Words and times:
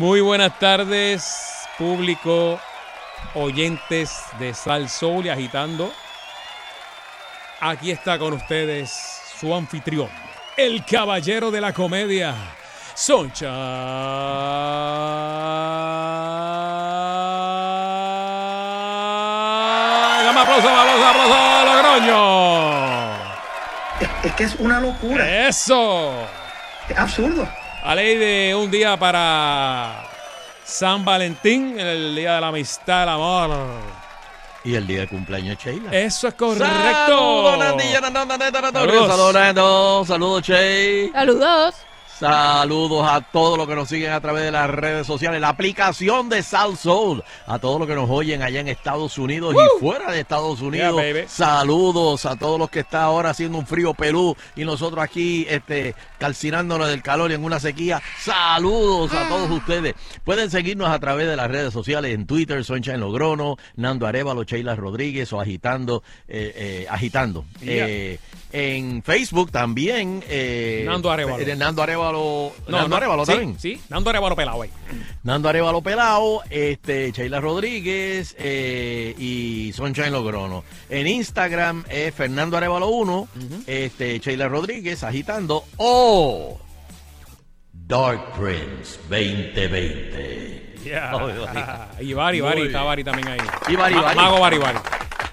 Muy 0.00 0.22
buenas 0.22 0.58
tardes, 0.58 1.68
público, 1.76 2.58
oyentes 3.34 4.10
de 4.38 4.54
Sal 4.54 4.88
Soul 4.88 5.26
y 5.26 5.28
Agitando. 5.28 5.92
Aquí 7.60 7.90
está 7.90 8.18
con 8.18 8.32
ustedes 8.32 8.90
su 9.38 9.54
anfitrión, 9.54 10.08
el 10.56 10.86
caballero 10.86 11.50
de 11.50 11.60
la 11.60 11.74
comedia, 11.74 12.34
Soncha. 12.94 13.50
Dame 20.24 20.40
aplauso, 20.40 20.68
aplauso, 20.70 21.06
aplauso, 21.06 21.64
Logroño. 21.66 23.16
Es, 24.00 24.08
es 24.24 24.32
que 24.32 24.44
es 24.44 24.54
una 24.54 24.80
locura. 24.80 25.46
Eso. 25.46 26.26
Es 26.88 26.96
absurdo. 26.96 27.46
A 27.82 27.94
ley 27.94 28.16
de 28.16 28.54
un 28.54 28.70
día 28.70 28.98
para 28.98 30.04
San 30.64 31.04
Valentín, 31.04 31.80
el 31.80 32.14
día 32.14 32.34
de 32.34 32.40
la 32.42 32.48
amistad, 32.48 33.04
el 33.04 33.08
amor. 33.08 33.50
Y 34.62 34.74
el 34.74 34.86
día 34.86 35.00
de 35.00 35.08
cumpleaños 35.08 35.56
de 35.56 35.64
Sheila. 35.72 35.90
Eso 35.90 36.28
es 36.28 36.34
correcto. 36.34 36.66
Saludos. 36.66 37.82
Saludos. 38.72 39.08
Saludos, 39.08 39.34
Nando. 39.34 40.04
Saludos, 40.06 40.42
Che. 40.42 41.10
Saludos. 41.12 41.74
Saludos 42.20 43.08
a 43.08 43.22
todos 43.22 43.56
los 43.56 43.66
que 43.66 43.74
nos 43.74 43.88
siguen 43.88 44.12
a 44.12 44.20
través 44.20 44.44
de 44.44 44.50
las 44.50 44.68
redes 44.68 45.06
sociales, 45.06 45.40
la 45.40 45.48
aplicación 45.48 46.28
de 46.28 46.42
Sal 46.42 46.76
Soul, 46.76 47.24
a 47.46 47.58
todos 47.58 47.78
los 47.78 47.88
que 47.88 47.94
nos 47.94 48.10
oyen 48.10 48.42
allá 48.42 48.60
en 48.60 48.68
Estados 48.68 49.16
Unidos 49.16 49.54
y 49.54 49.80
fuera 49.80 50.12
de 50.12 50.20
Estados 50.20 50.60
Unidos. 50.60 51.00
Yeah. 51.02 51.26
Saludos 51.28 52.26
a 52.26 52.36
todos 52.36 52.58
los 52.58 52.68
que 52.68 52.80
están 52.80 53.04
ahora 53.04 53.30
haciendo 53.30 53.56
un 53.56 53.66
frío 53.66 53.94
pelú 53.94 54.36
y 54.54 54.66
nosotros 54.66 55.02
aquí 55.02 55.46
este, 55.48 55.94
calcinándonos 56.18 56.88
del 56.88 57.02
calor 57.02 57.30
y 57.30 57.34
en 57.36 57.42
una 57.42 57.58
sequía. 57.58 58.02
Saludos 58.18 59.14
a 59.14 59.26
todos 59.26 59.50
ustedes. 59.50 59.94
Pueden 60.22 60.50
seguirnos 60.50 60.90
a 60.90 60.98
través 60.98 61.26
de 61.26 61.36
las 61.36 61.50
redes 61.50 61.72
sociales 61.72 62.14
en 62.14 62.26
Twitter, 62.26 62.62
Sunshine 62.66 63.00
Logrono, 63.00 63.56
Nando 63.76 64.06
Arevalo, 64.06 64.44
Sheila 64.44 64.76
Rodríguez 64.76 65.32
o 65.32 65.40
agitando, 65.40 66.02
eh, 66.28 66.52
eh, 66.54 66.86
agitando. 66.90 67.46
Yeah. 67.62 67.88
Eh, 67.88 68.18
en 68.52 69.02
Facebook 69.02 69.50
también. 69.50 70.22
eh, 70.28 70.82
Nando 70.86 71.10
Arévalo. 71.10 71.38
eh, 71.42 71.56
Nando 71.56 71.82
Arevalo. 71.82 72.52
No, 72.66 72.72
Nando 72.78 72.88
no, 72.88 72.96
Arevalo 72.96 73.24
sí, 73.26 73.32
también. 73.32 73.58
Sí, 73.58 73.80
Nando 73.88 74.10
Arevalo 74.10 74.34
pelado 74.36 74.62
ahí. 74.62 74.70
Nando 75.22 75.48
Arevalo 75.48 75.82
Pelao, 75.82 76.42
este, 76.50 77.12
Sheila 77.12 77.40
Rodríguez 77.40 78.34
eh, 78.38 79.14
y 79.18 79.72
Sunshine 79.74 80.10
Logrono. 80.12 80.64
En 80.88 81.06
Instagram 81.06 81.84
es 81.88 82.14
Fernando 82.14 82.56
Arevalo 82.56 82.88
1, 82.88 83.28
este, 83.66 84.18
Sheila 84.18 84.48
Rodríguez 84.48 85.04
agitando 85.04 85.64
o 85.76 86.58
Dark 87.72 88.32
Prince 88.38 88.98
2020. 89.08 90.80
Yeah. 90.84 91.16
Oiga. 91.16 91.90
y 92.00 92.14
Bari, 92.14 92.40
Bari, 92.40 92.62
está 92.62 92.82
Bari 92.82 93.04
también 93.04 93.28
ahí. 93.28 93.38
Y 93.68 93.76
Bari, 93.76 93.94
Bari. 93.94 94.16
Mago 94.16 94.40
Bari, 94.40 94.58
Bari. 94.58 94.78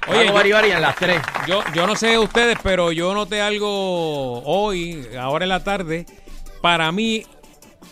Oye, 0.10 0.32
Bari 0.32 0.52
Bari 0.52 0.72
en 0.72 0.82
las 0.82 0.96
tres. 0.96 1.22
yo, 1.48 1.62
yo 1.76 1.86
no 1.86 1.96
sé 1.96 2.18
ustedes, 2.18 2.58
pero 2.64 2.92
yo 2.92 3.14
noté 3.14 3.42
algo 3.42 4.42
hoy, 4.44 5.06
ahora 5.20 5.46
en 5.46 5.50
la 5.50 5.64
tarde. 5.64 6.06
Para 6.62 6.92
mí, 6.92 7.24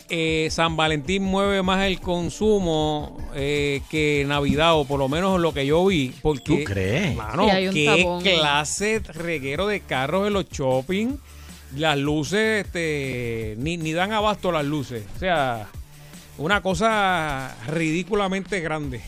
eh, 0.09 0.47
San 0.51 0.75
Valentín 0.77 1.23
mueve 1.23 1.61
más 1.61 1.83
el 1.85 1.99
consumo 1.99 3.17
eh, 3.35 3.81
que 3.89 4.23
Navidad, 4.27 4.75
o 4.75 4.85
por 4.85 4.99
lo 4.99 5.09
menos 5.09 5.39
lo 5.39 5.53
que 5.53 5.65
yo 5.65 5.85
vi. 5.85 6.13
Porque, 6.21 6.41
¿Tú 6.59 6.63
crees? 6.63 7.15
Mano, 7.15 7.45
Sí, 7.45 7.49
hay 7.51 7.67
un 7.67 7.73
qué 7.73 7.85
tapón. 7.97 8.21
clase 8.23 8.99
de 9.01 9.13
reguero 9.13 9.67
de 9.67 9.81
carros 9.81 10.27
en 10.27 10.33
los 10.33 10.49
shopping. 10.49 11.17
Las 11.75 11.97
luces, 11.97 12.65
este, 12.65 13.55
ni, 13.57 13.75
ni 13.77 13.91
dan 13.91 14.13
abasto 14.13 14.51
las 14.51 14.63
luces. 14.63 15.03
O 15.17 15.19
sea, 15.19 15.67
una 16.37 16.61
cosa 16.61 17.53
ridículamente 17.67 18.61
grande. 18.61 19.01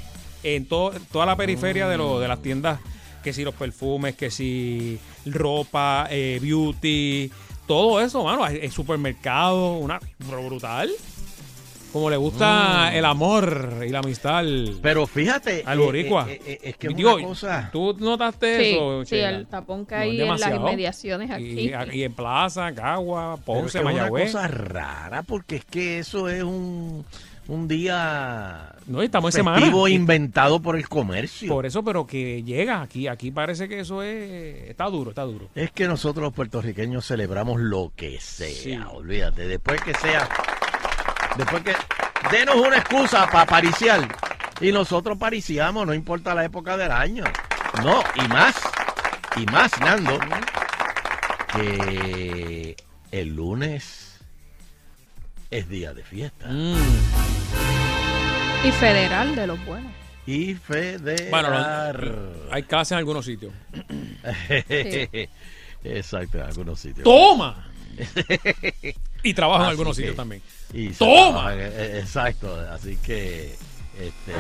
En 0.44 0.66
to- 0.68 0.91
toda 1.12 1.25
la 1.25 1.35
periferia 1.38 1.88
de, 1.88 1.97
lo- 1.97 2.19
de 2.19 2.28
las 2.28 2.41
tiendas, 2.41 2.79
que 3.27 3.33
si 3.33 3.43
los 3.43 3.53
perfumes, 3.55 4.15
que 4.15 4.31
si 4.31 4.97
ropa, 5.25 6.07
eh, 6.09 6.39
beauty, 6.41 7.29
todo 7.67 7.99
eso, 7.99 8.23
mano. 8.23 8.47
El 8.47 8.71
supermercado, 8.71 9.73
una 9.73 9.99
brutal. 10.19 10.89
Como 11.91 12.09
le 12.09 12.15
gusta 12.17 12.91
el 12.93 13.03
amor 13.05 13.83
y 13.85 13.89
la 13.89 13.99
amistad 13.99 14.43
Pero 14.81 15.07
fíjate. 15.07 15.63
al 15.65 15.79
eh, 15.79 15.83
boricua. 15.83 16.25
eh, 16.29 16.41
eh, 16.45 16.59
es 16.63 16.77
que 16.77 16.88
es 16.88 16.95
Digo, 16.95 17.15
una 17.15 17.23
cosa. 17.25 17.69
¿Tú 17.71 17.95
notaste 17.99 18.59
Sí, 18.59 18.69
eso, 18.71 19.05
sí, 19.05 19.15
el 19.17 19.47
tapón 19.47 19.85
que 19.85 19.95
No, 19.95 20.01
hay 20.01 20.21
en 20.21 20.39
las 20.39 20.55
inmediaciones 20.55 21.31
aquí. 21.31 21.71
Y, 21.71 21.71
y 21.97 22.03
en 22.03 22.13
Plaza, 22.13 22.71
Cagua, 22.73 23.38
pero 23.45 23.57
es 23.57 23.61
Ponce, 23.63 23.71
que 23.71 23.77
es 23.79 23.83
una 23.83 23.94
Mayagüez. 23.94 24.31
cosa 24.31 24.47
rara 24.47 25.23
porque 25.23 25.57
es 25.57 25.65
que 25.65 25.99
eso 25.99 26.29
es 26.29 26.44
un, 26.44 27.05
un 27.47 27.68
día 27.68 28.74
No, 28.88 29.02
estamos 29.02 29.34
en 29.35 29.40
semana. 29.40 29.66
Y- 29.90 29.94
inventado 29.94 30.62
por 30.62 30.75
el 30.75 30.88
comercio. 30.90 31.50
Por 31.50 31.66
eso, 31.66 31.84
pero 31.84 32.06
que 32.08 32.44
llega 32.44 32.81
aquí. 32.81 33.08
Aquí 33.08 33.31
parece 33.31 33.68
que 33.69 33.80
eso 33.81 34.03
es. 34.03 34.69
Está 34.69 34.85
duro, 34.85 35.12
está 35.12 35.24
duro. 35.24 35.50
Es 35.56 35.72
que 35.72 35.88
nosotros 35.88 36.24
los 36.24 36.34
puertorriqueños 36.34 37.06
celebramos 37.06 37.59
lo 37.59 37.91
que 37.96 38.19
sea, 38.19 38.50
Sí. 38.50 38.80
olvídate. 38.91 39.47
Después 39.47 39.81
que 39.81 39.94
sea, 39.96 40.28
después 41.38 41.63
que 41.63 41.74
denos 42.31 42.56
una 42.56 42.78
excusa 42.78 43.28
para 43.31 43.46
pariciar 43.46 44.07
y 44.62 44.72
nosotros 44.72 45.18
pariciamos, 45.18 45.86
no 45.86 45.94
importa 45.94 46.34
la 46.36 46.46
época 46.46 46.75
del 46.78 46.91
año. 46.91 47.24
No, 47.84 48.02
y 48.16 48.28
más, 48.30 48.56
y 49.36 49.46
más, 49.46 49.80
Nando, 49.80 50.18
que 51.53 52.75
el 53.12 53.36
lunes 53.36 54.06
es 55.52 55.69
día 55.69 55.94
de 55.94 56.03
fiesta. 56.03 56.47
Mm. 56.47 56.75
Y 58.66 58.72
federal 58.72 59.35
de 59.35 59.47
los 59.47 59.63
buenos. 59.66 59.91
Y 60.25 60.56
federal. 60.56 61.28
Bueno, 61.30 61.50
no, 61.52 62.52
hay 62.52 62.63
clases 62.63 62.94
en 62.94 62.97
algunos 62.97 63.25
sitios. 63.25 63.53
Exacto, 65.84 66.38
en 66.40 66.44
algunos 66.44 66.80
sitios. 66.80 67.03
¡Toma! 67.03 67.68
y 69.24 69.33
trabajo 69.33 69.63
en 69.63 69.69
algunos 69.69 69.95
que- 69.95 70.01
sitios 70.01 70.16
también. 70.16 70.42
Y 70.74 70.89
¡Toma! 70.89 71.31
trabaja, 71.31 71.56
eh, 71.56 72.00
Exacto, 72.00 72.60
así 72.71 72.98
que 72.98 73.56
este, 74.00 74.31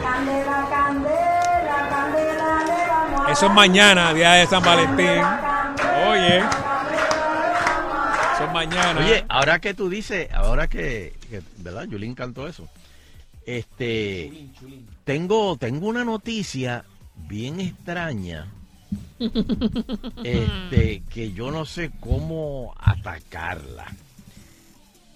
Eso 3.31 3.45
es 3.47 3.51
mañana, 3.53 4.13
día 4.13 4.33
de 4.33 4.47
San 4.47 4.63
Valentín. 4.63 5.21
Oye. 6.09 6.43
Mañana. 8.57 9.05
Oye, 9.05 9.23
ahora 9.29 9.59
que 9.59 9.75
tú 9.75 9.87
dices, 9.87 10.29
ahora 10.33 10.67
que, 10.67 11.13
que, 11.29 11.43
¿verdad? 11.57 11.83
Yulín 11.83 12.15
cantó 12.15 12.47
eso. 12.47 12.67
Este, 13.45 14.47
tengo, 15.03 15.57
tengo 15.57 15.87
una 15.87 16.03
noticia 16.03 16.83
bien 17.15 17.59
extraña, 17.59 18.47
este, 20.23 21.03
que 21.07 21.33
yo 21.33 21.51
no 21.51 21.65
sé 21.65 21.91
cómo 21.99 22.73
atacarla, 22.79 23.93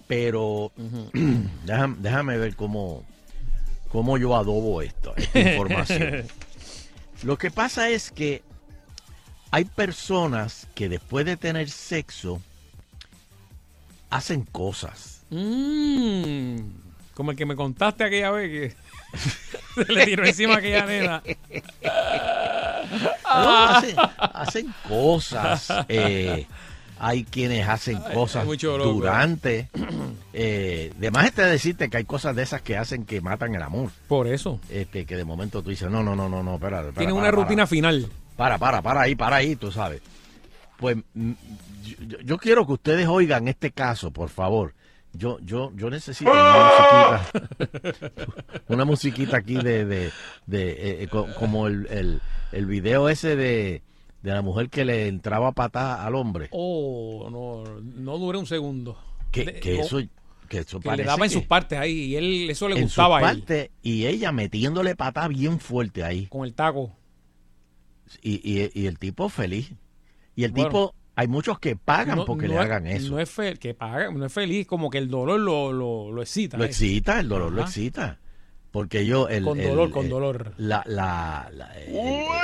pero 0.06 0.70
déjame, 1.66 1.96
déjame 1.98 2.38
ver 2.38 2.54
cómo, 2.54 3.04
cómo 3.88 4.18
yo 4.18 4.36
adobo 4.36 4.82
esto, 4.82 5.14
esta 5.16 5.40
información. 5.52 6.28
Lo 7.24 7.36
que 7.38 7.50
pasa 7.50 7.90
es 7.90 8.12
que 8.12 8.44
hay 9.50 9.64
personas 9.64 10.68
que 10.76 10.88
después 10.88 11.26
de 11.26 11.36
tener 11.36 11.68
sexo 11.70 12.40
hacen 14.12 14.42
cosas. 14.44 15.22
Mm, 15.30 16.56
como 17.14 17.30
el 17.30 17.36
que 17.36 17.46
me 17.46 17.56
contaste 17.56 18.04
aquella 18.04 18.30
vez 18.30 18.74
que 19.76 19.84
se 19.84 19.92
le 19.92 20.04
tiró 20.04 20.24
encima 20.26 20.54
a 20.54 20.58
aquella 20.58 20.86
nena. 20.86 21.22
No, 23.34 23.64
hacen, 23.68 23.96
hacen 24.18 24.74
cosas. 24.86 25.72
eh, 25.88 26.46
hay 26.98 27.24
quienes 27.24 27.66
hacen 27.66 27.98
cosas 28.12 28.44
loco. 28.46 28.92
durante. 28.92 29.68
Eh, 30.34 30.94
de 30.96 31.10
más 31.10 31.26
está 31.26 31.44
decirte 31.44 31.90
que 31.90 31.98
hay 31.98 32.04
cosas 32.04 32.34
de 32.34 32.42
esas 32.42 32.62
que 32.62 32.78
hacen 32.78 33.04
que 33.04 33.20
matan 33.20 33.54
el 33.54 33.60
amor. 33.60 33.90
Por 34.08 34.26
eso. 34.26 34.58
Este, 34.70 35.04
que 35.04 35.14
de 35.16 35.24
momento 35.26 35.62
tú 35.62 35.68
dices, 35.68 35.90
no, 35.90 36.02
no, 36.02 36.16
no, 36.16 36.26
no, 36.26 36.42
no, 36.42 36.54
espérate. 36.54 36.88
espera, 36.88 37.00
Tiene 37.00 37.12
para, 37.12 37.22
una 37.22 37.30
para. 37.30 37.42
rutina 37.42 37.66
final. 37.66 38.06
Para, 38.34 38.56
para, 38.56 38.80
para 38.80 39.02
ahí, 39.02 39.14
para 39.14 39.36
ahí, 39.36 39.56
tú 39.56 39.70
sabes. 39.70 40.00
Pues 40.78 40.96
mm, 41.12 41.32
yo, 41.82 42.18
yo 42.20 42.38
quiero 42.38 42.66
que 42.66 42.72
ustedes 42.72 43.06
oigan 43.08 43.48
este 43.48 43.70
caso, 43.72 44.10
por 44.12 44.28
favor. 44.28 44.74
Yo, 45.14 45.38
yo, 45.40 45.70
yo 45.76 45.90
necesito 45.90 46.30
una 46.30 47.20
musiquita, 47.28 47.30
una 48.68 48.84
musiquita 48.86 49.36
aquí 49.36 49.56
de, 49.56 49.84
de, 49.84 50.10
de 50.46 50.70
eh, 50.72 51.02
eh, 51.02 51.08
co- 51.08 51.28
como 51.38 51.66
el, 51.66 51.86
el, 51.90 52.20
el 52.52 52.66
video 52.66 53.10
ese 53.10 53.36
de, 53.36 53.82
de 54.22 54.30
la 54.32 54.40
mujer 54.40 54.70
que 54.70 54.86
le 54.86 55.08
entraba 55.08 55.52
patada 55.52 56.06
al 56.06 56.14
hombre. 56.14 56.48
Oh, 56.52 57.28
no, 57.30 57.80
no 57.80 58.18
dure 58.18 58.38
un 58.38 58.46
segundo. 58.46 58.96
Que, 59.30 59.60
que 59.60 59.80
o- 59.80 59.82
eso, 59.82 59.98
que 60.48 60.58
eso 60.60 60.80
que 60.80 60.96
le 60.96 61.04
daba 61.04 61.24
en 61.26 61.30
sus 61.30 61.44
partes 61.44 61.78
ahí 61.78 61.92
y 61.92 62.16
él 62.16 62.48
eso 62.50 62.66
le 62.68 62.76
en 62.76 62.82
sus 62.88 62.96
gustaba 62.96 63.18
a 63.18 63.32
él 63.32 63.38
partes, 63.40 63.70
y 63.82 64.06
ella 64.06 64.32
metiéndole 64.32 64.96
patada 64.96 65.28
bien 65.28 65.58
fuerte 65.60 66.04
ahí. 66.04 66.24
con 66.26 66.46
el 66.46 66.54
taco. 66.54 66.90
Y, 68.22 68.40
y, 68.50 68.70
y 68.74 68.86
el 68.86 68.98
tipo 68.98 69.28
feliz. 69.28 69.72
Y 70.36 70.44
el 70.44 70.52
Bueno. 70.52 70.68
tipo, 70.68 70.94
hay 71.14 71.28
muchos 71.28 71.58
que 71.58 71.76
pagan 71.76 72.16
No- 72.18 72.24
porque 72.24 72.46
no 72.48 72.54
le 72.54 72.58
es- 72.60 72.64
hagan 72.64 72.86
eso. 72.86 73.10
No 73.12 73.18
es 73.20 73.30
fe- 73.30 73.56
que 73.56 73.74
paga, 73.74 74.10
no 74.10 74.24
es 74.26 74.32
feliz, 74.32 74.66
como 74.66 74.88
que 74.90 74.98
el 74.98 75.08
dolor 75.10 75.38
lo, 75.40 75.72
lo, 75.72 76.10
lo 76.10 76.22
excita. 76.22 76.56
Lo 76.56 76.64
¿eh? 76.64 76.68
excita, 76.68 77.20
el 77.20 77.28
dolor 77.28 77.52
lo 77.52 77.62
Ajá. 77.62 77.68
excita. 77.70 78.18
Porque 78.70 79.04
yo, 79.04 79.28
el, 79.28 79.44
Con 79.44 79.60
el- 79.60 79.68
dolor, 79.68 79.90
con 79.90 80.04
el- 80.04 80.10
dolor. 80.10 80.54
La, 80.56 80.82
la, 80.86 81.50
la- 81.52 81.74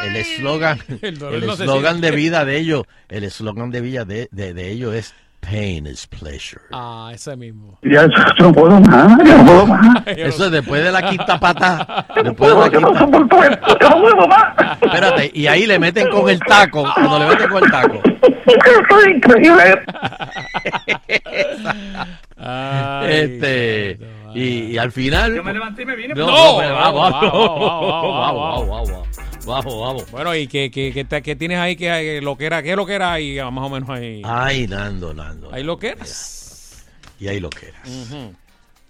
el 0.05 0.17
eslogan, 0.17 0.79
El 1.03 1.19
no 1.19 1.31
eslogan 1.55 2.00
de 2.03 2.11
vida 2.11 2.44
de 2.44 2.59
ellos, 2.59 2.82
el 3.09 3.25
eslogan 3.25 3.70
de 3.70 3.81
vida 3.81 4.05
de, 4.05 4.29
de, 4.31 4.53
de 4.53 4.70
ellos 4.70 4.94
es 4.94 5.15
pain 5.40 5.87
is 5.87 6.06
pleasure. 6.06 6.61
Ah, 6.73 7.11
ese 7.14 7.37
mismo. 7.37 7.79
Ya 7.82 8.06
yo 8.06 8.44
no 8.46 8.52
puedo 8.52 8.81
más, 8.81 9.19
ya 9.25 9.37
no 9.38 9.44
puedo 9.46 9.67
más. 9.67 10.02
Eso 10.06 10.46
es 10.46 10.50
después 10.50 10.85
de 10.85 10.93
la 10.93 11.08
quinta 11.08 11.38
pata, 11.40 12.06
Yo 12.17 12.23
no 12.23 12.31
después 12.31 12.50
de 12.55 12.61
la 12.61 12.69
yo 12.69 12.81
no 12.81 12.93
quinta, 12.93 13.79
yo 13.81 13.88
no 13.90 14.00
puedo 14.00 14.29
más. 14.29 14.55
espérate, 14.82 15.31
y 15.35 15.46
ahí 15.46 15.67
le 15.67 15.79
meten 15.79 16.08
con 16.11 16.29
el 16.29 16.38
taco, 16.40 16.85
cuando 16.94 17.19
le 17.19 17.26
meten 17.26 17.49
con 17.49 17.64
el 17.64 17.70
taco. 17.70 18.00
Esto 18.05 18.99
es 19.00 19.08
increíble. 19.14 19.82
Ay, 22.37 23.06
Este, 23.12 23.99
y, 24.34 24.43
y 24.73 24.79
al 24.79 24.93
final. 24.93 25.34
Yo 25.34 25.43
me 25.44 25.52
levanté 25.52 25.82
y 25.82 25.87
me 25.87 25.96
vine. 25.96 26.14
No, 26.14 26.26
No, 26.26 26.58
pero 26.58 26.75
vamos, 26.75 27.11
vamos, 27.11 27.32
vamos, 27.32 27.61
vamos, 27.61 28.20
vamos, 28.20 28.69
vamos, 28.69 28.91
vamos, 28.91 29.08
vamos, 29.48 29.80
vamos. 29.80 30.10
Bueno, 30.12 30.34
y 30.36 30.46
que, 30.46 30.70
que, 30.70 30.92
que, 30.92 31.04
te- 31.04 31.22
que 31.22 31.34
tienes 31.34 31.58
ahí 31.58 31.74
que 31.76 32.20
lo 32.22 32.36
que 32.36 32.46
era, 32.46 32.62
qué 32.62 32.76
lo 32.76 32.86
que 32.86 32.94
era 32.94 33.12
ahí, 33.14 33.38
ah, 33.38 33.50
más 33.50 33.64
o 33.64 33.70
menos 33.70 33.88
ahí. 33.90 34.22
Ay, 34.24 34.66
Nando, 34.68 35.12
Nando. 35.14 35.52
ahí 35.52 35.64
lo 35.64 35.78
que 35.78 35.88
eras. 35.88 36.84
Y 37.18 37.26
ahí 37.28 37.40
lo 37.40 37.50
que 37.50 37.68
eras. 37.68 37.88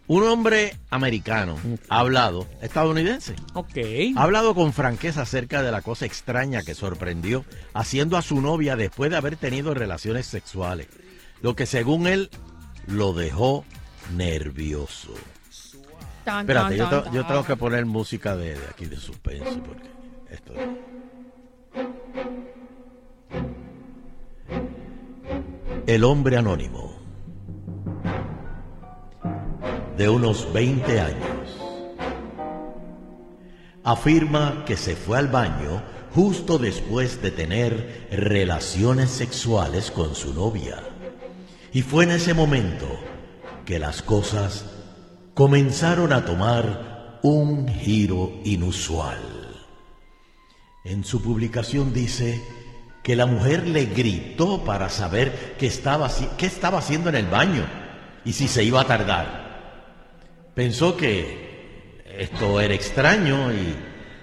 Un 0.07 0.23
hombre 0.25 0.75
americano 0.91 1.57
ha 1.91 1.99
hablado, 2.01 2.47
estadounidense, 2.63 3.35
Ok. 3.53 3.77
ha 4.17 4.23
hablado 4.23 4.55
con 4.55 4.73
franqueza 4.73 5.21
acerca 5.23 5.63
de 5.63 5.71
la 5.71 5.83
cosa 5.83 6.07
extraña 6.07 6.63
que 6.63 6.75
sorprendió 6.75 7.45
haciendo 7.75 8.17
a 8.17 8.23
su 8.23 8.41
novia 8.41 8.75
después 8.75 9.11
de 9.11 9.19
haber 9.19 9.37
tenido 9.37 9.75
relaciones 9.75 10.25
sexuales, 10.27 10.89
lo 11.43 11.55
que 11.55 11.67
según 11.67 12.07
él 12.07 12.31
lo 12.87 13.13
dejó 13.13 13.67
nervioso. 14.17 15.13
Tan, 16.25 16.41
Espérate, 16.41 16.77
tan, 16.79 17.13
yo, 17.13 17.27
tengo 17.27 17.45
que 17.45 17.57
poner 17.57 17.85
música 17.87 18.35
de, 18.37 18.55
de 18.59 18.67
aquí 18.71 18.87
de 18.87 18.97
suspense 18.97 19.61
porque 19.65 19.89
El 25.87 26.05
hombre 26.05 26.37
anónimo 26.37 26.93
de 29.97 30.09
unos 30.09 30.53
20 30.53 31.01
años 31.01 31.59
afirma 33.83 34.65
que 34.67 34.77
se 34.77 34.95
fue 34.97 35.17
al 35.17 35.29
baño 35.29 35.83
justo 36.15 36.59
después 36.59 37.23
de 37.23 37.31
tener 37.31 38.07
relaciones 38.11 39.11
sexuales 39.11 39.91
con 39.91 40.15
su 40.15 40.35
novia. 40.35 40.77
Y 41.73 41.83
fue 41.83 42.05
en 42.05 42.11
ese 42.11 42.35
momento 42.35 42.87
que 43.65 43.79
las 43.79 44.03
cosas 44.03 44.67
comenzaron 45.33 46.13
a 46.13 46.25
tomar 46.25 47.21
un 47.23 47.67
giro 47.67 48.33
inusual. 48.45 49.38
En 50.85 51.05
su 51.05 51.21
publicación 51.21 51.93
dice 51.93 52.43
que 53.03 53.17
la 53.17 53.27
mujer 53.27 53.67
le 53.67 53.87
gritó 53.87 54.65
para 54.65 54.89
saber 54.89 55.57
qué 55.59 55.67
estaba, 55.67 56.07
haciendo 56.07 57.09
en 57.09 57.17
el 57.17 57.27
baño 57.27 57.65
y 58.25 58.33
si 58.33 58.49
se 58.49 58.63
iba 58.63 58.81
a 58.81 58.87
tardar. 58.87 59.83
Pensó 60.55 60.97
que 60.97 62.03
esto 62.19 62.61
era 62.61 62.75
extraño 62.75 63.53
y 63.53 63.75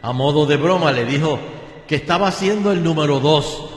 a 0.01 0.11
modo 0.13 0.45
de 0.45 0.57
broma 0.57 0.91
le 0.91 1.05
dijo 1.05 1.39
que 1.87 1.95
estaba 1.95 2.27
haciendo 2.27 2.71
el 2.71 2.83
número 2.83 3.19
dos 3.19 3.69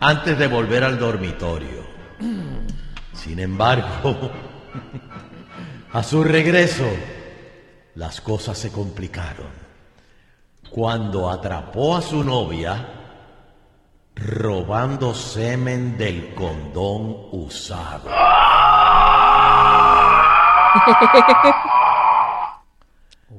antes 0.00 0.38
de 0.38 0.46
volver 0.46 0.84
al 0.84 0.98
dormitorio. 0.98 1.84
Sin 3.12 3.38
embargo, 3.38 4.30
a 5.92 6.02
su 6.02 6.24
regreso, 6.24 6.88
las 7.94 8.20
cosas 8.20 8.56
se 8.56 8.70
complicaron. 8.72 9.69
Cuando 10.70 11.28
atrapó 11.28 11.96
a 11.96 12.02
su 12.02 12.22
novia 12.22 12.86
robando 14.14 15.12
semen 15.14 15.98
del 15.98 16.34
condón 16.34 17.28
usado. 17.32 18.08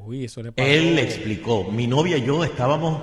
Uy, 0.05 0.25
eso 0.25 0.43
le 0.43 0.51
pasó. 0.51 0.67
Él 0.67 0.95
le 0.95 1.03
explicó, 1.03 1.63
mi 1.65 1.87
novia 1.87 2.17
y 2.17 2.25
yo 2.25 2.43
estábamos 2.43 3.01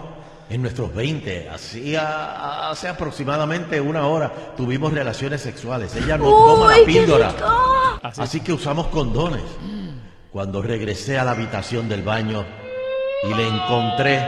en 0.51 0.61
nuestros 0.63 0.95
20, 0.95 1.49
hacía 1.49 2.71
hace 2.71 2.89
aproximadamente 2.89 3.81
una 3.81 4.07
hora 4.07 4.33
tuvimos 4.57 4.93
relaciones 4.93 5.41
sexuales. 5.41 5.95
Ella 5.97 6.19
no 6.19 6.25
toma 6.25 6.77
la 6.77 6.85
píldora. 6.85 7.35
Así. 8.03 8.21
Así 8.21 8.41
que 8.41 8.53
usamos 8.53 8.89
condones. 8.89 9.43
Cuando 10.31 10.61
regresé 10.61 11.19
a 11.19 11.25
la 11.25 11.31
habitación 11.31 11.89
del 11.89 12.03
baño 12.03 12.45
y 13.25 13.35
le 13.35 13.49
encontré 13.49 14.21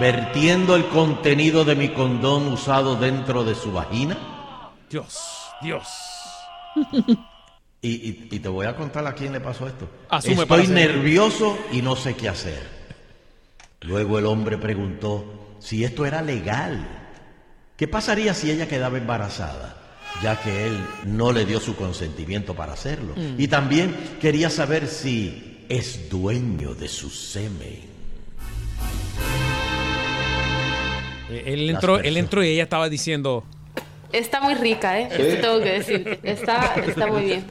vertiendo 0.00 0.76
el 0.76 0.86
contenido 0.88 1.64
de 1.64 1.74
mi 1.74 1.88
condón 1.90 2.48
usado 2.52 2.96
dentro 2.96 3.44
de 3.44 3.54
su 3.54 3.72
vagina. 3.72 4.18
Dios, 4.88 5.18
Dios. 5.62 5.88
Y, 7.82 7.92
y- 7.92 8.28
y 8.30 8.40
te 8.40 8.48
voy 8.50 8.66
a 8.66 8.76
contar 8.76 9.06
a 9.06 9.14
quién 9.14 9.32
le 9.32 9.40
pasó 9.40 9.66
esto. 9.66 9.88
Asume 10.10 10.42
Estoy 10.42 10.66
nervioso 10.66 11.58
y 11.72 11.80
no 11.80 11.96
sé 11.96 12.14
qué 12.14 12.28
hacer. 12.28 12.62
Luego 13.80 14.18
el 14.18 14.26
hombre 14.26 14.58
preguntó 14.58 15.56
si 15.60 15.82
esto 15.82 16.04
era 16.04 16.20
legal. 16.20 16.86
¿Qué 17.78 17.88
pasaría 17.88 18.34
si 18.34 18.50
ella 18.50 18.68
quedaba 18.68 18.98
embarazada? 18.98 19.78
Ya 20.22 20.38
que 20.42 20.66
él 20.66 20.78
no 21.06 21.32
le 21.32 21.46
dio 21.46 21.58
su 21.58 21.74
consentimiento 21.74 22.54
para 22.54 22.74
hacerlo. 22.74 23.14
Mm. 23.16 23.40
Y 23.40 23.48
también 23.48 23.96
quería 24.20 24.50
saber 24.50 24.86
si 24.86 25.64
es 25.70 26.10
dueño 26.10 26.74
de 26.74 26.86
su 26.86 27.08
semen. 27.08 27.88
Él 31.30 31.66
Las 31.66 31.76
entró, 31.76 31.98
él 31.98 32.16
entró 32.16 32.44
y 32.44 32.48
ella 32.48 32.64
estaba 32.64 32.88
diciendo, 32.88 33.44
Está 34.12 34.40
muy 34.40 34.54
rica, 34.54 35.00
¿eh? 35.00 35.08
Esto 35.10 35.40
tengo 35.40 35.60
que 35.60 35.72
decir. 35.72 36.18
Está, 36.22 36.74
está 36.74 37.06
muy 37.06 37.24
bien. 37.24 37.46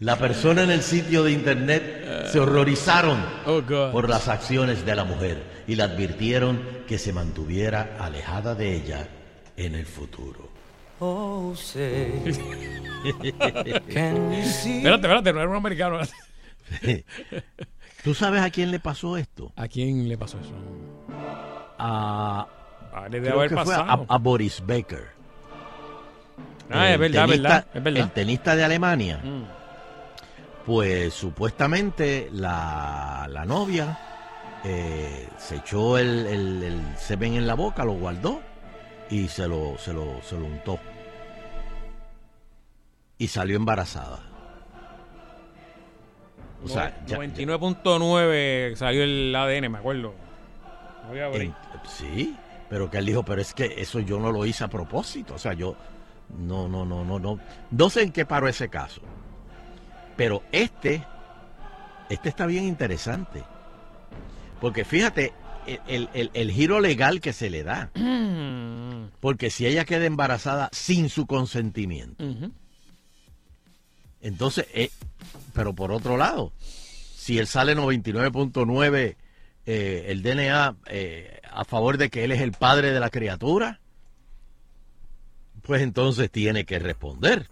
La 0.00 0.16
persona 0.16 0.64
en 0.64 0.70
el 0.70 0.82
sitio 0.82 1.22
de 1.22 1.32
internet 1.32 2.26
se 2.30 2.40
horrorizaron 2.40 3.24
Oh, 3.46 3.62
por 3.92 4.08
las 4.08 4.28
acciones 4.28 4.84
de 4.84 4.96
la 4.96 5.04
mujer 5.04 5.42
y 5.68 5.76
le 5.76 5.84
advirtieron 5.84 6.60
que 6.88 6.98
se 6.98 7.12
mantuviera 7.12 7.96
alejada 8.00 8.54
de 8.54 8.74
ella 8.74 9.08
en 9.56 9.76
el 9.76 9.86
futuro. 9.86 10.52
espérate, 13.04 15.06
espérate, 15.06 15.32
no 15.32 15.40
era 15.40 15.48
un 15.48 15.56
americano. 15.56 15.98
¿Tú 18.02 18.14
sabes 18.14 18.42
a 18.42 18.50
quién 18.50 18.70
le 18.70 18.80
pasó 18.80 19.16
esto? 19.16 19.52
¿A 19.56 19.68
quién 19.68 20.08
le 20.08 20.18
pasó 20.18 20.38
eso? 20.40 20.54
A, 21.78 22.46
Ah, 22.96 23.06
creo 23.10 23.38
haber 23.38 23.50
que 23.50 23.56
fue 23.64 23.74
a, 23.74 24.18
Boris 24.18 24.62
Baker. 24.64 25.08
ah, 26.70 26.88
es 26.88 26.94
el 26.94 27.00
verdad, 27.00 27.26
tenista- 27.26 27.42
verdad, 27.48 27.66
es 27.74 27.82
verdad. 27.82 28.02
El 28.04 28.10
tenista 28.10 28.56
de 28.56 28.64
Alemania. 28.64 29.20
Mm. 29.22 29.42
Pues 30.64 31.12
supuestamente 31.12 32.28
la, 32.32 33.26
la 33.28 33.44
novia 33.44 33.98
eh, 34.64 35.28
se 35.36 35.56
echó 35.56 35.98
el, 35.98 36.26
el, 36.26 36.62
el 36.62 36.96
semen 36.96 37.34
en 37.34 37.46
la 37.46 37.54
boca, 37.54 37.84
lo 37.84 37.92
guardó 37.94 38.40
y 39.10 39.28
se 39.28 39.46
lo, 39.48 39.76
se 39.78 39.92
lo, 39.92 40.22
se 40.22 40.38
lo 40.38 40.46
untó. 40.46 40.78
y 43.18 43.28
salió 43.28 43.56
embarazada. 43.56 44.20
O 46.64 46.68
sea, 46.68 46.96
ya- 47.06 47.16
99.9 47.18 48.74
salió 48.76 49.02
el 49.04 49.34
ADN, 49.36 49.68
me 49.70 49.78
acuerdo. 49.78 50.14
No 51.04 51.10
había 51.10 51.28
break. 51.28 51.42
En- 51.48 51.54
sí, 51.88 52.36
pero 52.68 52.90
que 52.90 52.98
él 52.98 53.06
dijo, 53.06 53.24
pero 53.24 53.40
es 53.40 53.54
que 53.54 53.74
eso 53.78 54.00
yo 54.00 54.18
no 54.18 54.32
lo 54.32 54.44
hice 54.46 54.64
a 54.64 54.68
propósito. 54.68 55.34
O 55.34 55.38
sea, 55.38 55.52
yo 55.52 55.76
no, 56.38 56.68
no, 56.68 56.84
no, 56.84 57.04
no, 57.04 57.18
no. 57.18 57.38
No 57.70 57.90
sé 57.90 58.02
en 58.02 58.12
qué 58.12 58.24
paró 58.26 58.48
ese 58.48 58.68
caso. 58.68 59.00
Pero 60.16 60.42
este, 60.52 61.04
este 62.08 62.28
está 62.28 62.46
bien 62.46 62.64
interesante. 62.64 63.42
Porque 64.60 64.84
fíjate 64.84 65.32
el, 65.86 66.08
el- 66.14 66.30
el- 66.34 66.50
giro 66.52 66.80
legal 66.80 67.20
que 67.20 67.32
se 67.32 67.50
le 67.50 67.62
da. 67.62 67.90
Porque 69.20 69.50
si 69.50 69.66
ella 69.66 69.84
queda 69.84 70.04
embarazada 70.06 70.68
sin 70.72 71.08
su 71.08 71.26
consentimiento, 71.26 72.24
entonces, 74.20 74.66
eh, 74.72 74.90
pero 75.52 75.74
por 75.74 75.92
otro 75.92 76.16
lado, 76.16 76.52
si 76.60 77.38
él 77.38 77.46
sale 77.46 77.74
99.9 77.76 79.16
eh, 79.66 80.06
el 80.08 80.22
DNA 80.22 80.76
eh, 80.86 81.40
a 81.50 81.64
favor 81.64 81.98
de 81.98 82.10
que 82.10 82.24
él 82.24 82.32
es 82.32 82.40
el 82.40 82.52
padre 82.52 82.90
de 82.90 83.00
la 83.00 83.10
criatura, 83.10 83.80
pues 85.62 85.82
entonces 85.82 86.30
tiene 86.30 86.64
que 86.64 86.78
responder. 86.78 87.48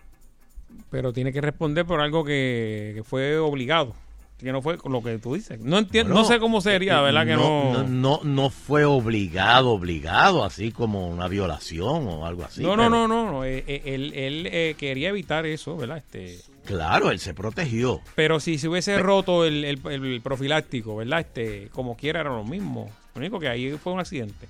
Pero 0.90 1.12
tiene 1.12 1.32
que 1.32 1.40
responder 1.40 1.86
por 1.86 2.00
algo 2.00 2.24
que, 2.24 2.92
que 2.94 3.04
fue 3.04 3.38
obligado. 3.38 3.94
Que 4.42 4.50
no 4.50 4.60
fue 4.60 4.76
lo 4.84 5.02
que 5.02 5.18
tú 5.18 5.34
dices. 5.34 5.60
No 5.60 5.78
entiendo, 5.78 6.14
Bueno, 6.14 6.28
no 6.28 6.34
sé 6.34 6.40
cómo 6.40 6.60
sería, 6.60 6.98
eh, 6.98 7.02
¿verdad? 7.02 7.24
Que 7.26 7.34
no. 7.36 7.72
no, 7.72 7.84
no, 7.84 8.20
no 8.24 8.50
fue 8.50 8.84
obligado, 8.84 9.70
obligado, 9.70 10.44
así 10.44 10.72
como 10.72 11.06
una 11.08 11.28
violación 11.28 12.08
o 12.08 12.26
algo 12.26 12.44
así. 12.44 12.60
no, 12.62 12.70
no, 12.70 12.76
pero 12.76 12.88
no, 12.90 13.06
no, 13.08 13.30
no, 13.32 13.44
eh, 13.44 13.62
eh, 13.68 13.82
Él, 13.84 14.12
él, 14.14 14.48
eh, 14.50 14.74
quería 14.76 15.10
evitar 15.10 15.46
eso, 15.46 15.76
¿verdad? 15.76 15.98
Este, 15.98 16.40
Claro, 16.64 17.10
él 17.12 17.20
se 17.20 17.34
protegió. 17.34 18.00
pero 18.16 18.40
si 18.40 18.58
se 18.58 18.68
hubiese 18.68 18.98
roto 18.98 19.44
el, 19.44 19.64
el- 19.64 19.80
el 19.86 20.20
profiláctico, 20.20 20.96
¿verdad? 20.96 21.20
Este, 21.20 21.68
como 21.70 21.96
quiera 21.96 22.20
era 22.20 22.30
lo 22.30 22.44
mismo. 22.44 22.90
Lo 23.14 23.20
único 23.20 23.38
que 23.38 23.48
ahí 23.48 23.70
fue 23.78 23.92
un 23.92 24.00
accidente, 24.00 24.48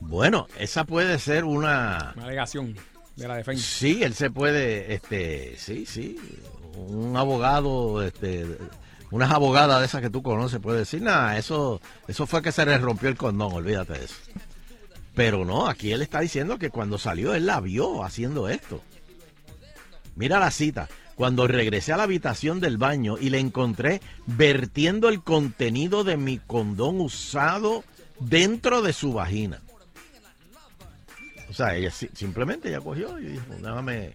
Bueno, 0.00 0.46
esa 0.58 0.84
puede 0.84 1.18
ser 1.18 1.44
una... 1.44 2.12
una 2.16 2.24
alegación 2.26 2.74
de 3.16 3.28
la 3.28 3.36
defensa. 3.36 3.62
Sí, 3.64 4.02
él 4.02 4.14
se 4.14 4.30
puede, 4.30 4.94
este, 4.94 5.54
sí, 5.56 5.84
sí, 5.86 6.16
un 6.88 7.16
abogado, 7.16 8.02
este, 8.02 8.46
unas 9.10 9.30
abogadas 9.30 9.80
de 9.80 9.86
esas 9.86 10.00
que 10.02 10.10
tú 10.10 10.22
conoces 10.22 10.60
puede 10.60 10.80
decir, 10.80 11.02
nada, 11.02 11.36
eso, 11.38 11.80
eso 12.08 12.26
fue 12.26 12.42
que 12.42 12.52
se 12.52 12.64
le 12.66 12.78
rompió 12.78 13.08
el 13.08 13.16
condón, 13.16 13.52
olvídate 13.52 13.94
de 13.94 14.04
eso. 14.04 14.14
Pero 15.14 15.44
no, 15.44 15.68
aquí 15.68 15.92
él 15.92 16.02
está 16.02 16.20
diciendo 16.20 16.58
que 16.58 16.70
cuando 16.70 16.96
salió 16.98 17.34
él 17.34 17.46
la 17.46 17.60
vio 17.60 18.04
haciendo 18.04 18.48
esto. 18.48 18.80
Mira 20.16 20.38
la 20.38 20.50
cita. 20.50 20.88
Cuando 21.16 21.46
regresé 21.46 21.92
a 21.92 21.98
la 21.98 22.04
habitación 22.04 22.60
del 22.60 22.78
baño 22.78 23.18
y 23.20 23.28
le 23.28 23.38
encontré 23.40 24.00
vertiendo 24.26 25.08
el 25.10 25.22
contenido 25.22 26.02
de 26.04 26.16
mi 26.16 26.38
condón 26.38 27.00
usado 27.00 27.84
dentro 28.20 28.80
de 28.80 28.94
su 28.94 29.12
vagina. 29.12 29.60
O 31.50 31.52
sea, 31.52 31.74
ella 31.76 31.90
si- 31.90 32.08
simplemente 32.14 32.68
ella 32.68 32.80
cogió 32.80 33.18
y 33.18 33.24
dijo, 33.26 33.44
déjame 33.60 34.14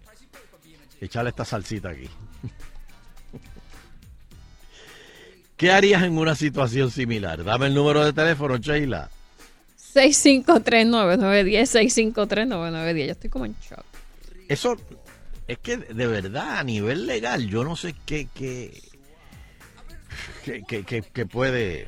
echarle 1.01 1.29
esta 1.29 1.45
salsita 1.45 1.89
aquí. 1.89 2.09
¿Qué 5.57 5.71
harías 5.71 6.03
en 6.03 6.17
una 6.17 6.35
situación 6.35 6.91
similar? 6.91 7.43
Dame 7.43 7.67
el 7.67 7.73
número 7.73 8.03
de 8.03 8.13
teléfono, 8.13 8.57
Sheila. 8.57 9.09
653-9910, 9.93 12.13
653-9910. 12.15 13.05
Yo 13.05 13.11
estoy 13.11 13.29
como 13.29 13.45
en 13.45 13.55
shock. 13.61 13.83
Eso 14.49 14.75
es 15.47 15.57
que 15.59 15.77
de 15.77 16.07
verdad, 16.07 16.59
a 16.59 16.63
nivel 16.63 17.07
legal, 17.07 17.47
yo 17.47 17.63
no 17.63 17.75
sé 17.75 17.95
qué, 18.05 18.27
qué, 18.33 18.81
qué, 20.43 20.83
qué- 21.13 21.25
puede... 21.25 21.87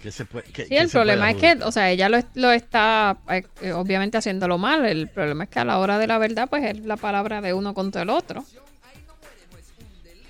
qué 0.00 0.12
se 0.12 0.24
puede 0.24 0.46
Sí, 0.54 0.76
el 0.76 0.88
problema 0.88 1.30
es 1.30 1.36
que, 1.36 1.52
o 1.64 1.72
sea, 1.72 1.90
ella 1.90 2.08
lo, 2.08 2.18
lo 2.34 2.52
está 2.52 3.18
eh, 3.30 3.42
eh, 3.62 3.72
obviamente 3.72 4.16
haciéndolo 4.16 4.58
mal. 4.58 4.86
El 4.86 5.08
problema 5.08 5.44
es 5.44 5.50
que 5.50 5.58
a 5.58 5.64
la 5.64 5.78
hora 5.80 5.98
de 5.98 6.06
la 6.06 6.18
verdad, 6.18 6.48
pues 6.48 6.64
es 6.64 6.84
la 6.84 6.96
palabra 6.96 7.40
de 7.40 7.52
uno 7.52 7.74
contra 7.74 8.02
el 8.02 8.10
otro. 8.10 8.44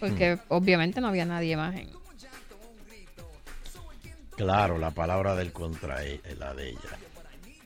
Porque 0.00 0.37
Hmm. 0.37 0.40
obviamente 0.49 1.00
no 1.00 1.09
había 1.09 1.25
nadie 1.25 1.57
más 1.57 1.75
en... 1.76 1.90
Claro, 4.37 4.78
la 4.78 4.93
palabra 4.93 5.35
del 5.35 5.52
contra 5.52 5.97
la 6.38 6.55
de 6.55 6.69
ella. 6.71 6.78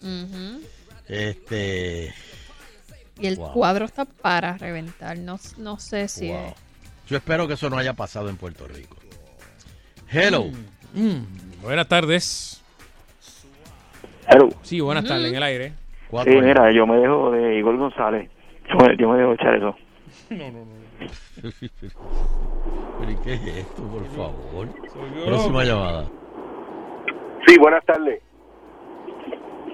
Ujú. 0.00 0.62
Este... 1.08 2.14
Y 3.18 3.26
el 3.26 3.36
Wow. 3.36 3.52
cuadro 3.52 3.84
está 3.84 4.06
para 4.06 4.56
reventar. 4.56 5.18
No, 5.18 5.38
no 5.58 5.78
sé 5.78 6.08
si 6.08 6.28
Wow. 6.28 6.46
es... 6.46 6.54
Yo 7.08 7.16
espero 7.18 7.46
que 7.46 7.54
eso 7.54 7.68
no 7.68 7.76
haya 7.76 7.92
pasado 7.92 8.30
en 8.30 8.36
Puerto 8.36 8.66
Rico. 8.66 8.96
Hello. 10.10 10.44
Mm, 10.94 11.60
buenas 11.60 11.86
tardes. 11.88 12.62
Hello. 14.28 14.48
Sí, 14.62 14.80
buenas 14.80 15.04
tardes 15.04 15.28
en 15.28 15.36
el 15.36 15.42
aire. 15.42 15.72
Cuatro 16.08 16.32
Sí, 16.32 16.38
años. 16.38 16.48
mira, 16.48 16.72
yo 16.72 16.86
me 16.86 16.96
dejo 16.96 17.30
de 17.32 17.58
Igor 17.58 17.76
González. 17.76 18.30
Yo 18.70 18.76
me, 18.76 18.96
yo 18.96 19.08
me 19.10 19.18
dejo 19.18 19.34
echar 19.34 19.54
eso. 19.56 19.76
Pero 22.98 23.10
¿y 23.10 23.16
qué 23.24 23.32
es 23.34 23.46
esto, 23.58 23.82
por 23.82 24.04
favor? 24.16 24.68
Próxima 25.24 25.64
llamada. 25.64 26.08
Sí, 27.46 27.58
buenas 27.58 27.84
tardes. 27.84 28.22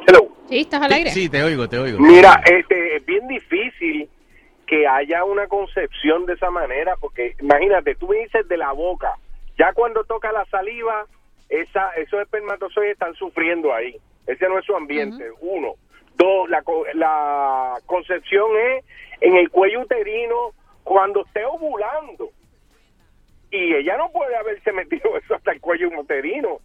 Hello. 0.07 0.29
Sí, 0.49 0.61
estás 0.61 0.83
al 0.83 0.93
aire. 0.93 1.11
Sí, 1.11 1.29
te 1.29 1.43
oigo, 1.43 1.69
te 1.69 1.79
oigo. 1.79 1.99
Mira, 1.99 2.41
este, 2.51 2.97
es 2.97 3.05
bien 3.05 3.27
difícil 3.29 4.09
que 4.67 4.87
haya 4.87 5.25
una 5.25 5.47
concepción 5.47 6.27
de 6.27 6.35
esa 6.35 6.51
manera, 6.51 6.95
porque 7.01 7.35
imagínate, 7.41 7.95
tú 7.97 8.09
me 8.09 8.19
dices 8.19 8.47
de 8.49 8.57
la 8.57 8.73
boca, 8.73 9.15
ya 9.59 9.73
cuando 9.73 10.05
toca 10.05 10.31
la 10.33 10.45
saliva, 10.47 11.05
esa, 11.49 11.91
esos 11.93 12.21
espermatozoides 12.21 12.93
están 12.93 13.15
sufriendo 13.15 13.73
ahí. 13.75 13.97
Ese 14.27 14.47
no 14.49 14.59
es 14.59 14.65
su 14.67 14.77
ambiente, 14.77 15.25
uno. 15.41 15.73
Dos, 16.17 16.49
la, 16.51 16.63
co- 16.63 16.85
la 16.95 17.75
concepción 17.87 18.47
es 18.77 18.85
en 19.21 19.37
el 19.37 19.49
cuello 19.51 19.81
uterino 19.81 20.53
cuando 20.89 21.23
esté 21.27 21.45
ovulando. 21.45 22.31
Y 23.51 23.75
ella 23.75 23.99
no 23.99 24.11
puede 24.11 24.35
haberse 24.37 24.73
metido 24.73 25.17
eso 25.23 25.35
hasta 25.35 25.53
el 25.53 25.61
cuello 25.61 25.89
uterino. 25.99 26.61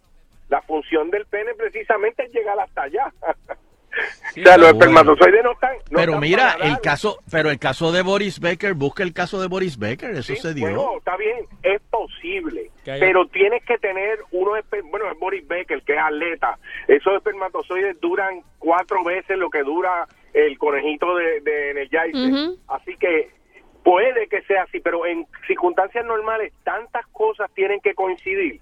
La 0.48 0.62
función 0.62 1.10
del 1.10 1.26
pene 1.26 1.54
precisamente 1.54 2.24
es 2.24 2.32
llegar 2.32 2.58
hasta 2.58 2.82
allá. 2.82 3.12
Sí, 4.32 4.40
o 4.40 4.42
sea, 4.42 4.56
los 4.56 4.72
bueno. 4.72 4.78
espermatozoides 4.86 5.44
no 5.44 5.52
están. 5.52 5.76
no 5.88 5.98
Pero 6.00 6.12
están 6.14 6.20
mira, 6.20 6.56
el 6.60 6.80
caso, 6.80 7.20
pero 7.30 7.48
el 7.48 7.60
caso 7.60 7.92
de 7.92 8.02
Boris 8.02 8.40
Becker, 8.40 8.74
busca 8.74 9.04
el 9.04 9.12
caso 9.12 9.40
de 9.40 9.46
Boris 9.46 9.78
Becker, 9.78 10.10
eso 10.10 10.34
Sí, 10.34 10.36
se 10.36 10.52
dio. 10.52 10.64
Bueno, 10.66 10.98
está 10.98 11.16
bien, 11.16 11.46
es 11.62 11.80
posible, 11.82 12.72
pero 12.84 13.28
tienes 13.28 13.64
que 13.64 13.78
tener 13.78 14.18
unos, 14.32 14.64
bueno, 14.90 15.08
es 15.12 15.16
Boris 15.20 15.46
Becker, 15.46 15.80
que 15.84 15.92
es 15.92 15.98
atleta, 16.00 16.58
esos 16.88 17.14
espermatozoides 17.14 18.00
duran 18.00 18.42
cuatro 18.58 19.04
veces 19.04 19.38
lo 19.38 19.48
que 19.48 19.62
dura 19.62 20.08
el 20.32 20.58
conejito 20.58 21.14
de, 21.14 21.40
de 21.42 21.70
Energizer, 21.70 22.32
Ujú. 22.32 22.58
así 22.66 22.96
que 22.96 23.30
puede 23.84 24.26
que 24.28 24.42
sea 24.42 24.62
así, 24.64 24.80
pero 24.80 25.06
en 25.06 25.26
circunstancias 25.46 26.04
normales 26.04 26.52
tantas 26.64 27.06
cosas 27.12 27.48
tienen 27.54 27.80
que 27.80 27.94
coincidir 27.94 28.60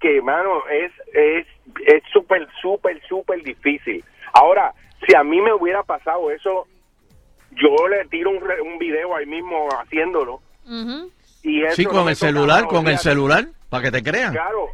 que, 0.00 0.22
mano, 0.22 0.66
es 0.68 0.92
es 1.12 1.46
es 1.86 2.02
súper, 2.12 2.46
súper, 2.62 3.00
súper 3.08 3.42
difícil. 3.42 4.02
Ahora, 4.32 4.72
si 5.06 5.14
a 5.16 5.22
mí 5.24 5.40
me 5.40 5.52
hubiera 5.52 5.82
pasado 5.82 6.30
eso, 6.30 6.66
yo 7.52 7.88
le 7.88 8.04
tiro 8.06 8.30
un, 8.30 8.40
re- 8.40 8.60
un 8.60 8.78
video 8.78 9.14
ahí 9.16 9.26
mismo 9.26 9.68
haciéndolo. 9.80 10.40
Y 11.42 11.62
eso 11.64 11.76
Sí, 11.76 11.84
con 11.84 12.08
el 12.08 12.16
celular, 12.16 12.62
nada, 12.62 12.68
con 12.68 12.86
el 12.88 12.98
celular, 12.98 13.46
para 13.70 13.84
que 13.84 13.90
te 13.90 14.02
crean. 14.02 14.32
Claro, 14.32 14.68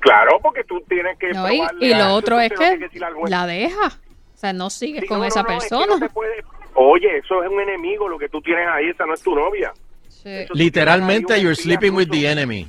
claro, 0.00 0.38
porque 0.42 0.62
tú 0.64 0.80
tienes 0.88 1.18
que 1.18 1.30
No, 1.32 1.50
y, 1.50 1.94
lo 1.94 2.14
otro 2.14 2.38
es 2.40 2.52
que 2.52 2.88
la 3.28 3.46
deja. 3.46 3.86
O 3.86 4.36
sea, 4.40 4.52
no 4.52 4.70
sigues 4.70 5.00
Sí, 5.02 5.06
con 5.08 5.18
no, 5.18 5.24
esa 5.24 5.42
no, 5.42 5.48
no, 5.48 5.56
es 5.56 5.64
que 5.64 5.68
persona. 5.70 5.94
no 5.94 6.06
te 6.06 6.12
puede- 6.12 6.44
Oye, 6.74 7.18
eso 7.18 7.42
es 7.42 7.50
un 7.50 7.60
enemigo, 7.60 8.08
lo 8.08 8.18
que 8.18 8.28
tú 8.28 8.40
tienes 8.40 8.66
ahí, 8.68 8.88
esa 8.90 9.04
no 9.06 9.14
es 9.14 9.22
tu 9.22 9.34
novia. 9.34 9.72
Sí. 10.08 10.46
Literalmente, 10.52 11.40
you're 11.40 11.54
sleeping 11.56 11.94
with 11.94 12.08
the 12.10 12.26
enemy. 12.30 12.66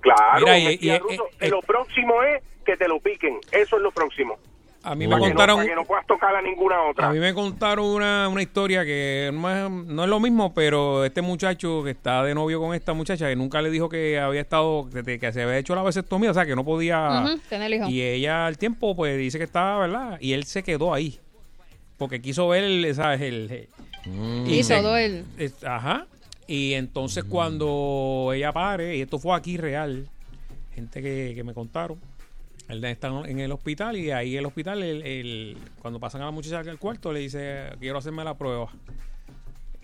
Claro, 0.00 0.40
Mira, 0.40 0.58
y- 0.58 0.66
espía 0.74 0.96
y- 0.96 0.98
ruso. 0.98 1.24
eh, 1.40 1.46
eh, 1.46 1.48
lo 1.48 1.60
próximo 1.62 2.22
es 2.22 2.42
que 2.64 2.76
te 2.76 2.88
lo 2.88 2.98
piquen, 3.00 3.38
eso 3.52 3.76
es 3.76 3.82
lo 3.82 3.90
próximo. 3.92 4.36
A 4.84 4.96
mí 4.96 5.06
me 5.06 5.14
Para 5.14 5.28
que 5.28 5.30
Para 5.30 5.30
que 5.30 5.30
no- 5.30 5.36
contaron, 5.36 5.56
para 5.58 5.68
que 5.68 5.74
no 5.76 5.84
puedas 5.84 6.06
tocar 6.08 6.34
a 6.34 6.42
ninguna 6.42 6.82
otra. 6.90 7.08
a 7.08 7.12
mí 7.12 7.20
me 7.20 7.32
contaron 7.32 7.84
una, 7.86 8.26
una 8.28 8.42
historia 8.42 8.84
que 8.84 9.30
no 9.32 9.48
es, 9.48 9.70
no 9.86 10.02
es 10.02 10.10
lo 10.10 10.18
mismo, 10.18 10.52
pero 10.54 11.04
este 11.04 11.22
muchacho 11.22 11.82
que 11.84 11.90
está 11.92 12.24
de 12.24 12.34
novio 12.34 12.58
con 12.60 12.74
esta 12.74 12.92
muchacha 12.92 13.28
que 13.28 13.36
nunca 13.36 13.62
le 13.62 13.70
dijo 13.70 13.88
que 13.88 14.18
había 14.18 14.40
estado, 14.40 14.88
que, 14.92 15.20
que 15.20 15.32
se 15.32 15.42
había 15.42 15.58
hecho 15.58 15.76
la 15.76 15.82
vasectomía, 15.82 16.32
o 16.32 16.34
sea, 16.34 16.46
que 16.46 16.56
no 16.56 16.64
podía. 16.64 17.24
Tener 17.48 17.72
hijo. 17.72 17.88
Y 17.88 18.02
ella 18.02 18.44
al 18.46 18.58
tiempo, 18.58 18.96
pues 18.96 19.16
dice 19.16 19.38
que 19.38 19.44
estaba, 19.44 19.78
¿verdad? 19.86 20.18
Y 20.20 20.32
él 20.32 20.44
se 20.46 20.64
quedó 20.64 20.92
ahí. 20.92 21.20
Porque 22.02 22.20
quiso 22.20 22.48
ver, 22.48 22.64
el, 22.64 22.94
¿sabes? 22.96 23.20
El, 23.20 23.48
el- 23.50 23.68
Mm. 24.10 24.46
y 24.50 24.64
se- 24.64 24.76
todo 24.82 24.96
el- 24.96 25.24
es- 25.38 25.62
Ajá. 25.62 26.08
Y 26.48 26.72
entonces 26.74 27.22
cuando 27.22 28.32
ella 28.34 28.52
pare, 28.52 28.96
y 28.96 29.00
esto 29.02 29.20
fue 29.20 29.36
aquí 29.36 29.56
real, 29.56 30.08
gente 30.74 31.00
que, 31.00 31.32
que 31.36 31.44
me 31.44 31.54
contaron, 31.54 31.98
Él 32.68 32.82
está 32.84 33.08
en 33.26 33.38
el 33.38 33.52
hospital 33.52 33.96
y 33.96 34.10
ahí 34.10 34.36
el 34.36 34.44
hospital, 34.46 34.82
el, 34.82 35.02
el- 35.02 35.56
cuando 35.80 36.00
pasan 36.00 36.22
a 36.22 36.24
la 36.24 36.30
muchacha 36.32 36.58
al 36.68 36.78
cuarto, 36.80 37.12
le 37.12 37.20
dice, 37.20 37.66
quiero 37.78 37.98
hacerme 37.98 38.24
la 38.24 38.34
prueba. 38.34 38.66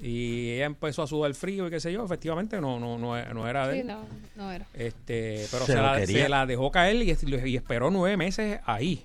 Y 0.00 0.50
ella 0.52 0.66
empezó 0.66 1.02
a 1.02 1.06
sudar 1.06 1.34
frío 1.34 1.66
y 1.66 1.70
qué 1.70 1.80
sé 1.80 1.92
yo, 1.92 2.04
efectivamente 2.04 2.60
no, 2.60 2.78
no, 2.80 2.98
no, 2.98 3.22
no 3.34 3.48
era 3.48 3.66
de 3.68 3.75
Sí, 3.75 3.80
él. 3.80 3.87
no, 3.88 4.04
no 4.37 4.50
era. 4.52 4.66
Este, 4.75 5.44
pero 5.50 5.64
Se 5.66 5.75
la, 5.75 6.04
se 6.06 6.28
la 6.28 6.46
dejó 6.46 6.70
caer 6.70 6.96
y, 6.96 7.16
y 7.46 7.56
esperó 7.56 7.90
nueve 7.90 8.16
meses 8.16 8.60
ahí. 8.64 9.02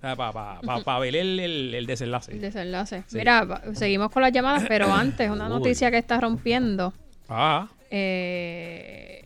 Para 0.00 0.98
ver 0.98 1.14
el, 1.16 1.38
el- 1.40 1.74
el 1.74 1.86
desenlace. 1.86 2.32
El 2.32 2.40
desenlace. 2.40 3.02
Sí. 3.06 3.18
Mira, 3.18 3.62
seguimos 3.74 4.10
con 4.10 4.22
las 4.22 4.32
llamadas, 4.32 4.64
pero 4.68 4.92
antes, 4.92 5.30
una 5.30 5.44
Uy. 5.46 5.50
noticia 5.50 5.90
que 5.90 5.98
está 5.98 6.18
rompiendo. 6.20 6.92
Ah, 7.28 7.68
eh, 7.90 9.24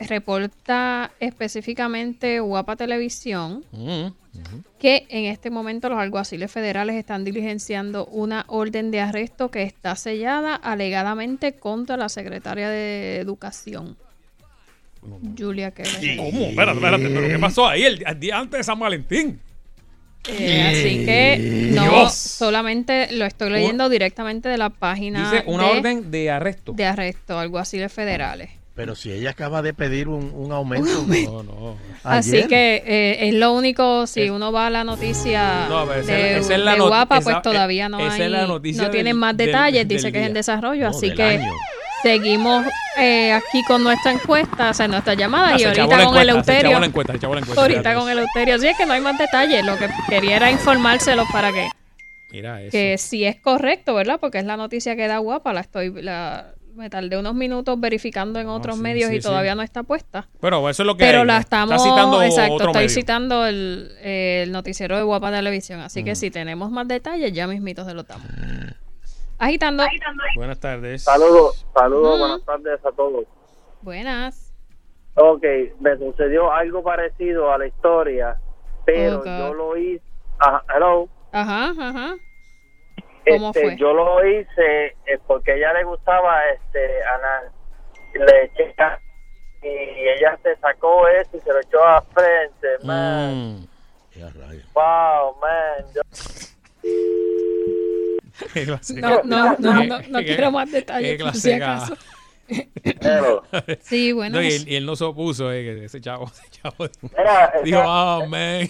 reporta 0.00 1.10
específicamente 1.20 2.38
Guapa 2.40 2.76
Televisión 2.76 3.64
mm, 3.72 4.06
que 4.78 5.06
en 5.08 5.24
este 5.24 5.50
momento 5.50 5.88
los 5.88 5.98
alguaciles 5.98 6.50
federales 6.52 6.94
están 6.96 7.24
diligenciando 7.24 8.06
una 8.06 8.44
orden 8.48 8.90
de 8.92 9.00
arresto 9.00 9.50
que 9.50 9.62
está 9.64 9.96
sellada 9.96 10.54
alegadamente 10.54 11.54
contra 11.54 11.96
la 11.96 12.08
secretaria 12.08 12.68
de 12.68 13.16
Educación, 13.18 13.96
Julia 15.36 15.72
Keller. 15.72 16.16
¿Cómo? 16.16 16.44
Espérate, 16.46 16.78
espérate, 16.78 17.08
pero 17.08 17.28
¿qué 17.28 17.38
pasó 17.38 17.66
ahí 17.66 17.82
el, 17.84 18.04
el 18.06 18.20
día 18.20 18.38
antes 18.38 18.58
de 18.58 18.64
San 18.64 18.78
Valentín? 18.78 19.40
Eh, 20.28 20.62
así 20.62 21.04
que 21.04 21.70
no 21.72 21.82
Dios. 21.82 22.12
solamente 22.14 23.08
lo 23.12 23.24
estoy 23.24 23.50
leyendo 23.50 23.88
directamente 23.88 24.48
de 24.48 24.58
la 24.58 24.70
página 24.70 25.30
Dice 25.30 25.44
una 25.46 25.64
de, 25.64 25.70
orden 25.78 26.10
de 26.10 26.30
arresto. 26.30 26.72
de 26.72 26.84
arresto, 26.84 27.38
alguaciles 27.38 27.92
federales. 27.92 28.50
Pero 28.74 28.94
si 28.94 29.10
ella 29.10 29.30
acaba 29.30 29.60
de 29.60 29.74
pedir 29.74 30.06
un, 30.06 30.30
un 30.32 30.52
aumento. 30.52 31.04
No, 31.08 31.42
no. 31.42 31.76
Así 32.04 32.46
que 32.46 32.82
eh, 32.86 33.28
es 33.28 33.34
lo 33.34 33.52
único, 33.52 34.06
si 34.06 34.30
uno 34.30 34.52
va 34.52 34.68
a 34.68 34.70
la 34.70 34.84
noticia 34.84 35.66
No, 35.68 35.92
esa- 35.92 36.12
de, 36.12 36.38
esa 36.38 36.54
es 36.54 36.60
la 36.60 36.72
de 36.74 36.78
not- 36.78 36.88
Guapa, 36.88 37.18
esa- 37.18 37.24
pues 37.24 37.42
todavía 37.42 37.88
no 37.88 37.98
esa 37.98 38.14
hay, 38.14 38.22
es 38.22 38.30
la 38.30 38.46
noticia 38.46 38.82
no 38.84 38.90
tienen 38.90 39.14
del- 39.14 39.20
más 39.20 39.36
del- 39.36 39.46
detalles, 39.46 39.88
dice 39.88 40.02
del 40.04 40.12
que 40.12 40.20
es 40.20 40.26
en 40.28 40.34
desarrollo, 40.34 40.84
No, 40.84 40.90
así 40.90 41.12
que 41.12 41.22
año. 41.24 41.50
Seguimos 42.02 42.64
eh, 42.96 43.32
aquí 43.32 43.62
con 43.64 43.82
nuestra 43.84 44.12
encuesta, 44.12 44.70
o 44.70 44.74
sea, 44.74 44.88
nuestra 44.88 45.14
llamada 45.14 45.58
y 45.58 45.64
ahorita 45.64 45.84
con 45.86 46.00
encuesta, 46.00 46.22
Eleuterio, 46.22 46.80
la 46.80 46.86
encuesta, 46.86 47.12
la 47.12 47.38
encuesta, 47.38 47.60
ahorita 47.60 47.94
con 47.94 48.08
Eleuterio, 48.10 48.54
así 48.54 48.66
es 48.68 48.76
que 48.76 48.86
no 48.86 48.92
hay 48.94 49.00
más 49.00 49.18
detalles, 49.18 49.64
lo 49.64 49.76
que 49.76 49.88
quería 50.08 50.36
era 50.36 50.50
informárselos 50.50 51.26
para 51.32 51.52
que, 51.52 51.68
Mira 52.30 52.60
eso. 52.62 52.70
que 52.72 52.98
si 52.98 53.24
es 53.24 53.36
correcto, 53.40 53.94
¿verdad? 53.94 54.18
Porque 54.20 54.38
es 54.38 54.44
la 54.44 54.56
noticia 54.56 54.96
que 54.96 55.06
da 55.08 55.18
Guapa, 55.18 55.52
la 55.52 55.60
estoy, 55.60 55.90
la, 56.02 56.54
me 56.74 56.90
tardé 56.90 57.16
unos 57.18 57.34
minutos 57.34 57.78
verificando 57.80 58.38
en 58.38 58.46
otros 58.48 58.76
sí, 58.76 58.82
medios 58.82 59.10
sí, 59.10 59.16
y 59.16 59.20
sí. 59.20 59.26
todavía 59.26 59.54
no 59.56 59.62
está 59.62 59.82
puesta. 59.82 60.28
Pero 60.40 60.68
eso 60.70 60.82
es 60.82 60.86
lo 60.86 60.96
que 60.96 61.04
Pero 61.04 61.20
hay. 61.22 61.26
la 61.26 61.38
Está 61.38 61.62
estamos 61.64 61.82
citando 61.82 62.22
exacto, 62.22 62.54
otro 62.54 62.66
estoy 62.68 62.84
medio. 62.84 62.94
citando 62.94 63.46
el, 63.46 63.90
el 64.02 64.52
noticiero 64.52 64.96
de 64.96 65.02
Guapa 65.02 65.32
Televisión, 65.32 65.80
así 65.80 66.02
Mm. 66.02 66.04
que 66.04 66.14
si 66.14 66.30
tenemos 66.30 66.70
más 66.70 66.86
detalles, 66.86 67.32
ya 67.32 67.46
mismitos 67.48 67.84
se 67.86 67.94
lo 67.94 68.04
damos. 68.04 68.26
Agitando. 69.38 69.84
Buenas 70.34 70.58
tardes. 70.58 71.04
Saludos, 71.04 71.66
saludos, 71.74 72.08
Ujú. 72.10 72.18
buenas 72.18 72.44
tardes 72.44 72.84
a 72.84 72.92
todos. 72.92 73.24
Buenas. 73.82 74.52
Ok, 75.14 75.44
me 75.80 75.96
sucedió 75.96 76.52
algo 76.52 76.82
parecido 76.82 77.52
a 77.52 77.58
la 77.58 77.66
historia, 77.66 78.36
pero 78.84 79.18
Ok. 79.20 79.26
yo 79.26 79.54
lo 79.54 79.76
hice. 79.76 80.04
Ajá, 80.38 80.64
hello. 80.74 81.08
Ajá, 81.32 81.70
ajá. 81.70 82.16
¿Cómo 83.28 83.48
Este, 83.48 83.62
fue? 83.62 83.76
Yo 83.76 83.92
lo 83.92 84.26
hice 84.26 84.86
eh, 85.06 85.18
porque 85.26 85.52
a 85.52 85.54
ella 85.56 85.72
le 85.74 85.84
gustaba 85.84 86.48
este 86.50 87.04
anal. 87.04 87.50
Le 88.14 88.44
eché 88.44 88.74
y 89.62 89.68
ella 89.68 90.38
se 90.42 90.56
sacó 90.56 91.06
eso 91.08 91.36
y 91.36 91.40
se 91.40 91.52
lo 91.52 91.60
echó 91.60 91.84
a 91.84 92.00
frente, 92.02 92.68
man. 92.84 93.60
Mm. 93.60 93.68
Wow, 94.74 95.36
man. 95.40 95.84
Yo- 95.94 96.02
No, 98.94 99.22
no, 99.24 99.56
no, 99.58 99.84
no, 99.84 100.00
no 100.08 100.18
quiero 100.20 100.50
más 100.50 100.70
detalles, 100.70 101.20
por 101.22 101.34
si 101.34 101.52
acaso. 101.52 101.96
Sí, 103.82 104.08
No, 104.08 104.14
bueno. 104.16 104.42
y, 104.42 104.46
él, 104.46 104.64
y 104.68 104.76
él 104.76 104.86
no 104.86 104.96
se 104.96 105.04
opuso, 105.04 105.52
eh, 105.52 105.62
que 105.64 105.84
ese 105.84 106.00
chavo, 106.00 106.32
ese 106.32 106.48
chavo 106.50 106.88
Mira, 107.02 107.52
dijo, 107.62 107.82
ah, 107.84 108.24
man. 108.26 108.66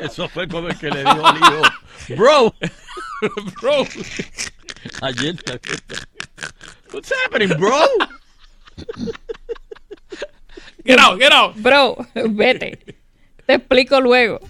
Eso 0.00 0.28
fue 0.28 0.46
como 0.46 0.68
el 0.68 0.76
que 0.78 0.90
le 0.90 0.98
dijo 1.00 1.26
al 1.26 1.36
hijo, 1.38 1.62
bro, 2.16 2.54
Bro. 3.62 3.86
ayer. 5.02 5.36
What's 6.92 7.12
happening, 7.24 7.56
bro? 7.58 7.86
Get 10.84 10.98
out, 11.00 11.18
get 11.18 11.32
out. 11.32 11.56
Bro, 11.56 11.96
vete. 12.14 12.78
Te 13.46 13.54
explico 13.54 14.00
luego. 14.00 14.40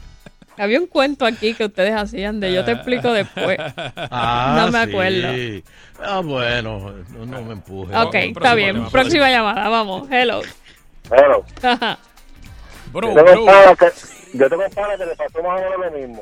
Había 0.58 0.80
un 0.80 0.86
cuento 0.86 1.24
aquí 1.26 1.54
que 1.54 1.64
ustedes 1.66 1.94
hacían 1.94 2.40
de 2.40 2.52
yo 2.52 2.64
te 2.64 2.72
explico 2.72 3.12
después. 3.12 3.58
Ah, 4.10 4.54
No 4.58 4.70
me 4.72 4.84
sí. 4.84 4.90
acuerdo. 4.90 5.62
Ah, 6.00 6.20
bueno, 6.24 6.94
no, 7.10 7.26
no 7.26 7.42
me 7.42 7.52
empuje. 7.52 7.96
Ok, 7.96 8.14
está 8.14 8.54
bien. 8.54 8.88
Próxima 8.90 9.30
llamada, 9.30 9.68
vamos. 9.68 10.08
Hello. 10.10 10.40
hello. 11.10 11.44
Ajá. 11.62 11.98
Bro, 12.92 13.14
Yo 13.14 13.24
tengo 13.24 13.44
bro. 13.44 13.76
que, 13.76 14.38
yo 14.38 14.48
tengo 14.48 14.62
que 14.64 15.06
le 15.06 15.16
pasó 15.16 15.42
más 15.42 15.60
o 15.60 15.64
menos 15.64 15.78
lo 15.78 15.90
mismo. 15.98 16.20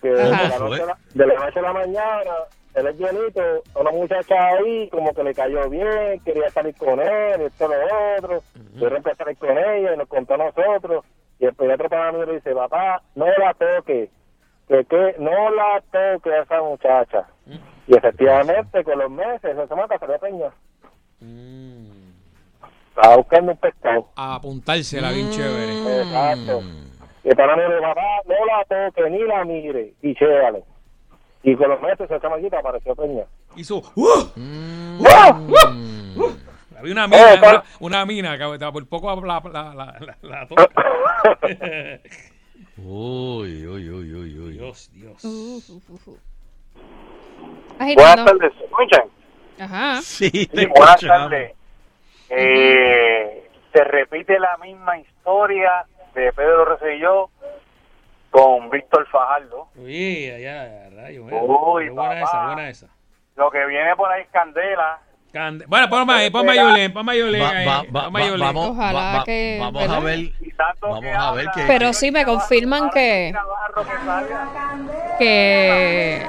Que 0.00 0.08
de 0.08 0.30
la, 0.30 0.58
noche 0.58 0.82
a 0.82 0.86
la, 0.86 0.98
de 1.14 1.26
la 1.26 1.34
noche 1.34 1.58
a 1.58 1.62
la 1.62 1.72
mañana, 1.72 2.30
él 2.74 2.86
es 2.86 2.98
llenito, 2.98 3.40
una 3.74 3.90
muchacha 3.90 4.34
ahí 4.48 4.88
como 4.90 5.14
que 5.14 5.24
le 5.24 5.34
cayó 5.34 5.68
bien, 5.70 6.20
quería 6.24 6.50
salir 6.50 6.74
con 6.76 7.00
él, 7.00 7.40
esto 7.40 7.68
lo 7.68 7.74
otro. 8.18 8.42
Yo 8.74 8.86
empecé 8.88 9.10
a 9.10 9.16
salir 9.24 9.36
con 9.38 9.50
ella 9.56 9.94
y 9.94 9.96
nos 9.96 10.08
contó 10.08 10.34
a 10.34 10.38
nosotros. 10.38 11.04
Y 11.44 11.64
el 11.64 11.70
otro 11.72 11.88
pana 11.88 12.12
mío 12.12 12.24
le 12.26 12.34
dice, 12.34 12.54
papá, 12.54 13.02
no 13.14 13.26
la 13.26 13.54
toque, 13.54 14.10
que, 14.68 14.84
que 14.84 15.14
no 15.18 15.50
la 15.50 15.82
toque 15.90 16.32
a 16.32 16.42
esa 16.42 16.62
muchacha. 16.62 17.26
Y 17.86 17.96
efectivamente, 17.96 18.82
con 18.82 18.98
los 18.98 19.10
meses, 19.10 19.44
esa 19.44 19.66
semana 19.66 19.98
salió 19.98 20.18
peña. 20.18 20.50
Estaba 22.88 23.16
buscando 23.16 23.52
un 23.52 23.58
pescado. 23.58 24.06
A 24.16 24.36
apuntársela 24.36 25.10
bien 25.10 25.30
chévere. 25.30 26.00
Exacto. 26.02 26.62
Y 27.24 27.28
el 27.28 27.36
pana 27.36 27.56
me 27.56 27.64
dijo, 27.64 27.80
papá, 27.80 28.00
no 28.26 28.34
la 28.46 28.64
toque 28.64 29.10
ni 29.10 29.22
la 29.24 29.44
mire 29.44 29.94
y 30.00 30.14
chévale. 30.14 30.62
Y 31.42 31.56
con 31.56 31.68
los 31.68 31.80
meses 31.82 32.00
esa 32.00 32.20
chamaquita 32.20 32.58
apareció 32.58 32.96
peña. 32.96 33.24
Hizo. 33.56 33.82
¡Uh! 33.94 34.08
¡Ah! 35.06 35.40
Había 36.78 36.92
una 36.92 37.06
mina, 37.08 37.34
Eh, 37.34 37.38
para- 37.38 37.52
una, 37.58 37.64
una 37.80 38.06
mina 38.06 38.38
que 38.38 38.52
estaba 38.54 38.72
por 38.72 38.86
poco 38.88 39.14
la, 39.24 39.40
la, 39.40 39.74
la, 39.74 39.96
la, 40.00 40.16
la 40.22 40.46
toca. 40.48 40.68
Uy, 42.76 43.66
uy, 43.66 43.88
uy, 43.90 44.14
uy, 44.14 44.38
uy. 44.38 44.52
Dios, 44.54 44.90
Dios. 44.92 45.24
Uh, 45.24 45.60
uh, 45.68 46.10
uh. 46.10 46.18
Buenas 47.78 48.24
tardes, 48.24 48.52
¿se 48.58 48.64
escuchan? 48.64 49.02
Ajá. 49.60 50.00
Sí, 50.02 50.30
Sí, 50.30 50.46
te 50.46 50.66
buenas 50.66 51.00
tardes. 51.00 51.52
Eh, 52.30 53.48
se 53.72 53.84
repite 53.84 54.38
la 54.38 54.56
misma 54.58 54.98
historia 54.98 55.84
de 56.14 56.32
Pedro 56.32 56.64
Rosselló 56.64 57.30
con 58.30 58.70
Víctor 58.70 59.06
Fajardo. 59.08 59.68
Uy, 59.76 60.30
allá, 60.30 60.90
rayo. 60.90 61.24
Uy, 61.24 61.88
buena 61.90 62.08
papá. 62.10 62.20
esa, 62.22 62.46
buena 62.46 62.68
esa. 62.68 62.86
Lo 63.36 63.50
que 63.50 63.64
viene 63.66 63.94
por 63.96 64.10
ahí 64.10 64.22
es 64.22 64.28
Candela. 64.30 65.00
Cande- 65.34 65.64
Bueno, 65.66 65.88
ponme 65.90 66.12
ahí, 66.14 66.30
ponme 66.30 66.52
a 66.52 66.54
Yolén, 66.54 66.92
ponme 66.92 67.10
a 67.12 67.14
Yolén. 67.16 67.42
Vamos, 67.66 68.68
Ojalá 68.70 68.92
va- 68.92 69.18
va- 69.18 69.24
que- 69.24 69.58
vamos 69.60 69.82
¿verdad? 69.82 69.96
a 69.96 70.00
ver. 70.00 70.30
Vamos 70.80 71.04
a 71.18 71.32
ver 71.32 71.46
que- 71.54 71.64
Pero 71.66 71.92
sí 71.92 72.10
me 72.12 72.24
confirman 72.24 72.88
que, 72.90 73.34
que 73.34 73.96
salga. 74.06 75.16
que 75.18 76.26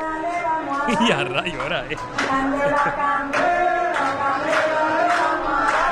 Y 1.07 1.11
a 1.11 1.23
rayo, 1.23 1.61
ahora. 1.61 1.85
eh. 1.89 1.95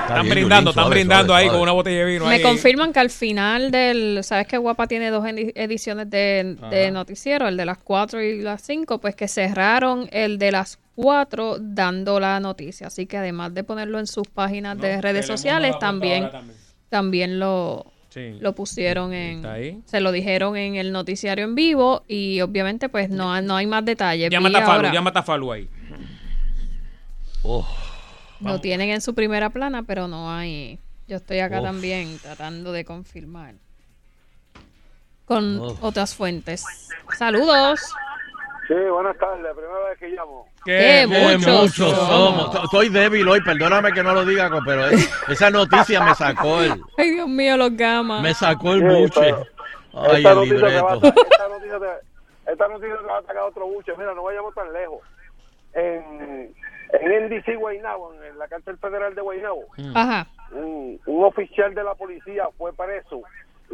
Está 0.04 0.16
Están 0.20 0.30
brindando, 0.30 0.70
están 0.72 0.90
brindando 0.90 1.34
ahí 1.34 1.48
con 1.48 1.62
una 1.62 1.72
botella 1.72 2.00
de 2.00 2.06
vino. 2.06 2.26
me 2.26 2.36
ahí. 2.36 2.42
confirman 2.42 2.92
que 2.94 3.00
al 3.00 3.10
final 3.10 3.72
del, 3.72 4.20
sabes 4.24 4.48
que 4.48 4.58
Guapa 4.58 4.86
tiene 4.88 5.10
dos 5.10 5.24
edi- 5.26 5.52
ediciones 5.56 6.10
de, 6.10 6.58
de 6.70 6.92
noticiero, 6.92 7.48
el 7.48 7.56
de 7.58 7.66
las 7.66 7.78
4 7.78 8.22
y 8.22 8.42
las 8.42 8.62
5, 8.62 9.00
pues 9.00 9.16
que 9.16 9.28
cerraron 9.28 10.08
el 10.12 10.38
de 10.38 10.52
las 10.52 10.78
4 10.96 11.58
dando 11.60 12.20
la 12.20 12.40
noticia, 12.40 12.88
así 12.88 13.06
que 13.06 13.18
además 13.18 13.54
de 13.54 13.64
ponerlo 13.64 14.00
en 14.00 14.08
sus 14.08 14.28
páginas 14.28 14.78
de 14.78 15.02
redes 15.02 15.26
sociales, 15.26 15.78
también 15.80 16.30
también. 16.32 16.58
también 16.90 17.40
lo 17.40 17.86
Sí. 18.10 18.38
lo 18.40 18.54
pusieron 18.54 19.12
en 19.12 19.38
Está 19.38 19.54
ahí. 19.54 19.82
se 19.86 20.00
lo 20.00 20.12
dijeron 20.12 20.56
en 20.56 20.76
el 20.76 20.92
noticiario 20.92 21.46
en 21.46 21.56
vivo 21.56 22.04
y 22.08 22.42
obviamente 22.42 22.88
pues 22.88 23.10
no, 23.10 23.42
no 23.42 23.56
hay 23.56 23.66
más 23.66 23.84
detalles. 23.86 24.30
Llama 24.30 24.50
a 24.50 24.52
Tafalu, 24.52 24.92
llama 24.94 25.10
a 25.10 25.14
Tafalu 25.14 25.52
ahí. 25.52 25.70
Oh, 27.42 27.68
Lo 28.40 28.60
tienen 28.62 28.90
en 28.92 29.02
su 29.02 29.16
primera 29.16 29.50
plana, 29.50 29.82
pero 29.84 30.08
no 30.08 30.32
hay. 30.32 30.78
Yo 31.08 31.18
estoy 31.18 31.40
acá 31.40 31.62
también 31.62 32.20
tratando 32.20 32.72
de 32.72 32.86
confirmar 32.86 33.56
con 35.26 35.60
otras 35.82 36.14
fuentes. 36.14 36.64
Saludos. 37.18 37.80
Sí, 38.68 38.74
buenas 38.74 39.18
tardes, 39.18 39.54
primera 39.56 39.80
vez 39.90 40.00
que 40.00 40.08
llamo. 40.08 40.48
Qué 40.64 41.06
Qué 41.10 41.38
muchos 41.38 41.62
muchos 41.80 41.98
somos. 41.98 42.52
To- 42.52 42.64
Estoy 42.64 42.90
débil 42.90 43.28
hoy, 43.28 43.42
perdóname 43.42 43.92
que 43.92 44.02
no 44.04 44.14
lo 44.14 44.24
diga, 44.24 44.50
pero 44.66 44.86
es- 44.88 45.12
esa 45.30 45.50
noticia 45.50 46.02
me 46.02 46.16
sacó 46.16 46.62
el, 46.62 46.74
Ay, 46.98 47.12
Dios 47.12 47.28
mío, 47.28 47.58
los 47.58 47.76
gamas. 47.76 48.22
me 48.22 48.34
sacó 48.34 48.74
el 48.74 48.80
Sí, 48.80 48.86
buche. 49.02 49.20
pero 49.22 49.46
Ay, 49.96 50.18
esta, 50.18 50.30
el 50.32 50.36
noticia 50.36 50.68
te 50.68 50.82
va 50.82 50.92
a, 50.92 50.96
libreto. 50.96 51.22
esta, 51.30 51.48
noticia 51.50 51.80
te, 51.80 52.52
esta 52.52 52.68
noticia 52.70 52.98
te 52.98 53.04
va 53.06 53.16
a 53.16 53.20
atacar 53.20 53.44
otro 53.44 53.68
buche. 53.68 53.92
Mira, 53.98 54.14
no 54.14 54.24
vayamos 54.24 54.56
tan 54.56 54.72
lejos. 54.72 55.00
En, 55.74 56.54
en 56.94 57.26
NDC 57.28 57.56
Guaynabo, 57.58 58.14
en 58.14 58.38
la 58.40 58.48
cárcel 58.48 58.78
federal 58.78 59.14
de 59.16 59.22
Guaynabo, 59.22 59.66
Ajá. 59.94 60.28
un, 60.52 61.02
un 61.06 61.24
oficial 61.26 61.74
de 61.76 61.84
la 61.84 61.96
policía 61.96 62.46
fue 62.58 62.72
preso 62.74 63.22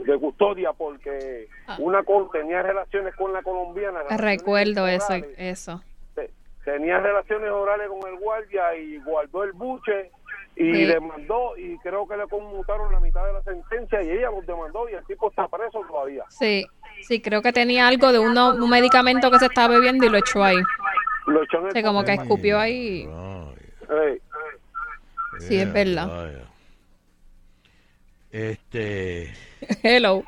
de 0.06 0.18
custodia 0.20 0.74
porque 0.74 1.48
una 1.80 2.04
col 2.04 2.30
tenía 2.32 2.62
relaciones 2.62 3.16
con 3.16 3.32
la 3.34 3.42
colombiana. 3.42 4.00
Ah. 4.10 4.18
Recuerdo 4.18 4.88
eso, 4.88 5.06
orales. 5.14 5.36
eso. 5.38 5.82
Te- 6.16 6.32
tenía 6.66 7.00
relaciones 7.00 7.50
orales 7.52 7.88
con 7.90 8.08
el 8.12 8.20
guardia 8.20 8.76
y 8.76 8.98
guardó 9.00 9.44
el 9.44 9.54
buche 9.54 10.12
y 10.56 10.74
Sí. 10.74 10.86
demandó 10.86 11.56
y 11.58 11.78
creo 11.80 12.08
que 12.08 12.18
le 12.18 12.28
conmutaron 12.28 12.92
la 12.92 13.00
mitad 13.00 13.26
de 13.26 13.34
la 13.34 13.44
sentencia 13.44 14.02
y 14.04 14.10
ella 14.12 14.30
los 14.32 14.46
demandó 14.46 14.90
y 14.90 14.94
el 14.94 15.06
tipo 15.06 15.30
está 15.30 15.48
preso 15.48 15.82
todavía. 15.88 16.24
Sí, 16.30 16.66
sí, 17.02 17.22
creo 17.22 17.42
que 17.42 17.54
tenía 17.54 17.88
algo 17.88 18.12
de 18.12 18.20
uno, 18.20 18.56
un 18.56 18.70
medicamento 18.70 19.32
que 19.32 19.40
se 19.40 19.46
estaba 19.46 19.76
bebiendo 19.76 20.06
y 20.06 20.10
lo 20.10 20.18
echó 20.18 20.44
ahí. 20.44 20.58
Lo 21.28 21.44
echó 21.44 21.60
en 21.60 21.66
el 21.68 21.72
Sí, 21.74 21.84
como 21.84 22.04
que 22.04 22.14
escupió 22.14 22.60
ahí. 22.60 23.08
Sí, 25.40 25.58
es 25.60 25.72
verdad. 25.72 26.32
Este. 28.32 29.34
Hello. 29.84 30.24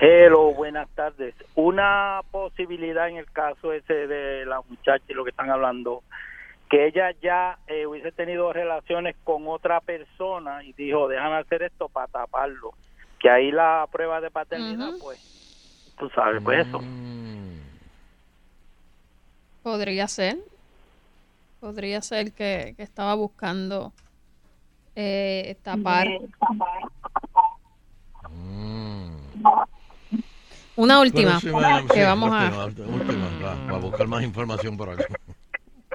Hello, 0.00 0.54
buenas 0.54 0.88
tardes. 0.90 1.34
Una 1.54 2.20
posibilidad 2.30 3.08
en 3.08 3.16
el 3.16 3.30
caso 3.30 3.72
ese 3.72 4.06
de 4.06 4.46
la 4.46 4.60
muchacha 4.68 5.04
y 5.08 5.14
lo 5.14 5.24
que 5.24 5.30
están 5.30 5.50
hablando, 5.50 6.02
que 6.70 6.86
ella 6.86 7.12
ya 7.22 7.58
eh, 7.66 7.86
hubiese 7.86 8.12
tenido 8.12 8.52
relaciones 8.52 9.16
con 9.24 9.46
otra 9.48 9.80
persona 9.80 10.64
y 10.64 10.72
dijo, 10.72 11.08
déjame 11.08 11.36
hacer 11.36 11.62
esto 11.62 11.88
para 11.88 12.08
taparlo. 12.08 12.72
Que 13.18 13.30
ahí 13.30 13.50
la 13.50 13.86
prueba 13.90 14.20
de 14.20 14.30
paternidad, 14.30 14.92
pues, 15.00 15.94
tú 15.98 16.08
sabes, 16.10 16.42
pues 16.42 16.66
eso. 16.66 16.80
Mm, 16.80 17.60
Podría 19.62 20.06
ser. 20.06 20.36
Podría 21.60 22.00
ser 22.02 22.32
que, 22.32 22.74
que 22.76 22.82
estaba 22.82 23.14
buscando 23.14 23.92
eh, 24.94 25.56
tapar. 25.62 26.06
Mm. 28.46 29.10
Una 30.76 31.00
última. 31.00 31.34
Que 31.40 31.46
sí, 31.48 31.50
vamos 31.50 32.30
última, 32.30 32.62
a. 32.62 32.64
última, 32.66 32.86
última, 32.88 33.28
va, 33.42 33.54
va 33.72 33.76
a 33.76 33.80
buscar 33.80 34.06
más 34.08 34.22
información 34.22 34.76
por 34.76 34.90
acá. 34.90 35.06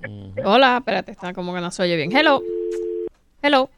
Hola, 0.44 0.78
espérate, 0.78 1.12
está 1.12 1.34
como 1.34 1.54
que 1.54 1.62
no 1.62 1.70
se 1.70 1.84
oye 1.84 1.96
bien. 1.96 2.12
Hello. 2.16 2.42
Hello. 3.44 3.70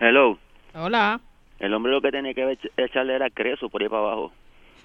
Hello. 0.00 0.38
Hola. 0.74 1.20
El 1.60 1.72
hombre 1.72 1.92
lo 1.92 2.00
que 2.02 2.10
tenía 2.10 2.34
que 2.34 2.44
ech- 2.44 2.70
echarle 2.76 3.14
era 3.14 3.30
creso 3.30 3.68
por 3.68 3.80
ahí 3.82 3.88
para 3.88 4.02
abajo. 4.02 4.32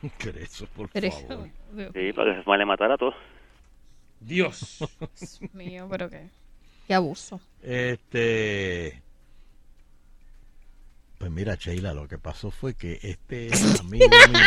Creso, 0.18 0.66
por 0.76 0.90
favor. 0.90 1.50
Dios 1.74 1.92
Sí, 1.94 2.14
para 2.14 2.36
que 2.38 2.44
se 2.44 2.58
le 2.58 2.66
matara 2.66 2.94
a 2.94 2.98
todos. 2.98 3.16
Dios. 4.20 4.80
mío, 5.54 5.88
pero 5.90 6.10
qué. 6.10 6.28
Qué 6.88 6.94
abuso. 6.94 7.40
Este. 7.62 9.02
Pues 11.22 11.32
mira, 11.32 11.54
Sheila, 11.56 11.94
lo 11.94 12.08
que 12.08 12.18
pasó 12.18 12.50
fue 12.52 12.74
que 12.74 13.00
este 13.04 13.48
amigo 13.80 14.10
mío 14.28 14.44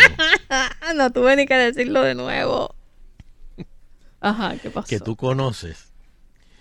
no 0.97 1.11
tuve 1.13 1.37
ni 1.37 1.47
que 1.47 1.55
decirlo 1.55 2.03
de 2.03 2.15
nuevo. 2.17 2.75
Ajá, 4.21 4.57
¿qué 4.59 4.71
pasó? 4.71 4.89
que 4.89 4.99
tú 5.01 5.15
conoces, 5.17 5.93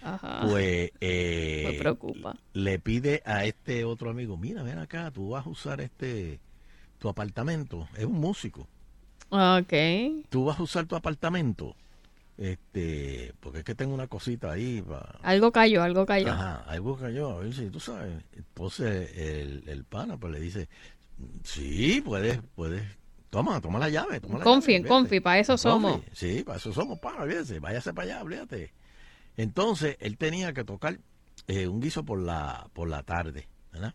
Ajá. 0.04 0.42
pues 0.48 0.92
eh, 1.02 1.64
Me 1.66 1.74
preocupa. 1.80 2.36
le 2.54 2.78
pide 2.78 3.24
a 3.26 3.46
este 3.46 3.86
otro 3.86 4.12
amigo, 4.12 4.38
mira, 4.38 4.62
ven 4.64 4.78
acá, 4.78 5.10
tú 5.12 5.30
vas 5.30 5.48
a 5.48 5.50
usar 5.50 5.82
este 5.82 6.40
tu 7.00 7.10
apartamento, 7.10 7.88
es 7.98 8.06
un 8.06 8.20
músico, 8.20 8.68
Ok. 9.30 9.74
tú 10.30 10.46
vas 10.46 10.60
a 10.60 10.64
usar 10.64 10.86
tu 10.86 10.96
apartamento, 10.96 11.76
este, 12.38 13.34
porque 13.40 13.60
es 13.60 13.64
que 13.64 13.76
tengo 13.76 13.94
una 13.94 14.08
cosita 14.08 14.52
ahí 14.52 14.82
para 14.82 15.20
Algo 15.22 15.52
cayó, 15.52 15.84
algo 15.84 16.06
cayó. 16.06 16.32
Ajá, 16.32 16.64
algo 16.68 16.98
cayó, 16.98 17.30
a 17.32 17.40
ver 17.40 17.54
si 17.54 17.70
tú 17.70 17.80
sabes. 17.80 18.24
Entonces 18.34 19.12
el, 19.18 19.64
el 19.68 19.84
pana 19.86 20.18
pues 20.18 20.34
le 20.34 20.40
dice, 20.40 20.68
sí, 21.44 22.02
puedes, 22.04 22.40
puedes, 22.56 22.84
toma, 23.30 23.62
toma 23.62 23.80
la 23.80 23.90
llave, 23.90 24.20
toma 24.20 24.40
la 24.40 24.44
Confi, 24.44 24.74
llave, 24.74 24.76
en 24.78 24.84
olvídate". 24.84 24.90
confi, 25.04 25.20
para 25.20 25.40
eso 25.40 25.58
somos. 25.58 25.94
Confi, 25.94 26.10
Sí, 26.14 26.44
para 26.44 26.58
eso 26.58 26.74
somos, 26.74 27.00
pana, 27.00 27.24
olvídese, 27.24 27.60
váyase 27.60 27.94
para 27.94 28.06
allá, 28.14 28.24
olvídate. 28.24 28.74
Entonces 29.38 29.98
él 30.00 30.18
tenía 30.18 30.54
que 30.54 30.64
tocar 30.64 31.00
eh, 31.48 31.68
un 31.68 31.80
guiso 31.82 32.04
por 32.04 32.20
la, 32.22 32.68
por 32.74 32.90
la 32.90 33.04
tarde, 33.04 33.48
¿verdad? 33.72 33.94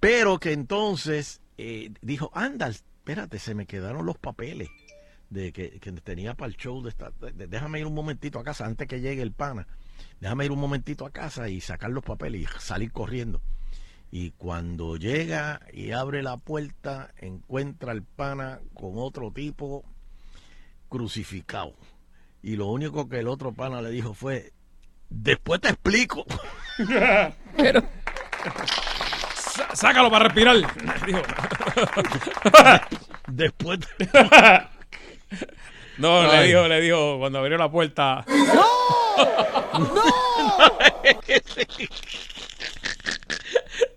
Pero 0.00 0.38
que 0.38 0.52
entonces 0.52 1.40
eh, 1.58 1.90
dijo, 2.02 2.30
anda, 2.34 2.68
espérate, 2.68 3.38
se 3.38 3.54
me 3.54 3.66
quedaron 3.66 4.06
los 4.06 4.18
papeles 4.18 4.68
de 5.30 5.52
que, 5.52 5.78
que 5.80 5.92
tenía 5.92 6.34
para 6.34 6.48
el 6.50 6.56
show 6.56 6.82
de 6.82 6.90
esta, 6.90 7.10
de- 7.20 7.46
déjame 7.46 7.80
ir 7.80 7.86
un 7.86 7.94
momentito 7.94 8.38
a 8.38 8.44
casa 8.44 8.64
antes 8.66 8.86
que 8.88 9.00
llegue 9.00 9.22
el 9.22 9.32
pana 9.32 9.66
déjame 10.20 10.44
ir 10.46 10.52
un 10.52 10.60
momentito 10.60 11.04
a 11.04 11.10
casa 11.10 11.48
y 11.48 11.60
sacar 11.60 11.90
los 11.90 12.04
papeles 12.04 12.42
y 12.42 12.46
salir 12.60 12.92
corriendo 12.92 13.40
y 14.10 14.30
cuando 14.32 14.96
llega 14.96 15.60
y 15.72 15.90
abre 15.92 16.22
la 16.22 16.36
puerta 16.38 17.12
encuentra 17.18 17.92
al 17.92 18.02
pana 18.02 18.60
con 18.74 18.92
otro 18.96 19.30
tipo 19.30 19.84
crucificado 20.88 21.74
y 22.42 22.56
lo 22.56 22.66
único 22.68 23.08
que 23.08 23.18
el 23.18 23.28
otro 23.28 23.52
pana 23.52 23.82
le 23.82 23.90
dijo 23.90 24.14
fue 24.14 24.52
después 25.10 25.60
te 25.60 25.68
explico 25.68 26.24
Pero, 27.56 27.82
Sá- 29.34 29.74
Sácalo 29.74 30.10
para 30.12 30.26
respirar. 30.26 30.56
Dijo. 31.04 31.20
después 33.26 33.80
te- 33.80 34.08
No, 35.98 36.22
le 36.22 36.28
Ay. 36.30 36.48
dijo, 36.48 36.68
le 36.68 36.80
dijo 36.80 37.18
cuando 37.18 37.40
abrió 37.40 37.58
la 37.58 37.68
puerta. 37.68 38.24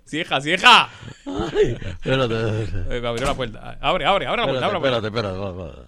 Cieja, 0.05 0.41
cieja. 0.41 0.89
Ay, 1.25 1.77
espérate, 1.79 2.63
espérate. 2.63 2.95
Eh, 2.97 3.07
Abrió 3.07 3.25
la 3.27 3.33
puerta. 3.35 3.77
Abre, 3.79 4.05
abre, 4.05 4.25
abre 4.27 4.41
la 4.41 4.47
puerta. 4.47 4.65
Abre 4.65 4.73
la 4.73 4.79
puerta. 4.79 4.97
espérate, 4.97 5.07
espérate, 5.07 5.37
va, 5.37 5.51
va, 5.51 5.65
va. 5.67 5.85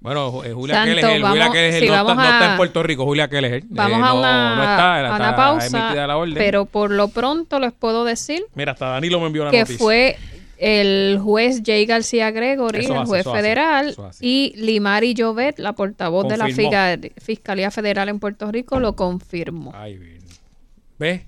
Bueno, 0.00 0.42
eh, 0.44 0.52
Julia 0.54 0.76
Santo, 0.76 0.88
Keller, 0.94 1.04
Julia 1.20 1.20
vamos- 1.40 1.54
Keller 1.54 1.80
sí, 1.80 1.86
no, 1.86 1.92
vamos 1.92 2.12
está, 2.12 2.22
no 2.22 2.28
a- 2.28 2.32
está 2.38 2.50
en 2.52 2.56
Puerto 2.56 2.82
Rico, 2.82 3.04
Julia 3.04 3.28
Keller. 3.28 3.62
vamos 3.68 3.98
Eh, 3.98 4.02
a 4.02 4.06
no- 4.08 4.18
una, 4.18 4.56
no 4.56 4.62
está, 4.62 5.06
a 5.12 5.16
una 5.16 5.36
pausa, 5.36 6.06
la 6.06 6.16
orden. 6.16 6.34
pero 6.38 6.64
por 6.64 6.90
lo 6.90 7.08
pronto 7.08 7.60
les 7.60 7.72
puedo 7.72 8.04
decir 8.04 8.42
Mira, 8.54 8.72
hasta 8.72 8.86
Danilo 8.88 9.20
me 9.20 9.26
envió 9.26 9.42
una 9.42 9.50
que 9.50 9.58
noticia. 9.60 9.78
fue 9.78 10.16
el 10.56 11.18
juez 11.22 11.62
Jay 11.64 11.84
García 11.84 12.30
Gregory, 12.30 12.80
Eso 12.84 12.94
el 13.00 13.06
juez 13.06 13.26
hace, 13.26 13.36
federal, 13.36 13.94
y 14.20 14.54
Limari 14.56 15.14
Jovet, 15.16 15.58
la 15.58 15.74
portavoz 15.74 16.26
de 16.28 16.36
la. 16.38 16.46
Figa- 16.48 16.98
Fiscalía 17.18 17.70
Federal 17.70 18.08
en 18.08 18.20
Puerto 18.20 18.50
Rico, 18.50 18.80
lo 18.80 18.96
confirmó. 18.96 19.72
Ay, 19.74 19.96
bien. 19.98 20.18
¿Ves? 20.98 21.22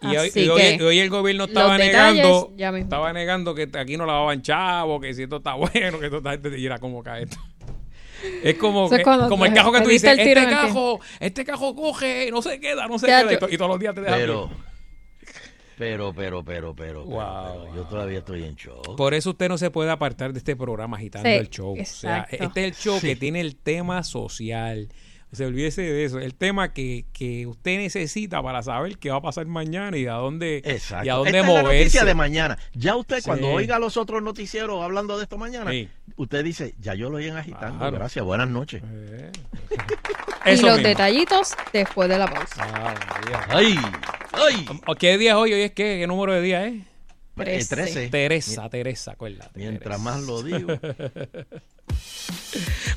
Y 0.00 0.06
hoy, 0.16 0.28
Así 0.28 0.40
y 0.44 0.48
hoy- 0.48 0.60
que 0.60 0.74
y 0.76 0.80
hoy 0.82 0.98
el 1.00 1.10
gobierno 1.10 1.44
estaba 1.44 1.76
negando, 1.76 2.52
estaba 2.76 3.12
negando 3.12 3.54
que 3.54 3.68
aquí 3.74 3.96
no 3.96 4.06
lavaban 4.06 4.40
chavo, 4.42 5.00
que 5.00 5.12
si 5.12 5.24
esto 5.24 5.38
está 5.38 5.54
bueno, 5.54 5.98
que 5.98 6.06
esto 6.06 6.18
está 6.18 6.30
gente 6.32 6.56
y 6.58 6.64
era 6.64 6.78
como 6.78 7.02
cae 7.02 7.24
esto. 7.24 7.36
Es 8.42 8.56
como, 8.56 8.92
es 8.92 9.02
como 9.02 9.44
el 9.44 9.52
cajo 9.54 9.72
que 9.72 9.80
tú 9.80 9.88
dices, 9.88 10.10
el 10.10 10.16
tiro 10.18 10.40
este 10.40 10.42
en 10.42 10.48
el 10.48 10.56
pie". 10.56 10.66
cajo, 10.68 11.00
este 11.20 11.44
cajo 11.44 11.74
coge, 11.74 12.30
no 12.30 12.42
se 12.42 12.58
queda, 12.60 12.86
no 12.86 12.98
se 12.98 13.06
queda, 13.06 13.32
y, 13.32 13.56
todos 13.56 13.70
los 13.70 13.78
días 13.78 13.94
te 13.94 14.00
dejan 14.00 14.18
pero 14.18 14.50
pero 15.78 16.12
pero 16.12 16.42
pero 16.44 16.74
pero, 16.74 17.04
Wow, 17.04 17.18
pero, 17.18 17.62
pero, 17.62 17.76
yo 17.76 17.84
todavía 17.84 18.18
estoy 18.18 18.42
en 18.42 18.56
shock 18.56 18.96
Por 18.96 19.14
eso 19.14 19.30
usted 19.30 19.48
no 19.48 19.58
se 19.58 19.70
puede 19.70 19.90
apartar 19.90 20.32
de 20.32 20.38
este 20.38 20.56
programa 20.56 20.96
agitando 20.96 21.28
Sí, 21.28 21.34
el 21.36 21.48
show. 21.50 21.72
O 21.72 21.84
sea, 21.84 22.18
exacto. 22.18 22.44
este 22.44 22.60
es 22.60 22.66
el 22.66 22.74
show 22.74 22.98
Sí. 22.98 23.06
que 23.06 23.16
tiene 23.16 23.40
el 23.40 23.54
tema 23.54 24.02
social. 24.02 24.88
Se 25.30 25.44
olvídese 25.44 25.82
de 25.82 26.04
eso. 26.04 26.18
El 26.18 26.34
tema 26.34 26.72
que, 26.72 27.04
que 27.12 27.46
usted 27.46 27.76
necesita 27.78 28.42
para 28.42 28.62
saber 28.62 28.96
qué 28.96 29.10
va 29.10 29.16
a 29.18 29.20
pasar 29.20 29.44
mañana 29.46 29.96
y 29.98 30.06
a 30.06 30.14
dónde, 30.14 30.62
Exacto. 30.64 31.04
y 31.04 31.10
a 31.10 31.14
dónde 31.14 31.30
Esta 31.30 31.40
es 31.40 31.46
la 31.46 31.52
moverse. 31.62 31.78
noticia 31.78 32.04
de 32.06 32.14
mañana. 32.14 32.58
Ya 32.72 32.96
usted, 32.96 33.16
Sí. 33.18 33.24
cuando 33.26 33.48
oiga 33.50 33.78
los 33.78 33.98
otros 33.98 34.22
noticieros 34.22 34.82
hablando 34.82 35.18
de 35.18 35.24
esto 35.24 35.36
mañana, 35.36 35.70
Sí. 35.70 35.88
usted 36.16 36.42
dice, 36.42 36.74
ya 36.80 36.94
yo 36.94 37.10
lo 37.10 37.18
oí 37.18 37.26
en 37.28 37.36
agitando. 37.36 37.78
Claro. 37.78 37.96
Gracias, 37.98 38.24
buenas 38.24 38.48
noches. 38.48 38.82
Eh. 38.84 39.30
Y 40.46 40.50
los 40.52 40.62
mismo. 40.62 40.76
detallitos 40.78 41.54
después 41.74 42.08
de 42.08 42.18
la 42.18 42.26
pausa. 42.26 42.56
Ah. 42.60 42.94
¡Ay! 43.50 43.78
¡Ay! 44.32 44.66
¿O 44.86 44.94
¿Qué 44.94 45.18
día 45.18 45.32
es 45.32 45.36
hoy? 45.36 45.52
¿Hoy 45.52 45.60
es 45.60 45.72
qué? 45.72 45.98
¿Qué 46.00 46.06
número 46.06 46.32
de 46.32 46.40
día 46.40 46.64
es? 46.66 46.74
Eh, 47.40 47.64
Trece. 47.64 47.76
13. 47.76 48.08
Teresa, 48.08 48.68
Teresa, 48.68 49.12
acuérdate. 49.12 49.50
Mientras 49.54 49.98
Teresa. 49.98 49.98
más 49.98 50.20
lo 50.22 50.42
digo. 50.42 50.68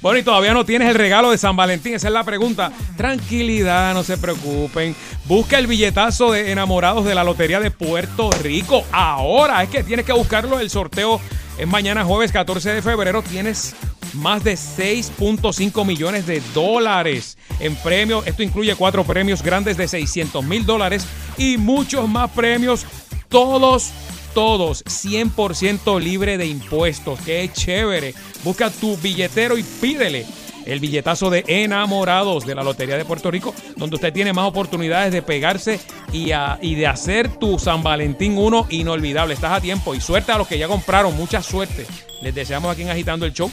Bueno, 0.01 0.19
y 0.19 0.23
todavía 0.23 0.53
no 0.53 0.65
tienes 0.65 0.89
el 0.89 0.95
regalo 0.95 1.31
de 1.31 1.37
San 1.37 1.55
Valentín, 1.55 1.93
esa 1.93 2.07
es 2.07 2.13
la 2.13 2.23
pregunta. 2.23 2.71
Tranquilidad, 2.97 3.93
no 3.93 4.03
se 4.03 4.17
preocupen. 4.17 4.95
Busca 5.25 5.59
el 5.59 5.67
billetazo 5.67 6.31
de 6.31 6.51
enamorados 6.51 7.05
de 7.05 7.13
la 7.13 7.23
Lotería 7.23 7.59
de 7.59 7.71
Puerto 7.71 8.31
Rico. 8.41 8.83
Ahora 8.91 9.61
es 9.63 9.69
que 9.69 9.83
tienes 9.83 10.05
que 10.05 10.13
buscarlo. 10.13 10.59
El 10.59 10.69
sorteo 10.69 11.21
es 11.57 11.67
mañana 11.67 12.03
jueves 12.03 12.31
14 12.31 12.73
de 12.73 12.81
febrero. 12.81 13.21
Tienes 13.21 13.75
más 14.13 14.43
de 14.43 14.53
6.5 14.53 15.85
millones 15.85 16.25
de 16.25 16.41
dólares 16.53 17.37
en 17.59 17.75
premios. 17.75 18.25
Esto 18.25 18.43
incluye 18.43 18.75
cuatro 18.75 19.03
premios 19.03 19.43
grandes 19.43 19.77
de 19.77 19.87
600 19.87 20.43
mil 20.43 20.65
dólares 20.65 21.05
y 21.37 21.57
muchos 21.57 22.09
más 22.09 22.31
premios. 22.31 22.85
Todos 23.29 23.91
todos 24.33 24.83
100% 24.85 25.99
libre 25.99 26.37
de 26.37 26.45
impuestos. 26.45 27.19
Qué 27.21 27.49
chévere. 27.51 28.13
Busca 28.43 28.69
tu 28.69 28.97
billetero 28.97 29.57
y 29.57 29.63
pídele 29.63 30.25
el 30.65 30.79
billetazo 30.79 31.29
de 31.29 31.43
enamorados 31.47 32.45
de 32.45 32.55
la 32.55 32.63
Lotería 32.63 32.97
de 32.97 33.05
Puerto 33.05 33.31
Rico, 33.31 33.53
donde 33.75 33.95
usted 33.95 34.13
tiene 34.13 34.33
más 34.33 34.47
oportunidades 34.47 35.11
de 35.11 35.21
pegarse 35.21 35.79
y, 36.11 36.29
de 36.29 36.87
hacer 36.87 37.29
tu 37.39 37.57
San 37.59 37.83
Valentín 37.83 38.37
1 38.37 38.67
inolvidable. 38.69 39.33
Estás 39.33 39.53
a 39.53 39.61
tiempo 39.61 39.95
y 39.95 40.01
suerte 40.01 40.31
a 40.31 40.37
los 40.37 40.47
que 40.47 40.57
ya 40.57 40.67
compraron. 40.67 41.15
Mucha 41.15 41.41
suerte. 41.41 41.85
Les 42.21 42.33
deseamos 42.35 42.71
aquí 42.71 42.83
en 42.83 42.89
Agitando 42.89 43.25
el 43.25 43.33
Show. 43.33 43.51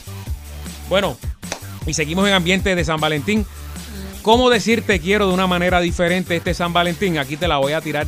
Bueno, 0.89 1.17
y 1.87 1.95
seguimos 1.95 2.27
en 2.29 2.35
ambiente 2.35 2.75
de 2.75 2.85
San 2.85 3.01
Valentín. 3.01 3.47
¿Cómo 4.23 4.51
decir 4.51 4.83
te 4.83 5.01
quiero 5.01 5.29
de 5.29 5.35
una 5.35 5.47
manera 5.47 5.81
diferente 5.81 6.37
este 6.37 6.53
San 6.53 6.73
Valentín? 6.73 7.19
Aquí 7.19 7.37
te 7.37 7.49
la 7.49 7.59
voy 7.59 7.73
a 7.73 7.81
tirar 7.81 8.07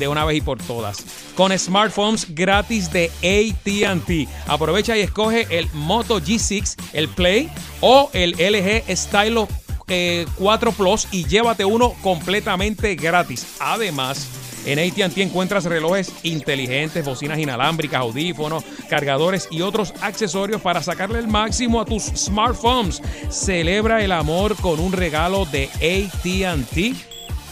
de 0.00 0.08
una 0.08 0.24
vez 0.24 0.38
y 0.38 0.40
por 0.40 0.58
todas. 0.58 1.04
Con 1.36 1.56
smartphones 1.56 2.34
gratis 2.34 2.90
de 2.92 3.10
ATT. 3.22 4.28
Aprovecha 4.48 4.96
y 4.96 5.02
escoge 5.02 5.46
el 5.56 5.68
Moto 5.72 6.20
G6, 6.20 6.74
el 6.92 7.08
Play 7.08 7.48
o 7.80 8.10
el 8.12 8.32
LG 8.32 8.96
Stylo 8.96 9.46
eh, 9.92 10.26
4 10.36 10.72
Plus 10.72 11.08
y 11.10 11.24
llévate 11.26 11.64
uno 11.64 11.94
completamente 12.02 12.94
gratis. 12.94 13.56
Además, 13.58 14.28
en 14.66 14.78
ATT 14.78 15.18
encuentras 15.18 15.64
relojes 15.64 16.12
inteligentes, 16.22 17.04
bocinas 17.04 17.38
inalámbricas, 17.38 18.00
audífonos, 18.00 18.64
cargadores 18.88 19.48
y 19.50 19.62
otros 19.62 19.92
accesorios 20.00 20.60
para 20.60 20.82
sacarle 20.82 21.18
el 21.18 21.28
máximo 21.28 21.80
a 21.80 21.84
tus 21.84 22.04
smartphones. 22.04 23.02
Celebra 23.30 24.04
el 24.04 24.12
amor 24.12 24.54
con 24.56 24.78
un 24.78 24.92
regalo 24.92 25.46
de 25.46 25.68
ATT, 25.74 26.96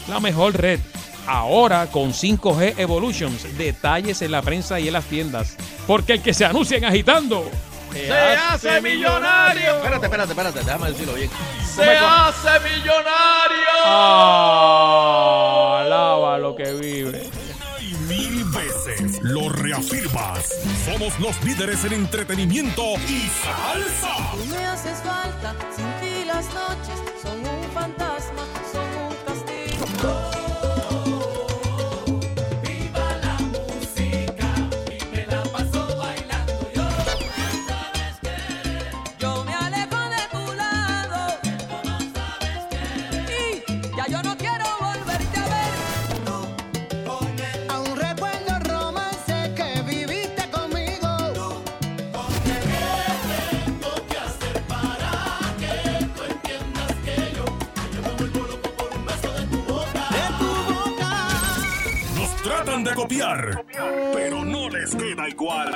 la 0.07 0.19
mejor 0.19 0.55
red. 0.55 0.79
Ahora 1.29 1.87
con 1.91 2.11
5G 2.11 2.73
Evolutions. 2.79 3.55
Detalles 3.55 4.23
en 4.23 4.31
la 4.31 4.41
prensa 4.41 4.79
y 4.79 4.87
en 4.87 4.93
las 4.93 5.05
tiendas. 5.05 5.55
Porque 5.85 6.13
el 6.13 6.21
que 6.23 6.33
se 6.33 6.43
anuncia 6.43 6.77
en 6.77 6.85
agitando 6.85 7.49
¡Se 7.91 8.11
hace 8.11 8.81
millonario! 8.81 9.75
Espérate, 9.75 10.05
espérate, 10.05 10.31
espérate, 10.31 10.59
déjame 10.59 10.91
decirlo 10.91 11.13
bien. 11.13 11.29
¡Se 11.75 11.97
hace 11.97 12.59
millonario! 12.59 13.69
Ah, 13.85 15.81
alaba 15.81 16.37
lo 16.37 16.55
que 16.55 16.71
vive. 16.73 17.29
Y 17.79 17.93
mil 18.07 18.43
veces 18.45 19.19
lo 19.23 19.49
reafirmas. 19.49 20.49
Somos 20.85 21.19
los 21.19 21.43
líderes 21.43 21.83
en 21.85 21.93
entretenimiento 21.93 22.83
y 23.07 23.27
salsa. 23.43 24.15
Tú 24.33 24.45
me 24.45 24.65
haces 24.65 24.99
falta, 24.99 25.55
sin 25.75 25.85
ti 25.99 26.25
las 26.25 26.45
noches 26.53 27.18
copiar, 62.95 63.65
pero 64.13 64.43
no 64.43 64.69
les 64.69 64.95
queda 64.95 65.27
igual. 65.29 65.71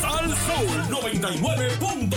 Sal 0.00 0.34
Soul 0.36 0.82
99.1. 0.88 2.11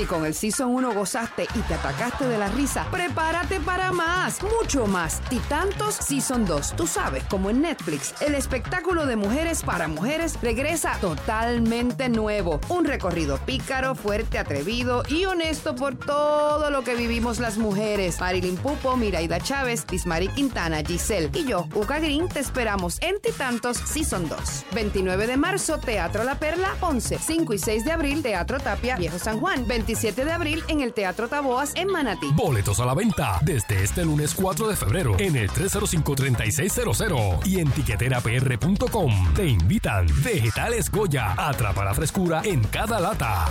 Si 0.00 0.06
con 0.06 0.24
el 0.24 0.32
Season 0.32 0.70
1 0.70 0.94
gozaste 0.94 1.46
y 1.54 1.58
te 1.58 1.74
atacaste 1.74 2.26
de 2.26 2.38
la 2.38 2.48
risa, 2.48 2.86
prepárate 2.90 3.60
para 3.60 3.92
más, 3.92 4.38
mucho 4.42 4.86
más. 4.86 5.20
Y 5.30 5.40
tantos 5.40 5.94
Season 5.94 6.46
2. 6.46 6.74
Tú 6.74 6.86
sabes, 6.86 7.22
como 7.24 7.50
en 7.50 7.60
Netflix, 7.60 8.14
el 8.22 8.34
espectáculo 8.34 9.04
de 9.04 9.16
mujeres 9.16 9.62
para 9.62 9.88
mujeres 9.88 10.38
regresa 10.40 10.96
totalmente 11.02 12.08
nuevo. 12.08 12.60
Un 12.70 12.86
recorrido 12.86 13.36
pícaro, 13.44 13.94
fuerte, 13.94 14.38
atrevido 14.38 15.02
y 15.06 15.26
honesto 15.26 15.74
por 15.74 15.96
todo 15.96 16.70
lo 16.70 16.82
que 16.82 16.94
vivimos 16.94 17.38
las 17.38 17.58
mujeres. 17.58 18.20
Marilyn 18.20 18.56
Pupo, 18.56 18.96
Miraida 18.96 19.38
Chávez, 19.38 19.84
Tismari 19.84 20.28
Quintana, 20.28 20.78
Giselle 20.82 21.30
y 21.34 21.44
yo, 21.44 21.66
Uca 21.74 21.98
Green, 21.98 22.26
te 22.26 22.40
esperamos 22.40 22.96
en 23.02 23.20
Titantos 23.20 23.76
Season 23.76 24.26
2. 24.26 24.64
29 24.72 25.26
de 25.26 25.36
marzo, 25.36 25.76
Teatro 25.76 26.24
La 26.24 26.36
Perla, 26.36 26.74
11. 26.80 27.18
5 27.18 27.52
y 27.52 27.58
6 27.58 27.84
de 27.84 27.92
abril, 27.92 28.22
Teatro 28.22 28.58
Tapia, 28.58 28.96
Viejo 28.96 29.18
San 29.18 29.38
Juan. 29.38 29.68
27 29.90 30.24
de 30.24 30.30
abril 30.32 30.62
en 30.68 30.82
el 30.82 30.92
Teatro 30.92 31.26
Taboas 31.26 31.72
en 31.74 31.88
Manatí. 31.88 32.30
Boletos 32.36 32.78
a 32.78 32.86
la 32.86 32.94
venta 32.94 33.40
desde 33.42 33.82
este 33.82 34.04
lunes 34.04 34.36
4 34.36 34.68
de 34.68 34.76
febrero 34.76 35.16
en 35.18 35.34
el 35.34 35.50
305-3600 35.50 37.44
y 37.44 37.58
en 37.58 37.68
tiqueterapr.com. 37.72 39.34
Te 39.34 39.48
invitan 39.48 40.06
Vegetales 40.22 40.92
Goya. 40.92 41.34
Atrapa 41.36 41.84
la 41.84 41.92
frescura 41.92 42.40
en 42.44 42.62
cada 42.68 43.00
lata. 43.00 43.48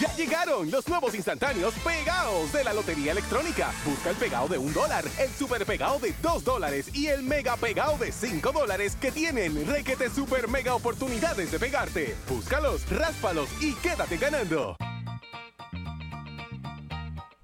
Ya 0.00 0.12
llegaron 0.16 0.70
los 0.72 0.88
nuevos 0.88 1.14
instantáneos 1.14 1.72
pegados 1.84 2.52
de 2.52 2.64
la 2.64 2.74
Lotería 2.74 3.12
Electrónica. 3.12 3.70
Busca 3.84 4.10
el 4.10 4.16
pegado 4.16 4.48
de 4.48 4.58
un 4.58 4.74
dólar, 4.74 5.04
el 5.20 5.30
super 5.30 5.64
pegado 5.64 6.00
de 6.00 6.14
dos 6.20 6.42
dólares 6.42 6.90
y 6.92 7.06
el 7.06 7.22
mega 7.22 7.56
pegado 7.56 7.96
de 7.96 8.10
cinco 8.10 8.50
dólares 8.50 8.96
que 9.00 9.12
tienen 9.12 9.66
requete 9.68 10.10
super 10.10 10.48
mega 10.48 10.74
oportunidades 10.74 11.52
de 11.52 11.60
pegarte. 11.60 12.16
Búscalos, 12.28 12.90
ráspalos 12.90 13.48
y 13.60 13.72
quédate 13.74 14.16
ganando. 14.16 14.76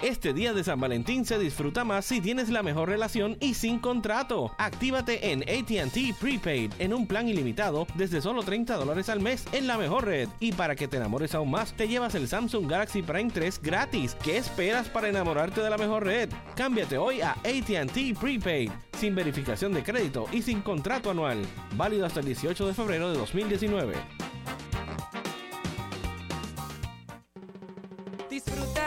Este 0.03 0.33
día 0.33 0.53
de 0.53 0.65
San 0.65 0.81
Valentín 0.81 1.25
se 1.25 1.38
disfruta 1.38 1.85
más 1.85 2.05
si 2.05 2.21
tienes 2.21 2.49
la 2.51 2.65
mejor 2.65 2.88
relación 2.88 3.37
y 3.38 3.55
sin 3.55 3.79
contrato. 3.79 4.53
Actívate 4.59 5.31
en 5.31 5.43
ATT 5.43 6.19
Prepaid 6.21 6.73
en 6.81 6.93
un 6.93 7.07
plan 7.07 7.29
ilimitado 7.29 7.87
desde 7.95 8.21
solo 8.21 8.43
30 8.43 8.75
dólares 8.79 9.09
al 9.09 9.21
mes 9.21 9.45
en 9.53 9.69
la 9.69 9.79
mejor 9.79 10.07
red. 10.07 10.29
Y 10.41 10.51
para 10.51 10.75
que 10.75 10.88
te 10.88 10.97
enamores 10.97 11.37
aún 11.37 11.53
más, 11.53 11.73
te 11.75 11.87
llevas 11.87 12.17
el 12.17 12.27
Samsung 12.27 12.69
Galaxy 12.69 13.01
Prime 13.03 13.31
3 13.33 13.62
gratis. 13.62 14.17
¿Qué 14.25 14.38
esperas 14.38 14.88
para 14.88 15.09
enamorarte 15.09 15.61
de 15.61 15.71
la 15.71 15.79
mejor 15.79 16.05
red? 16.05 16.29
Cámbiate 16.57 16.99
hoy 16.99 17.21
a 17.21 17.35
ATT 17.35 18.19
Prepaid 18.21 18.73
sin 18.99 19.15
verificación 19.15 19.73
de 19.73 19.85
crédito 19.85 20.27
y 20.33 20.43
sin 20.43 20.62
contrato 20.62 21.12
anual. 21.12 21.47
Válido 21.77 22.07
hasta 22.07 22.19
el 22.19 22.27
18 22.27 22.67
de 22.67 22.75
febrero 22.75 23.12
de 23.12 23.19
2019. 23.19 23.95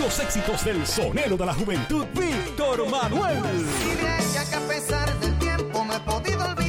Los 0.00 0.18
éxitos 0.18 0.64
del 0.64 0.86
sonero 0.86 1.36
de 1.36 1.44
la 1.44 1.52
juventud, 1.52 2.06
Víctor 2.14 2.88
Manuel. 2.88 3.36
Y 3.84 3.90
de 3.96 4.50
que 4.50 4.56
a 4.56 4.60
pesar 4.60 5.20
del 5.20 5.38
tiempo 5.38 5.84
no 5.84 5.94
he 5.94 6.00
podido 6.00 6.42
olvidarla, 6.42 6.59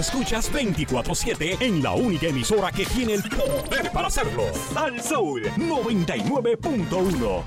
escuchas 0.00 0.50
24-7 0.52 1.58
en 1.60 1.82
la 1.82 1.92
única 1.92 2.26
emisora 2.26 2.72
que 2.72 2.86
tiene 2.86 3.14
el 3.14 3.22
poder 3.22 3.90
para 3.92 4.08
hacerlo. 4.08 4.44
Al 4.74 5.02
Soul 5.02 5.42
99.1. 5.56 7.42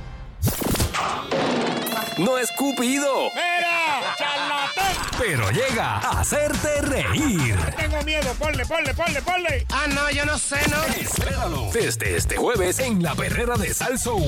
No 2.19 2.37
es 2.37 2.51
Cupido, 2.57 3.23
¡Mira! 3.33 4.15
¡Charlatán! 4.17 4.93
pero 5.17 5.49
llega 5.51 5.97
a 5.97 6.19
hacerte 6.21 6.81
reír. 6.81 7.55
Tengo 7.77 8.01
miedo, 8.03 8.33
ponle, 8.37 8.65
ponle, 8.65 8.93
ponle, 8.93 9.21
ponle. 9.21 9.65
Ah, 9.71 9.87
no, 9.87 10.11
yo 10.11 10.25
no 10.25 10.37
sé, 10.37 10.57
no. 10.69 10.83
Espéralo 10.95 11.69
desde 11.73 12.17
este 12.17 12.35
jueves 12.35 12.79
en 12.79 13.01
la 13.01 13.15
perrera 13.15 13.57
de 13.57 13.73
Sal 13.73 13.97
Soul. 13.97 14.23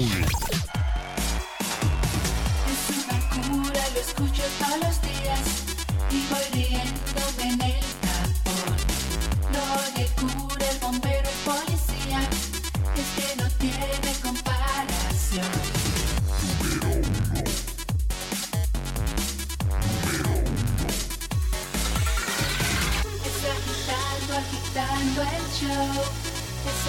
Es 2.71 2.89
una 2.89 3.19
cura, 3.29 3.81
lo 3.93 3.99
escucho 3.99 4.43
todos 4.59 4.79
los 4.79 5.01
días 5.01 5.41
y 6.11 6.25
voy 6.31 6.64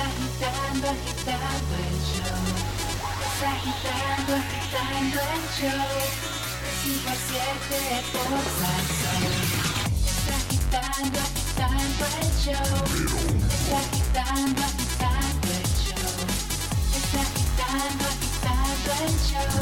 agitando, 0.06 0.88
agitando 0.88 1.74
el 1.76 1.96
show. 2.06 2.44
Agitando, 3.46 4.32
agitando 4.36 5.18
el 5.34 5.44
show. 5.56 5.96
A 6.86 7.14
siete 7.14 7.80
por 8.12 8.30
agitando, 10.36 11.18
agitando 11.18 12.04
el 12.20 12.30
show. 12.42 12.70
Agitando, 13.76 14.62
agitando 14.62 15.48
el 15.52 15.66
show. 15.82 16.16
Agitando, 17.22 18.04
agitando 18.06 18.90
el 19.04 19.14
show. 19.26 19.60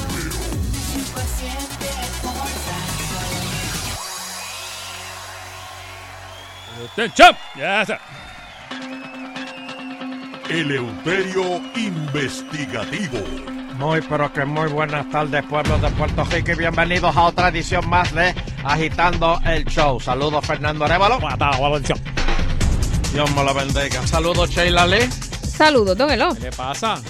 A 1.15 1.25
siete 1.37 1.93
por 2.23 2.49
chap. 7.15 7.37
Ya 7.57 7.83
está. 7.83 7.99
Eleuterio 10.49 11.61
Investigativo. 11.75 13.19
Muy, 13.79 14.01
pero 14.03 14.33
que 14.33 14.45
muy 14.45 14.69
buenas 14.69 15.09
tardes, 15.11 15.43
pueblos 15.47 15.81
de 15.81 15.89
Puerto 15.91 16.25
Rico, 16.25 16.53
y 16.53 16.55
bienvenidos 16.55 17.17
a 17.17 17.23
otra 17.25 17.49
edición 17.49 17.89
más 17.89 18.15
de 18.15 18.35
Agitando 18.63 19.41
el 19.47 19.65
Show. 19.65 19.99
Saludos, 20.01 20.45
Fernando 20.47 20.85
Arevalo. 20.85 21.19
Dios 23.13 23.31
me 23.35 23.45
la 23.45 23.53
bendiga. 23.53 24.07
Saludos, 24.07 24.51
Sheila 24.51 24.87
Lee. 24.87 25.09
Saludos, 25.11 25.97
don 25.97 26.11
Elo. 26.11 26.35
¿Qué 26.35 26.43
le 26.43 26.53
pasa? 26.53 27.01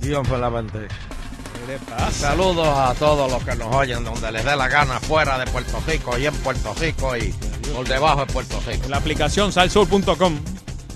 Dios 0.00 0.26
me 0.28 0.38
la 0.38 0.48
bendiga. 0.48 0.88
¿Qué 0.88 1.72
le 1.72 1.78
pasa? 1.78 2.10
Saludos 2.12 2.68
a 2.68 2.94
todos 2.94 3.30
los 3.30 3.44
que 3.44 3.56
nos 3.56 3.74
oyen 3.74 4.04
donde 4.04 4.32
les 4.32 4.44
dé 4.44 4.56
la 4.56 4.68
gana, 4.68 5.00
fuera 5.00 5.38
de 5.38 5.46
Puerto 5.46 5.82
Rico 5.86 6.16
y 6.16 6.26
en 6.26 6.34
Puerto 6.36 6.72
Rico 6.80 7.16
y 7.16 7.34
por 7.74 7.86
debajo 7.86 8.24
de 8.24 8.32
Puerto 8.32 8.60
Rico. 8.66 8.84
En 8.84 8.90
la 8.92 8.98
aplicación 8.98 9.52
salsoul.com. 9.52 10.38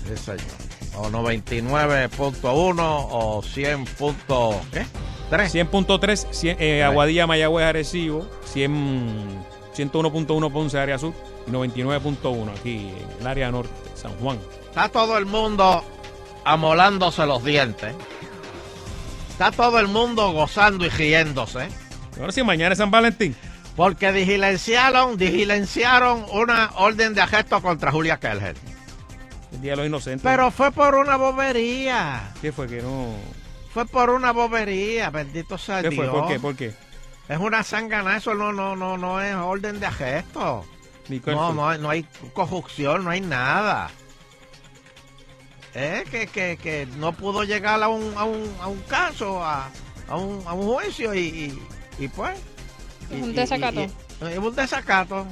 Sí, 0.07 0.17
señor. 0.17 0.60
O 1.01 1.09
99.1 1.09 3.07
o 3.11 3.41
100. 3.41 3.85
punto- 3.85 4.61
¿Qué? 4.71 4.85
3. 5.29 5.51
100.3, 5.51 6.27
100, 6.31 6.57
eh, 6.59 6.83
Aguadilla, 6.83 7.25
Mayagüez, 7.25 7.65
Arecibo, 7.65 8.27
100, 8.45 9.43
101.1 9.73 10.51
Ponce, 10.51 10.77
área 10.77 10.97
sur, 10.97 11.13
y 11.47 11.51
99.1 11.51 12.51
aquí 12.51 12.89
en 12.89 13.21
el 13.21 13.27
área 13.27 13.49
norte, 13.51 13.71
San 13.95 14.11
Juan. 14.17 14.37
Está 14.65 14.89
todo 14.89 15.17
el 15.17 15.25
mundo 15.25 15.83
amolándose 16.43 17.25
los 17.25 17.43
dientes. 17.43 17.93
Está 19.29 19.51
todo 19.51 19.79
el 19.79 19.87
mundo 19.87 20.31
gozando 20.33 20.85
y 20.85 20.89
riéndose. 20.89 21.67
Ahora 22.19 22.31
sí, 22.31 22.43
mañana 22.43 22.73
es 22.73 22.77
San 22.77 22.91
Valentín. 22.91 23.35
Porque 23.75 24.11
diligenciaron, 24.11 25.17
diligenciaron 25.17 26.25
una 26.33 26.71
orden 26.75 27.13
de 27.13 27.21
arresto 27.21 27.61
contra 27.61 27.89
Julia 27.91 28.19
Kelher. 28.19 28.55
El 29.51 29.61
Día 29.61 29.71
de 29.71 29.77
los 29.77 29.85
Inocentes. 29.87 30.23
Pero 30.23 30.49
fue 30.51 30.71
por 30.71 30.95
una 30.95 31.15
bobería. 31.17 32.31
¿Qué 32.41 32.51
fue 32.51 32.67
que 32.67 32.81
no? 32.81 33.07
Fue 33.73 33.85
por 33.85 34.09
una 34.09 34.31
bobería, 34.31 35.09
bendito 35.09 35.57
sea 35.57 35.81
¿Qué 35.81 35.89
Dios. 35.89 36.05
fue? 36.05 36.19
¿Por 36.19 36.27
qué? 36.27 36.39
¿Por 36.39 36.55
qué? 36.55 36.73
Es 37.29 37.37
una 37.37 37.63
sangana, 37.63 38.17
eso 38.17 38.33
no, 38.33 38.51
no, 38.51 38.75
no, 38.75 38.97
no 38.97 39.21
es 39.21 39.33
orden 39.35 39.79
de 39.79 39.85
arresto. 39.85 40.65
cuál 41.23 41.35
No, 41.35 41.53
no, 41.53 41.69
hay- 41.69 41.79
no 41.79 41.89
hay 41.89 42.03
corrupción, 42.33 43.03
no 43.05 43.09
hay 43.09 43.21
nada. 43.21 43.89
Es 45.73 46.03
que, 46.09 46.27
que, 46.27 46.57
que 46.61 46.85
no 46.97 47.13
pudo 47.13 47.43
llegar 47.43 47.81
a 47.81 47.87
un, 47.87 48.13
a 48.17 48.25
un, 48.25 48.53
a 48.59 48.67
un 48.67 48.79
caso, 48.81 49.41
a, 49.43 49.69
a, 50.09 50.17
un, 50.17 50.45
a 50.45 50.53
un 50.53 50.67
juicio 50.67 51.13
y, 51.13 51.19
y, 51.19 52.03
y 52.03 52.07
pues... 52.09 52.37
y- 53.09 53.21
Un 53.21 53.29
y- 53.31 53.33
desacato. 53.33 53.81
y- 53.81 54.33
y- 54.33 54.37
un 54.37 54.53
desacato. 54.53 55.25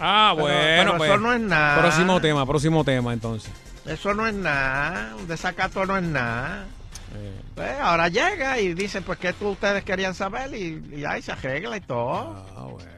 Ah, 0.00 0.34
bueno, 0.38 0.58
pero 0.58 0.96
pues. 0.96 1.10
eso 1.10 1.20
no 1.20 1.32
es 1.32 1.40
nada. 1.40 1.80
Próximo 1.80 2.20
tema, 2.20 2.46
próximo 2.46 2.84
tema 2.84 3.12
entonces. 3.12 3.50
Eso 3.86 4.14
no 4.14 4.26
es 4.26 4.34
nada, 4.34 5.14
un 5.16 5.26
desacato 5.28 5.84
no 5.86 5.96
es 5.96 6.02
nada. 6.04 6.66
Eh, 7.14 7.40
Pues 7.54 7.78
ahora 7.80 8.08
llega 8.08 8.58
y 8.58 8.74
dice, 8.74 9.02
pues, 9.02 9.18
¿qué 9.18 9.32
tú 9.32 9.50
ustedes 9.50 9.84
querían 9.84 10.14
saber? 10.14 10.54
Y, 10.54 10.82
y 10.96 11.04
ahí 11.04 11.20
se 11.20 11.32
arregla 11.32 11.76
y 11.76 11.80
todo. 11.80 12.46
Ah, 12.56 12.66
bueno. 12.70 12.90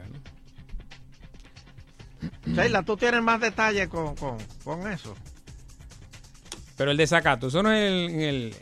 Sheila, 2.45 2.83
tú 2.83 2.95
tienes 2.97 3.21
más 3.21 3.39
detalles 3.41 3.87
con, 3.87 4.15
con, 4.15 4.37
con 4.63 4.91
eso. 4.91 5.15
Pero 6.77 6.91
el 6.91 6.97
desacato, 6.97 7.47
eso 7.47 7.61
no 7.63 7.71
es 7.71 7.89
el, 7.91 8.09
en 8.09 8.21
el 8.21 8.55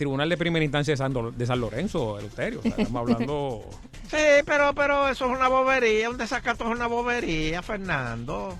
Tribunal 0.00 0.28
de 0.30 0.36
Primera 0.38 0.64
Instancia 0.64 0.92
de 0.92 0.96
San, 0.96 1.12
de 1.36 1.46
San 1.46 1.60
Lorenzo, 1.60 2.18
Eleuterio. 2.18 2.60
O 2.60 2.62
sea, 2.62 2.72
estamos 2.78 3.00
hablando. 3.10 3.64
Sí, 4.10 4.16
pero, 4.46 4.74
pero 4.74 5.08
eso 5.08 5.26
es 5.26 5.30
una 5.38 5.48
bobería, 5.48 6.08
un 6.10 6.16
desacato 6.16 6.64
es 6.64 6.70
una 6.70 6.86
bobería, 6.86 7.60
Fernando. 7.62 8.56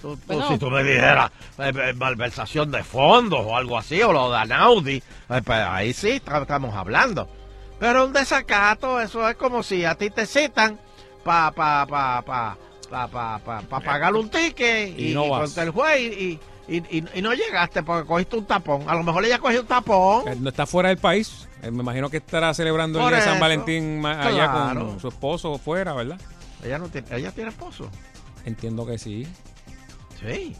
Tú, 0.00 0.16
tú- 0.16 0.20
Bueno. 0.26 0.48
si 0.48 0.58
tú 0.58 0.68
me 0.70 0.82
dijeras 0.84 1.30
eh, 1.58 1.72
eh, 1.74 1.92
malversación 1.94 2.70
de 2.70 2.84
fondos 2.84 3.40
o 3.44 3.56
algo 3.56 3.78
así, 3.78 4.02
o 4.02 4.12
lo 4.12 4.30
de 4.30 4.36
Anaudi, 4.38 4.96
eh, 4.96 5.02
pues 5.44 5.58
ahí 5.58 5.92
sí 5.92 6.10
estamos 6.22 6.74
hablando. 6.74 7.28
Pero 7.80 8.04
un 8.04 8.12
desacato, 8.12 9.00
eso 9.00 9.28
es 9.28 9.36
como 9.36 9.62
si 9.62 9.84
a 9.84 9.94
ti 9.94 10.10
te 10.10 10.26
citan 10.26 10.78
para 11.24 11.50
pa, 11.52 11.86
pa, 11.86 12.22
pa, 12.22 12.56
pa, 12.90 13.08
pa, 13.08 13.38
pa, 13.38 13.60
pa 13.62 13.80
pagar 13.80 14.14
un 14.14 14.28
ticket 14.28 14.98
Y 14.98 15.12
y, 15.12 15.14
no 15.14 15.24
y 15.26 15.30
vas. 15.30 15.40
contra 15.44 15.62
el 15.62 15.70
juez 15.70 16.00
y, 16.00 16.04
y, 16.24 16.40
y- 16.76 17.04
y 17.14 17.22
no 17.22 17.32
llegaste 17.34 17.82
porque 17.82 18.06
cogiste 18.06 18.36
un 18.36 18.44
tapón. 18.46 18.84
A 18.88 18.94
lo 18.94 19.02
mejor 19.02 19.24
ella 19.24 19.38
cogió 19.38 19.60
un 19.62 19.66
tapón. 19.66 20.28
Eh, 20.28 20.36
No 20.38 20.48
está 20.50 20.66
fuera 20.66 20.88
del 20.90 20.98
país. 20.98 21.48
Eh, 21.62 21.70
Me 21.70 21.82
imagino 21.82 22.08
que 22.10 22.16
estará 22.18 22.52
celebrando 22.54 23.00
el 23.00 23.08
día 23.08 23.18
de 23.18 23.24
San 23.24 23.40
Valentín 23.40 24.04
allá 24.04 24.50
claro. 24.50 24.86
con 24.88 25.00
su 25.00 25.08
esposo 25.08 25.58
fuera, 25.58 25.92
¿verdad? 25.92 26.20
Ella 26.64 26.78
no 26.78 26.88
tiene, 26.88 27.06
ella 27.16 27.30
tiene 27.32 27.50
esposo. 27.50 27.90
Entiendo 28.44 28.84
que 28.86 28.98
sí. 28.98 29.26
Sí. 30.20 30.54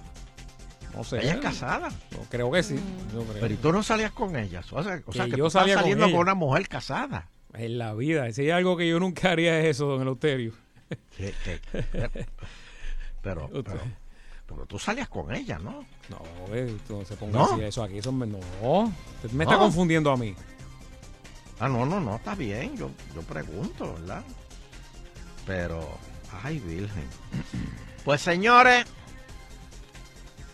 No 0.94 1.02
sé. 1.04 1.18
Ella 1.20 1.34
es 1.34 1.40
casada. 1.40 1.88
Yo 2.10 2.18
creo 2.28 2.50
que 2.50 2.62
sí. 2.62 2.78
Yo 3.14 3.22
creo. 3.22 3.40
Pero 3.40 3.54
¿y 3.54 3.56
tú 3.56 3.72
no 3.72 3.82
salías 3.82 4.12
con 4.12 4.36
ella? 4.36 4.60
O 4.72 4.82
sea, 4.82 5.00
o 5.06 5.12
sea 5.12 5.24
Que 5.24 5.30
que, 5.32 5.36
yo 5.38 5.44
tú 5.44 5.46
estás 5.48 5.62
salía 5.62 5.76
saliendo 5.78 6.04
con, 6.10 6.20
una 6.20 6.34
mujer 6.34 6.68
casada. 6.68 7.28
En 7.54 7.78
la 7.78 7.94
vida. 7.94 8.30
Si 8.32 8.42
hay 8.42 8.50
algo 8.50 8.76
que 8.76 8.88
yo 8.88 8.98
nunca 9.00 9.30
haría 9.30 9.58
es 9.60 9.66
eso, 9.76 9.86
don 9.86 10.02
Eleuterio. 10.02 10.52
Pero, 13.22 13.48
pero, 13.52 13.62
pero, 13.62 13.80
pero 14.52 14.66
tú 14.66 14.78
salías 14.78 15.08
con 15.08 15.34
ella, 15.34 15.58
¿no? 15.58 15.84
No, 16.08 16.22
eh, 16.54 16.76
no 16.88 17.04
se 17.04 17.16
ponga 17.16 17.38
¿No? 17.38 17.44
así 17.54 17.62
eso 17.62 17.82
aquí. 17.82 17.98
Eso 17.98 18.12
me, 18.12 18.26
no. 18.26 18.38
Usted 18.38 19.30
me 19.32 19.44
está 19.44 19.56
No. 19.56 19.62
confundiendo 19.62 20.10
a 20.10 20.16
mí. 20.16 20.34
Ah, 21.60 21.68
no, 21.68 21.86
no, 21.86 22.00
no, 22.00 22.16
está 22.16 22.34
bien. 22.34 22.76
Yo, 22.76 22.90
yo 23.14 23.22
pregunto, 23.22 23.94
¿verdad? 23.94 24.22
Pero, 25.46 25.86
ay, 26.42 26.58
virgen. 26.60 27.04
Pues, 28.04 28.20
señores, 28.20 28.84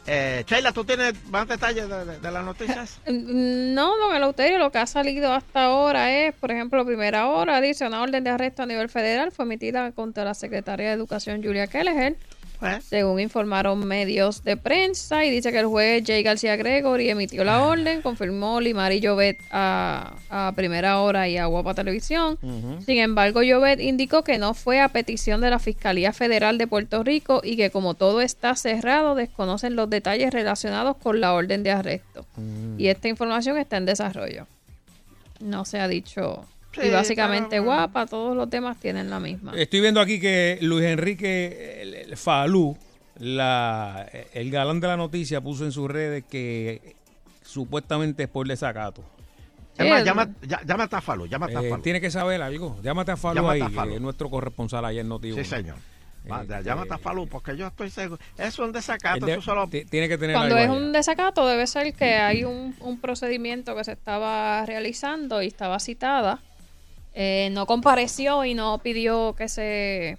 eh, 0.07 0.45
Sheila, 0.47 0.73
¿tú 0.73 0.85
tienes 0.85 1.15
más 1.31 1.47
detalles 1.49 1.89
de, 1.89 2.05
de- 2.05 2.19
de 2.19 2.31
las 2.31 2.45
noticias? 2.45 2.99
No, 3.07 3.97
don 3.99 4.15
Eleuterio, 4.17 4.59
lo 4.59 4.71
que 4.73 4.79
ha 4.79 4.87
salido 4.87 5.33
hasta 5.33 5.65
ahora 5.65 6.11
es, 6.27 6.35
por 6.35 6.51
ejemplo, 6.51 6.85
primera 6.85 7.29
hora, 7.29 7.61
dice 7.61 7.87
una 7.87 8.03
orden 8.03 8.25
de 8.25 8.31
arresto 8.31 8.63
a 8.63 8.67
nivel 8.67 8.89
federal 8.89 9.33
fue 9.33 9.45
emitida 9.45 9.93
contra 9.93 10.25
la 10.25 10.35
secretaria 10.35 10.89
de 10.89 10.93
Educación 10.95 11.43
Julia 11.43 11.67
Kelleher 11.69 12.17
según 12.83 13.21
informaron 13.21 13.87
medios 13.87 14.43
de 14.45 14.57
prensa, 14.57 15.25
y 15.25 15.31
dice 15.31 15.53
que 15.53 15.59
el 15.59 15.67
juez 15.67 16.03
Jay 16.07 16.23
García 16.23 16.57
Gregory 16.57 17.11
emitió 17.11 17.45
la 17.45 17.65
orden, 17.65 18.03
confirmó 18.03 18.61
Limar 18.61 18.93
y 18.93 19.01
Llobet 19.01 19.39
a, 19.51 20.15
a 20.31 20.53
primera 20.57 21.01
hora 21.01 21.29
y 21.29 21.37
a 21.37 21.47
Guapa 21.47 21.75
Televisión. 21.75 22.39
Sin 22.85 22.99
embargo, 22.99 23.43
Llobet 23.43 23.81
indicó 23.81 24.25
que 24.25 24.39
no 24.39 24.55
fue 24.55 24.81
a 24.81 24.89
petición 24.89 25.41
de 25.41 25.51
la 25.51 25.59
Fiscalía 25.59 26.13
Federal 26.13 26.59
de 26.59 26.67
Puerto 26.67 27.03
Rico 27.05 27.41
y 27.45 27.57
que 27.57 27.71
como 27.71 27.95
todo 27.95 28.21
está 28.21 28.55
cerrado, 28.55 29.15
desconocen 29.15 29.77
los 29.77 29.89
detalles 29.91 30.33
relacionados 30.33 30.97
con 30.97 31.21
la 31.21 31.35
orden 31.35 31.63
de 31.63 31.71
arresto. 31.71 32.27
Y 32.77 32.89
esta 32.89 33.09
información 33.09 33.59
está 33.59 33.77
en 33.77 33.87
desarrollo. 33.87 34.47
No 35.41 35.65
se 35.65 35.79
ha 35.79 35.89
dicho. 35.89 36.45
Y 36.83 36.91
básicamente 36.91 37.51
pero- 37.51 37.65
Guapa, 37.65 38.07
todos 38.07 38.37
los 38.37 38.49
demás 38.51 38.79
tienen 38.79 39.11
la 39.11 39.19
misma. 39.21 39.53
Estoy 39.57 39.81
viendo 39.81 40.01
aquí 40.01 40.21
que 40.21 40.59
Luis 40.61 40.85
Enrique 40.85 41.83
el- 41.83 41.95
el 41.95 42.17
Falú, 42.17 42.77
la, 43.19 44.09
el 44.33 44.51
galán 44.51 44.81
de 44.81 44.87
la 44.89 44.97
noticia, 44.97 45.41
puso 45.41 45.65
en 45.65 45.73
sus 45.73 45.91
redes 45.91 46.25
que 46.31 46.95
supuestamente 47.45 48.25
es 48.25 48.29
por 48.29 48.47
desacato. 48.47 49.03
Es 49.77 49.89
más, 49.89 50.05
llama, 50.05 50.29
llámate 50.67 50.97
a 50.97 51.01
Falú, 51.01 51.27
llámate 51.27 51.57
a 51.57 51.61
Eh, 51.63 51.71
Falú. 51.71 51.83
tiene 51.83 52.01
que 52.01 52.11
saber 52.11 52.43
algo. 52.43 52.81
Llámate 52.83 53.13
a 53.13 53.17
Falú 53.17 53.37
Llámate 53.37 53.55
ahí, 53.63 53.63
a 53.63 53.71
Falú. 53.71 53.91
que 53.91 53.97
es 53.97 54.03
nuestro 54.03 54.29
corresponsal 54.31 54.85
allá 54.85 55.01
en 55.01 55.09
noti 55.09 55.33
Sí, 55.33 55.45
señor. 55.45 55.77
Este, 56.25 56.63
llámate 56.65 56.95
a 56.95 56.99
Falú, 56.99 57.29
porque 57.29 57.57
yo 57.57 57.69
estoy 57.69 57.89
seguro. 57.91 58.21
Eso 58.37 58.47
es 58.47 58.59
un 58.59 58.73
desacato, 58.73 59.25
de- 59.25 59.33
eso 59.33 59.41
solo... 59.43 59.69
ti- 59.69 59.85
tiene 59.85 60.09
que 60.09 60.19
tener 60.19 60.35
Cuando 60.37 60.57
algo 60.57 60.75
es 60.75 60.81
un 60.81 60.93
desacato 60.93 61.47
debe 61.47 61.67
ser 61.69 61.95
que 61.95 62.15
hay 62.17 62.43
un, 62.45 62.75
un 62.81 63.01
procedimiento 63.01 63.75
que 63.77 63.85
se 63.85 63.93
estaba 63.93 64.67
realizando 64.67 65.41
y 65.43 65.47
estaba 65.47 65.79
citada. 65.79 66.41
Eh, 67.15 67.49
no 67.53 67.67
compareció 67.67 68.45
y 68.45 68.55
no 68.55 68.79
pidió 68.79 69.35
que 69.35 69.49
se 69.49 70.19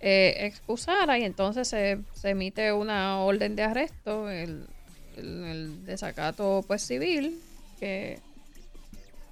eh, 0.00 0.34
excusara 0.46 1.18
y 1.18 1.24
entonces 1.24 1.68
se, 1.68 1.98
se 2.14 2.30
emite 2.30 2.72
una 2.72 3.18
orden 3.20 3.54
de 3.56 3.62
arresto, 3.64 4.28
el, 4.28 4.66
el- 5.16 5.44
el 5.44 5.84
desacato 5.86 6.64
pues 6.66 6.82
civil, 6.86 7.40
que 7.80 8.18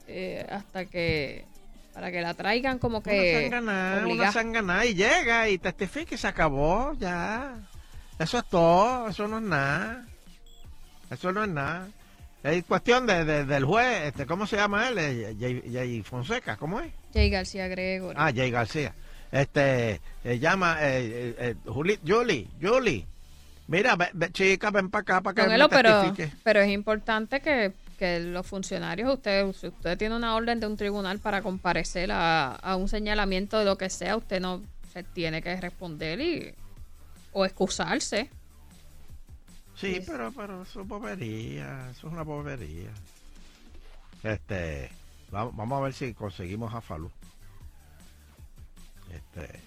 eh, 0.09 0.47
hasta 0.51 0.85
que 0.87 1.45
para 1.95 2.11
que 2.13 2.21
la 2.21 2.35
traigan 2.35 2.79
como 2.79 2.99
Una 2.99 3.05
que 3.11 3.43
sanganá, 3.45 4.07
una 4.07 4.33
sanganá 4.33 4.85
y 4.85 4.95
llega 4.95 5.49
y 5.49 5.57
testifica 5.59 6.15
y 6.15 6.19
se 6.19 6.27
acabó, 6.29 6.93
ya. 6.99 7.57
Eso 8.19 8.39
es 8.39 8.45
todo, 8.49 9.09
eso 9.09 9.27
no 9.29 9.39
es 9.39 9.45
nada. 9.45 10.05
Eso 11.11 11.33
no 11.33 11.43
es 11.45 11.49
nada. 11.51 11.89
Es 12.47 12.65
cuestión 12.65 13.07
de, 13.07 13.25
de- 13.25 13.45
del 13.45 13.65
juez, 13.65 14.05
este, 14.09 14.27
¿cómo 14.27 14.47
se 14.47 14.57
llama 14.57 14.89
él? 14.89 14.99
Eh, 14.99 15.37
Jay, 15.39 15.63
Jay 15.73 16.03
Fonseca, 16.03 16.57
¿cómo 16.57 16.81
es? 16.81 16.93
Jay 17.13 17.29
García 17.31 17.67
Gregory. 17.69 18.15
Ah, 18.19 18.31
Jay 18.35 18.51
García. 18.51 18.95
Este, 19.33 20.01
eh, 20.25 20.39
llama, 20.39 20.79
eh, 20.81 21.07
eh, 21.07 21.35
eh, 21.39 21.55
Juli- 21.67 21.99
Julie, 22.07 22.47
Julie. 22.63 23.07
Mira, 23.69 23.97
ve- 23.97 24.11
ve, 24.13 24.31
chica, 24.31 24.71
ven 24.71 24.91
para 24.91 25.03
acá 25.03 25.21
para 25.21 25.35
que 25.35 25.41
Don 25.43 25.51
me 25.51 25.59
pero, 25.69 26.15
pero 26.45 26.61
es 26.61 26.71
importante 26.71 27.41
que, 27.41 27.73
que 27.99 28.21
los 28.21 28.47
funcionarios, 28.47 29.13
usted, 29.13 29.51
si 29.53 29.67
usted 29.67 29.99
tiene 29.99 30.15
una 30.15 30.37
orden 30.37 30.61
de 30.61 30.67
un 30.69 30.77
tribunal 30.77 31.19
para 31.19 31.43
comparecer 31.43 32.13
a, 32.13 32.55
a 32.55 32.77
un 32.77 32.89
señalamiento 32.89 33.59
de 33.59 33.65
lo 33.65 33.77
que 33.77 33.91
sea, 33.91 34.17
usted 34.17 34.41
no 34.41 34.63
se 34.93 35.03
tiene 35.03 35.43
que 35.43 35.61
responder 35.61 36.21
y 36.21 36.55
o 37.33 37.45
excusarse. 37.45 38.31
Sí, 39.77 40.03
pero, 40.07 40.33
pero 40.33 40.63
eso 40.63 40.81
es 40.81 40.89
bobería, 40.89 41.91
eso 41.91 42.07
es 42.07 42.13
una 42.13 42.23
bobería. 42.23 42.91
Este, 44.23 44.91
vamos, 45.31 45.55
vamos 45.55 45.79
a 45.79 45.83
ver 45.85 45.93
si 45.93 46.15
conseguimos 46.15 46.73
a 46.75 46.81
Falú. 46.81 47.11
Este, 49.13 49.61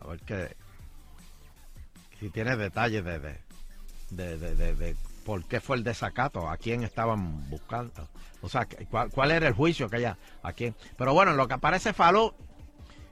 a 0.00 0.06
ver 0.06 0.20
que, 0.20 0.56
si 2.20 2.30
tiene 2.30 2.56
detalles 2.56 3.04
de, 3.04 3.18
de, 3.18 3.38
de, 4.10 4.38
de, 4.38 4.54
de- 4.54 4.74
de 4.76 4.96
por 5.24 5.44
qué 5.44 5.60
fue 5.60 5.76
el 5.76 5.84
desacato, 5.84 6.48
a 6.48 6.56
quién 6.56 6.82
estaban 6.82 7.48
buscando, 7.50 8.08
o 8.42 8.48
sea, 8.48 8.66
cuál, 8.90 9.10
cuál 9.10 9.30
era 9.32 9.48
el 9.48 9.54
juicio 9.54 9.90
que 9.90 9.96
haya, 9.96 10.16
a 10.42 10.52
quién. 10.52 10.74
Pero 10.96 11.12
bueno, 11.14 11.32
en 11.32 11.36
lo 11.36 11.46
que 11.46 11.54
aparece 11.54 11.92
Falú, 11.92 12.32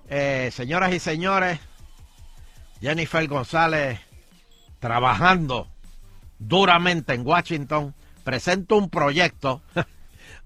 eh, 0.09 0.51
señoras 0.53 0.93
y 0.95 1.01
señores, 1.01 1.61
Jennifer 2.81 3.27
González 3.29 4.01
trabajando 4.79 5.69
duramente 6.39 7.15
en 7.15 7.27
Washington, 7.27 7.95
presenta 8.25 8.75
un 8.75 8.91
proyecto. 8.91 9.63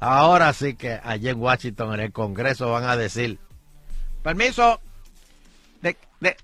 Ahora 0.00 0.52
sí 0.52 0.74
que 0.74 1.00
allí 1.02 1.28
en 1.28 1.40
Washington, 1.40 1.94
en 1.94 2.00
el 2.00 2.12
Congreso, 2.12 2.70
van 2.70 2.84
a 2.84 2.96
decir, 2.96 3.38
permiso, 4.22 4.80
¿de, 5.80 5.96
de, 6.20 6.36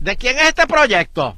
¿de 0.00 0.16
quién 0.16 0.38
es 0.38 0.48
este 0.48 0.66
proyecto? 0.66 1.36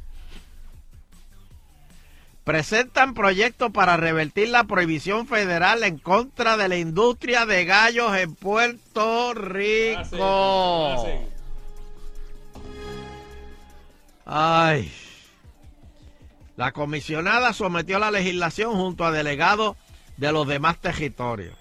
Presentan 2.44 3.12
proyecto 3.12 3.70
para 3.70 3.98
revertir 3.98 4.48
la 4.48 4.64
prohibición 4.64 5.26
federal 5.26 5.84
en 5.84 5.98
contra 5.98 6.56
de 6.56 6.68
la 6.68 6.78
industria 6.78 7.44
de 7.44 7.66
gallos 7.66 8.16
en 8.16 8.34
Puerto 8.34 9.34
Rico. 9.34 11.04
Ay. 14.30 14.92
La 16.56 16.72
comisionada 16.72 17.54
sometió 17.54 17.98
la 17.98 18.10
legislación 18.10 18.74
junto 18.74 19.06
a 19.06 19.10
delegados 19.10 19.76
de 20.18 20.32
los 20.32 20.46
demás 20.46 20.76
territorios. 20.78 21.56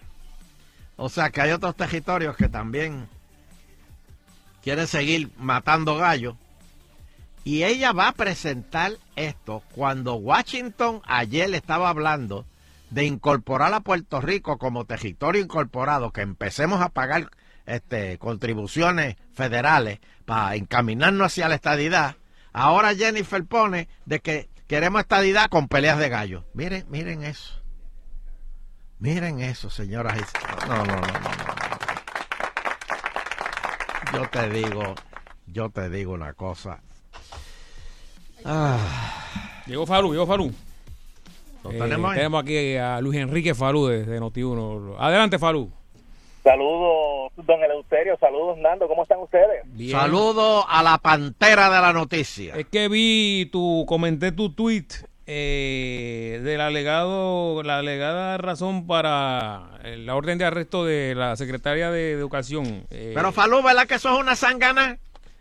O 0.98 1.08
sea 1.08 1.30
que 1.30 1.40
hay 1.40 1.52
otros 1.52 1.78
territorios 1.78 2.36
que 2.36 2.50
también 2.50 3.08
quieren 4.64 4.86
seguir 4.86 5.32
matando 5.38 5.96
gallos. 5.96 6.36
Y 7.46 7.64
ella 7.64 7.94
va 7.94 8.10
a 8.10 8.14
presentar 8.14 8.92
esto 9.16 9.64
cuando 9.74 10.16
Washington 10.16 11.02
ayer 11.06 11.54
estaba 11.56 11.88
hablando 11.88 12.46
de 12.90 13.06
incorporar 13.06 13.74
a 13.74 13.80
Puerto 13.80 14.20
Rico 14.20 14.58
como 14.58 14.84
territorio 14.84 15.42
incorporado, 15.42 16.12
que 16.12 16.20
empecemos 16.20 16.82
a 16.82 16.90
pagar 16.90 17.30
este, 17.66 18.18
contribuciones 18.18 19.16
federales 19.34 20.00
para 20.26 20.56
encaminarnos 20.58 21.28
hacia 21.28 21.48
la 21.48 21.56
estadidad. 21.56 22.18
Ahora 22.58 22.96
Jennifer 22.96 23.46
pone 23.46 23.88
de 24.06 24.20
que 24.20 24.50
queremos 24.66 25.02
estadidad 25.02 25.48
con 25.48 25.68
peleas 25.68 26.00
de 26.00 26.10
gallos. 26.10 26.44
Miren, 26.56 26.86
miren 26.90 27.24
eso. 27.24 27.54
Miren 28.98 29.42
eso, 29.42 29.70
señoras 29.70 30.18
y. 30.18 30.68
No, 30.68 30.78
no, 30.78 30.86
no, 30.86 31.02
no. 31.02 31.30
Yo 34.12 34.28
te 34.32 34.50
digo, 34.50 34.96
yo 35.46 35.70
te 35.70 35.88
digo 35.92 36.14
una 36.14 36.34
cosa. 36.34 36.82
Ah, 38.44 38.80
Llegó 39.68 39.86
Falú, 39.86 40.14
llegó 40.14 40.26
Falú. 40.26 40.52
¿Lo 41.64 41.72
Eh, 41.72 41.78
tenemos 41.78 42.42
aquí 42.42 42.76
a 42.78 43.00
Luis 43.02 43.20
Enrique 43.20 43.54
Falú 43.54 43.86
de, 43.86 44.04
de 44.04 44.20
Noti1. 44.20 44.96
Adelante, 44.98 45.38
Falú. 45.38 45.72
Saludos, 46.52 47.34
don 47.36 47.62
Eleuterio. 47.62 48.18
Saludos, 48.20 48.58
Nando. 48.60 48.88
¿Cómo 48.88 49.04
están 49.04 49.20
ustedes? 49.20 49.64
Saludo 49.92 50.66
a 50.70 50.82
la 50.82 50.98
pantera 50.98 51.70
de 51.70 51.82
la 51.82 51.92
noticia. 51.92 52.56
Es 52.56 52.66
que 52.68 52.88
vi 52.88 53.50
tu, 53.52 53.86
comenté 53.86 54.32
tu 54.32 54.54
tweet 54.54 54.86
eh, 55.26 56.40
del 56.44 56.62
alegado, 56.62 57.62
la 57.64 57.80
alegada 57.80 58.38
razón 58.38 58.88
para 58.88 59.72
eh, 59.84 59.98
la 59.98 60.16
orden 60.16 60.38
de 60.38 60.46
arresto 60.46 60.86
de 60.86 61.16
la 61.16 61.36
secretaria 61.36 61.92
de 61.92 62.12
Educación. 62.14 62.86
eh, 62.92 63.12
Pero 63.14 63.34
Falú, 63.34 63.62
¿verdad 63.62 63.86
que 63.86 63.96
eso 63.96 64.14
es 64.14 64.20
una 64.20 64.38
sangana? 64.38 65.00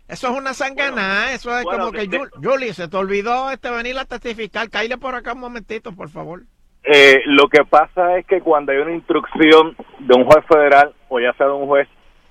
Eso 0.09 0.27
es 0.29 0.37
una 0.37 0.53
sangana, 0.53 1.31
eso 1.33 1.57
es 1.57 1.63
bueno, 1.63 1.79
como 1.87 1.91
que 1.93 2.07
de- 2.07 2.19
Jul- 2.19 2.31
Julie, 2.43 2.73
se 2.73 2.87
te 2.89 2.97
olvidó 2.97 3.49
este 3.51 3.69
venir 3.69 3.97
a 3.97 4.03
testificar. 4.05 4.69
Cállate 4.69 4.97
por 4.97 5.15
acá 5.15 5.33
un 5.33 5.39
momentito, 5.39 5.93
por 5.93 6.09
favor. 6.09 6.43
Eh, 6.89 7.21
lo 7.25 7.49
que 7.49 7.65
pasa 7.65 8.17
es 8.17 8.25
que 8.25 8.39
cuando 8.39 8.71
hay 8.71 8.77
una 8.77 8.93
instrucción 8.93 9.75
de 9.99 10.15
un 10.15 10.23
juez 10.23 10.45
federal 10.45 10.93
o 11.09 11.19
ya 11.19 11.33
sea 11.33 11.47
de 11.47 11.51
un 11.51 11.67
juez 11.67 11.85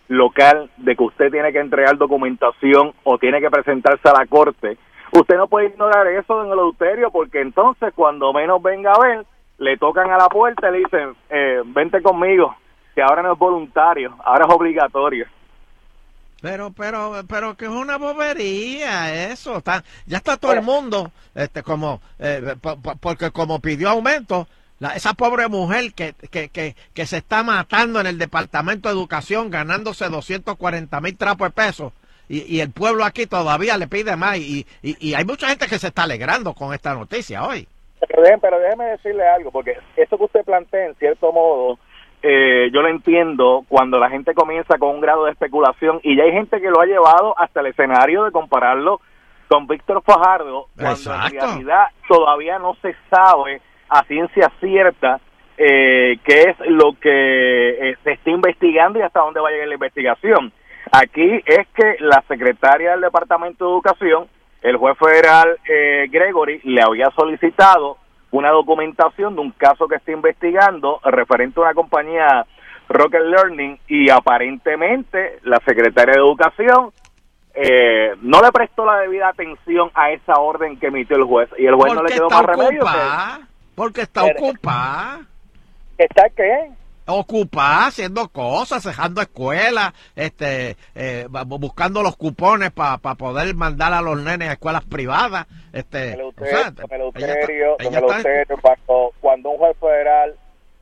local 0.09 0.70
de 0.78 0.96
que 0.96 1.02
usted 1.02 1.30
tiene 1.30 1.52
que 1.52 1.59
entregar 1.59 1.98
documentación 1.98 2.94
o 3.04 3.18
tiene 3.18 3.42
que 3.42 3.50
presentarse 3.50 4.09
a 4.09 4.18
la 4.18 4.26
corte, 4.26 4.78
usted 5.12 5.36
no 5.36 5.46
puede 5.46 5.66
ignorar 5.66 6.07
eso 6.07 6.42
en 6.42 6.50
el 6.50 6.59
adulterio 6.59 7.11
porque 7.11 7.42
entonces 7.42 7.92
cuando 7.94 8.32
menos 8.32 8.62
venga 8.62 8.92
a 8.92 8.98
ver, 8.98 9.26
le 9.59 9.76
tocan 9.76 10.11
a 10.11 10.16
la 10.16 10.28
puerta 10.28 10.70
y 10.70 10.72
le 10.72 10.78
dicen, 10.78 11.14
eh, 11.28 11.61
vente 11.66 12.00
conmigo, 12.00 12.57
que 12.94 13.02
ahora 13.02 13.20
no 13.20 13.34
es 13.34 13.38
voluntario, 13.38 14.16
ahora 14.24 14.46
es 14.48 14.54
obligatorio. 14.54 15.26
Pero, 16.43 16.70
pero, 16.72 17.22
pero 17.28 17.57
que 17.57 17.64
es 17.64 17.70
una 17.70 17.97
bobería 17.99 19.30
eso. 19.32 19.57
Está, 19.59 19.82
ya 20.07 20.18
está 20.18 20.37
todo 20.37 20.53
el 20.53 20.62
mundo, 20.62 21.11
este, 21.34 21.62
como, 21.62 22.01
eh, 22.18 22.55
po- 22.61 22.76
po- 22.76 22.97
porque 22.97 23.30
como 23.30 23.61
pidió 23.61 23.89
aumento, 23.91 24.47
la- 24.78 24.95
esa 24.95 25.14
pobre 25.14 25.49
mujer 25.49 25.93
que, 25.95 26.14
que, 26.30 26.49
que, 26.51 26.76
que 26.93 27.07
se 27.07 27.18
está 27.18 27.43
matando 27.43 28.01
en 28.01 28.07
el 28.07 28.18
Departamento 28.18 28.89
de 28.89 28.95
Educación 28.95 29.51
ganándose 29.51 30.09
240 30.09 31.01
mil 31.01 31.16
trapos 31.16 31.49
de 31.49 31.53
pesos. 31.53 31.93
Y, 32.28 32.43
y 32.57 32.61
el 32.61 32.70
pueblo 32.70 33.05
aquí 33.05 33.26
todavía 33.26 33.78
le 33.78 33.87
pide 33.89 34.16
más. 34.16 34.37
Y, 34.37 34.66
y, 34.82 35.09
y 35.11 35.14
hay 35.14 35.24
mucha 35.24 35.49
gente 35.49 35.66
que 35.68 35.78
se 35.78 35.87
está 35.89 36.03
alegrando 36.03 36.53
con 36.55 36.74
esta 36.74 36.93
noticia 36.95 37.45
hoy. 37.47 37.66
Pero, 38.09 38.22
dejen- 38.22 38.41
pero 38.43 38.59
déjeme 38.59 38.84
decirle 38.87 39.26
algo, 39.26 39.51
porque 39.51 39.74
eso 39.97 40.18
que 40.18 40.24
usted 40.24 40.45
plantea, 40.45 40.87
en 40.89 40.95
cierto 40.97 41.32
modo, 41.32 41.78
eh, 42.29 42.70
yo 42.72 42.83
lo 42.83 42.89
entiendo 42.89 43.64
cuando 43.68 44.01
la 44.01 44.11
gente 44.11 44.35
comienza 44.35 44.79
con 44.79 44.97
un 44.97 45.01
grado 45.01 45.24
de 45.24 45.31
especulación 45.31 46.01
y 46.03 46.16
ya 46.16 46.24
hay 46.24 46.33
gente 46.33 46.61
que 46.61 46.70
lo 46.70 46.81
ha 46.81 46.87
llevado 46.87 47.39
hasta 47.39 47.61
el 47.61 47.66
escenario 47.66 48.24
de 48.24 48.33
compararlo 48.33 49.01
con 49.47 49.68
Víctor 49.68 50.03
Fajardo, 50.03 50.66
cuando 50.74 50.93
Exacto. 50.93 51.37
en 51.37 51.41
realidad 51.41 51.85
todavía 52.09 52.59
no 52.59 52.74
se 52.83 52.97
sabe 53.09 53.61
a 53.89 54.03
ciencia 54.05 54.51
cierta 54.59 55.20
eh, 55.57 56.18
qué 56.24 56.51
es 56.51 56.57
lo 56.68 56.95
que 57.01 57.91
eh, 57.91 57.97
se 58.03 58.12
está 58.12 58.31
investigando 58.31 58.99
y 58.99 59.03
hasta 59.03 59.20
dónde 59.20 59.39
va 59.39 59.49
a 59.49 59.53
llegar 59.53 59.68
la 59.68 59.74
investigación. 59.74 60.53
Aquí 60.91 61.43
es 61.47 61.66
que 61.74 61.97
la 62.01 62.24
secretaria 62.27 62.91
del 62.93 63.03
Departamento 63.03 63.66
de 63.66 63.70
Educación, 63.70 64.27
el 64.62 64.77
juez 64.79 64.99
federal 64.99 65.59
eh, 65.68 66.07
Gregory, 66.11 66.61
le 66.64 66.83
había 66.83 67.11
solicitado 67.11 67.99
una 68.31 68.51
documentación 68.51 69.35
de 69.35 69.41
un 69.41 69.51
caso 69.53 69.87
que 69.89 69.97
está 69.97 70.12
investigando 70.12 71.01
referente 71.05 71.61
a 71.61 71.64
una 71.64 71.74
compañía 71.74 72.47
Rocket 72.89 73.22
Learning 73.22 73.79
y 73.89 74.11
aparentemente 74.11 75.39
la 75.43 75.59
secretaria 75.66 76.14
de 76.14 76.20
Educación 76.20 76.91
eh, 77.55 78.12
no 78.20 78.41
le 78.43 78.53
prestó 78.53 78.85
la 78.85 78.99
debida 78.99 79.29
atención 79.29 79.91
a 79.95 80.11
esa 80.11 80.35
orden 80.35 80.79
que 80.79 80.89
emitió 80.89 81.16
el 81.16 81.24
juez 81.24 81.49
y 81.59 81.66
el 81.66 81.74
juez 81.74 81.95
no 81.95 82.03
le 82.03 82.12
quedó 82.12 82.29
más 82.29 82.43
remedio 82.45 82.68
que- 82.70 82.77
ocupada. 82.81 83.41
Porque 83.74 84.01
está 84.03 84.24
ocupada. 84.24 85.20
¿Está 85.99 86.29
qué? 86.37 86.70
Ocupada 87.07 87.86
haciendo 87.86 88.28
cosas, 88.28 88.82
dejando 88.84 89.20
escuelas, 89.20 89.92
este, 90.14 90.76
eh, 90.94 91.26
buscando 91.46 92.02
los 92.02 92.16
cupones 92.16 92.70
para 92.72 92.98
poder 92.98 93.54
mandar 93.54 93.92
a 93.92 94.02
los 94.02 94.20
nenes 94.20 94.48
a 94.48 94.52
escuelas 94.52 94.84
privadas. 94.84 95.46
Este, 95.72 96.14
o 96.28 96.32
sea, 96.46 96.72
ella 97.14 97.32
está- 97.40 97.46
ella 97.80 97.98
cuando, 98.61 99.12
cuando 99.20 99.50
un 99.50 99.59
juez 99.59 99.76
federal 99.78 100.34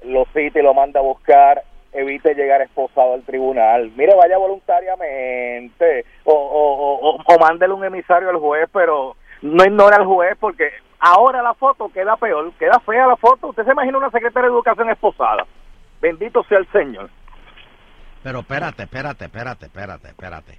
lo 0.04 0.24
cita 0.34 0.58
y 0.58 0.62
lo 0.62 0.74
manda 0.74 1.00
a 1.00 1.02
buscar, 1.02 1.62
evite 1.92 2.34
llegar 2.34 2.60
esposado 2.62 3.14
al 3.14 3.22
tribunal. 3.22 3.92
Mire, 3.96 4.14
vaya 4.16 4.36
voluntariamente 4.38 6.04
o, 6.24 6.32
o, 6.32 7.10
o, 7.10 7.18
o 7.24 7.38
mándele 7.38 7.72
un 7.74 7.84
emisario 7.84 8.30
al 8.30 8.38
juez, 8.38 8.68
pero 8.72 9.16
no 9.42 9.64
ignore 9.64 9.96
al 9.96 10.04
juez 10.06 10.36
porque 10.40 10.70
ahora 10.98 11.42
la 11.42 11.54
foto 11.54 11.88
queda 11.90 12.16
peor, 12.16 12.52
queda 12.58 12.80
fea 12.80 13.06
la 13.06 13.16
foto. 13.16 13.48
Usted 13.48 13.64
se 13.64 13.72
imagina 13.72 13.98
una 13.98 14.10
secretaria 14.10 14.48
de 14.48 14.54
educación 14.54 14.90
esposada. 14.90 15.46
Bendito 16.04 16.44
sea 16.44 16.58
el 16.58 16.70
Señor. 16.70 17.08
Pero 18.22 18.40
espérate, 18.40 18.82
espérate, 18.82 19.24
espérate, 19.24 19.64
espérate, 19.64 20.08
espérate. 20.08 20.58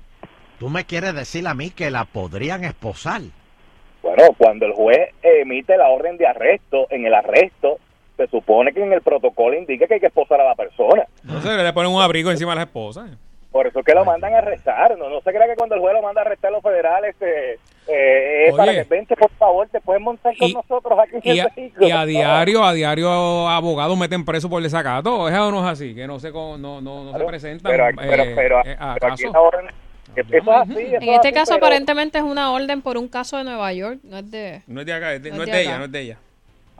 Tú 0.58 0.70
me 0.70 0.86
quieres 0.86 1.14
decir 1.14 1.48
a 1.48 1.54
mí 1.54 1.70
que 1.70 1.92
la 1.92 2.06
podrían 2.06 2.64
esposar. 2.64 3.22
Bueno, 4.02 4.24
cuando 4.40 4.66
el 4.66 4.74
juez 4.74 5.14
emite 5.22 5.78
la 5.78 5.90
orden 5.90 6.18
de 6.18 6.26
arresto, 6.26 6.88
en 6.90 7.06
el 7.06 7.14
arresto 7.14 7.78
se 8.18 8.26
supone 8.26 8.74
que 8.74 8.82
en 8.82 8.92
el 8.92 9.04
protocolo 9.04 9.56
indica 9.56 9.86
que 9.86 9.94
hay 9.94 10.00
que 10.00 10.08
esposar 10.08 10.42
a 10.42 10.46
la 10.46 10.56
persona. 10.56 11.06
Entonces 11.22 11.56
le 11.56 11.74
ponen 11.74 11.92
un 11.92 12.02
abrigo 12.02 12.32
encima 12.32 12.54
a 12.54 12.56
las 12.56 12.66
esposas. 12.66 13.12
Por 13.52 13.68
eso 13.68 13.82
es 13.82 13.86
que 13.86 13.94
lo 13.94 14.04
mandan 14.04 14.34
a 14.34 14.40
arrestar. 14.40 14.98
No, 14.98 15.12
no 15.12 15.22
se 15.22 15.30
crea 15.30 15.46
que 15.46 15.56
cuando 15.56 15.76
el 15.76 15.82
juez 15.82 15.94
lo 15.94 16.02
manda 16.02 16.22
a 16.22 16.26
arrestar 16.26 16.50
a 16.50 16.56
los 16.56 16.64
federales 16.64 17.12
este, 17.12 17.60
eh, 17.88 18.46
es 18.48 18.54
Oye. 18.54 18.58
para 18.58 18.72
que 18.74 18.84
vente, 18.84 19.16
por 19.16 19.30
favor, 19.32 19.68
te 19.70 19.80
puedes 19.82 20.02
montar 20.02 20.36
con 20.38 20.48
Y- 20.50 20.54
nosotros 20.54 21.00
aquí 21.00 21.30
en 21.30 21.36
Y 21.36 21.40
a, 21.40 21.48
vehículo. 21.56 21.88
y 21.88 21.92
a 21.92 22.06
diario, 22.06 22.64
a 22.64 22.74
diario, 22.74 23.48
abogados 23.48 23.98
meten 23.98 24.26
preso 24.26 24.50
por 24.50 24.62
desacato. 24.64 25.30
¿Es 25.30 25.36
o 25.38 25.52
no 25.52 25.60
es 25.66 25.72
así? 25.74 25.94
Que 25.94 26.08
no 26.08 26.20
se, 26.20 26.32
con- 26.32 26.62
no, 26.62 26.82
no, 26.82 27.12
no 27.12 27.18
se 27.18 27.26
presentan. 27.26 27.72
Pero, 27.72 27.86
pero, 27.96 28.24
eh, 28.24 28.34
pero, 28.36 28.60
eh, 28.66 28.78
orden... 29.38 29.68
Eso 30.16 30.34
es 30.34 30.48
así, 30.48 30.72
eso 30.74 30.96
En 30.96 31.04
es 31.04 31.16
este 31.16 31.28
así, 31.28 31.32
caso, 31.34 31.54
pero- 31.56 31.66
aparentemente 31.66 32.18
es 32.18 32.24
una 32.24 32.52
orden 32.54 32.82
por 32.82 32.98
un 32.98 33.08
caso 33.10 33.38
de 33.38 33.44
Nueva 33.44 33.74
York, 33.74 34.00
no 34.04 34.18
es 34.20 34.32
de. 34.32 34.62
No 34.68 34.80
es 34.80 34.86
de 34.86 34.94
acá, 34.94 35.14
es 35.14 35.22
de- 35.24 35.30
No 35.32 35.38
no 35.38 35.44
es 35.44 35.48
de 35.50 35.56
de 35.58 35.62
ella, 35.64 35.78
no 35.78 35.86
es 35.86 35.92
de 35.92 36.00
ella. 36.02 36.18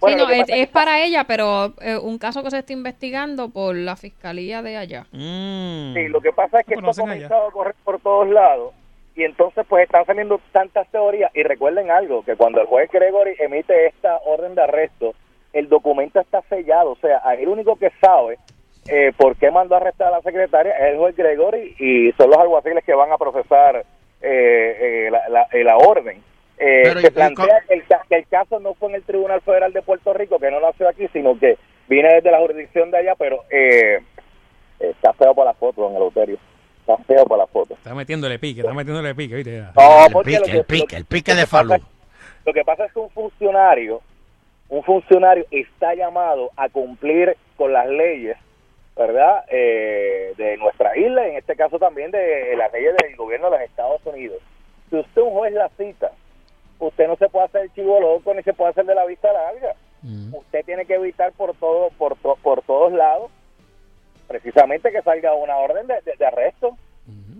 Sí, 0.06 0.14
no, 0.16 0.30
es, 0.30 0.46
es 0.50 0.68
para 0.68 1.04
ella, 1.04 1.24
pero 1.26 1.74
eh, 1.82 1.98
un 1.98 2.18
caso 2.18 2.44
que 2.44 2.52
se 2.52 2.60
está 2.60 2.74
investigando 2.74 3.50
por 3.50 3.76
la 3.76 3.96
fiscalía 3.96 4.62
de 4.62 4.78
allá. 4.78 5.06
Mm. 5.12 5.94
Sí, 5.94 6.08
lo 6.10 6.20
que 6.22 6.32
pasa 6.34 6.60
es 6.60 6.66
que 6.66 6.74
esto 6.76 6.90
ha 6.90 6.94
comenzado 6.94 7.48
a 7.48 7.52
correr 7.52 7.76
por 7.84 8.00
todos 8.02 8.28
lados 8.30 8.74
y 9.16 9.24
entonces 9.24 9.66
pues 9.70 9.86
están 9.86 10.06
saliendo 10.06 10.40
tantas 10.52 10.88
teorías 10.90 11.32
y 11.36 11.44
recuerden 11.44 11.90
algo, 11.92 12.24
que 12.24 12.36
cuando 12.36 12.62
el 12.62 12.68
juez 12.68 12.90
Gregory 12.92 13.36
emite 13.40 13.88
esta 13.88 14.18
orden 14.26 14.56
de 14.56 14.64
arresto, 14.64 15.14
el 15.54 15.70
documento 15.70 16.20
está 16.20 16.42
sellado, 16.50 16.92
o 16.92 16.96
sea, 16.98 17.22
ahí 17.24 17.44
el 17.44 17.48
único 17.50 17.78
que 17.78 17.92
sabe 18.02 18.38
eh, 18.88 19.14
por 19.18 19.36
qué 19.38 19.50
mandó 19.52 19.76
a 19.76 19.78
arrestar 19.78 20.10
a 20.10 20.18
la 20.18 20.22
secretaria 20.22 20.74
es 20.78 20.94
el 20.94 20.98
juez 20.98 21.16
Gregory 21.16 21.76
y 21.80 22.12
son 22.14 22.30
los 22.30 22.38
alguaciles 22.40 22.84
que 22.84 22.94
van 22.94 23.12
a 23.12 23.18
procesar 23.18 23.78
eh, 23.78 23.86
eh, 24.22 25.10
la, 25.12 25.30
la- 25.30 25.48
eh, 25.52 25.64
la 25.64 25.78
orden. 25.78 26.22
Eh, 26.58 26.82
Pero, 26.84 27.00
se 27.02 27.08
¿y- 27.08 27.10
y 27.10 27.14
plantea 27.14 27.62
que 27.68 27.74
el, 27.74 27.84
que 28.10 28.16
el 28.16 28.28
caso 28.28 28.60
no 28.60 28.74
fue 28.76 28.90
en 28.90 28.96
el 28.96 29.04
Tribunal 29.04 29.42
Federal 29.42 29.74
de 29.74 29.82
Puerto 29.82 30.14
Rico, 30.14 30.40
que 30.40 30.52
no 30.52 30.60
nació 30.60 30.88
aquí, 30.88 31.08
sino 31.14 31.38
que 31.40 31.58
viene 31.88 32.14
desde 32.16 32.32
la 32.32 32.40
jurisdicción 32.40 32.92
de 32.92 32.98
allá, 33.00 33.16
pero 33.16 33.44
eh, 33.50 34.00
está 34.80 35.14
feo 35.14 35.34
para 35.36 35.52
la 35.52 35.54
foto, 35.54 35.82
don 35.82 35.96
Eleuterio. 35.96 36.38
Está 36.88 36.98
feo 37.04 37.26
para 37.26 37.44
la 37.44 37.48
foto. 37.48 37.74
Está 37.74 37.96
metiéndole 37.96 38.38
pique, 38.38 38.60
está 38.62 38.74
metiéndole 38.74 39.16
pique, 39.16 39.36
¿viste? 39.36 39.64
No, 39.76 40.06
el 40.06 40.14
porque 40.14 40.30
pique, 40.32 40.40
lo 40.40 40.46
que- 40.46 40.52
el 40.60 40.66
pique, 40.66 40.96
el 40.98 41.06
pique 41.06 41.34
de 41.34 41.46
Falú. 41.48 41.74
Lo 42.46 42.54
que 42.54 42.64
pasa 42.64 42.86
es 42.86 42.94
que 42.94 43.00
un 43.00 43.10
funcionario, 43.10 44.02
un 44.70 44.84
funcionario 44.84 45.46
está 45.50 45.96
llamado 45.96 46.52
a 46.56 46.70
cumplir 46.70 47.36
con 47.58 47.74
las 47.74 47.88
leyes, 47.88 48.38
¿verdad? 48.96 49.44
Eh, 49.50 50.34
de 50.38 50.58
nuestra 50.58 50.96
isla, 50.96 51.28
en 51.28 51.38
este 51.38 51.56
caso 51.56 51.80
también 51.80 52.12
de 52.12 52.56
las 52.56 52.72
leyes 52.72 52.94
del 52.98 53.16
gobierno 53.16 53.50
de 53.50 53.58
los 53.58 53.68
Estados 53.68 54.02
Unidos. 54.06 54.38
Si 54.92 54.96
usted 54.98 55.22
un 55.24 55.32
juez 55.32 55.54
la 55.54 55.70
cita, 55.78 56.12
usted 56.78 57.08
no 57.08 57.16
se 57.16 57.30
puede 57.30 57.46
hacer 57.46 57.70
chivo 57.74 58.00
loco 58.00 58.32
ni 58.36 58.44
se 58.44 58.54
puede 58.54 58.70
hacer 58.70 58.86
de 58.86 58.94
la 58.94 59.06
vista 59.06 59.34
larga. 59.34 59.74
Usted 60.34 60.64
tiene 60.66 60.86
que 60.86 60.94
evitar 60.94 61.32
por 61.32 61.56
todo, 61.56 61.90
por, 61.98 62.16
por 62.18 62.62
todos 62.62 62.94
lados, 62.94 63.32
precisamente 64.28 64.92
que 64.92 65.02
salga 65.02 65.34
una 65.34 65.56
orden 65.58 65.88
de, 65.88 65.96
de- 66.06 66.16
de 66.18 66.26
arresto. 66.26 66.78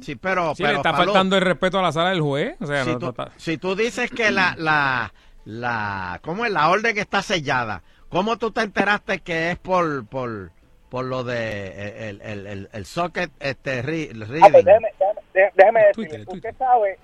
Sí, 0.02 0.16
pero, 0.16 0.54
Sí, 0.54 0.62
pero 0.62 0.74
le 0.74 0.78
está 0.80 0.94
faltando 0.94 1.36
el 1.38 1.42
respeto 1.44 1.80
a 1.80 1.82
la 1.82 1.92
sala 1.92 2.10
del 2.12 2.22
juez. 2.22 2.56
O 2.62 2.66
sea, 2.68 2.84
si, 2.84 2.92
no- 2.92 3.00
tú, 3.00 3.06
no 3.06 3.10
está- 3.12 3.32
si 3.38 3.58
tú 3.58 3.76
dices 3.76 4.12
que 4.12 4.30
la, 4.32 4.54
la, 4.58 5.12
la, 5.46 6.20
¿cómo 6.24 6.46
es? 6.46 6.52
La 6.52 6.70
orden 6.70 6.98
está 6.98 7.22
sellada, 7.22 7.82
¿cómo 8.10 8.38
tú 8.38 8.52
te 8.52 8.62
enteraste 8.62 9.20
que 9.20 9.52
es 9.52 9.58
por, 9.58 10.06
por, 10.08 10.52
por 10.90 11.06
lo 11.06 11.24
de 11.24 11.68
eh, 11.68 12.10
el, 12.10 12.22
el, 12.22 12.48
el, 12.48 12.70
el 12.72 12.86
socket, 12.86 13.32
este, 13.40 13.82
re- 13.82 14.12
el 14.12 14.24
Ah, 14.24 14.26
pues 14.28 14.30
reading? 14.42 14.66
déjeme, 14.66 14.88
déjeme- 15.34 15.52
déjeme 15.56 15.86
decirle, 15.88 16.24
usted 16.28 16.56
sabe 16.58 17.00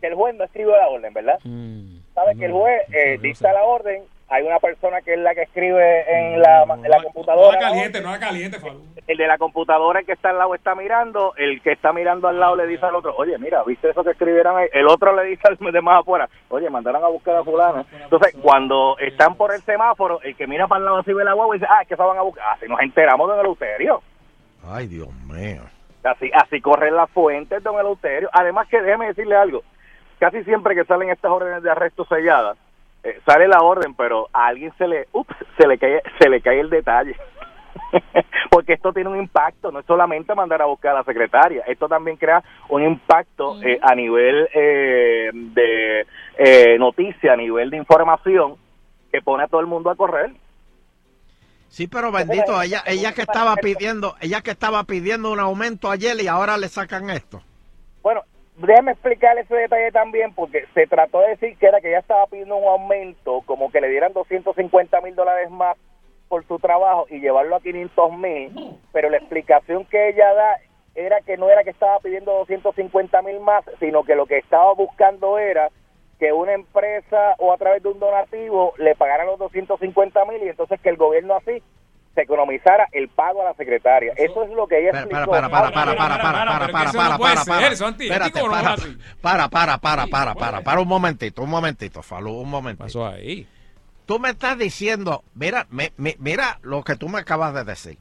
que 0.00 0.06
el 0.08 0.14
juez 0.14 0.34
no 0.34 0.44
escribe 0.44 0.72
la 0.72 0.88
orden, 0.88 1.12
¿verdad? 1.14 1.38
Mm. 1.44 1.98
Sabe 2.14 2.36
que 2.36 2.46
el 2.46 2.52
juez 2.52 2.82
eh, 2.92 3.18
dicta 3.22 3.52
la 3.52 3.62
orden, 3.64 4.02
hay 4.30 4.44
una 4.44 4.60
persona 4.60 5.02
que 5.02 5.14
es 5.14 5.18
la 5.18 5.34
que 5.34 5.42
escribe 5.42 6.04
en 6.08 6.40
la, 6.40 6.62
en 6.62 6.88
la 6.88 7.02
computadora. 7.02 7.46
No 7.46 7.52
la 7.52 7.68
caliente, 7.68 8.00
no 8.00 8.10
la 8.12 8.20
caliente, 8.20 8.60
Falú. 8.60 8.80
El 9.08 9.16
de 9.16 9.26
la 9.26 9.38
computadora, 9.38 9.98
el 9.98 10.06
que 10.06 10.12
está 10.12 10.30
al 10.30 10.38
lado 10.38 10.54
está 10.54 10.76
mirando, 10.76 11.34
el 11.36 11.60
que 11.62 11.72
está 11.72 11.92
mirando 11.92 12.28
al 12.28 12.38
lado 12.38 12.54
le 12.54 12.68
dice 12.68 12.86
al 12.86 12.94
otro, 12.94 13.12
oye, 13.16 13.36
mira, 13.38 13.64
¿viste 13.64 13.90
eso 13.90 14.04
que 14.04 14.12
escribieron 14.12 14.56
ahí? 14.56 14.68
El 14.72 14.86
otro 14.86 15.16
le 15.16 15.24
dice 15.24 15.42
al 15.48 15.56
de 15.56 15.80
más 15.82 16.02
afuera, 16.02 16.28
oye, 16.48 16.70
mandaron 16.70 17.02
a 17.02 17.08
buscar 17.08 17.34
a 17.34 17.42
fulano. 17.42 17.84
Entonces, 17.92 18.36
cuando 18.40 18.96
están 19.00 19.34
por 19.34 19.52
el 19.52 19.60
semáforo, 19.62 20.22
el 20.22 20.36
que 20.36 20.46
mira 20.46 20.68
para 20.68 20.78
el 20.78 20.84
lado 20.84 20.98
así 20.98 21.12
ve 21.12 21.24
la 21.24 21.32
guagua 21.32 21.56
y 21.56 21.58
dice, 21.58 21.68
ah, 21.68 21.82
es 21.82 21.88
que 21.88 21.96
se 21.96 22.02
van 22.02 22.18
a 22.18 22.22
buscar. 22.22 22.44
Así 22.54 22.68
nos 22.68 22.80
enteramos 22.80 23.28
de 23.28 23.40
Eleuterio. 23.40 24.00
Ay, 24.64 24.86
Dios 24.86 25.12
mío. 25.24 25.62
Así, 26.04 26.30
así 26.32 26.60
corren 26.60 26.94
las 26.94 27.10
fuentes, 27.10 27.64
don 27.64 27.80
Eleuterio. 27.80 28.30
Además 28.32 28.68
que 28.68 28.80
déjeme 28.80 29.08
decirle 29.08 29.34
algo, 29.34 29.64
casi 30.20 30.44
siempre 30.44 30.76
que 30.76 30.84
salen 30.84 31.10
estas 31.10 31.32
órdenes 31.32 31.64
de 31.64 31.70
arresto 31.72 32.04
selladas, 32.04 32.56
eh, 33.02 33.20
sale 33.24 33.48
la 33.48 33.60
orden, 33.60 33.94
pero 33.94 34.28
a 34.32 34.46
alguien 34.46 34.72
se 34.76 34.86
le, 34.86 35.08
ups, 35.12 35.34
se 35.58 35.66
le 35.66 35.78
cae, 35.78 36.02
se 36.18 36.28
le 36.28 36.40
cae 36.40 36.60
el 36.60 36.70
detalle. 36.70 37.16
Porque 38.50 38.74
esto 38.74 38.92
tiene 38.92 39.10
un 39.10 39.18
impacto, 39.18 39.70
no 39.70 39.80
es 39.80 39.86
solamente 39.86 40.34
mandar 40.34 40.62
a 40.62 40.66
buscar 40.66 40.92
a 40.92 40.98
la 40.98 41.04
secretaria, 41.04 41.62
esto 41.66 41.88
también 41.88 42.16
crea 42.16 42.42
un 42.68 42.82
impacto 42.82 43.60
eh, 43.62 43.78
a 43.82 43.94
nivel 43.94 44.48
eh, 44.54 45.30
de 45.32 46.06
eh, 46.38 46.78
noticia, 46.78 47.32
a 47.32 47.36
nivel 47.36 47.70
de 47.70 47.76
información, 47.76 48.56
que 49.10 49.22
pone 49.22 49.44
a 49.44 49.48
todo 49.48 49.60
el 49.60 49.66
mundo 49.66 49.90
a 49.90 49.96
correr. 49.96 50.32
Sí, 51.68 51.86
pero 51.86 52.10
bendito, 52.10 52.60
ella, 52.60 52.82
ella 52.84 53.12
que 53.12 53.22
estaba 53.22 53.54
pidiendo, 53.56 54.16
ella 54.20 54.40
que 54.40 54.50
estaba 54.50 54.82
pidiendo 54.84 55.30
un 55.30 55.38
aumento 55.38 55.88
ayer 55.88 56.20
y 56.20 56.26
ahora 56.26 56.58
le 56.58 56.68
sacan 56.68 57.10
esto. 57.10 57.42
Bueno, 58.02 58.22
déjeme 58.56 58.92
explicarle 58.92 59.42
ese 59.42 59.54
detalle 59.54 59.92
también, 59.92 60.34
porque 60.34 60.66
se 60.74 60.86
trató 60.86 61.20
de 61.20 61.30
decir 61.30 61.56
que 61.58 61.66
era 61.66 61.80
que 61.80 61.88
ella 61.88 62.00
estaba 62.00 62.26
pidiendo 62.26 62.56
un 62.56 62.68
aumento, 62.68 63.42
como 63.46 63.70
que 63.70 63.80
le 63.80 63.88
dieran 63.88 64.12
250 64.12 65.00
mil 65.00 65.14
dólares 65.14 65.50
más 65.50 65.76
por 66.28 66.46
su 66.46 66.58
trabajo 66.58 67.06
y 67.10 67.20
llevarlo 67.20 67.56
a 67.56 67.60
500 67.60 68.12
mil, 68.16 68.78
pero 68.92 69.10
la 69.10 69.16
explicación 69.16 69.84
que 69.86 70.10
ella 70.10 70.32
da 70.32 70.60
era 70.94 71.20
que 71.20 71.36
no 71.36 71.48
era 71.48 71.64
que 71.64 71.70
estaba 71.70 71.98
pidiendo 72.00 72.32
250 72.32 73.22
mil 73.22 73.40
más, 73.40 73.64
sino 73.78 74.04
que 74.04 74.14
lo 74.14 74.26
que 74.26 74.38
estaba 74.38 74.72
buscando 74.74 75.38
era 75.38 75.70
que 76.18 76.32
una 76.32 76.52
empresa 76.52 77.34
o 77.38 77.52
a 77.52 77.56
través 77.56 77.82
de 77.82 77.88
un 77.88 77.98
donativo 77.98 78.74
le 78.76 78.94
pagara 78.94 79.24
los 79.24 79.38
250 79.38 80.24
mil 80.26 80.42
y 80.42 80.48
entonces 80.48 80.80
que 80.80 80.90
el 80.90 80.96
gobierno 80.96 81.34
así 81.34 81.62
se 82.14 82.22
economizara 82.22 82.88
el 82.92 83.08
pago 83.08 83.42
a 83.42 83.44
la 83.46 83.54
secretaria. 83.54 84.12
Eso 84.16 84.42
es 84.42 84.50
lo 84.50 84.66
que 84.66 84.80
ella 84.80 84.90
Para, 84.90 85.00
explicó. 85.04 85.30
para, 85.30 85.48
para, 85.48 85.72
para, 85.72 85.96
para, 85.96 85.96
para, 85.96 86.22
para, 86.22 86.44
para, 86.44 86.72
para, 86.72 86.92
para, 86.92 87.44
para. 87.44 87.44
para, 87.44 87.44
para, 89.20 89.48
para, 89.48 89.78
para, 89.78 89.78
para, 89.78 90.06
para, 90.08 90.34
para, 90.34 90.60
para 90.62 90.80
un 90.80 90.88
momentito, 90.88 91.42
un 91.42 91.50
momentito, 91.50 92.02
Falú, 92.02 92.32
un 92.40 92.50
momentito. 92.50 92.84
pasó 92.84 93.06
ahí? 93.06 93.46
Tú 94.06 94.18
me 94.18 94.30
estás 94.30 94.58
diciendo, 94.58 95.22
mira, 95.34 95.66
me- 95.70 95.92
me- 95.96 96.16
mira 96.18 96.58
lo 96.62 96.82
que 96.82 96.96
tú 96.96 97.08
me 97.08 97.20
acabas 97.20 97.54
de 97.54 97.64
decir. 97.64 97.98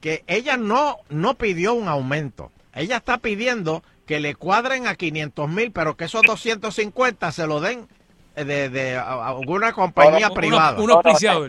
que 0.00 0.22
ella 0.26 0.56
no, 0.56 0.96
no 1.08 1.34
pidió 1.34 1.74
un 1.74 1.88
aumento. 1.88 2.50
Ella 2.74 2.96
está 2.98 3.18
pidiendo 3.18 3.82
que 4.06 4.18
le 4.20 4.34
cuadren 4.34 4.86
a 4.86 4.94
500 4.96 5.48
mil, 5.48 5.72
pero 5.72 5.96
que 5.96 6.04
esos 6.04 6.22
250 6.22 7.32
se 7.32 7.46
lo 7.46 7.60
den 7.60 7.86
eh, 8.36 8.44
de, 8.44 8.96
alguna 8.96 9.72
compañía 9.72 10.30
privada. 10.30 10.80
uno 10.80 10.94
auspiciado. 10.94 11.48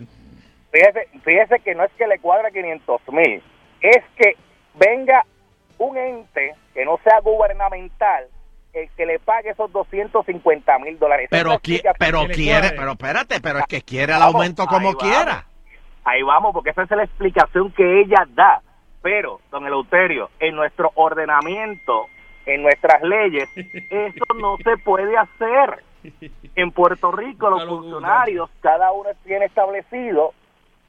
Fíjese, 0.71 1.07
fíjese 1.23 1.59
que 1.59 1.75
no 1.75 1.83
es 1.83 1.91
que 1.93 2.07
le 2.07 2.19
cuadra 2.19 2.49
500 2.51 3.01
mil, 3.09 3.43
es 3.81 4.03
que 4.15 4.35
venga 4.75 5.25
un 5.77 5.97
ente 5.97 6.55
que 6.73 6.85
no 6.85 6.97
sea 7.03 7.19
gubernamental 7.21 8.27
el 8.73 8.89
que 8.91 9.05
le 9.05 9.19
pague 9.19 9.49
esos 9.49 9.69
250 9.73 10.79
mil 10.79 10.97
dólares. 10.97 11.27
Pero, 11.29 11.51
qui- 11.59 11.81
quiere, 12.33 12.69
pero 12.71 12.91
espérate, 12.91 13.41
pero 13.41 13.59
es 13.59 13.65
que 13.65 13.81
quiere 13.81 14.13
el 14.13 14.19
Vamos, 14.19 14.35
aumento 14.35 14.65
como 14.65 14.89
ahí 14.89 14.95
quiera. 14.95 15.25
vamos. 15.25 15.45
Ahí 16.05 16.21
vamos, 16.23 16.53
porque 16.53 16.69
esa 16.69 16.83
es 16.83 16.91
la 16.91 17.03
explicación 17.03 17.71
que 17.73 18.01
ella 18.01 18.25
da. 18.29 18.61
Pero, 19.01 19.41
don 19.51 19.65
Eleuterio, 19.65 20.29
en 20.39 20.55
nuestro 20.55 20.91
ordenamiento, 20.95 22.05
en 22.45 22.63
nuestras 22.63 23.01
leyes, 23.03 23.49
eso 23.89 24.25
no 24.39 24.55
se 24.63 24.77
puede 24.83 25.17
hacer. 25.17 25.83
En 26.55 26.71
Puerto 26.71 27.11
Rico 27.11 27.49
los 27.49 27.65
funcionarios, 27.67 28.49
cada 28.61 28.91
uno 28.91 29.09
tiene 29.25 29.45
establecido 29.45 30.33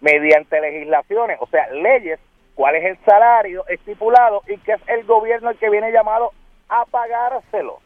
mediante 0.02 0.60
legislaciones, 0.60 1.38
o 1.40 1.46
sea, 1.46 1.66
leyes, 1.70 2.20
cuál 2.54 2.74
es 2.76 2.84
el 2.84 2.98
salario 3.06 3.66
estipulado 3.68 4.42
y 4.46 4.58
que 4.58 4.72
es 4.72 4.80
el 4.88 5.04
gobierno 5.04 5.48
el 5.50 5.56
que 5.56 5.70
viene 5.70 5.90
llamado 5.90 6.32
a 6.68 6.84
pagárselo. 6.84 7.78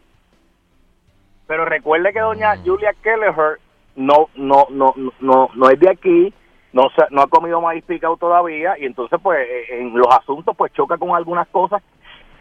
Pero 1.47 1.64
recuerde 1.64 2.12
que 2.12 2.19
doña 2.21 2.57
Julia 2.64 2.93
Kelleher 3.03 3.61
no 3.95 4.29
no 4.35 4.67
no 4.71 4.93
no 5.21 5.49
no 5.55 5.71
es 5.71 5.79
de 5.79 5.89
aquí, 5.91 6.35
no 6.73 6.89
se- 6.97 7.07
no 7.11 7.23
ha 7.23 7.29
comido 7.29 7.61
maíz 7.61 7.85
picado 7.85 8.17
todavía 8.17 8.77
y 8.79 8.85
entonces 8.87 9.19
pues 9.23 9.39
eh, 9.49 9.79
en 9.81 9.97
los 9.97 10.09
asuntos 10.12 10.57
pues 10.57 10.73
choca 10.73 10.99
con 10.99 11.14
algunas 11.14 11.47
cosas 11.49 11.83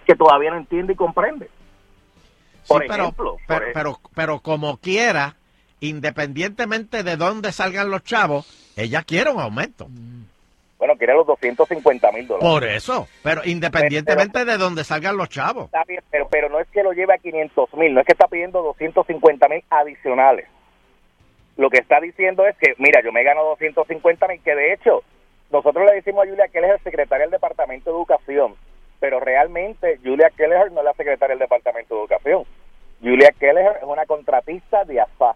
que 0.08 0.16
todavía 0.16 0.52
no 0.52 0.58
entiende 0.58 0.94
y 0.94 0.96
comprende. 0.96 1.50
Por 2.68 2.82
Sí, 2.82 2.88
pero, 2.90 3.04
ejemplo, 3.04 3.38
pero, 3.48 3.60
por 3.60 3.70
e- 3.70 3.74
pero, 3.74 4.00
pero 4.16 4.40
como 4.40 4.78
quiera, 4.78 5.36
independientemente 5.82 7.04
de 7.04 7.16
dónde 7.16 7.52
salgan 7.52 7.92
los 7.92 8.04
chavos, 8.04 8.65
ella 8.76 9.04
quiere 9.04 9.30
un 9.30 9.40
aumento. 9.40 9.88
bueno, 10.78 10.96
quiere 10.98 11.14
los 11.14 11.26
250 11.28 12.12
mil 12.12 12.28
dólares. 12.28 12.50
Por 12.50 12.64
eso, 12.64 13.08
pero 13.24 13.42
independientemente 13.46 14.46
de 14.46 14.58
dónde 14.58 14.84
salgan 14.84 15.18
los 15.18 15.30
chavos. 15.30 15.66
Está 15.66 15.84
bien, 15.88 16.02
pero, 16.12 16.28
pero 16.30 16.50
no 16.50 16.60
es 16.60 16.68
que 16.70 16.84
lo 16.84 16.92
lleve 16.92 17.14
a 17.14 17.18
500 17.18 17.74
mil, 17.76 17.94
no 17.94 18.02
es 18.02 18.06
que 18.06 18.14
está 18.14 18.28
pidiendo 18.28 18.62
250 18.62 19.48
mil 19.48 19.64
adicionales. 19.70 20.48
Lo 21.58 21.70
que 21.70 21.78
está 21.78 22.02
diciendo 22.02 22.46
es 22.46 22.58
que, 22.58 22.76
mira, 22.78 23.02
yo 23.02 23.14
me 23.14 23.24
gano 23.24 23.44
250 23.44 24.28
mil, 24.28 24.42
que 24.42 24.56
de 24.56 24.74
hecho, 24.74 25.04
nosotros 25.52 25.86
le 25.86 25.96
decimos 25.96 26.26
a 26.26 26.30
Julia 26.30 26.48
que 26.50 26.58
él 26.58 26.66
es 26.66 26.72
el 26.72 26.84
secretario 26.84 27.24
del 27.24 27.32
Departamento 27.32 27.90
de 27.90 27.96
Educación, 27.96 28.56
pero 29.00 29.20
realmente 29.20 30.00
Julia 30.04 30.30
Kelleher 30.36 30.72
no 30.72 30.80
es 30.80 30.86
la 30.86 30.94
secretaria 30.94 31.36
del 31.36 31.40
Departamento 31.40 31.96
de 31.96 32.02
Educación. 32.02 32.44
Julia 33.02 33.30
Kelleher 33.40 33.78
es 33.78 33.84
una 33.84 34.06
contratista 34.06 34.84
de 34.84 35.00
AFA. 35.00 35.36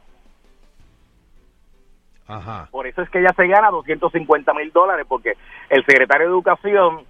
Ajá. 2.29 2.67
Por 2.69 2.85
eso 2.85 3.01
es 3.01 3.09
que 3.09 3.19
ella 3.19 3.33
se 3.35 3.47
gana 3.47 3.71
250 3.71 4.53
mil 4.53 4.71
dólares, 4.71 5.05
porque 5.09 5.33
el 5.67 5.83
secretario 5.83 6.27
de 6.27 6.33
Educación 6.33 7.03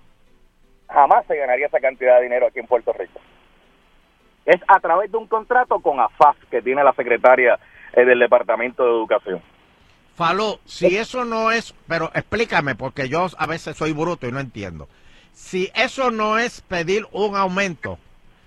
jamás 0.88 1.26
se 1.28 1.36
ganaría 1.36 1.68
esa 1.68 1.82
cantidad 1.82 2.18
de 2.18 2.24
dinero 2.24 2.48
aquí 2.48 2.60
en 2.60 2.68
Puerto 2.68 2.94
Rico. 2.94 3.20
Es 4.46 4.62
a 4.68 4.80
través 4.80 5.12
de 5.12 5.18
un 5.18 5.28
contrato 5.28 5.80
con 5.82 6.00
AFAS 6.00 6.38
que 6.50 6.62
tiene 6.62 6.84
la 6.86 6.94
secretaria 6.94 7.60
eh, 7.94 8.06
del 8.06 8.18
Departamento 8.18 8.84
de 8.84 8.92
Educación. 8.92 9.42
Falú, 10.16 10.58
si 10.64 10.98
eso 10.98 11.26
no 11.26 11.52
es, 11.52 11.76
pero 11.88 12.12
explícame, 12.14 12.76
porque 12.76 13.10
yo 13.10 13.28
a 13.38 13.46
veces 13.46 13.76
soy 13.76 13.92
bruto 13.92 14.26
y 14.26 14.32
no 14.32 14.40
entiendo. 14.40 14.88
Si 15.34 15.70
eso 15.76 16.12
no 16.12 16.40
es 16.40 16.62
pedir 16.62 17.06
un 17.12 17.36
aumento, 17.36 18.00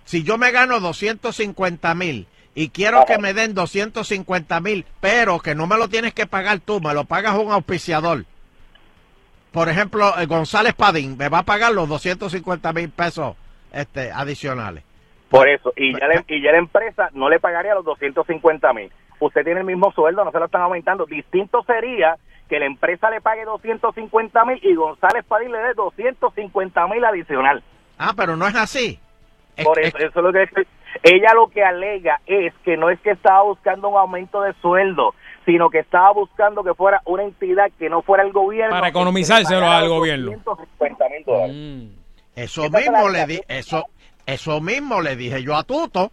si 0.05 0.23
yo 0.23 0.39
me 0.39 0.51
gano 0.53 0.81
250 0.81 1.95
mil 1.95 2.27
y 2.55 2.69
quiero 2.69 3.05
que 3.07 3.19
me 3.19 3.33
den 3.33 3.55
250 3.55 4.61
mil, 4.61 4.85
pero 5.01 5.39
que 5.41 5.55
no 5.55 5.67
me 5.67 5.77
lo 5.77 5.89
tienes 5.89 6.13
que 6.13 6.27
pagar 6.27 6.61
tú, 6.61 6.81
me 6.81 6.93
lo 6.93 7.05
pagas 7.05 7.39
un 7.39 7.51
auspiciador. 7.51 8.25
Por 9.53 9.69
ejemplo, 9.69 10.19
eh, 10.19 10.27
González 10.27 10.75
Padín 10.75 11.17
me 11.17 11.29
va 11.29 11.39
a 11.39 11.43
pagar 11.45 11.73
los 11.73 11.89
250 11.89 12.73
mil 12.73 12.91
pesos 12.91 13.37
este, 13.73 14.11
adicionales. 14.11 14.85
Por 15.31 15.49
eso, 15.49 15.73
y 15.77 15.99
ya, 15.99 16.07
la, 16.09 16.25
y 16.29 16.43
ya 16.43 16.53
la 16.53 16.59
empresa 16.59 17.09
no 17.15 17.31
le 17.31 17.41
pagaría 17.41 17.75
los 17.75 17.85
250 17.85 18.73
mil. 18.75 18.93
Usted 19.19 19.45
tiene 19.45 19.61
el 19.61 19.67
mismo 19.67 19.93
sueldo, 19.93 20.25
no 20.25 20.33
se 20.33 20.39
lo 20.39 20.47
están 20.47 20.63
aumentando. 20.63 21.07
Distinto 21.07 21.63
sería 21.63 22.17
que 22.51 22.59
la 22.59 22.67
empresa 22.67 23.09
le 23.09 23.23
pague 23.23 23.45
250 23.45 24.45
mil 24.45 24.59
y 24.63 24.75
González 24.75 25.25
Padín 25.27 25.53
le 25.53 25.59
dé 25.59 25.75
250 25.75 26.87
mil 26.89 27.05
adicional. 27.05 27.63
Ah, 27.97 28.13
pero 28.15 28.37
no 28.37 28.47
es 28.47 28.55
así. 28.55 28.99
Por 29.63 29.79
eso, 29.79 29.97
eso 29.99 30.19
es 30.19 30.25
lo 30.25 30.33
que 30.33 30.67
ella 31.03 31.35
lo 31.35 31.49
que 31.49 31.63
alega 31.63 32.21
es 32.27 32.53
que 32.65 32.77
no 32.77 32.91
es 32.91 33.01
que 33.01 33.11
estaba 33.11 33.43
buscando 33.43 33.89
un 33.89 33.99
aumento 33.99 34.43
de 34.43 34.53
sueldo, 34.55 35.15
sino 35.45 35.71
que 35.71 35.81
estaba 35.81 36.13
buscando 36.13 36.63
que 36.63 36.75
fuera 36.75 37.01
una 37.05 37.25
entidad 37.25 37.71
que 37.79 37.89
no 37.89 38.03
fuera 38.03 38.23
el 38.23 38.33
gobierno. 38.33 38.71
Para 38.71 38.89
economizárselo 38.89 39.69
al 39.69 39.89
gobierno. 39.89 40.33
250 40.45 41.09
mil 41.09 41.25
dólares. 41.25 41.57
Mm. 41.57 41.89
Eso 42.35 42.71
mismo 42.71 43.09
le 43.09 43.27
di, 43.27 43.41
eso, 43.49 43.85
eso 44.27 44.61
mismo 44.61 45.01
le 45.01 45.17
dije 45.17 45.43
yo 45.43 45.57
a 45.57 45.65
Tuto 45.65 46.13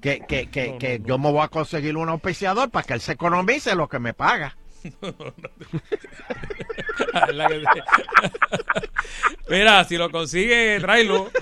que, 0.00 0.20
que, 0.20 0.50
que, 0.50 0.78
que 0.78 1.00
yo 1.04 1.18
me 1.18 1.30
voy 1.30 1.42
a 1.42 1.48
conseguir 1.48 1.96
un 1.96 2.08
auspiciador 2.08 2.70
para 2.70 2.84
que 2.84 2.94
él 2.94 3.00
se 3.00 3.12
economice 3.12 3.76
lo 3.76 3.88
que 3.88 4.00
me 4.00 4.14
paga. 4.14 4.56
Mira, 9.48 9.84
si 9.84 9.96
lo 9.96 10.10
consigue, 10.10 10.78
tráelo. 10.80 11.30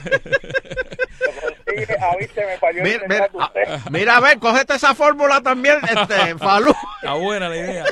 Ah, 2.03 2.17
viste, 2.19 2.45
me 2.45 2.57
falló 2.59 2.83
el 2.83 3.03
Mira, 3.09 3.29
usted. 3.33 4.09
a 4.09 4.21
ver, 4.21 4.39
cógete 4.39 4.75
esa 4.75 4.95
fórmula 4.95 5.41
también, 5.41 5.79
este, 5.85 6.37
Falú. 6.39 6.75
Está 7.01 7.15
buena 7.15 7.49
la 7.49 7.57
idea. 7.57 7.85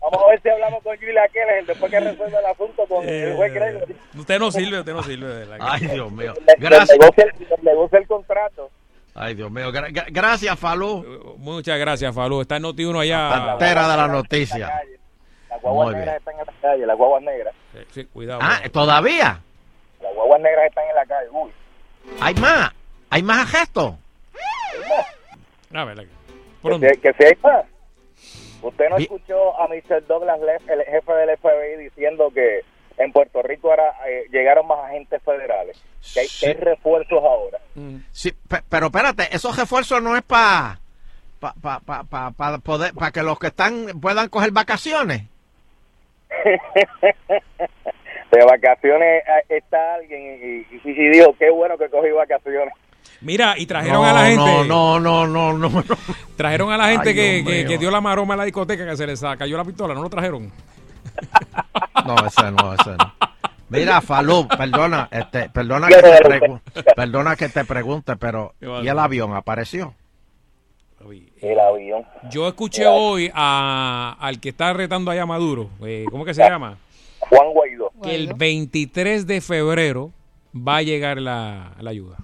Vamos 0.00 0.24
a 0.24 0.30
ver 0.30 0.42
si 0.42 0.48
hablamos 0.48 0.82
con 0.82 0.96
Julia 0.96 1.22
Keller 1.32 1.64
después 1.66 1.90
que 1.90 2.00
resuelva 2.00 2.38
el 2.40 2.46
asunto 2.46 2.82
con 2.86 3.08
el 3.08 3.36
juez 3.36 3.54
Gregory. 3.54 3.96
Usted 4.18 4.38
no 4.38 4.50
sirve, 4.50 4.80
usted 4.80 4.92
no 4.92 5.02
sirve. 5.02 5.28
de 5.34 5.46
que- 5.46 5.56
Ay, 5.60 5.86
Dios 5.86 6.10
mío. 6.10 6.34
Le 6.46 6.54
Gracias. 6.58 6.98
negocia 6.98 7.24
el- 7.24 7.46
le 7.48 7.70
negocia 7.70 7.98
el 7.98 8.06
contrato. 8.06 8.70
Ay, 9.14 9.34
Dios 9.34 9.50
mío. 9.50 9.70
gra- 9.72 9.88
gra- 9.92 10.06
gracias, 10.10 10.58
Falú. 10.58 11.36
Muchas 11.38 11.78
gracias, 11.78 12.14
Falú. 12.14 12.40
Está 12.40 12.56
en 12.56 12.62
Noti 12.62 12.84
uno 12.84 13.00
allá. 13.00 13.28
Pantera 13.28 13.88
de 13.88 13.96
la 13.96 14.08
noticia. 14.08 14.82
Las 15.48 15.60
guaguas 15.62 15.86
Muy 15.88 15.94
negras 15.96 16.14
bien. 16.14 16.18
están 16.18 16.34
en 16.40 16.46
la 16.46 16.60
calle, 16.70 16.86
las 16.86 16.96
guaguas 16.96 17.22
negras. 17.22 17.54
Sí, 17.72 17.78
sí, 17.92 18.04
cuidado. 18.06 18.40
Ah, 18.42 18.60
¿todavía? 18.72 19.40
Las 20.00 20.14
guaguas 20.14 20.40
negras 20.40 20.66
están 20.66 20.84
en 20.88 20.94
la 20.94 21.04
calle. 21.06 21.28
Uy. 21.32 21.50
¿Hay 22.20 22.34
más? 22.34 22.72
¿Hay 23.10 23.22
más 23.22 23.50
gestos? 23.50 23.94
A 25.72 25.84
ver, 25.84 25.96
Que, 26.62 26.78
si- 26.94 27.00
que 27.00 27.12
si 27.14 27.24
hay 27.24 27.32
más. 27.42 27.64
Usted 28.62 28.88
no 28.90 28.96
escuchó 28.98 29.58
a 29.60 29.68
Mr. 29.68 30.06
Douglas 30.06 30.38
Leff, 30.40 30.68
el 30.68 30.82
jefe 30.84 31.12
del 31.12 31.38
FBI, 31.38 31.76
diciendo 31.84 32.30
que 32.34 32.60
en 32.98 33.12
Puerto 33.12 33.40
Rico 33.42 33.70
ahora 33.70 33.94
eh, 34.06 34.24
llegaron 34.30 34.66
más 34.66 34.80
agentes 34.80 35.22
federales. 35.22 35.82
Que 36.12 36.20
hay, 36.20 36.26
que 36.28 36.46
hay 36.48 36.54
refuerzos 36.54 37.18
ahora. 37.22 37.58
Sí, 38.12 38.32
pe- 38.48 38.62
pero 38.68 38.86
espérate, 38.86 39.34
esos 39.34 39.56
refuerzos 39.56 40.02
no 40.02 40.16
es 40.16 40.22
para 40.22 40.78
pa, 41.38 41.54
pa, 41.60 41.80
pa, 41.80 42.04
pa- 42.04 42.30
pa 42.32 42.58
poder 42.58 42.92
para 42.92 43.10
que 43.12 43.22
los 43.22 43.38
que 43.38 43.46
están 43.46 43.98
puedan 44.00 44.28
coger 44.28 44.50
vacaciones. 44.50 45.22
De 48.30 48.44
vacaciones 48.44 49.22
eh, 49.26 49.56
está 49.56 49.94
alguien 49.94 50.22
y, 50.22 50.88
y- 50.88 50.90
y 50.90 51.08
dijo, 51.10 51.34
qué 51.38 51.50
bueno 51.50 51.76
que 51.76 51.88
cogí 51.88 52.10
vacaciones. 52.10 52.72
Mira, 53.22 53.54
y 53.58 53.66
trajeron 53.66 54.02
no, 54.02 54.08
a 54.08 54.12
la 54.12 54.26
gente. 54.26 54.68
No, 54.68 54.98
no, 55.00 55.26
no, 55.26 55.58
no, 55.58 55.68
no. 55.68 55.84
Trajeron 56.36 56.72
a 56.72 56.76
la 56.78 56.88
gente 56.88 57.10
Ay, 57.10 57.14
que, 57.44 57.64
que, 57.66 57.78
dio 57.78 57.90
la 57.90 58.00
maroma 58.00 58.34
a 58.34 58.36
la 58.38 58.44
discoteca 58.44 58.86
que 58.86 58.96
se 58.96 59.06
les 59.06 59.20
cayó 59.38 59.56
la 59.56 59.64
pistola. 59.64 59.94
¿No 59.94 60.02
lo 60.02 60.10
trajeron? 60.10 60.50
No, 62.06 62.14
ese 62.26 62.50
no, 62.50 62.72
ese 62.74 62.90
no. 62.90 63.14
Mira, 63.68 64.00
Falú, 64.00 64.48
perdona, 64.48 65.08
este, 65.12 65.48
perdona 65.50 65.86
que 65.88 65.96
te 65.96 66.92
perdona 66.96 67.36
que 67.36 67.48
te 67.48 67.64
pregunte, 67.64 68.16
pero 68.16 68.54
¿y 68.60 68.88
el 68.88 68.98
avión 68.98 69.34
apareció? 69.36 69.94
El 71.40 71.60
avión. 71.60 72.04
Yo 72.30 72.48
escuché 72.48 72.86
hoy 72.86 73.30
a, 73.34 74.16
al 74.18 74.40
que 74.40 74.48
está 74.50 74.72
retando 74.72 75.10
allá 75.10 75.22
a 75.22 75.26
Maduro. 75.26 75.70
eh, 75.84 76.04
¿Cómo 76.10 76.24
que 76.24 76.34
se 76.34 76.42
llama? 76.42 76.78
Juan 77.20 77.52
Guaidó. 77.52 77.69
Que 78.02 78.14
el 78.14 78.34
23 78.34 79.26
de 79.26 79.40
febrero 79.40 80.12
va 80.56 80.76
a 80.78 80.82
llegar 80.82 81.20
la, 81.20 81.74
la 81.80 81.90
ayuda. 81.90 82.16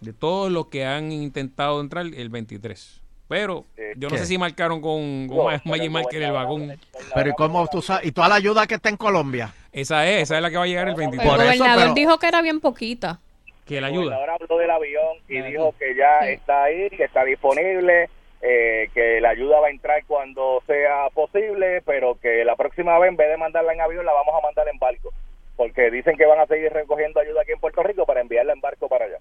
De 0.00 0.12
todos 0.12 0.50
los 0.52 0.66
que 0.66 0.84
han 0.84 1.10
intentado 1.12 1.80
entrar, 1.80 2.06
el 2.06 2.28
23. 2.28 3.00
Pero 3.26 3.66
yo 3.96 4.08
no 4.08 4.14
¿Qué? 4.14 4.18
sé 4.20 4.26
si 4.26 4.38
marcaron 4.38 4.80
con, 4.80 5.26
con 5.28 5.36
No, 5.36 5.44
Ma- 5.44 5.60
Maggi 5.64 5.88
Marker 5.90 6.22
en 6.22 6.28
el 6.28 6.32
vagón. 6.34 6.78
Pero 7.14 7.30
¿y 7.30 7.32
cómo 7.34 7.66
tú 7.66 7.82
sabes? 7.82 8.06
¿Y 8.06 8.12
toda 8.12 8.28
la 8.28 8.36
ayuda 8.36 8.66
que 8.66 8.74
está 8.76 8.88
en 8.88 8.96
Colombia? 8.96 9.52
Esa 9.72 10.06
es, 10.08 10.22
esa 10.22 10.36
es 10.36 10.42
la 10.42 10.50
que 10.50 10.56
va 10.56 10.64
a 10.64 10.66
llegar 10.66 10.86
el 10.88 10.92
El 10.94 10.98
23. 10.98 11.28
gobernador 11.30 11.94
dijo 11.94 12.18
que 12.18 12.26
era 12.26 12.40
bien 12.40 12.60
poquita. 12.60 13.20
que 13.66 13.80
la 13.82 13.88
El 13.88 13.94
ayuda. 13.94 14.16
gobernador 14.16 14.30
habló 14.42 14.58
del 14.58 14.70
avión 14.70 15.16
y 15.28 15.42
dijo 15.42 15.74
que 15.78 15.94
ya 15.94 16.26
está 16.30 16.64
ahí, 16.64 16.88
que 16.90 17.04
está 17.04 17.22
disponible, 17.24 18.08
eh, 18.40 18.88
que 18.94 19.20
la 19.20 19.30
ayuda 19.30 19.60
va 19.60 19.66
a 19.68 19.70
entrar 19.70 20.04
cuando 20.06 20.62
sea 20.66 21.08
posible, 21.14 21.82
pero 21.82 22.14
que 22.20 22.44
la 22.44 22.56
próxima 22.56 22.98
vez 22.98 23.10
en 23.10 23.16
vez 23.16 23.28
de 23.28 23.36
mandarla 23.36 23.72
en 23.72 23.80
avión 23.80 24.06
la 24.06 24.12
vamos 24.12 24.34
a 24.34 24.40
mandar 24.46 24.68
en 24.68 24.78
barco, 24.78 25.10
porque 25.56 25.90
dicen 25.90 26.16
que 26.16 26.26
van 26.26 26.40
a 26.40 26.46
seguir 26.46 26.72
recogiendo 26.72 27.20
ayuda 27.20 27.42
aquí 27.42 27.52
en 27.52 27.60
Puerto 27.60 27.82
Rico 27.82 28.06
para 28.06 28.20
enviarla 28.20 28.52
en 28.52 28.60
barco 28.60 28.88
para 28.88 29.06
allá. 29.06 29.18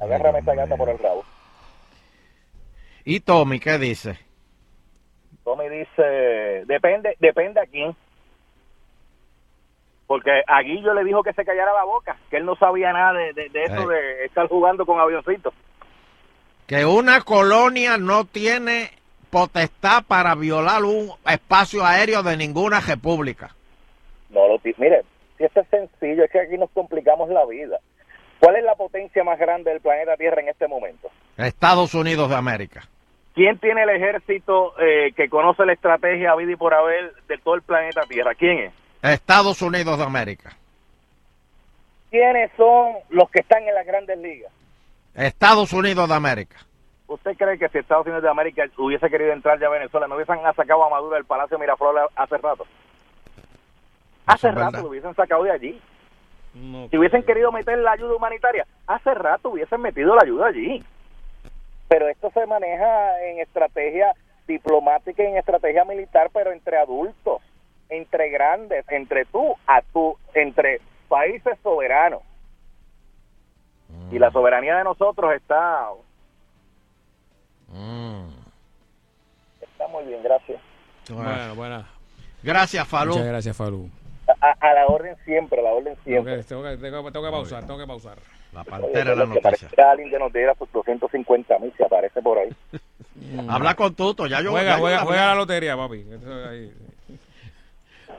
Agárrame 0.00 0.40
esa 0.40 0.54
gata 0.54 0.76
por 0.76 0.88
el 0.90 0.98
rabo. 0.98 1.24
¿Y 3.04 3.20
Tommy 3.20 3.58
qué 3.60 3.78
dice? 3.78 4.18
Tommy 5.44 5.68
dice, 5.68 6.02
depende, 6.66 7.16
depende 7.20 7.60
a 7.60 7.66
quién. 7.66 7.94
Porque 10.06 10.42
a 10.46 10.60
Guillo 10.62 10.92
le 10.94 11.04
dijo 11.04 11.22
que 11.22 11.32
se 11.32 11.44
callara 11.44 11.72
la 11.72 11.84
boca, 11.84 12.16
que 12.30 12.36
él 12.36 12.44
no 12.44 12.54
sabía 12.56 12.92
nada 12.92 13.12
de, 13.14 13.32
de- 13.32 13.48
de 13.48 13.64
eso 13.64 13.88
de 13.88 14.24
estar 14.24 14.46
jugando 14.48 14.84
con 14.86 15.00
avioncitos. 15.00 15.54
Que 16.66 16.84
una 16.84 17.20
colonia 17.20 17.96
no 17.96 18.24
tiene 18.24 18.90
potestad 19.30 20.04
para 20.06 20.34
violar 20.34 20.82
un 20.84 21.10
espacio 21.28 21.84
aéreo 21.84 22.22
de 22.22 22.36
ninguna 22.36 22.80
república. 22.80 23.54
No 24.30 24.48
lo 24.48 24.60
Mire, 24.78 25.02
si 25.38 25.44
esto 25.44 25.60
es 25.60 25.68
sencillo, 25.68 26.24
es 26.24 26.30
que 26.30 26.40
aquí 26.40 26.58
nos 26.58 26.70
complicamos 26.70 27.28
la 27.30 27.44
vida. 27.46 27.78
¿Cuál 28.40 28.56
es 28.56 28.64
la 28.64 28.74
potencia 28.74 29.24
más 29.24 29.38
grande 29.38 29.70
del 29.70 29.80
planeta 29.80 30.16
Tierra 30.16 30.42
en 30.42 30.48
este 30.48 30.68
momento? 30.68 31.10
Estados 31.36 31.94
Unidos 31.94 32.28
de 32.28 32.36
América. 32.36 32.82
¿Quién 33.34 33.58
tiene 33.58 33.82
el 33.82 33.90
ejército 33.90 34.72
eh, 34.80 35.12
que 35.14 35.28
conoce 35.28 35.64
la 35.66 35.74
estrategia 35.74 36.34
vida 36.34 36.52
y 36.52 36.56
por 36.56 36.74
haber 36.74 37.14
de 37.28 37.38
todo 37.38 37.54
el 37.54 37.62
planeta 37.62 38.02
Tierra? 38.08 38.34
¿Quién 38.34 38.58
es? 38.58 38.72
Estados 39.02 39.62
Unidos 39.62 39.98
de 39.98 40.04
América. 40.04 40.56
¿Quiénes 42.10 42.50
son 42.56 42.94
los 43.10 43.30
que 43.30 43.40
están 43.40 43.62
en 43.68 43.74
las 43.74 43.86
grandes 43.86 44.18
ligas? 44.18 44.52
Estados 45.16 45.72
Unidos 45.72 46.08
de 46.08 46.14
América. 46.14 46.56
¿Usted 47.08 47.36
cree 47.36 47.58
que 47.58 47.68
si 47.68 47.78
Estados 47.78 48.04
Unidos 48.06 48.22
de 48.22 48.28
América 48.28 48.64
hubiese 48.76 49.08
querido 49.08 49.32
entrar 49.32 49.58
ya 49.58 49.68
a 49.68 49.70
Venezuela, 49.70 50.06
no 50.06 50.16
hubiesen 50.16 50.38
sacado 50.54 50.84
a 50.84 50.90
Maduro 50.90 51.14
del 51.14 51.24
Palacio 51.24 51.58
Miraflores 51.58 52.04
hace 52.16 52.36
rato? 52.36 52.66
Hace 54.26 54.48
rato 54.48 54.60
verdad. 54.64 54.82
lo 54.82 54.88
hubiesen 54.88 55.14
sacado 55.14 55.44
de 55.44 55.52
allí. 55.52 55.80
Si 56.90 56.96
hubiesen 56.96 57.22
querido 57.22 57.52
meter 57.52 57.78
la 57.78 57.92
ayuda 57.92 58.16
humanitaria, 58.16 58.66
hace 58.86 59.14
rato 59.14 59.50
hubiesen 59.50 59.80
metido 59.80 60.14
la 60.16 60.22
ayuda 60.22 60.46
allí. 60.48 60.84
Pero 61.88 62.08
esto 62.08 62.30
se 62.32 62.46
maneja 62.46 63.22
en 63.24 63.40
estrategia 63.40 64.12
diplomática 64.48 65.22
y 65.22 65.26
en 65.26 65.36
estrategia 65.36 65.84
militar, 65.84 66.30
pero 66.32 66.52
entre 66.52 66.78
adultos, 66.78 67.42
entre 67.88 68.30
grandes, 68.30 68.84
entre 68.88 69.26
tú 69.26 69.54
a 69.66 69.82
tú, 69.92 70.16
entre 70.34 70.80
países 71.08 71.58
soberanos. 71.62 72.22
Y 74.10 74.18
la 74.18 74.30
soberanía 74.30 74.76
de 74.76 74.84
nosotros 74.84 75.32
está 75.34 75.88
está 79.60 79.88
muy 79.88 80.04
bien, 80.04 80.22
gracias. 80.22 80.60
Bueno, 81.10 81.54
bueno. 81.54 81.84
Gracias, 82.42 82.86
Falú. 82.86 83.12
Muchas 83.12 83.26
gracias, 83.26 83.56
Falú. 83.56 83.90
A, 84.40 84.50
a 84.60 84.74
la 84.74 84.86
orden 84.86 85.16
siempre, 85.24 85.60
a 85.60 85.62
la 85.64 85.70
orden 85.70 85.94
Tengo 85.96 86.04
siempre. 86.04 86.36
que, 86.38 86.42
tengo 86.44 86.62
que- 86.62 86.76
tengo 86.78 87.12
tengo 87.12 87.26
que 87.26 87.32
pausar, 87.32 87.64
tengo 87.66 87.78
que 87.78 87.86
pausar. 87.86 88.18
La 88.52 88.62
Oye, 88.62 89.04
lo 89.04 89.30
que 89.32 89.40
parece 89.40 89.66
que 89.66 89.82
alguien 89.82 90.08
que 90.10 90.18
nos 90.18 90.32
diera 90.32 90.54
sus 90.54 90.70
250 90.72 91.58
mil, 91.58 91.72
se 91.76 91.84
aparece 91.84 92.22
por 92.22 92.38
ahí. 92.38 92.48
Habla 93.48 93.74
con 93.74 93.94
Tuto, 93.94 94.26
ya 94.26 94.40
yo 94.40 94.50
Juega, 94.52 94.70
ya 94.70 94.76
yo 94.76 94.80
juega, 94.82 94.96
hablé. 94.98 95.06
juega 95.08 95.26
la 95.26 95.34
lotería, 95.34 95.76
papi. 95.76 96.06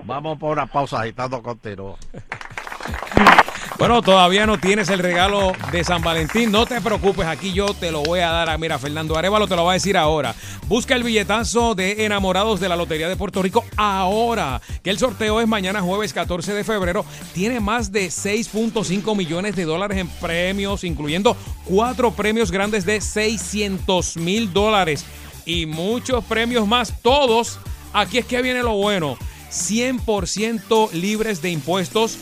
Vamos 0.04 0.38
por 0.38 0.52
una 0.52 0.68
pausa 0.68 1.02
agitando 1.02 1.42
continúa. 1.42 1.96
Bueno, 3.78 4.02
todavía 4.02 4.48
no 4.48 4.58
tienes 4.60 4.90
el 4.90 4.98
regalo 4.98 5.52
de 5.72 5.84
San 5.84 6.02
Valentín. 6.02 6.52
No 6.52 6.66
te 6.66 6.82
preocupes, 6.82 7.28
aquí 7.28 7.54
yo 7.54 7.76
te 7.76 7.92
lo 7.92 8.02
voy 8.02 8.22
a 8.22 8.30
dar. 8.32 8.50
a- 8.50 8.58
Mira, 8.58 8.80
Fernando 8.80 9.16
Arevalo 9.16 9.48
te 9.48 9.56
lo 9.56 9.66
va 9.66 9.72
a 9.72 9.74
decir 9.76 9.96
ahora. 9.98 10.34
Busca 10.68 10.96
el 10.96 11.04
billetazo 11.04 11.76
de 11.76 12.04
enamorados 12.06 12.60
de 12.60 12.70
la 12.70 12.76
Lotería 12.76 13.08
de 13.08 13.16
Puerto 13.16 13.40
Rico 13.44 13.64
ahora. 13.76 14.62
Que 14.82 14.90
el 14.90 14.98
sorteo 14.98 15.40
es 15.42 15.48
mañana 15.48 15.82
jueves 15.82 16.12
14 16.12 16.56
de 16.56 16.64
febrero. 16.64 17.06
Tiene 17.36 17.60
más 17.60 17.92
de 17.92 18.08
6.5 18.10 19.16
millones 19.16 19.56
de 19.56 19.66
dólares 19.66 20.00
en 20.00 20.08
premios, 20.08 20.84
incluyendo 20.84 21.38
cuatro 21.66 22.10
premios 22.12 22.50
grandes 22.50 22.84
de 22.84 23.00
600 23.00 24.18
mil 24.18 24.52
dólares. 24.54 25.06
Y 25.46 25.68
muchos 25.68 26.24
premios 26.26 26.68
más, 26.68 27.00
todos. 27.04 27.60
Aquí 27.94 28.18
es 28.18 28.26
que 28.26 28.42
viene 28.42 28.64
lo 28.64 28.74
bueno. 28.74 29.18
100% 29.52 30.90
libres 30.94 31.42
de 31.44 31.52
impuestos. 31.52 32.18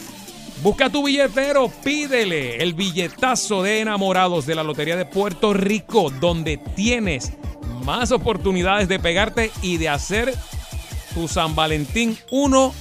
Busca 0.61 0.89
tu 0.89 1.03
billetero, 1.03 1.69
pídele 1.83 2.57
el 2.57 2.73
billetazo 2.73 3.61
de 3.61 3.81
enamorados 3.81 4.45
de 4.45 4.55
la 4.55 4.63
Lotería 4.63 4.95
de 4.95 5.05
Puerto 5.05 5.53
Rico, 5.53 6.09
donde 6.09 6.57
tienes 6.57 7.33
más 7.83 8.11
oportunidades 8.11 8.87
de 8.87 8.99
pegarte 8.99 9.51
y 9.61 9.77
de 9.77 9.89
hacer 9.89 10.33
tu 11.13 11.27
San 11.27 11.55
Valentín 11.55 12.17
1 12.31 12.73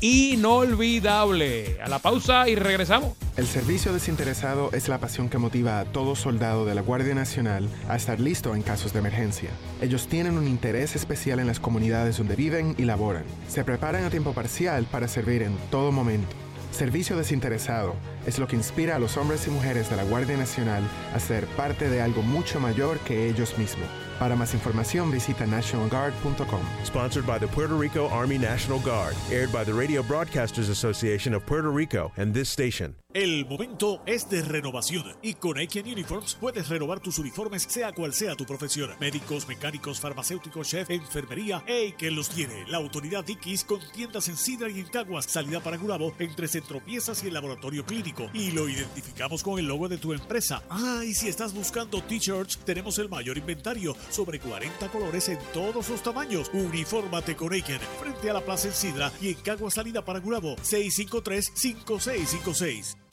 inolvidable. 0.00 1.78
A 1.82 1.88
la 1.88 1.98
pausa 1.98 2.48
y 2.48 2.54
regresamos. 2.54 3.12
El 3.36 3.46
servicio 3.46 3.92
desinteresado 3.92 4.70
es 4.72 4.88
la 4.88 4.98
pasión 4.98 5.28
que 5.28 5.38
motiva 5.38 5.80
a 5.80 5.84
todo 5.84 6.16
soldado 6.16 6.64
de 6.64 6.74
la 6.74 6.80
Guardia 6.80 7.14
Nacional 7.14 7.68
a 7.88 7.96
estar 7.96 8.18
listo 8.18 8.54
en 8.54 8.62
casos 8.62 8.92
de 8.92 9.00
emergencia. 9.00 9.50
Ellos 9.82 10.06
tienen 10.08 10.38
un 10.38 10.46
interés 10.46 10.96
especial 10.96 11.38
en 11.38 11.46
las 11.46 11.60
comunidades 11.60 12.16
donde 12.16 12.36
viven 12.36 12.74
y 12.78 12.84
laboran. 12.84 13.24
Se 13.48 13.64
preparan 13.64 14.04
a 14.04 14.10
tiempo 14.10 14.32
parcial 14.32 14.86
para 14.90 15.08
servir 15.08 15.42
en 15.42 15.56
todo 15.70 15.92
momento. 15.92 16.45
Servicio 16.70 17.16
desinteresado 17.16 17.94
es 18.26 18.38
lo 18.38 18.46
que 18.46 18.56
inspira 18.56 18.96
a 18.96 18.98
los 18.98 19.16
hombres 19.16 19.46
y 19.46 19.50
mujeres 19.50 19.88
de 19.88 19.96
la 19.96 20.04
Guardia 20.04 20.36
Nacional 20.36 20.82
a 21.14 21.20
ser 21.20 21.46
parte 21.56 21.88
de 21.88 22.02
algo 22.02 22.22
mucho 22.22 22.60
mayor 22.60 22.98
que 23.00 23.28
ellos 23.28 23.56
mismos. 23.58 23.88
Para 24.18 24.36
más 24.36 24.54
información 24.54 25.10
visita 25.10 25.46
nationalguard.com. 25.46 26.60
Sponsored 26.84 27.26
by 27.26 27.38
the 27.38 27.48
Puerto 27.48 27.76
Rico 27.76 28.08
Army 28.08 28.38
National 28.38 28.78
Guard. 28.80 29.14
Aired 29.30 29.52
by 29.52 29.64
the 29.64 29.72
Radio 29.72 30.02
Broadcasters 30.02 30.70
Association 30.70 31.34
of 31.34 31.44
Puerto 31.46 31.70
Rico 31.70 32.12
and 32.16 32.32
this 32.32 32.48
station. 32.48 32.94
El 33.16 33.46
momento 33.46 34.02
es 34.04 34.28
de 34.28 34.42
renovación 34.42 35.16
y 35.22 35.32
con 35.32 35.56
Aiken 35.56 35.90
Uniforms 35.90 36.36
puedes 36.38 36.68
renovar 36.68 37.00
tus 37.00 37.18
uniformes 37.18 37.62
sea 37.62 37.94
cual 37.94 38.12
sea 38.12 38.34
tu 38.34 38.44
profesión. 38.44 38.90
Médicos, 39.00 39.48
mecánicos, 39.48 40.00
farmacéuticos, 40.00 40.68
chef, 40.68 40.90
enfermería, 40.90 41.64
Aiken 41.66 42.14
los 42.14 42.28
tiene. 42.28 42.66
La 42.68 42.76
autoridad 42.76 43.24
Dickies 43.24 43.64
con 43.64 43.80
tiendas 43.94 44.28
en 44.28 44.36
Sidra 44.36 44.68
y 44.68 44.80
en 44.80 44.88
Caguas, 44.88 45.24
salida 45.24 45.60
para 45.60 45.78
Gurabo, 45.78 46.12
entre 46.18 46.46
Centro 46.46 46.84
Piezas 46.84 47.24
y 47.24 47.28
el 47.28 47.32
laboratorio 47.32 47.86
clínico. 47.86 48.28
Y 48.34 48.50
lo 48.50 48.68
identificamos 48.68 49.42
con 49.42 49.58
el 49.58 49.64
logo 49.64 49.88
de 49.88 49.96
tu 49.96 50.12
empresa. 50.12 50.62
Ah, 50.68 51.00
y 51.02 51.14
si 51.14 51.28
estás 51.28 51.54
buscando 51.54 52.02
t-shirts, 52.02 52.58
tenemos 52.66 52.98
el 52.98 53.08
mayor 53.08 53.38
inventario, 53.38 53.96
sobre 54.10 54.40
40 54.40 54.88
colores 54.88 55.30
en 55.30 55.38
todos 55.54 55.88
los 55.88 56.02
tamaños. 56.02 56.50
Unifórmate 56.52 57.34
con 57.34 57.54
Aiken, 57.54 57.80
frente 57.98 58.28
a 58.28 58.34
la 58.34 58.44
Plaza 58.44 58.68
en 58.68 58.74
Sidra 58.74 59.10
y 59.22 59.28
en 59.28 59.36
Caguas, 59.36 59.72
salida 59.72 60.04
para 60.04 60.20
Gurabo, 60.20 60.56
653-5656. 60.56 63.05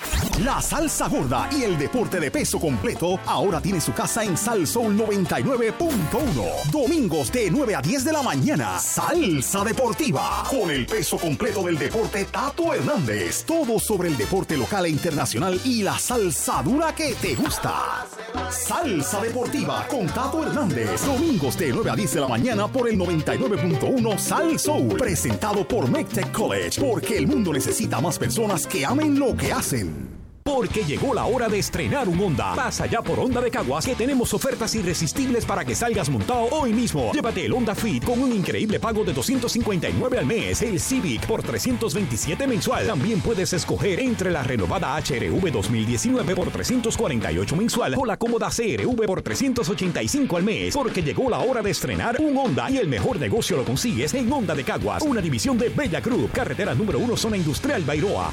La 0.43 0.59
salsa 0.61 1.07
gorda 1.07 1.47
y 1.51 1.63
el 1.63 1.77
deporte 1.77 2.19
de 2.19 2.31
peso 2.31 2.59
completo 2.59 3.19
ahora 3.27 3.61
tiene 3.61 3.79
su 3.79 3.93
casa 3.93 4.23
en 4.23 4.35
Salsoul 4.35 4.97
99.1. 4.97 6.71
Domingos 6.71 7.31
de 7.31 7.51
9 7.51 7.75
a 7.75 7.81
10 7.81 8.03
de 8.05 8.11
la 8.11 8.23
mañana. 8.23 8.79
Salsa 8.79 9.63
deportiva. 9.63 10.43
Con 10.49 10.71
el 10.71 10.87
peso 10.87 11.17
completo 11.17 11.63
del 11.63 11.77
deporte 11.77 12.25
Tato 12.25 12.73
Hernández. 12.73 13.45
Todo 13.45 13.79
sobre 13.79 14.09
el 14.09 14.17
deporte 14.17 14.57
local 14.57 14.87
e 14.87 14.89
internacional 14.89 15.61
y 15.63 15.83
la 15.83 15.99
salsa 15.99 16.63
dura 16.63 16.95
que 16.95 17.13
te 17.13 17.35
gusta. 17.35 18.07
Salsa 18.49 19.21
deportiva 19.21 19.87
con 19.87 20.07
Tato 20.07 20.43
Hernández. 20.43 21.05
Domingos 21.05 21.57
de 21.57 21.71
9 21.71 21.91
a 21.91 21.95
10 21.95 22.13
de 22.15 22.21
la 22.21 22.27
mañana 22.27 22.67
por 22.67 22.89
el 22.89 22.97
99.1 22.97 24.17
Sal 24.17 24.59
Soul. 24.59 24.97
Presentado 24.97 25.67
por 25.67 25.87
McTech 25.89 26.31
College. 26.31 26.81
Porque 26.81 27.17
el 27.17 27.27
mundo 27.27 27.53
necesita 27.53 28.01
más 28.01 28.17
personas 28.17 28.65
que 28.65 28.83
amen 28.83 29.19
lo 29.19 29.37
que 29.37 29.53
hacen. 29.53 29.92
Mm. 29.93 30.22
Porque 30.43 30.83
llegó 30.83 31.13
la 31.13 31.25
hora 31.25 31.47
de 31.47 31.57
estrenar 31.57 32.09
un 32.09 32.19
Honda. 32.19 32.53
Pasa 32.53 32.85
ya 32.85 33.01
por 33.01 33.17
Honda 33.17 33.39
de 33.39 33.49
Caguas 33.49 33.85
que 33.85 33.95
tenemos 33.95 34.33
ofertas 34.33 34.75
irresistibles 34.75 35.45
para 35.45 35.63
que 35.63 35.73
salgas 35.73 36.09
montado 36.09 36.47
hoy 36.51 36.73
mismo. 36.73 37.11
Llévate 37.13 37.45
el 37.45 37.53
Honda 37.53 37.73
Fit 37.73 38.03
con 38.03 38.21
un 38.21 38.31
increíble 38.33 38.77
pago 38.79 39.05
de 39.05 39.13
259 39.13 40.19
al 40.19 40.25
mes, 40.25 40.61
el 40.61 40.81
Civic 40.81 41.25
por 41.25 41.43
327 41.43 42.45
mensual. 42.45 42.87
También 42.87 43.21
puedes 43.21 43.53
escoger 43.53 44.01
entre 44.01 44.31
la 44.31 44.43
renovada 44.43 44.97
HRV 44.97 45.49
2019 45.49 46.35
por 46.35 46.51
348 46.51 47.55
mensual 47.55 47.95
o 47.97 48.05
la 48.05 48.17
cómoda 48.17 48.49
CRV 48.49 49.05
por 49.05 49.21
385 49.21 50.37
al 50.37 50.43
mes. 50.43 50.73
Porque 50.75 51.01
llegó 51.01 51.29
la 51.29 51.39
hora 51.39 51.61
de 51.61 51.71
estrenar 51.71 52.19
un 52.19 52.37
Honda 52.37 52.69
y 52.69 52.77
el 52.77 52.89
mejor 52.89 53.17
negocio 53.17 53.55
lo 53.55 53.63
consigues 53.63 54.13
en 54.13 54.31
Honda 54.31 54.53
de 54.53 54.65
Caguas, 54.65 55.03
una 55.03 55.21
división 55.21 55.57
de 55.57 55.69
Bella 55.69 56.01
Group, 56.01 56.31
carretera 56.31 56.75
número 56.75 56.99
1 56.99 57.15
zona 57.15 57.37
industrial 57.37 57.83
Bairoa, 57.83 58.31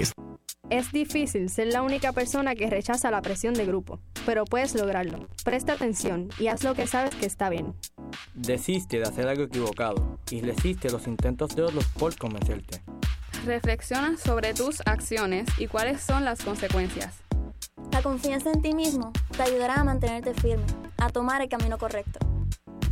339-5793. 0.00 0.30
Es 0.70 0.92
difícil 0.92 1.50
ser 1.50 1.66
la 1.66 1.82
única 1.82 2.12
persona 2.12 2.54
que 2.54 2.70
rechaza 2.70 3.10
la 3.10 3.22
presión 3.22 3.54
de 3.54 3.66
grupo, 3.66 3.98
pero 4.24 4.44
puedes 4.44 4.76
lograrlo. 4.76 5.26
Presta 5.44 5.72
atención 5.72 6.28
y 6.38 6.46
haz 6.46 6.62
lo 6.62 6.74
que 6.74 6.86
sabes 6.86 7.12
que 7.16 7.26
está 7.26 7.50
bien. 7.50 7.74
Desiste 8.34 8.98
de 8.98 9.02
hacer 9.02 9.26
algo 9.26 9.42
equivocado 9.42 10.20
y 10.30 10.40
resiste 10.42 10.88
los 10.90 11.08
intentos 11.08 11.56
de 11.56 11.62
otros 11.62 11.84
por 11.98 12.16
convencerte. 12.16 12.82
Reflexiona 13.44 14.16
sobre 14.16 14.54
tus 14.54 14.80
acciones 14.86 15.48
y 15.58 15.66
cuáles 15.66 16.00
son 16.02 16.24
las 16.24 16.40
consecuencias. 16.44 17.16
La 17.90 18.00
confianza 18.02 18.52
en 18.52 18.62
ti 18.62 18.72
mismo 18.72 19.12
te 19.36 19.42
ayudarán 19.42 19.80
a 19.80 19.84
mantenerte 19.84 20.34
firme, 20.34 20.66
a 20.98 21.08
tomar 21.08 21.42
el 21.42 21.48
camino 21.48 21.78
correcto. 21.78 22.20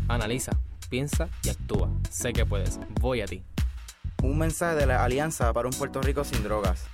Analiza, 0.08 0.58
piensa 0.90 1.28
y 1.44 1.50
actúa. 1.50 1.90
Sé 2.10 2.32
que 2.32 2.44
puedes. 2.44 2.80
Voy 3.00 3.20
a 3.20 3.26
ti. 3.26 3.44
Un 4.24 4.36
mensaje 4.36 4.74
de 4.74 4.86
la 4.86 5.04
Alianza 5.04 5.52
para 5.52 5.68
un 5.68 5.74
Puerto 5.74 6.02
Rico 6.02 6.24
sin 6.24 6.42
drogas. 6.42 6.86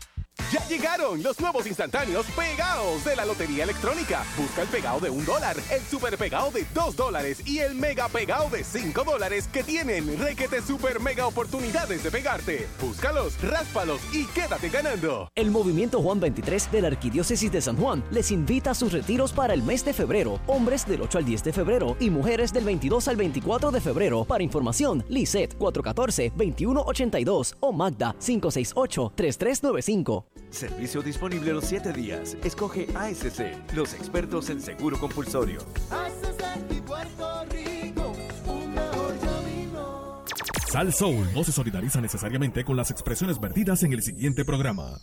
Ya 0.54 0.64
llegaron 0.68 1.20
los 1.20 1.40
nuevos 1.40 1.66
instantáneos 1.66 2.26
pegados 2.26 3.04
de 3.04 3.16
la 3.16 3.24
Lotería 3.24 3.64
Electrónica. 3.64 4.22
Busca 4.36 4.62
el 4.62 4.68
pegado 4.68 5.00
de 5.00 5.10
un 5.10 5.24
dólar, 5.24 5.56
el 5.68 5.82
super 5.82 6.16
pegado 6.16 6.52
de 6.52 6.64
dos 6.72 6.94
dólares 6.94 7.44
y 7.44 7.58
el 7.58 7.74
mega 7.74 8.08
pegado 8.08 8.48
de 8.50 8.62
cinco 8.62 9.02
dólares 9.02 9.48
que 9.48 9.64
tienen 9.64 10.16
requete 10.18 10.62
super 10.62 11.00
mega 11.00 11.26
oportunidades 11.26 12.04
de 12.04 12.10
pegarte. 12.12 12.68
Búscalos, 12.80 13.42
ráspalos 13.42 14.00
y 14.12 14.26
quédate 14.26 14.68
ganando. 14.68 15.28
El 15.34 15.50
Movimiento 15.50 16.00
Juan 16.00 16.20
23 16.20 16.70
de 16.70 16.82
la 16.82 16.88
Arquidiócesis 16.88 17.50
de 17.50 17.60
San 17.60 17.76
Juan 17.76 18.04
les 18.12 18.30
invita 18.30 18.70
a 18.70 18.74
sus 18.74 18.92
retiros 18.92 19.32
para 19.32 19.54
el 19.54 19.62
mes 19.64 19.84
de 19.84 19.92
febrero. 19.92 20.38
Hombres 20.46 20.86
del 20.86 21.02
8 21.02 21.18
al 21.18 21.24
10 21.24 21.44
de 21.44 21.52
febrero 21.52 21.96
y 21.98 22.10
mujeres 22.10 22.52
del 22.52 22.64
22 22.64 23.08
al 23.08 23.16
24 23.16 23.72
de 23.72 23.80
febrero. 23.80 24.24
Para 24.24 24.44
información, 24.44 25.04
Lisette 25.08 25.58
414-2182 25.58 27.56
o 27.60 27.72
Magda 27.72 28.14
568-3395. 28.20 30.23
Servicio 30.50 31.02
disponible 31.02 31.52
los 31.52 31.64
7 31.64 31.92
días. 31.92 32.36
Escoge 32.44 32.86
ASC, 32.94 33.74
los 33.74 33.92
expertos 33.94 34.50
en 34.50 34.60
seguro 34.60 34.98
compulsorio. 34.98 35.60
Sal 40.68 40.92
Soul 40.92 41.28
no 41.34 41.44
se 41.44 41.52
solidariza 41.52 42.00
necesariamente 42.00 42.64
con 42.64 42.76
las 42.76 42.90
expresiones 42.90 43.40
vertidas 43.40 43.82
en 43.82 43.92
el 43.92 44.02
siguiente 44.02 44.44
programa. 44.44 45.00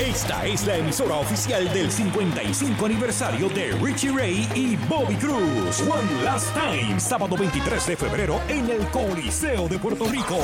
Esta 0.00 0.44
es 0.44 0.66
la 0.66 0.76
emisora 0.76 1.14
oficial 1.14 1.72
del 1.72 1.88
55 1.88 2.84
aniversario 2.84 3.48
de 3.50 3.70
Richie 3.80 4.10
Ray 4.10 4.48
y 4.52 4.74
Bobby 4.88 5.14
Cruz. 5.14 5.80
One 5.82 6.24
Last 6.24 6.52
Time, 6.52 6.98
sábado 6.98 7.36
23 7.36 7.86
de 7.86 7.96
febrero 7.96 8.40
en 8.48 8.68
el 8.68 8.84
Coliseo 8.88 9.68
de 9.68 9.78
Puerto 9.78 10.06
Rico. 10.06 10.38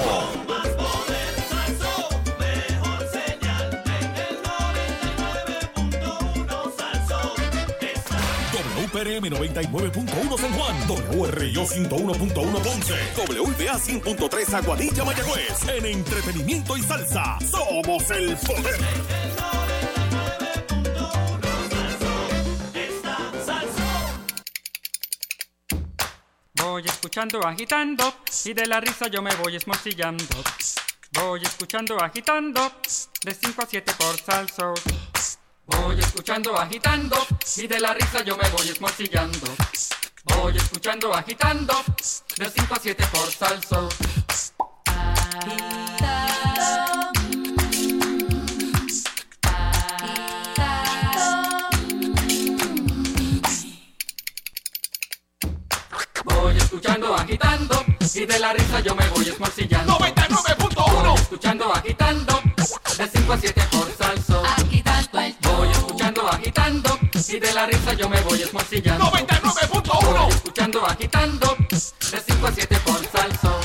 WPRM 9.00 9.30
99.1 9.30 10.38
San 10.38 10.52
Juan, 10.52 10.76
WRIO 10.86 11.64
101.1 11.64 12.62
Ponce, 12.62 12.94
WBA 13.16 13.78
100.3 13.78 14.54
Aguadilla 14.54 15.04
Mayagüez. 15.04 15.68
En 15.68 15.86
entretenimiento 15.86 16.76
y 16.76 16.82
salsa, 16.82 17.38
somos 17.50 18.10
el 18.10 18.36
poder. 18.36 18.78
Voy 26.56 26.82
escuchando 26.84 27.40
agitando 27.46 28.14
y 28.44 28.52
de 28.52 28.66
la 28.66 28.80
risa 28.80 29.08
yo 29.08 29.22
me 29.22 29.34
voy 29.36 29.56
esmorcillando. 29.56 30.24
Voy 31.12 31.40
escuchando 31.42 31.98
agitando 31.98 32.70
de 33.24 33.34
5 33.34 33.62
a 33.62 33.66
7 33.66 33.92
por 33.98 34.20
salso. 34.20 34.74
Voy 35.70 35.98
escuchando 35.98 36.58
agitando 36.58 37.16
y 37.56 37.66
de 37.66 37.80
la 37.80 37.94
risa 37.94 38.22
yo 38.24 38.36
me 38.36 38.48
voy 38.50 38.68
esmorcillando. 38.68 39.46
Voy 40.24 40.56
escuchando 40.56 41.14
agitando 41.14 41.74
de 42.36 42.50
5 42.50 42.74
a 42.74 42.78
7 42.78 43.04
por 43.12 43.30
salso. 43.30 43.88
Voy 56.24 56.56
escuchando 56.56 57.14
agitando 57.14 57.84
y 58.14 58.26
de 58.26 58.38
la 58.38 58.52
risa 58.52 58.80
yo 58.80 58.94
me 58.94 59.08
voy 59.08 59.28
esmorcillando. 59.28 59.98
99.1 59.98 61.02
Voy 61.02 61.14
escuchando 61.14 61.72
agitando 61.72 62.40
de 62.98 63.08
5 63.08 63.32
a 63.32 63.38
7 63.38 63.62
por 63.70 63.96
salso. 63.96 64.29
Y 67.28 67.38
de 67.38 67.52
la 67.52 67.66
risa 67.66 67.92
yo 67.94 68.08
me 68.08 68.20
voy 68.22 68.42
esmorcillando. 68.42 69.04
99.1 69.06 70.18
Voy 70.24 70.30
escuchando 70.32 70.84
agitando 70.86 71.56
de 71.68 71.76
5 72.26 72.46
a 72.46 72.52
7 72.52 72.76
por 72.84 73.06
salso. 73.06 73.60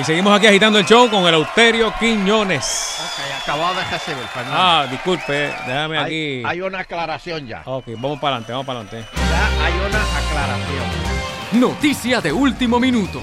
Y 0.00 0.04
seguimos 0.04 0.34
aquí 0.38 0.46
agitando 0.46 0.78
el 0.78 0.86
show 0.86 1.10
con 1.10 1.24
el 1.26 1.34
Auterio 1.34 1.92
Quiñones. 1.98 2.96
Ok, 2.98 3.42
acabado 3.42 3.74
de 3.74 3.84
recibir, 3.84 4.24
Fernando. 4.32 4.56
Ah, 4.58 4.86
disculpe, 4.90 5.32
déjame 5.66 5.98
Hay- 5.98 6.04
aquí. 6.04 6.42
Hay 6.46 6.60
una 6.62 6.78
aclaración 6.80 7.46
ya. 7.46 7.62
Ok, 7.66 7.84
vamos 7.98 8.18
para 8.18 8.36
adelante, 8.36 8.52
vamos 8.52 8.66
para 8.66 8.80
adelante. 8.80 9.06
Ya 9.14 9.64
hay 9.66 9.74
una 9.74 10.02
aclaración. 10.18 11.60
Noticia 11.60 12.20
de 12.22 12.32
último 12.32 12.80
minuto. 12.80 13.20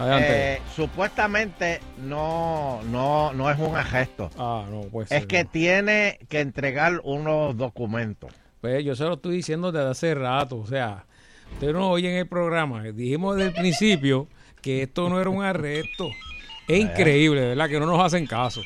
Eh, 0.00 0.60
supuestamente 0.74 1.80
no, 1.98 2.80
no, 2.90 3.32
no 3.32 3.50
es 3.50 3.58
un 3.58 3.76
arresto. 3.76 4.30
Ah, 4.38 4.64
no, 4.70 4.82
pues. 4.90 5.10
Es 5.12 5.26
que 5.26 5.44
tiene 5.44 6.18
que 6.28 6.40
entregar 6.40 7.00
unos 7.04 7.56
documentos. 7.56 8.32
Pues 8.60 8.84
yo 8.84 8.96
se 8.96 9.04
lo 9.04 9.14
estoy 9.14 9.36
diciendo 9.36 9.70
desde 9.72 9.90
hace 9.90 10.14
rato. 10.14 10.56
O 10.58 10.66
sea, 10.66 11.04
ustedes 11.52 11.74
no 11.74 11.90
oyen 11.90 12.14
el 12.14 12.26
programa. 12.26 12.82
Dijimos 12.82 13.36
desde 13.36 13.48
el 13.50 13.54
principio 13.54 14.26
que 14.62 14.82
esto 14.82 15.08
no 15.08 15.20
era 15.20 15.30
un 15.30 15.44
arresto. 15.44 16.10
Es 16.66 16.80
increíble, 16.80 17.48
¿verdad? 17.48 17.68
Que 17.68 17.78
no 17.78 17.86
nos 17.86 18.00
hacen 18.00 18.26
caso. 18.26 18.62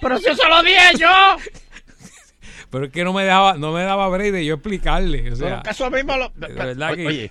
Pero 0.00 0.18
si 0.18 0.28
eso 0.28 0.48
lo 0.48 0.62
dije 0.62 0.98
yo. 0.98 1.08
Pero 2.70 2.86
es 2.86 2.92
que 2.92 3.04
no 3.04 3.12
me 3.12 3.24
daba, 3.24 3.54
no 3.54 3.72
me 3.72 3.82
daba 3.82 4.08
break 4.08 4.32
de 4.32 4.44
yo 4.44 4.54
explicarle. 4.54 5.30
O 5.32 5.36
sea, 5.36 5.62
eso 5.70 5.90
mismo 5.90 6.16
lo. 6.16 6.30
de 6.34 6.48
verdad 6.52 6.94
que- 6.94 7.06
Oye, 7.06 7.30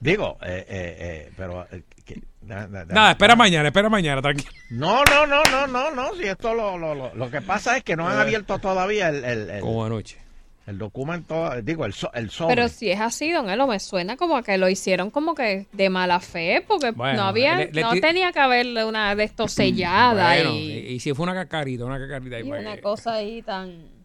digo, 0.00 0.38
eh, 0.42 0.64
eh, 0.68 0.96
eh, 1.28 1.32
pero. 1.36 1.66
eh, 1.70 1.82
que- 2.04 2.20
na- 2.42 2.66
na- 2.66 2.84
na- 2.84 2.94
Nada, 2.94 3.10
espera 3.12 3.36
mañana, 3.36 3.68
espera 3.68 3.88
mañana, 3.88 4.20
tranquilo. 4.20 4.50
No, 4.70 5.04
no, 5.04 5.26
no, 5.26 5.42
no, 5.44 5.66
no, 5.66 5.90
no. 5.92 6.14
Si 6.16 6.24
esto 6.24 6.54
lo, 6.54 6.76
lo, 6.78 6.94
lo, 6.94 7.14
lo 7.14 7.30
que 7.30 7.40
pasa 7.40 7.76
es 7.76 7.84
que 7.84 7.94
no 7.96 8.08
han 8.08 8.16
Eh. 8.18 8.22
abierto 8.22 8.58
todavía 8.58 9.08
el, 9.10 9.24
el, 9.24 9.50
el- 9.50 9.60
Como 9.60 9.84
anoche. 9.84 10.18
el 10.66 10.78
documento, 10.78 11.50
digo, 11.62 11.84
el, 11.84 11.92
so- 11.92 12.12
el 12.14 12.30
sobre. 12.30 12.54
Pero 12.54 12.68
si 12.68 12.90
es 12.90 13.00
así, 13.00 13.30
don 13.30 13.48
Elo, 13.50 13.66
me 13.66 13.78
suena 13.80 14.16
como 14.16 14.42
que 14.42 14.56
lo 14.58 14.68
hicieron 14.68 15.10
como 15.10 15.34
que 15.34 15.66
de 15.72 15.90
mala 15.90 16.18
fe, 16.20 16.64
porque 16.66 16.90
Bueno, 16.92 17.18
no 17.18 17.28
había, 17.28 17.56
le- 17.56 17.72
le 17.72 17.82
no 17.82 17.92
tenía 18.00 18.32
que 18.32 18.38
haberle 18.40 18.84
una 18.84 19.14
de 19.14 19.24
estos 19.24 19.52
sellada 19.52 20.32
Bueno, 20.34 20.50
y, 20.54 20.98
si 21.00 21.12
fue 21.14 21.24
una 21.24 21.34
cacarita, 21.34 21.84
una 21.84 21.98
cacarita 21.98 22.36
ahí 22.36 22.46
y 22.46 22.50
una 22.50 22.74
que- 22.76 22.80
cosa 22.80 23.14
ahí 23.14 23.42
tan... 23.42 24.00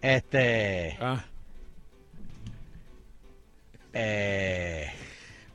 Este. 0.00 0.96
Ah. 1.00 1.24
Eh, 3.94 4.90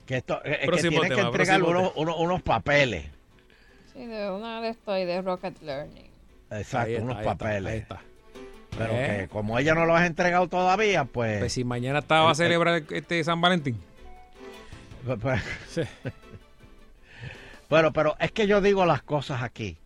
que 0.05 0.17
esto, 0.17 0.41
eh, 0.45 0.51
es 0.53 0.59
que 0.61 0.65
Próximo 0.67 1.01
tiene 1.01 1.15
que 1.15 1.21
entregar 1.21 1.61
unos, 1.63 1.91
unos, 1.95 2.15
unos 2.17 2.41
papeles. 2.41 3.05
Sí, 3.93 4.05
de 4.05 4.31
una 4.31 4.61
de 4.61 4.69
estos 4.69 4.97
y 4.97 5.05
de 5.05 5.21
Rocket 5.21 5.61
Learning. 5.61 6.09
Exacto, 6.51 6.89
está, 6.91 7.03
unos 7.03 7.15
ahí 7.17 7.21
está, 7.21 7.35
papeles. 7.37 7.73
ahí 7.73 7.79
está. 7.79 8.01
Pero 8.77 8.93
Eh. 8.93 9.17
que 9.21 9.27
como 9.27 9.59
ella 9.59 9.75
no 9.75 9.85
los 9.85 9.97
ha 9.99 10.05
entregado 10.05 10.47
todavía, 10.47 11.03
pues. 11.05 11.39
Pues 11.39 11.53
si 11.53 11.63
mañana 11.63 11.99
estaba 11.99 12.21
a 12.21 12.23
El- 12.25 12.29
el- 12.31 12.35
celebrar 12.35 12.83
este 12.91 13.23
San 13.23 13.41
Valentín. 13.41 13.77
pues- 15.05 15.19
pues- 15.21 15.43
Bueno, 17.69 17.93
pero 17.93 18.15
es 18.19 18.31
que 18.31 18.47
yo 18.47 18.61
digo 18.61 18.85
las 18.85 19.03
cosas 19.03 19.43
aquí, 19.43 19.77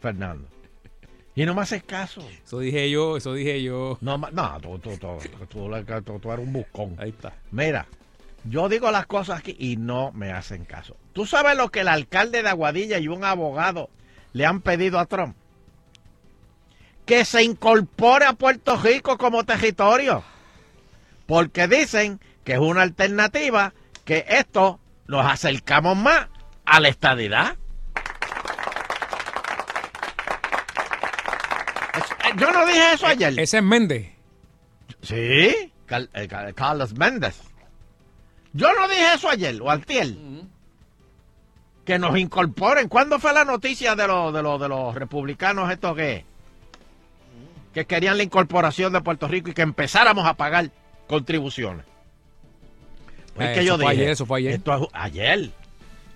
Fernando. 0.00 0.48
Y 1.36 1.44
no 1.44 1.54
me 1.54 1.60
haces 1.62 1.84
caso. 1.84 2.26
Eso 2.44 2.58
dije 2.58 2.90
yo, 2.90 3.16
eso 3.18 3.32
dije 3.34 3.62
yo. 3.62 3.98
No, 4.00 4.16
no 4.18 4.60
tú, 4.60 4.78
tú, 4.78 4.96
tú, 4.96 5.18
tú, 5.20 5.46
tú- 5.46 6.02
tú- 6.02 6.18
tú 6.18 6.32
eres 6.32 6.44
un 6.46 6.52
buscón. 6.52 6.96
Ahí 6.98 7.10
está. 7.10 7.34
Mira, 7.52 7.86
yo 8.44 8.68
digo 8.70 8.90
las 8.90 9.06
cosas 9.06 9.40
aquí 9.40 9.54
y 9.58 9.76
no 9.76 10.12
me 10.12 10.32
hacen 10.32 10.64
caso. 10.64 10.96
¿Tú 11.12 11.26
sabes 11.26 11.56
lo 11.56 11.70
que 11.70 11.80
el 11.80 11.88
alcalde 11.88 12.42
de 12.42 12.48
Aguadilla 12.48 12.98
y 12.98 13.08
un 13.08 13.22
abogado 13.22 13.90
le 14.32 14.46
han 14.46 14.62
pedido 14.62 14.98
a 14.98 15.04
Trump? 15.06 15.36
Que 17.04 17.24
se 17.26 17.42
incorpore 17.44 18.24
a 18.24 18.32
Puerto 18.32 18.76
Rico 18.78 19.18
como 19.18 19.44
territorio. 19.44 20.24
Porque 21.26 21.68
dicen 21.68 22.18
que 22.44 22.54
es 22.54 22.58
una 22.58 22.80
alternativa 22.82 23.74
que 24.06 24.24
esto 24.28 24.80
nos 25.06 25.26
acercamos 25.26 25.96
más 25.98 26.28
a 26.64 26.80
la 26.80 26.88
estadidad. 26.88 27.56
Es- 31.96 32.10
eh, 32.25 32.25
Yo 32.38 32.50
no 32.52 32.66
dije 32.66 32.92
eso 32.94 33.06
ayer. 33.06 33.38
Ese 33.38 33.58
es 33.58 33.62
Méndez. 33.62 34.08
Sí, 35.02 35.72
Cal- 35.86 36.10
eh, 36.14 36.26
Cal- 36.28 36.54
Carlos 36.54 36.94
Méndez. 36.94 37.40
Yo 38.52 38.68
no 38.72 38.88
dije 38.88 39.04
eso 39.14 39.28
ayer 39.28 39.60
o 39.60 39.70
antier. 39.70 40.08
Que 41.84 41.98
nos 41.98 42.16
incorporen. 42.18 42.88
¿Cuándo 42.88 43.18
fue 43.18 43.32
la 43.32 43.44
noticia 43.44 43.94
de 43.94 44.06
los 44.08 44.32
de 44.34 44.42
los 44.42 44.60
de 44.60 44.68
los 44.68 44.94
republicanos 44.94 45.70
estos 45.70 45.94
que 45.96 46.24
que 47.72 47.84
querían 47.86 48.16
la 48.16 48.22
incorporación 48.22 48.92
de 48.92 49.02
Puerto 49.02 49.28
Rico 49.28 49.50
y 49.50 49.54
que 49.54 49.62
empezáramos 49.62 50.26
a 50.26 50.34
pagar 50.34 50.70
contribuciones? 51.06 51.84
Pues 53.34 53.50
Eh, 53.50 53.52
que 53.54 53.64
yo 53.66 53.74
eso 53.74 53.82
fue 53.84 53.92
dije, 53.92 54.02
ayer, 54.02 54.12
eso 54.12 54.26
fue 54.26 54.38
ayer. 54.38 54.52
Esto 54.54 54.74
es 54.74 54.88
ayer. 54.94 55.50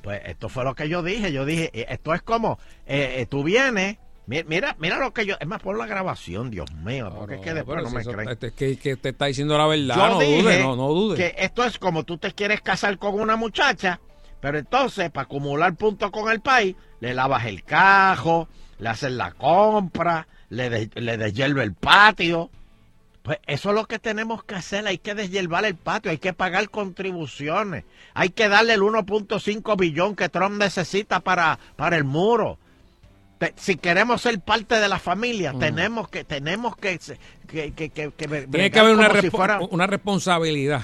Pues 0.03 0.23
esto 0.25 0.49
fue 0.49 0.65
lo 0.65 0.75
que 0.75 0.89
yo 0.89 1.03
dije. 1.03 1.31
Yo 1.33 1.45
dije, 1.45 1.71
eh, 1.75 1.87
esto 1.91 2.15
es 2.15 2.23
como, 2.23 2.59
eh, 2.87 3.17
eh, 3.19 3.27
tú 3.27 3.45
vienes, 3.45 3.99
Mi- 4.31 4.45
Mira, 4.45 4.77
mira 4.79 4.99
lo 4.99 5.13
que 5.13 5.27
yo. 5.27 5.35
Es 5.41 5.47
más, 5.49 5.61
por 5.61 5.77
la 5.77 5.87
grabación, 5.87 6.51
Dios 6.51 6.73
mío. 6.73 7.13
Porque 7.17 7.35
es 7.35 7.41
que 7.41 7.53
después 7.53 7.77
pero 7.79 7.89
no 7.89 7.95
me 7.95 8.01
eso- 8.01 8.13
creen. 8.13 8.29
es 8.41 8.53
que, 8.53 8.77
que 8.79 8.97
te 8.97 9.09
está 9.09 9.27
diciendo 9.27 9.59
la 9.59 9.67
verdad. 9.67 9.97
Yo 9.97 10.09
no 10.09 10.19
dije 10.21 10.43
dude, 10.43 10.63
no, 10.63 10.77
no 10.77 10.89
dude. 10.89 11.17
que 11.17 11.35
esto 11.43 11.65
es 11.65 11.79
como 11.81 12.05
tú 12.05 12.17
te 12.17 12.31
quieres 12.33 12.61
casar 12.61 12.97
con 12.99 13.19
una 13.19 13.35
muchacha, 13.35 13.99
pero 14.41 14.57
entonces, 14.59 15.11
para 15.11 15.25
acumular 15.25 15.75
puntos 15.75 16.13
con 16.13 16.31
el 16.31 16.41
país, 16.41 16.77
le 17.01 17.13
lavas 17.13 17.45
el 17.47 17.65
cajo, 17.65 18.49
le 18.79 18.89
haces 18.89 19.11
la 19.11 19.33
compra, 19.33 20.29
le, 20.49 20.71
de- 20.71 20.91
le 21.01 21.17
deshierve 21.17 21.65
el 21.65 21.75
patio. 21.75 22.51
Pues 23.23 23.39
eso 23.49 23.71
es 23.71 23.75
lo 23.75 23.85
que 23.87 23.99
tenemos 23.99 24.45
que 24.45 24.55
hacer, 24.55 24.87
hay 24.87 24.99
que 24.99 25.15
deshiervar 25.15 25.65
el 25.65 25.75
patio, 25.75 26.11
hay 26.11 26.19
que 26.19 26.33
pagar 26.33 26.71
contribuciones, 26.71 27.85
hay 28.15 28.31
que 28.31 28.49
darle 28.49 28.75
el 28.75 28.81
1.5 28.83 29.77
billón 29.77 30.15
que 30.17 30.29
Trump 30.29 30.57
necesita 30.57 31.21
para, 31.21 31.59
para 31.77 31.97
el 31.97 32.05
muro. 32.05 32.59
Te- 33.41 33.55
si 33.57 33.77
queremos 33.77 34.21
ser 34.21 34.39
parte 34.41 34.75
de 34.77 34.87
la 34.87 34.99
familia, 34.99 35.55
tenemos 35.59 36.09
que, 36.11 36.25
tenemos 36.25 36.77
que, 36.77 37.01
que, 37.49 37.73
que, 37.73 37.89
que, 37.91 38.13
que 38.13 38.29
Tiene 38.29 38.71
que 38.71 38.79
haber 38.79 38.95
una, 38.95 39.21
si 39.21 39.31
fuera- 39.31 39.59
una 39.71 39.87
responsabilidad. 39.87 40.83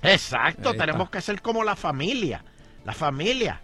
Exacto, 0.00 0.68
Ahí 0.70 0.74
está. 0.76 0.86
tenemos 0.86 1.10
que 1.10 1.20
ser 1.20 1.42
como 1.42 1.64
la 1.64 1.74
familia. 1.76 2.44
La 2.84 2.92
familia. 2.94 3.60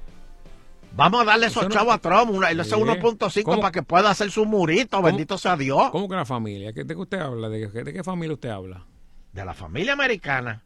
Vamos 0.96 1.22
a 1.22 1.24
darle 1.24 1.46
esos 1.46 1.62
Eso 1.62 1.68
no- 1.68 1.74
chavos 1.74 1.94
a 1.94 1.98
Trump, 1.98 2.30
una, 2.32 2.50
ese 2.50 2.64
Sí. 2.64 2.70
1.5 2.74 3.42
¿Cómo? 3.44 3.60
para 3.60 3.70
que 3.70 3.82
pueda 3.84 4.10
hacer 4.10 4.30
su 4.32 4.44
murito, 4.44 5.00
bendito 5.02 5.38
sea 5.38 5.56
Dios. 5.56 5.90
¿Cómo 5.92 6.08
que 6.08 6.14
una 6.14 6.24
familia? 6.24 6.72
¿De 6.72 6.84
qué 6.84 6.94
usted 6.96 7.20
habla? 7.20 7.48
¿De, 7.48 7.70
qué- 7.70 7.84
de 7.84 7.92
qué 7.92 8.02
familia 8.02 8.34
usted 8.34 8.48
habla? 8.48 8.84
De 9.32 9.44
la 9.44 9.54
familia 9.54 9.92
americana. 9.92 10.64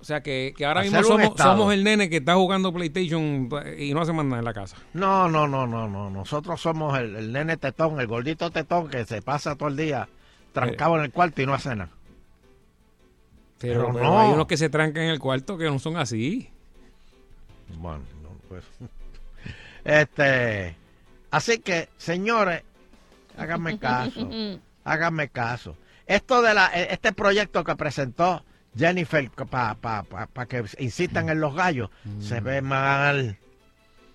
O 0.00 0.04
sea, 0.04 0.22
que, 0.22 0.54
que 0.56 0.64
ahora 0.64 0.80
mismo 0.82 1.02
somos, 1.02 1.34
somos 1.36 1.74
el 1.74 1.84
nene 1.84 2.08
que 2.08 2.16
está 2.16 2.34
jugando 2.34 2.72
PlayStation 2.72 3.50
y 3.78 3.92
no 3.92 4.00
hace 4.00 4.12
más 4.14 4.24
nada 4.24 4.38
en 4.38 4.44
la 4.46 4.54
casa. 4.54 4.76
No, 4.94 5.28
no, 5.28 5.46
no, 5.46 5.66
no, 5.66 5.88
no. 5.88 6.08
Nosotros 6.08 6.60
somos 6.60 6.98
el, 6.98 7.16
el 7.16 7.32
nene 7.32 7.58
tetón, 7.58 8.00
el 8.00 8.06
gordito 8.06 8.50
tetón 8.50 8.88
que 8.88 9.04
se 9.04 9.20
pasa 9.20 9.56
todo 9.56 9.68
el 9.68 9.76
día 9.76 10.08
trancado 10.52 10.96
en 10.96 11.04
el 11.04 11.12
cuarto 11.12 11.42
y 11.42 11.46
no 11.46 11.52
hace 11.52 11.76
nada. 11.76 11.90
Pero, 13.58 13.82
Pero 13.82 13.92
pero 13.92 14.04
no. 14.06 14.20
hay 14.20 14.30
unos 14.32 14.46
que 14.46 14.56
se 14.56 14.70
trancan 14.70 15.02
en 15.02 15.10
el 15.10 15.18
cuarto 15.18 15.58
que 15.58 15.64
no 15.66 15.78
son 15.78 15.98
así. 15.98 16.48
Bueno, 17.76 18.00
no, 18.22 18.30
pues. 18.48 18.64
Este. 19.84 20.76
Así 21.30 21.58
que, 21.58 21.90
señores, 21.98 22.62
háganme 23.36 23.78
caso. 23.78 24.28
háganme 24.84 25.28
caso. 25.28 25.76
Esto 26.06 26.40
de 26.42 26.54
la, 26.54 26.68
e- 26.74 26.92
este 26.92 27.12
proyecto 27.12 27.62
que 27.64 27.76
presentó 27.76 28.42
Jennifer 28.76 29.30
para 29.30 29.74
pa, 29.74 30.02
pa- 30.04 30.26
pa 30.26 30.46
que 30.46 30.64
incitan 30.78 31.28
en 31.28 31.40
los 31.40 31.54
gallos, 31.54 31.90
se 32.20 32.40
ve 32.40 32.62
mal. 32.62 33.38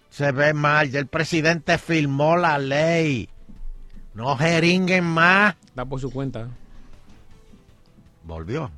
Se 0.09 0.31
ve 0.31 0.53
mal. 0.53 0.89
Ya 0.89 0.99
el 0.99 1.07
presidente 1.07 1.77
firmó 1.77 2.37
la 2.37 2.57
ley. 2.57 3.27
No 4.13 4.37
jeringuen 4.37 5.03
más. 5.03 5.55
Da 5.75 5.83
por 5.83 5.99
su 5.99 6.09
cuenta. 6.09 6.47
Volvió. 8.23 8.71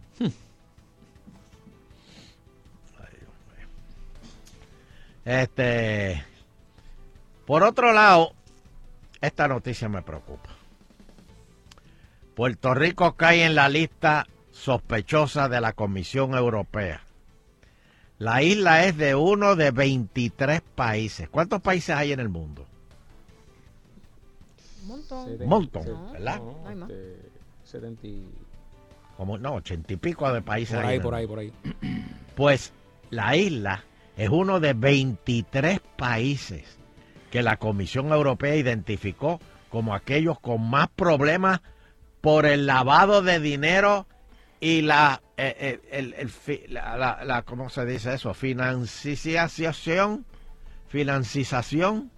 Este. 5.25 6.23
Por 7.45 7.63
otro 7.63 7.93
lado, 7.93 8.33
esta 9.21 9.47
noticia 9.47 9.89
me 9.89 10.01
preocupa. 10.01 10.49
Puerto 12.35 12.73
Rico 12.73 13.13
cae 13.15 13.45
en 13.45 13.55
la 13.55 13.67
lista 13.69 14.27
sospechosa 14.57 15.47
de 15.49 15.61
la 15.61 15.73
Comisión 15.73 16.33
Europea. 16.33 17.01
La 18.19 18.41
isla 18.41 18.85
es 18.85 18.97
de 18.97 19.13
uno 19.15 19.55
de 19.55 19.71
23 19.71 20.61
países. 20.75 21.29
¿Cuántos 21.29 21.61
países 21.61 21.95
hay 21.95 22.11
en 22.11 22.19
el 22.19 22.29
mundo? 22.29 22.65
Un 24.81 24.87
montón. 24.87 25.41
Un 25.41 25.47
montón, 25.47 26.11
¿verdad? 26.13 26.41
Hay 26.65 26.75
más. 26.75 26.89
70 27.63 28.07
y- 28.07 28.25
Como, 29.17 29.37
no, 29.37 29.55
ochenta 29.55 29.93
y 29.93 29.97
pico 29.97 30.31
de 30.31 30.41
países. 30.41 30.75
Por 30.75 30.85
ahí, 30.85 30.99
por 30.99 31.13
ahí, 31.15 31.27
por 31.27 31.39
ahí. 31.39 31.53
Pues 32.35 32.71
la 33.09 33.35
isla 33.35 33.83
es 34.15 34.29
uno 34.29 34.59
de 34.59 34.73
23 34.73 35.79
países 35.97 36.63
que 37.31 37.43
la 37.43 37.57
Comisión 37.57 38.11
Europea 38.11 38.55
identificó 38.55 39.39
como 39.69 39.93
aquellos 39.93 40.39
con 40.39 40.67
más 40.69 40.87
problemas 40.95 41.61
por 42.21 42.45
el 42.45 42.65
lavado 42.65 43.21
de 43.21 43.39
dinero 43.39 44.07
y 44.59 44.81
la, 44.81 45.21
eh, 45.37 45.55
eh, 45.59 45.79
el- 45.91 46.13
el 46.15 46.29
fi- 46.29 46.63
la, 46.67 46.97
la- 46.97 47.23
la- 47.23 47.41
¿cómo 47.43 47.69
se 47.69 47.85
dice 47.85 48.13
eso? 48.13 48.33
Financiación, 48.33 50.25
financiación, 50.87 52.11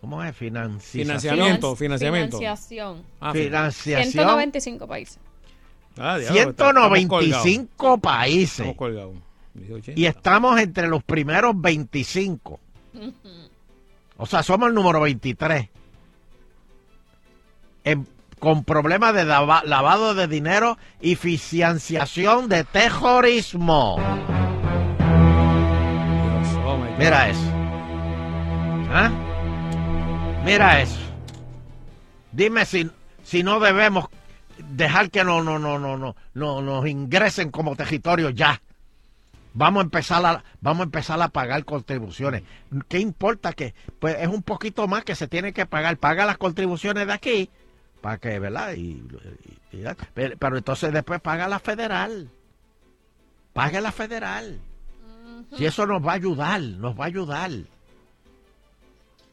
¿cómo 0.00 0.22
es? 0.22 0.36
Financiación. 0.36 1.06
Financiamiento, 1.06 1.76
financiamiento. 1.76 2.38
Financiación. 2.38 3.02
Ah, 3.20 3.32
Financiación. 3.32 4.12
195 4.12 4.86
países. 4.86 5.18
Ah, 5.98 6.18
diablo, 6.18 6.50
estamos 6.50 6.74
colgados. 7.08 7.42
195 7.42 7.98
países. 7.98 8.50
Estamos 8.60 8.76
colgados. 8.76 9.16
Dice 9.54 9.72
80. 9.72 10.00
Y 10.00 10.06
estamos 10.06 10.60
entre 10.60 10.86
los 10.88 11.02
primeros 11.02 11.58
25. 11.60 12.60
O 14.18 14.26
sea, 14.26 14.42
somos 14.42 14.68
el 14.68 14.74
número 14.74 15.00
23. 15.00 15.68
En- 17.84 18.06
con 18.46 18.62
problemas 18.62 19.12
de 19.12 19.24
lava- 19.24 19.64
lavado 19.64 20.14
de 20.14 20.28
dinero 20.28 20.78
y 21.00 21.16
financiación 21.16 22.48
de 22.48 22.62
terrorismo. 22.62 23.96
Mira 26.96 27.28
eso. 27.28 27.50
¿Ah? 28.92 29.10
Mira 30.44 30.80
eso. 30.80 31.00
Dime 32.30 32.64
si, 32.66 32.88
si 33.24 33.42
no 33.42 33.58
debemos 33.58 34.06
dejar 34.58 35.10
que 35.10 35.24
no, 35.24 35.42
no, 35.42 35.58
no, 35.58 35.80
no, 35.80 35.96
no, 35.96 36.14
no 36.34 36.62
nos 36.62 36.86
ingresen 36.86 37.50
como 37.50 37.74
territorio 37.74 38.30
ya. 38.30 38.62
Vamos 39.54 39.80
a 39.80 39.84
empezar 39.86 40.24
a, 40.24 40.44
vamos 40.60 40.82
a 40.82 40.84
empezar 40.84 41.20
a 41.20 41.30
pagar 41.30 41.64
contribuciones. 41.64 42.44
¿Qué 42.86 43.00
importa 43.00 43.54
que 43.54 43.74
pues 43.98 44.16
es 44.20 44.28
un 44.28 44.44
poquito 44.44 44.86
más 44.86 45.02
que 45.02 45.16
se 45.16 45.26
tiene 45.26 45.52
que 45.52 45.66
pagar? 45.66 45.96
Paga 45.96 46.24
las 46.24 46.38
contribuciones 46.38 47.08
de 47.08 47.12
aquí 47.12 47.50
para 48.06 48.18
que, 48.18 48.38
¿verdad? 48.38 48.72
Y, 48.74 49.02
y- 49.72 49.78
y- 49.78 49.84
pero, 50.38 50.56
entonces 50.58 50.92
después 50.92 51.20
paga 51.20 51.48
la 51.48 51.58
federal. 51.58 52.30
Pague 53.52 53.80
la 53.80 53.90
federal. 53.90 54.60
Si 55.56 55.66
eso 55.66 55.86
nos 55.86 56.06
va 56.06 56.12
a 56.12 56.14
ayudar, 56.14 56.60
nos 56.60 56.96
va 56.96 57.02
a 57.02 57.06
ayudar. 57.08 57.50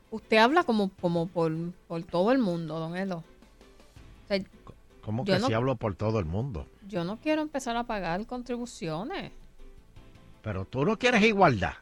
Usted 0.09 0.38
habla 0.38 0.63
como, 0.63 0.89
como 0.99 1.28
por, 1.28 1.51
por 1.88 2.01
todo 2.01 2.32
el 2.32 2.39
mundo, 2.39 2.80
don 2.80 2.95
Elo. 2.97 3.17
O 3.17 4.28
sea, 4.28 4.43
¿Cómo 5.03 5.24
que 5.24 5.38
no- 5.38 5.45
si 5.45 5.53
hablo 5.53 5.76
por 5.76 5.93
todo 5.93 6.17
el 6.17 6.26
mundo? 6.26 6.65
yo 6.88 7.03
no 7.03 7.17
quiero 7.17 7.43
empezar 7.43 7.78
a 7.78 7.84
pagar 7.84 8.26
contribuciones, 8.26 9.32
Pero 10.41 10.65
tú 10.65 10.84
no 10.84 10.97
quieres 10.97 11.21
igualdad. 11.24 11.74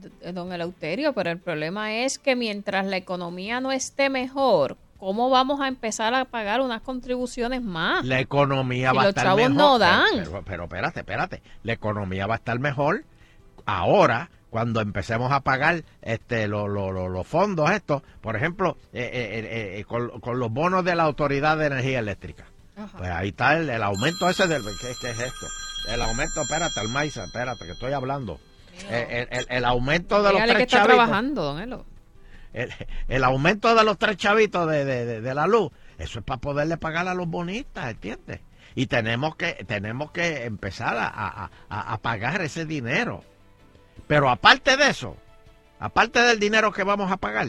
d- 0.00 0.32
don 0.32 0.50
Eleuterio, 0.54 1.12
pero 1.12 1.30
el 1.30 1.38
problema 1.38 1.92
es 1.96 2.18
que 2.18 2.34
mientras 2.34 2.86
la 2.86 2.96
economía 2.96 3.60
no 3.60 3.72
esté 3.72 4.08
mejor, 4.08 4.78
¿cómo 5.04 5.28
vamos 5.28 5.60
a 5.60 5.68
empezar 5.68 6.14
a 6.14 6.24
pagar 6.24 6.62
unas 6.62 6.80
contribuciones 6.80 7.60
más? 7.60 8.06
La 8.06 8.20
economía 8.20 8.90
Si 8.90 8.96
va 8.96 9.02
a 9.02 9.04
los 9.04 9.10
estar 9.10 9.24
chavos 9.24 9.38
mejor. 9.42 9.54
no 9.56 9.78
dan. 9.78 10.04
Pero, 10.14 10.30
pero, 10.30 10.42
pero 10.46 10.64
espérate, 10.66 11.00
espérate. 11.00 11.42
La 11.62 11.72
economía 11.74 12.26
va 12.26 12.34
a 12.34 12.38
estar 12.38 12.58
mejor 12.58 13.04
ahora 13.66 14.30
cuando 14.48 14.80
empecemos 14.80 15.30
a 15.30 15.40
pagar 15.40 15.82
este 16.00 16.48
lo- 16.48 16.68
lo- 16.68 16.90
lo- 16.90 17.08
los 17.10 17.26
fondos 17.26 17.70
estos. 17.70 18.02
Por 18.22 18.34
ejemplo, 18.34 18.78
eh, 18.94 19.10
eh, 19.12 19.78
eh, 19.80 19.84
con, 19.84 20.20
con 20.20 20.38
los 20.38 20.50
bonos 20.50 20.84
de 20.86 20.94
la 20.94 21.02
Autoridad 21.02 21.58
de 21.58 21.66
Energía 21.66 21.98
Eléctrica. 21.98 22.46
Pues 22.96 23.10
ahí 23.10 23.28
está 23.28 23.56
el, 23.58 23.68
el 23.68 23.82
aumento 23.82 24.28
ese 24.28 24.46
del... 24.48 24.62
¿qué, 24.80 24.88
qué 25.00 25.10
es 25.10 25.20
esto? 25.20 25.46
El 25.90 26.00
aumento, 26.00 26.40
espérate, 26.40 26.80
Almaiza, 26.80 27.24
espérate, 27.24 27.66
que 27.66 27.72
estoy 27.72 27.92
hablando. 27.92 28.40
El, 28.88 29.28
el- 29.30 29.46
el 29.50 29.64
aumento 29.64 30.16
de 30.22 30.32
los 30.32 30.42
Dígale 30.42 30.52
que 30.52 30.54
tres 30.54 30.66
está 30.66 30.76
chavitos. 30.78 30.96
trabajando, 30.96 31.42
don 31.42 31.60
Elo. 31.60 31.84
El, 33.08 33.24
aumento 33.24 33.74
de 33.74 33.84
los 33.84 33.98
tres 33.98 34.16
chavitos 34.16 34.68
de, 34.70 34.84
de- 34.84 35.20
de- 35.20 35.34
la 35.34 35.46
luz, 35.46 35.70
eso 35.98 36.20
es 36.20 36.24
para 36.24 36.40
poderle 36.40 36.76
pagar 36.76 37.08
a 37.08 37.14
los 37.14 37.28
bonistas, 37.28 37.90
¿entiendes? 37.90 38.40
Y 38.74 38.86
tenemos 38.86 39.36
que, 39.36 39.52
tenemos 39.66 40.10
que 40.12 40.44
empezar 40.44 40.96
a, 40.96 41.06
a- 41.08 41.50
a- 41.68 41.92
a 41.92 41.98
pagar 41.98 42.40
ese 42.42 42.64
dinero. 42.64 43.22
Pero 44.06 44.28
aparte 44.30 44.76
de 44.76 44.88
eso, 44.88 45.16
aparte 45.78 46.20
del 46.20 46.38
dinero 46.40 46.72
que 46.72 46.84
vamos 46.84 47.10
a 47.12 47.16
pagar, 47.16 47.48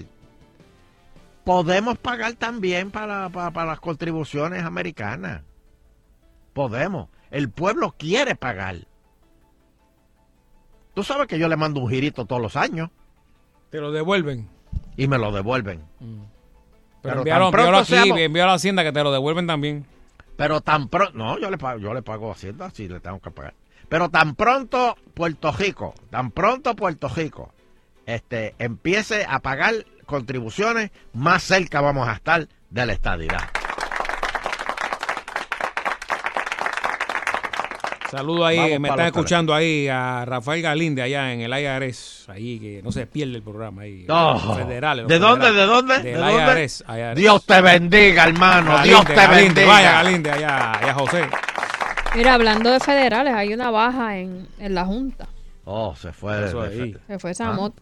podemos 1.44 1.98
pagar 1.98 2.34
también 2.34 2.92
para, 2.92 3.30
para- 3.30 3.52
para 3.52 3.72
las 3.72 3.80
contribuciones 3.80 4.64
americanas. 4.64 5.44
Podemos. 6.54 7.10
El 7.32 7.50
pueblo 7.50 7.94
quiere 7.98 8.36
pagar. 8.36 8.88
Tú 10.94 11.04
sabes 11.04 11.28
que 11.28 11.38
yo 11.38 11.48
le 11.50 11.58
mando 11.58 11.82
un 11.82 11.90
girito 11.90 12.26
todos 12.26 12.42
los 12.42 12.56
años 12.56 12.90
Te 13.70 13.82
lo 13.82 13.92
devuelven. 13.92 14.50
Y 14.98 15.08
me 15.08 15.18
lo 15.18 15.32
devuelven. 15.32 15.84
Pero, 16.00 17.24
Pero 17.24 17.48
envíalo, 17.50 17.78
aquí, 17.78 17.86
seamos- 17.94 18.20
envíalo 18.20 18.50
a 18.50 18.54
la 18.54 18.56
hacienda 18.56 18.84
que 18.84 18.92
te 18.92 19.04
lo 19.04 19.12
devuelven 19.12 19.48
también. 19.48 19.86
Pero 20.38 20.62
tan 20.62 20.90
pronto, 20.90 21.18
no, 21.18 21.40
yo 21.40 21.50
le 21.50 21.58
pago, 21.58 21.80
yo 21.80 21.94
le 21.94 22.02
pago 22.02 22.30
a 22.30 22.34
Hacienda 22.34 22.70
si 22.72 22.88
le 22.88 23.00
tengo 23.00 23.20
que 23.20 23.32
pagar. 23.32 23.54
Pero 23.88 24.10
tan 24.10 24.36
pronto 24.36 24.98
Puerto 25.14 25.52
Rico, 25.52 25.94
tan 26.10 26.32
pronto 26.32 26.76
Puerto 26.76 27.08
Rico, 27.08 27.54
este, 28.06 28.54
empiece 28.60 29.26
a 29.30 29.40
pagar 29.40 29.74
contribuciones, 30.06 30.92
más 31.14 31.44
cerca 31.44 31.80
vamos 31.82 32.08
a 32.08 32.14
estar 32.14 32.48
de 32.70 32.86
la 32.86 32.94
estadidad. 32.94 33.50
Saludo 38.18 38.46
ahí, 38.46 38.58
Vamos 38.58 38.80
me 38.80 38.90
están 38.90 39.06
escuchando 39.08 39.54
ahí 39.54 39.88
a 39.88 40.24
Rafael 40.26 40.62
Galinde 40.62 41.02
allá 41.02 41.34
en 41.34 41.42
el 41.42 41.52
IRS, 41.52 42.30
ahí 42.30 42.60
que 42.60 42.82
no 42.84 42.92
se 42.92 43.06
pierde 43.08 43.36
el 43.36 43.44
programa 43.44 43.82
ahí. 43.84 44.06
Oh. 44.10 44.56
Federales, 44.56 45.08
¿De 45.08 45.20
dónde? 45.20 45.52
¿De 45.52 45.66
dónde? 45.66 45.94
Del 45.96 46.04
¿De 46.04 46.14
dónde? 46.14 46.62
IRS, 46.64 46.84
IRS. 46.88 47.16
Dios 47.16 47.46
te 47.46 47.62
bendiga, 47.62 48.24
hermano. 48.26 48.72
Galinde, 48.72 48.90
Dios 48.90 49.06
te 49.06 49.16
Galinde, 49.16 49.44
bendiga. 49.46 49.68
Vaya 49.68 49.92
Galinde 49.92 50.32
allá, 50.32 50.72
allá 50.74 50.94
José. 50.94 51.26
Mira, 52.16 52.34
hablando 52.36 52.72
de 52.72 52.80
federales, 52.80 53.34
hay 53.34 53.54
una 53.54 53.72
baja 53.72 54.18
en, 54.18 54.48
en 54.60 54.74
la 54.74 54.86
Junta. 54.86 55.28
Oh, 55.66 55.96
se 55.96 56.12
fue. 56.14 56.38
De- 56.38 56.62
ahí. 56.68 56.94
de- 56.94 57.00
Se 57.08 57.20
fue 57.20 57.34
Samot. 57.34 57.74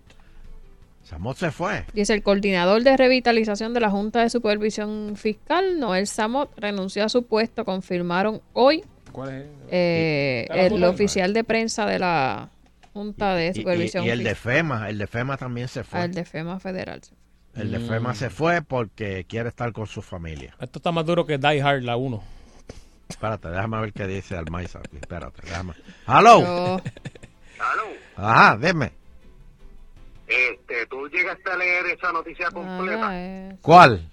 Samot 1.03 1.37
se 1.37 1.51
fue. 1.51 1.85
Dice 1.93 2.13
el 2.13 2.23
coordinador 2.23 2.81
de 2.81 2.95
revitalización 2.97 3.73
de 3.73 3.81
la 3.81 3.89
Junta 3.91 4.21
de 4.21 4.29
Supervisión 4.29 5.13
Fiscal, 5.17 5.79
Noel 5.79 6.07
Samot, 6.07 6.57
renunció 6.57 7.03
a 7.05 7.09
su 7.09 7.23
puesto. 7.27 7.65
Confirmaron 7.65 8.41
hoy 8.53 8.83
¿Cuál 9.13 9.29
es? 9.29 9.45
eh, 9.71 10.41
¿Está 10.49 10.55
la 10.57 10.65
el 10.65 10.83
oficial 10.83 11.33
de 11.33 11.43
prensa 11.45 11.85
de 11.85 11.99
la 11.99 12.49
Junta 12.91 13.33
de 13.35 13.45
Y- 13.47 13.49
y, 13.49 13.53
Supervisión 13.53 14.03
y 14.05 14.09
el 14.09 14.23
de. 14.23 14.35
FEMA, 14.35 14.89
el 14.89 14.97
de 14.97 15.07
FEMA 15.07 15.37
también 15.37 15.67
se 15.69 15.83
fue. 15.85 15.99
Ah, 15.99 16.03
el 16.05 16.13
de 16.13 16.25
FEMA 16.25 16.59
Federal. 16.59 16.99
El 17.55 17.71
de 17.71 17.79
Mm. 17.79 17.87
FEMA 17.87 18.13
se 18.15 18.29
fue 18.29 18.61
porque 18.61 19.25
quiere 19.25 19.47
estar 19.49 19.71
con 19.71 19.87
su 19.87 20.01
familia. 20.01 20.55
Esto 20.59 20.79
está 20.79 20.91
más 20.91 21.05
duro 21.05 21.25
que 21.25 21.37
Die 21.37 21.61
Hard, 21.61 21.83
la 21.83 21.95
1. 21.95 22.21
Espérate, 23.07 23.47
déjame 23.49 23.79
ver 23.81 23.93
qué 23.93 24.07
dice 24.07 24.35
Almaiza 24.35 24.79
aquí. 24.79 24.97
Espérate, 24.97 25.41
déjame. 25.43 25.73
¡Hello! 26.07 26.41
Yo- 26.41 26.81
Ajá, 28.17 28.57
dime. 28.57 28.91
Este, 30.27 30.85
¿tú 30.89 31.07
llegaste 31.09 31.51
a 31.51 31.57
leer 31.57 31.85
esa 31.87 32.11
noticia 32.11 32.49
completa? 32.51 33.55
¿Cuál? 33.61 34.09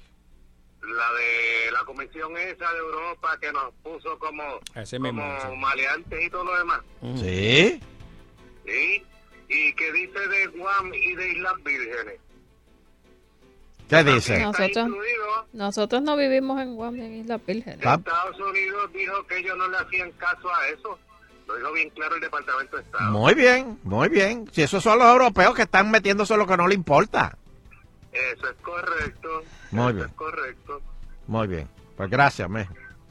La 0.90 1.12
de 1.12 1.72
la 1.72 1.84
comisión 1.84 2.36
esa 2.36 2.72
de 2.72 2.78
Europa 2.78 3.38
que 3.40 3.52
nos 3.52 3.72
puso 3.82 4.18
como, 4.18 4.42
Ese 4.74 4.98
mismo, 4.98 5.22
como 5.22 5.36
ese. 5.36 5.56
maleantes 5.56 6.24
y 6.24 6.30
todo 6.30 6.44
lo 6.44 6.58
demás. 6.58 6.80
¿Sí? 7.16 7.80
¿Sí? 8.66 9.04
¿Y 9.48 9.72
qué 9.74 9.92
dice 9.92 10.18
de 10.28 10.46
Guam 10.48 10.92
y 10.94 11.14
de 11.14 11.32
Islas 11.32 11.54
Vírgenes? 11.64 12.20
¿Qué 13.88 14.04
dice? 14.04 14.38
Nosotros, 14.40 14.88
nosotros 15.52 16.02
no 16.02 16.16
vivimos 16.16 16.60
en 16.60 16.76
Guam 16.76 16.94
ni 16.94 17.04
en 17.06 17.14
Islas 17.22 17.40
Vírgenes. 17.44 17.78
Estados 17.78 18.38
Unidos 18.38 18.92
dijo 18.92 19.26
que 19.26 19.38
ellos 19.38 19.56
no 19.58 19.68
le 19.68 19.78
hacían 19.78 20.12
caso 20.12 20.48
a 20.54 20.68
eso. 20.68 20.98
Lo 21.48 21.56
dijo 21.56 21.72
bien 21.72 21.90
claro 21.90 22.14
el 22.14 22.20
Departamento 22.20 22.76
de 22.76 22.82
Estado. 22.84 23.10
Muy 23.10 23.34
bien, 23.34 23.80
muy 23.82 24.08
bien. 24.08 24.48
Si 24.52 24.62
esos 24.62 24.82
son 24.84 25.00
los 25.00 25.08
europeos 25.08 25.54
que 25.56 25.62
están 25.62 25.90
metiéndose 25.90 26.32
en 26.34 26.38
lo 26.38 26.46
que 26.46 26.56
no 26.56 26.68
le 26.68 26.74
importa. 26.76 27.36
Eso 28.12 28.48
es 28.48 28.56
correcto. 28.62 29.28
Muy 29.70 29.84
eso 29.84 29.94
bien. 29.94 30.06
es 30.08 30.12
correcto. 30.14 30.80
Muy 31.26 31.46
bien. 31.46 31.68
Pues 31.96 32.10
gracias, 32.10 32.48
me. 32.48 32.68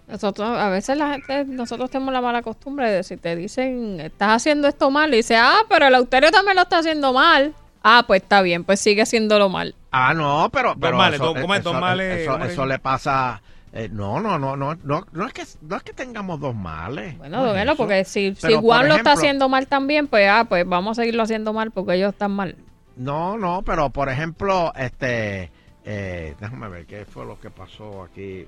Nosotros, 0.07 0.49
a 0.57 0.69
veces 0.69 0.97
la 0.97 1.11
gente, 1.11 1.45
nosotros 1.45 1.89
tenemos 1.91 2.11
la 2.13 2.21
mala 2.21 2.41
costumbre 2.41 2.89
de 2.89 3.03
si 3.03 3.15
te 3.15 3.35
dicen, 3.35 3.99
estás 3.99 4.29
haciendo 4.37 4.67
esto 4.67 4.89
mal, 4.89 5.13
y 5.13 5.17
dice, 5.17 5.37
ah, 5.37 5.59
pero 5.69 5.85
el 5.87 5.93
austerio 5.95 6.31
también 6.31 6.55
lo 6.55 6.63
está 6.63 6.79
haciendo 6.79 7.13
mal. 7.13 7.53
Ah, 7.83 8.03
pues 8.07 8.23
está 8.23 8.41
bien, 8.41 8.63
pues 8.63 8.79
sigue 8.81 9.03
haciéndolo 9.03 9.49
mal. 9.49 9.75
Ah, 9.91 10.13
no, 10.13 10.49
pero, 10.51 10.75
pero 10.79 10.97
males, 10.97 11.19
eso, 11.19 11.31
dos- 11.33 11.39
¿cómo 11.39 11.53
es? 11.53 11.61
eso- 11.61 11.71
Dos 11.71 11.79
males, 11.79 12.27
eso- 12.51 12.65
le 12.65 12.79
pasa. 12.79 13.41
eh, 13.71 13.87
no, 13.91 14.19
no, 14.19 14.39
no, 14.39 14.57
no, 14.57 14.75
no, 14.83 15.05
no 15.11 15.27
es 15.27 15.33
que 15.33 15.43
no 15.61 15.75
es 15.77 15.83
que 15.83 15.93
tengamos 15.93 16.39
dos 16.39 16.55
males. 16.55 17.15
Bueno, 17.19 17.45
don 17.45 17.55
Elo, 17.57 17.75
porque 17.75 18.03
si, 18.03 18.33
si 18.35 18.41
Pero, 18.41 18.55
por 18.55 18.63
Guam 18.63 18.87
lo 18.87 18.95
está 18.95 19.11
haciendo 19.11 19.47
mal 19.47 19.67
también, 19.67 20.07
pues 20.07 20.27
ah, 20.27 20.45
pues 20.49 20.67
vamos 20.67 20.97
a 20.97 21.01
seguirlo 21.03 21.21
haciendo 21.21 21.53
mal 21.53 21.69
porque 21.69 21.93
ellos 21.93 22.11
están 22.13 22.31
mal. 22.31 22.55
No, 22.99 23.37
no, 23.37 23.61
pero 23.63 23.89
por 23.89 24.09
ejemplo, 24.09 24.71
este, 24.75 25.49
eh, 25.85 26.35
déjame 26.39 26.67
ver 26.69 26.85
qué 26.85 27.05
fue 27.05 27.25
lo 27.25 27.39
que 27.39 27.49
pasó 27.49 28.03
aquí. 28.03 28.41
eh, 28.41 28.47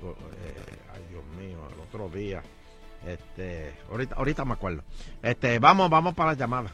ay, 0.94 1.02
Dios 1.10 1.24
mío, 1.40 1.58
el 1.74 1.80
otro 1.80 2.10
día. 2.10 2.42
Este, 3.08 3.74
ahorita, 3.90 4.16
ahorita 4.16 4.46
me 4.46 4.54
acuerdo. 4.54 4.84
Este, 5.24 5.58
vamos, 5.60 5.90
vamos 5.90 6.14
para 6.14 6.34
la 6.34 6.38
llamada. 6.38 6.70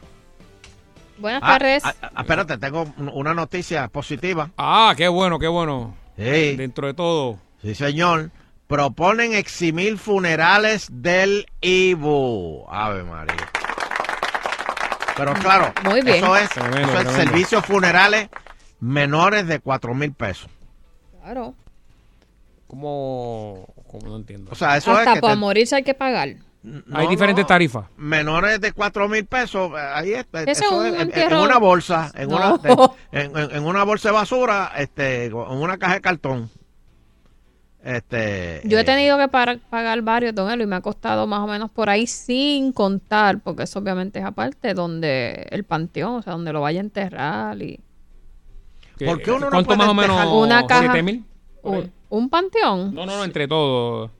Buenas 1.18 1.40
Ah, 1.42 1.46
tardes. 1.58 1.84
ah, 1.84 1.94
ah, 2.02 2.20
espérate, 2.20 2.58
tengo 2.58 2.82
un- 2.96 3.10
una 3.14 3.32
noticia 3.34 3.88
positiva. 3.88 4.50
Ah, 4.58 4.92
qué 4.96 5.08
bueno, 5.08 5.38
qué 5.38 5.48
bueno. 5.48 5.96
Sí. 6.16 6.56
Dentro 6.56 6.86
de 6.86 6.94
todo. 6.94 7.38
Sí, 7.62 7.74
señor. 7.74 8.30
Proponen 8.66 9.32
eximir 9.34 9.96
funerales 9.98 10.88
del 10.92 11.46
IBU. 11.62 12.66
Ave 12.68 13.02
María. 13.04 13.36
Pero 15.18 15.34
claro, 15.34 15.72
Muy 15.84 16.00
bien. 16.00 16.16
eso 16.16 16.34
es, 16.36 16.48
Tremendo, 16.50 16.78
eso 16.78 16.98
es 16.98 17.04
tremendo. 17.04 17.12
servicios 17.30 17.66
funerales 17.66 18.28
menores 18.80 19.46
de 19.46 19.58
cuatro 19.60 19.92
mil 19.92 20.12
pesos. 20.12 20.48
Claro. 21.22 21.54
¿Cómo? 22.66 23.66
cómo 23.90 24.06
no 24.08 24.16
entiendo? 24.16 24.50
O 24.52 24.54
sea, 24.54 24.76
eso 24.76 24.92
Hasta 24.92 25.10
es 25.10 25.14
que 25.16 25.20
para 25.20 25.34
te- 25.34 25.38
morirse 25.40 25.76
hay 25.76 25.82
que 25.82 25.94
pagar. 25.94 26.28
Hay 26.28 27.04
no, 27.04 27.08
diferentes 27.08 27.44
no, 27.44 27.46
tarifas. 27.46 27.86
Menores 27.96 28.60
de 28.60 28.72
cuatro 28.72 29.08
mil 29.08 29.24
pesos, 29.26 29.70
eh, 29.72 29.80
ahí 29.94 30.12
está. 30.12 30.42
Ese 30.42 30.50
eso 30.52 30.64
es 30.64 30.70
un 30.72 30.86
es, 30.86 30.92
en- 30.94 31.00
en, 31.00 31.08
entierro- 31.12 31.42
una 31.44 31.58
bolsa, 31.58 32.10
en, 32.14 32.28
No. 32.28 32.36
una, 32.36 32.58
de- 32.58 32.90
en, 33.12 33.36
en- 33.38 33.50
en 33.56 33.64
una 33.64 33.84
bolsa 33.84 34.08
de 34.08 34.14
basura, 34.14 34.72
este, 34.76 35.26
en 35.26 35.34
una 35.34 35.78
caja 35.78 35.94
de 35.94 36.00
cartón. 36.00 36.50
Este, 37.88 38.60
Yo 38.64 38.76
he 38.76 38.82
eh, 38.82 38.84
tenido 38.84 39.16
que 39.16 39.28
par- 39.28 39.60
pagar 39.70 40.02
varios, 40.02 40.34
don 40.34 40.50
Elo, 40.50 40.62
y 40.62 40.66
me 40.66 40.76
ha 40.76 40.82
costado 40.82 41.26
más 41.26 41.40
o 41.40 41.46
menos 41.46 41.70
por 41.70 41.88
ahí 41.88 42.06
sin 42.06 42.70
contar, 42.72 43.40
porque 43.40 43.62
eso 43.62 43.78
obviamente 43.78 44.18
es 44.18 44.26
aparte, 44.26 44.74
donde 44.74 45.46
el 45.50 45.64
panteón, 45.64 46.16
o 46.16 46.22
sea, 46.22 46.34
donde 46.34 46.52
lo 46.52 46.60
vaya 46.60 46.80
a 46.80 46.84
enterrar 46.84 47.62
y... 47.62 47.80
¿Por 49.02 49.22
qué 49.22 49.30
uno 49.30 49.46
no 49.46 49.50
¿Cuánto 49.52 49.68
puede 49.68 49.78
más 49.78 49.88
o 49.88 49.94
menos? 49.94 50.26
Una 50.34 50.66
caja- 50.66 50.82
¿Siete 50.82 51.02
mil? 51.02 51.24
Un, 51.62 51.90
un 52.10 52.28
panteón. 52.28 52.94
No, 52.94 53.06
no, 53.06 53.16
no, 53.16 53.24
entre 53.24 53.48
todos. 53.48 54.10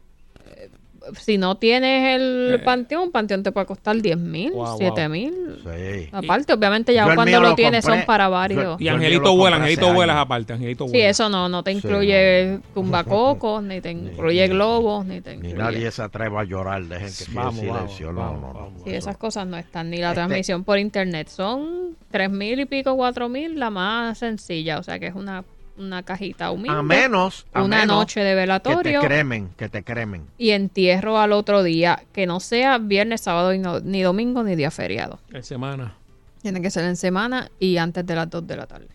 Si 1.19 1.39
no 1.39 1.57
tienes 1.57 2.17
el 2.17 2.55
Eh. 2.55 2.59
panteón, 2.65 3.05
un 3.05 3.11
panteón 3.11 3.43
te 3.43 3.53
puede 3.53 3.67
costar 3.67 3.97
10 4.01 4.17
mil, 4.19 4.53
Wow, 4.53 4.65
wow. 4.67 4.77
7 4.79 5.09
mil. 5.09 5.33
Sí. 5.63 6.09
Aparte, 6.13 6.53
obviamente 6.53 6.93
ya 6.95 7.15
cuando 7.15 7.41
lo 7.41 7.49
lo 7.51 7.55
tienes 7.55 7.85
compré- 7.85 7.99
son 8.01 8.07
para 8.07 8.29
varios. 8.29 8.81
Y 8.81 8.85
Yo 8.85 8.93
Angelito 8.95 9.37
vuela, 9.37 9.57
Angelito 9.57 9.93
vuelas 9.95 10.17
aparte, 10.17 10.53
Angelito 10.53 10.85
Sí, 10.87 10.93
vuela. 10.93 11.09
eso 11.09 11.29
no, 11.29 11.49
no 11.49 11.63
te 11.63 11.73
incluye 11.73 12.59
tumbacocos, 12.75 13.63
ni 13.63 13.81
te 13.81 13.91
incluye 13.91 14.47
globos, 14.49 15.05
ni 15.07 15.21
te 15.21 15.31
Ni 15.37 15.49
incluye... 15.49 15.55
nadie 15.57 15.91
se 15.91 16.03
atreva 16.03 16.41
a 16.43 16.45
llorar, 16.45 16.83
dejen 16.85 17.07
que 17.07 17.13
siga 17.13 17.43
Vamos, 17.43 17.61
silencio. 17.61 18.13
vamos, 18.13 18.41
no, 18.41 18.47
vamos, 18.55 18.73
no, 18.73 18.79
no. 18.79 18.85
Sí, 18.85 18.91
esas 18.95 19.17
cosas 19.17 19.47
no 19.47 19.57
están, 19.57 19.91
ni 19.91 19.99
la 19.99 20.09
Este- 20.09 20.17
transmisión 20.21 20.65
por 20.65 20.79
internet. 20.79 21.29
Son 21.29 21.97
tres 22.11 22.31
mil 22.31 22.61
y 22.61 22.65
pico, 22.65 22.97
cuatro 22.97 23.29
mil, 23.29 23.59
la 23.59 23.71
más 23.71 24.19
sencilla, 24.19 24.79
o 24.79 24.83
sea 24.83 24.99
que 24.99 25.07
es 25.09 25.15
una, 25.15 25.45
una 25.79 26.03
cajita 26.03 26.51
humilde. 26.51 26.77
A 26.79 26.83
menos, 26.83 27.47
a 27.53 27.63
una 27.63 27.81
menos 27.81 27.97
noche 27.97 28.21
de 28.21 28.27
que 28.27 28.31
te 28.33 28.37
velatorio 28.41 29.01
cremen, 29.01 29.49
que 29.57 29.69
te 29.69 29.83
cremen. 29.83 30.27
y 30.37 30.51
entierro 30.51 31.19
al 31.19 31.33
otro 31.33 31.63
día, 31.63 32.03
que 32.13 32.27
no 32.27 32.41
sea 32.41 32.79
viernes, 32.79 33.21
sábado, 33.21 33.55
no- 33.57 33.81
ni 33.81 34.03
domingo, 34.03 34.43
ni 34.43 34.57
día 34.57 34.71
feriado. 34.71 35.19
En 35.33 35.43
semana. 35.43 35.95
Tiene 36.43 36.61
que 36.63 36.71
ser 36.71 36.85
en 36.85 36.97
semana 36.97 37.51
y 37.59 37.77
antes 37.79 38.05
de 38.07 38.15
las 38.15 38.29
dos 38.31 38.47
de 38.47 38.57
la 38.57 38.67
tarde. 38.67 38.89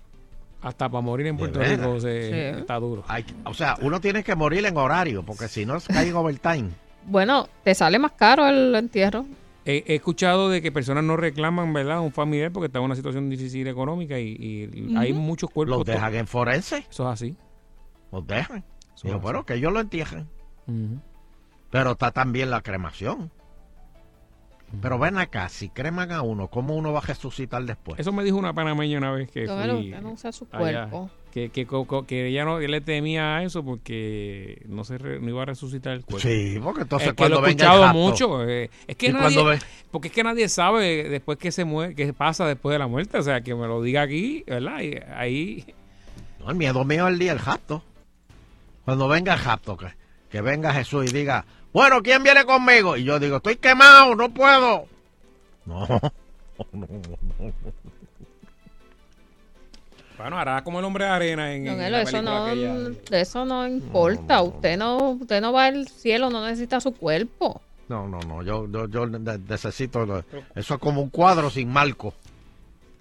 Hasta 0.62 0.88
para 0.88 1.02
morir 1.02 1.28
en 1.28 1.38
Puerto? 1.38 1.60
Rico 1.60 2.00
se, 2.00 2.30
Sí. 2.54 2.60
está 2.60 2.76
duro. 2.80 3.04
Hay 3.08 3.26
o 3.44 3.54
sea, 3.54 3.76
uno 3.82 4.00
tiene 4.00 4.24
que 4.24 4.34
morir 4.36 4.66
en 4.66 4.78
horario, 4.78 5.24
porque 5.24 5.48
si 5.50 5.66
no, 5.66 5.78
cae 5.82 6.08
en 6.08 6.16
overtime. 6.16 6.70
Bueno, 7.06 7.50
te 7.66 7.76
sale 7.76 8.00
más 8.00 8.14
caro 8.14 8.48
el 8.48 8.74
entierro. 8.76 9.26
He, 9.66 9.84
he 9.88 9.96
escuchado 9.96 10.50
de 10.50 10.62
que 10.62 10.72
personas 10.72 11.04
no 11.04 11.16
reclaman, 11.16 11.72
¿verdad? 11.74 12.02
Un 12.02 12.12
familiar 12.12 12.52
porque 12.52 12.66
está 12.68 12.80
en 12.80 12.86
una 12.86 12.96
situación 12.96 13.30
difícil 13.30 13.68
económica 13.68 14.20
y, 14.20 14.70
y 14.74 14.96
hay 14.98 15.14
muchos 15.14 15.50
cuerpos. 15.50 15.78
Los 15.78 15.86
dejan 15.86 16.14
en 16.16 16.28
forense, 16.28 16.86
Eso 16.90 17.04
es 17.08 17.14
así. 17.14 17.36
los 18.12 18.28
dejan. 18.28 18.64
Eso 18.96 19.08
Digo, 19.08 19.20
bueno, 19.20 19.46
que 19.46 19.54
ellos 19.56 19.72
lo 19.72 19.80
entierren. 19.80 20.28
Pero 21.70 21.92
está 21.92 22.12
también 22.12 22.50
la 22.50 22.62
cremación. 22.62 23.32
Pero 24.82 24.98
ven 24.98 25.18
acá, 25.18 25.50
si 25.50 25.70
creman 25.70 26.12
a 26.12 26.24
uno, 26.24 26.48
¿cómo 26.48 26.76
uno 26.76 26.92
va 26.92 27.00
a 27.00 27.04
resucitar 27.04 27.64
después? 27.64 28.00
Eso 28.00 28.12
me 28.12 28.24
dijo 28.24 28.38
una 28.38 28.54
panameña 28.54 28.98
una 28.98 29.12
vez 29.12 29.30
que 29.30 29.44
Elo, 29.44 29.76
fui 29.78 29.90
usted 29.92 30.02
no 30.02 30.12
usa 30.12 30.32
su 30.32 30.48
allá, 30.52 30.88
cuerpo. 30.90 31.10
Que, 31.34 31.50
que, 31.50 31.66
que 32.08 32.28
ella 32.28 32.46
no 32.46 32.60
le 32.60 32.80
temía 32.82 33.38
a 33.38 33.44
eso 33.44 33.64
porque 33.66 34.62
no 34.68 34.84
se 34.84 35.00
re- 35.00 35.20
no 35.20 35.30
iba 35.30 35.42
a 35.42 35.46
resucitar 35.46 35.94
el 35.94 36.06
cuerpo. 36.06 36.28
Sí, 36.28 36.60
porque 36.64 36.82
entonces 36.82 37.08
es 37.08 37.14
que 37.14 37.18
cuando 37.18 37.42
lo 37.42 37.48
he 37.48 37.50
venga 37.50 37.88
el 37.88 37.94
mucho. 37.94 38.48
eh, 38.48 38.70
es 38.86 38.96
que 38.96 39.12
nadie, 39.12 39.44
ve- 39.44 39.60
porque 39.90 40.10
es 40.10 40.14
que 40.14 40.24
nadie 40.24 40.48
sabe 40.48 41.10
después 41.10 41.40
que 41.40 41.52
se 41.52 41.66
muere, 41.66 41.96
qué 41.96 42.14
pasa 42.14 42.46
después 42.46 42.74
de 42.74 42.80
la 42.80 42.88
muerte. 42.88 43.18
O 43.18 43.24
sea, 43.24 43.42
que 43.42 43.56
me 43.56 43.66
lo 43.66 43.82
diga 43.82 44.04
aquí, 44.04 44.44
¿verdad? 44.46 44.82
Y 44.82 44.96
ahí 45.16 45.66
No, 46.40 46.52
el 46.52 46.56
miedo 46.56 46.86
mío 46.86 47.08
es 47.08 47.14
el 47.14 47.20
día 47.20 47.34
del 47.34 47.44
rapto. 47.44 47.84
Cuando 48.86 49.08
venga 49.08 49.34
el 49.34 49.40
rapto, 49.40 49.76
que, 49.76 49.88
que 50.30 50.42
venga 50.42 50.72
Jesús 50.72 51.10
y 51.10 51.14
diga, 51.14 51.46
bueno, 51.74 52.04
¿quién 52.04 52.22
viene 52.22 52.46
conmigo? 52.46 52.96
Y 52.96 53.06
yo 53.06 53.18
digo, 53.18 53.38
estoy 53.38 53.56
quemado, 53.56 54.14
no 54.14 54.30
puedo. 54.30 54.86
No, 55.66 55.88
no, 55.88 56.00
no, 56.74 56.88
no. 57.40 57.54
Bueno, 60.24 60.40
hará 60.40 60.64
como 60.64 60.80
el 60.80 60.86
hombre 60.86 61.04
de 61.04 61.10
arena 61.12 61.54
en, 61.54 61.66
Don 61.66 61.82
en 61.82 61.92
la 61.92 62.02
eso 62.04 62.22
no, 62.22 62.46
aquella. 62.46 62.74
eso 63.12 63.44
no 63.44 63.68
importa. 63.68 64.42
usted 64.42 64.78
no, 64.78 65.18
usted 65.20 65.42
no 65.42 65.52
va 65.52 65.66
al 65.66 65.86
cielo, 65.90 66.30
no 66.30 66.46
necesita 66.46 66.80
su 66.80 66.94
cuerpo. 66.94 67.62
No, 67.90 68.08
no, 68.08 68.20
no, 68.22 68.42
yo, 68.42 68.66
yo, 68.72 68.88
yo 68.88 69.06
ne- 69.06 69.38
necesito, 69.38 70.24
eso 70.56 70.74
es 70.76 70.80
como 70.80 71.02
un 71.02 71.10
cuadro 71.10 71.50
sin 71.50 71.68
marco. 71.70 72.14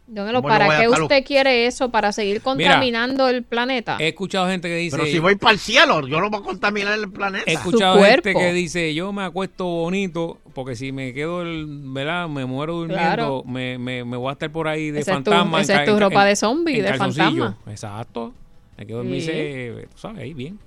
Don 0.06 0.28
Elo, 0.28 0.42
¿Cómo 0.42 0.52
yo 0.52 0.58
¿para 0.58 0.80
qué 0.80 0.88
usted 0.88 1.24
quiere 1.24 1.66
eso? 1.66 1.90
¿Para 1.90 2.12
seguir 2.12 2.42
contaminando 2.42 3.28
el 3.28 3.44
planeta? 3.44 3.96
He 4.00 4.08
escuchado 4.08 4.46
gente 4.48 4.68
que 4.68 4.74
dice... 4.76 4.96
Pero 4.96 5.08
si 5.08 5.18
voy 5.20 5.36
para 5.36 5.52
el 5.52 5.58
cielo, 5.58 6.06
yo 6.06 6.20
no 6.20 6.28
voy 6.28 6.40
a 6.40 6.42
contaminar 6.42 6.98
el 6.98 7.10
planeta. 7.10 7.44
He 7.50 7.54
escuchado 7.54 8.02
gente 8.02 8.34
que 8.34 8.52
dice, 8.52 8.92
yo 8.94 9.12
me 9.12 9.22
acuesto 9.22 9.64
bonito, 9.64 10.38
porque 10.54 10.74
si 10.76 10.92
me 10.92 11.14
quedo, 11.14 11.42
el, 11.42 11.66
¿verdad? 11.68 12.28
Me 12.28 12.44
muero 12.44 12.74
durmiendo, 12.74 13.02
Claro. 13.04 13.42
me, 13.46 13.78
me, 13.78 14.04
me 14.04 14.16
voy 14.16 14.28
a 14.28 14.32
estar 14.32 14.50
por 14.50 14.68
ahí 14.68 14.90
de 14.90 15.00
Esa 15.00 15.12
es 15.12 15.24
tu- 15.24 15.30
fantasma. 15.30 15.60
esa 15.60 15.82
es 15.84 15.88
tu 15.88 15.98
ropa 15.98 16.22
en- 16.22 16.28
de 16.28 16.36
zombie, 16.36 16.78
en 16.78 16.82
de 16.84 16.94
fantasma. 16.94 17.56
Exacto. 17.68 18.34
Hay 18.76 18.86
que 18.86 18.92
dormirse, 18.92 19.86
tú 19.92 19.98
sabes, 19.98 20.18
ahí 20.22 20.34
bien. 20.34 20.58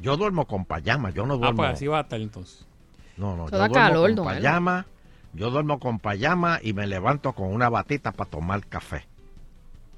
Yo 0.00 0.16
duermo 0.16 0.46
con 0.46 0.64
payama, 0.64 1.10
yo 1.10 1.26
no 1.26 1.34
Ah, 1.34 1.38
duermo. 1.38 1.56
pues 1.56 1.70
así 1.70 1.86
va 1.86 1.98
a 1.98 2.02
estar 2.02 2.20
entonces. 2.20 2.64
No, 3.16 3.36
no, 3.36 3.46
Eso 3.46 3.52
yo 3.52 3.58
da 3.58 3.68
duermo 3.68 3.74
calor, 3.74 4.14
con. 4.14 4.24
Yo 5.38 5.50
duermo 5.50 5.78
con 5.78 6.00
payama 6.00 6.58
y 6.62 6.72
me 6.72 6.86
levanto 6.86 7.32
con 7.32 7.52
una 7.52 7.68
batita 7.68 8.10
para 8.12 8.28
tomar 8.28 8.66
café. 8.66 9.06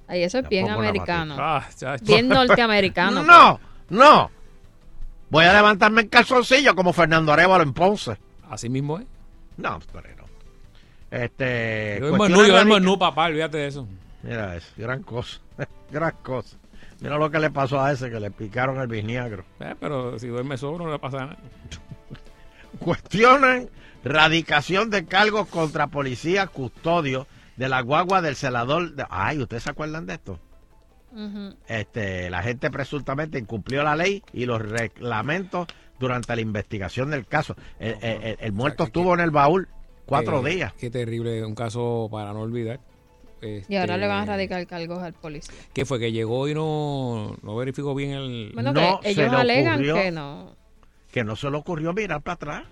Ay, 0.06 0.22
eso 0.24 0.38
es 0.40 0.48
bien 0.48 0.68
americano. 0.68 1.36
Ah, 1.38 1.66
chacho. 1.74 2.04
bien 2.04 2.28
norteamericano. 2.28 3.22
No, 3.26 3.58
no. 3.88 4.30
Voy 5.30 5.44
a 5.44 5.52
levantarme 5.52 6.02
en 6.02 6.08
calzoncillo 6.08 6.74
como 6.74 6.92
Fernando 6.92 7.32
Arevalo 7.32 7.62
en 7.62 7.72
Ponce. 7.72 8.18
Así 8.50 8.68
mismo 8.68 8.98
es. 8.98 9.06
No, 9.56 9.78
pero 9.92 10.08
no. 10.16 10.24
Este. 11.10 11.96
Yo 12.00 12.08
duermo 12.08 12.26
en 12.26 12.32
cuestiones 12.32 12.42
nu, 12.42 12.46
yo 12.46 12.52
duermo 12.52 12.76
en 12.76 12.82
radica- 12.82 12.90
nu, 12.90 12.98
papá, 12.98 13.24
olvídate 13.26 13.58
de 13.58 13.66
eso. 13.68 13.88
Mira 14.22 14.56
eso, 14.56 14.68
gran 14.76 15.02
cosa. 15.02 15.40
gran 15.90 16.14
cosa. 16.22 16.56
Mira 17.00 17.16
lo 17.16 17.30
que 17.30 17.38
le 17.38 17.50
pasó 17.50 17.80
a 17.80 17.92
ese 17.92 18.10
que 18.10 18.20
le 18.20 18.30
picaron 18.30 18.78
el 18.80 18.88
bisniagro. 18.88 19.44
Eh, 19.60 19.74
pero 19.80 20.18
si 20.18 20.26
duerme 20.26 20.58
solo 20.58 20.84
no 20.84 20.92
le 20.92 20.98
pasa 20.98 21.18
nada. 21.18 21.38
Cuestionan 22.78 23.68
radicación 24.04 24.90
de 24.90 25.04
cargos 25.06 25.46
contra 25.48 25.88
policía 25.88 26.46
custodio 26.46 27.26
de 27.56 27.68
la 27.68 27.80
guagua 27.82 28.22
del 28.22 28.36
celador. 28.36 28.94
de- 28.94 29.04
Ay, 29.10 29.38
¿ustedes 29.38 29.62
se 29.64 29.70
acuerdan 29.70 30.06
de 30.06 30.14
esto? 30.14 30.38
Este, 31.66 32.30
la 32.30 32.42
gente 32.42 32.70
presuntamente 32.70 33.38
incumplió 33.38 33.82
la 33.82 33.96
ley 33.96 34.22
y 34.32 34.46
los 34.46 34.62
reglamentos 34.62 35.66
durante 35.98 36.34
la 36.36 36.40
investigación 36.40 37.10
del 37.10 37.26
caso. 37.26 37.56
El, 37.78 37.96
el- 38.00 38.22
el- 38.22 38.36
el 38.40 38.52
muerto 38.52 38.84
estuvo 38.84 39.12
en 39.14 39.20
el 39.20 39.30
baúl 39.30 39.68
cuatro 40.06 40.42
Qué- 40.42 40.50
días. 40.50 40.72
Qué 40.74 40.88
terrible, 40.90 41.44
un 41.44 41.54
caso 41.54 42.08
para 42.10 42.32
no 42.32 42.40
olvidar. 42.40 42.80
Y 43.42 43.74
ahora 43.76 43.94
Este, 43.94 43.98
le 43.98 44.06
van 44.06 44.22
a 44.22 44.26
radicar 44.26 44.66
cargos 44.66 45.02
al 45.02 45.14
policía. 45.14 45.54
Que 45.72 45.84
fue 45.86 45.98
que 45.98 46.12
llegó 46.12 46.46
y 46.46 46.54
no, 46.54 47.36
no 47.42 47.56
verificó 47.56 47.94
bien 47.94 48.10
el. 48.12 48.50
Bueno, 48.54 48.72
No 48.72 49.00
que 49.00 49.14
se 49.14 49.22
ellos 49.22 49.32
le 49.32 49.38
alegan 49.40 49.74
ocurrió. 49.74 49.94
que 49.94 50.10
no. 50.10 50.56
Que 51.10 51.24
no 51.24 51.36
se 51.36 51.50
le 51.50 51.56
ocurrió 51.56 51.92
mirar 51.94 52.20
para 52.22 52.34
atrás. 52.34 52.64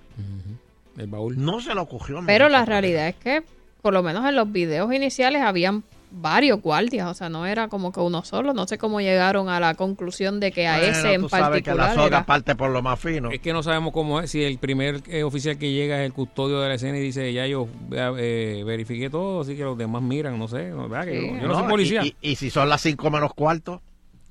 El 0.99 1.07
baúl. 1.07 1.37
No 1.43 1.61
se 1.61 1.75
le 1.75 1.81
ocurrió 1.81 2.16
mirar 2.20 2.27
Pero 2.27 2.49
la 2.49 2.65
realidad 2.65 3.09
es 3.09 3.15
que, 3.16 3.43
por 3.83 3.93
lo 3.95 4.03
menos 4.03 4.27
en 4.29 4.35
los 4.37 4.51
videos 4.53 4.93
iniciales, 4.93 5.41
habían 5.43 5.85
varios 6.11 6.61
guardias. 6.62 7.07
O 7.09 7.15
sea, 7.15 7.29
no 7.29 7.47
era 7.47 7.69
como 7.69 7.93
que 7.93 8.01
uno 8.01 8.25
solo. 8.25 8.53
No 8.55 8.66
sé 8.66 8.79
cómo 8.79 9.01
llegaron 9.01 9.49
a 9.49 9.61
la 9.61 9.75
conclusión 9.75 10.41
de 10.41 10.51
que 10.53 10.66
a 10.66 10.79
Bueno, 10.79 10.93
ese 10.93 11.12
en 11.15 11.20
tú 11.20 11.29
sabes 11.29 11.62
que 11.62 11.70
la 11.70 11.77
particular. 11.77 11.95
soga 11.95 12.07
era- 12.19 12.27
parte 12.27 12.57
por 12.57 12.70
lo 12.70 12.83
más 12.83 12.99
fino. 12.99 13.31
Es 13.31 13.41
que 13.41 13.53
no 13.53 13.62
sabemos 13.62 13.93
cómo 13.93 14.20
es. 14.20 14.31
Si 14.31 14.43
el 14.43 14.59
primer 14.59 15.03
eh, 15.07 15.23
oficial 15.23 15.57
que 15.59 15.70
llega 15.70 16.01
es 16.01 16.07
el 16.07 16.12
custodio 16.12 16.61
de 16.61 16.69
la 16.69 16.75
escena 16.75 16.99
y 16.99 17.01
dice, 17.03 17.33
ya 17.33 17.47
yo 17.47 17.69
eh, 17.93 18.62
verifiqué 18.66 19.09
todo, 19.11 19.43
así 19.43 19.55
que 19.57 19.62
los 19.65 19.79
demás 19.79 20.03
miran, 20.03 20.39
no 20.39 20.49
sé. 20.49 20.73
¿verdad? 20.73 21.05
Que 21.05 21.15
yo, 21.15 21.41
yo 21.41 21.47
no, 21.47 21.55
soy 21.55 21.62
No, 21.65 21.69
policía. 21.69 22.03
Y, 22.05 22.16
y- 22.23 22.31
y 22.33 22.37
si 22.37 22.51
son 22.51 22.69
las 22.69 22.81
cinco 22.81 23.11
menos 23.11 23.33
cuarto. 23.35 23.83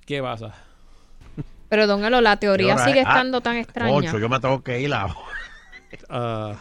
¿Qué 0.06 0.22
pasa? 0.22 0.54
Pero, 1.70 1.86
don 1.86 2.04
Elo, 2.06 2.22
la 2.22 2.38
teoría 2.38 2.68
¿Qué 2.68 2.74
hora 2.82 2.86
sigue? 2.86 3.00
Ah, 3.02 3.10
estando 3.10 3.42
tan 3.42 3.58
extraña. 3.58 3.94
Ocho, 3.94 4.18
yo 4.20 4.30
me 4.30 4.40
tengo 4.40 4.62
que 4.64 4.80
ir 4.82 4.94
ahora. 4.94 5.14
Ah, 6.10 6.56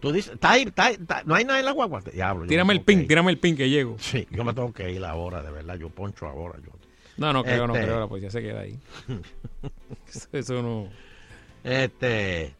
Tú 0.00 0.12
dices, 0.12 0.34
está 0.34 0.52
ahí, 0.52 0.62
está 0.62 0.84
ahí, 0.86 0.94
está- 0.94 1.22
no 1.24 1.34
hay 1.34 1.44
nada 1.44 1.58
en 1.58 1.64
la 1.64 1.72
guagua. 1.72 2.00
Diablo, 2.02 2.46
tírame 2.46 2.68
me 2.68 2.74
el 2.78 2.84
pin, 2.84 3.08
tírame 3.08 3.32
el 3.32 3.38
pin 3.38 3.56
que 3.56 3.68
llego. 3.68 3.96
Sí, 3.98 4.28
yo 4.30 4.44
me 4.44 4.54
tengo 4.54 4.72
que 4.72 4.92
ir 4.92 5.04
ahora, 5.04 5.42
de 5.42 5.50
verdad. 5.50 5.74
Yo 5.74 5.88
poncho 5.90 6.26
ahora. 6.26 6.56
Yo. 6.64 6.70
No, 7.16 7.32
no 7.32 7.42
creo, 7.42 7.66
no 7.66 7.74
Este- 7.74 7.84
creo. 7.86 7.98
La 8.00 8.06
policía 8.06 8.30
se 8.30 8.40
queda 8.40 8.60
ahí. 8.60 8.78
Eso- 10.08 10.28
Eso 10.32 10.62
no. 10.62 10.88
Este. 11.64 12.54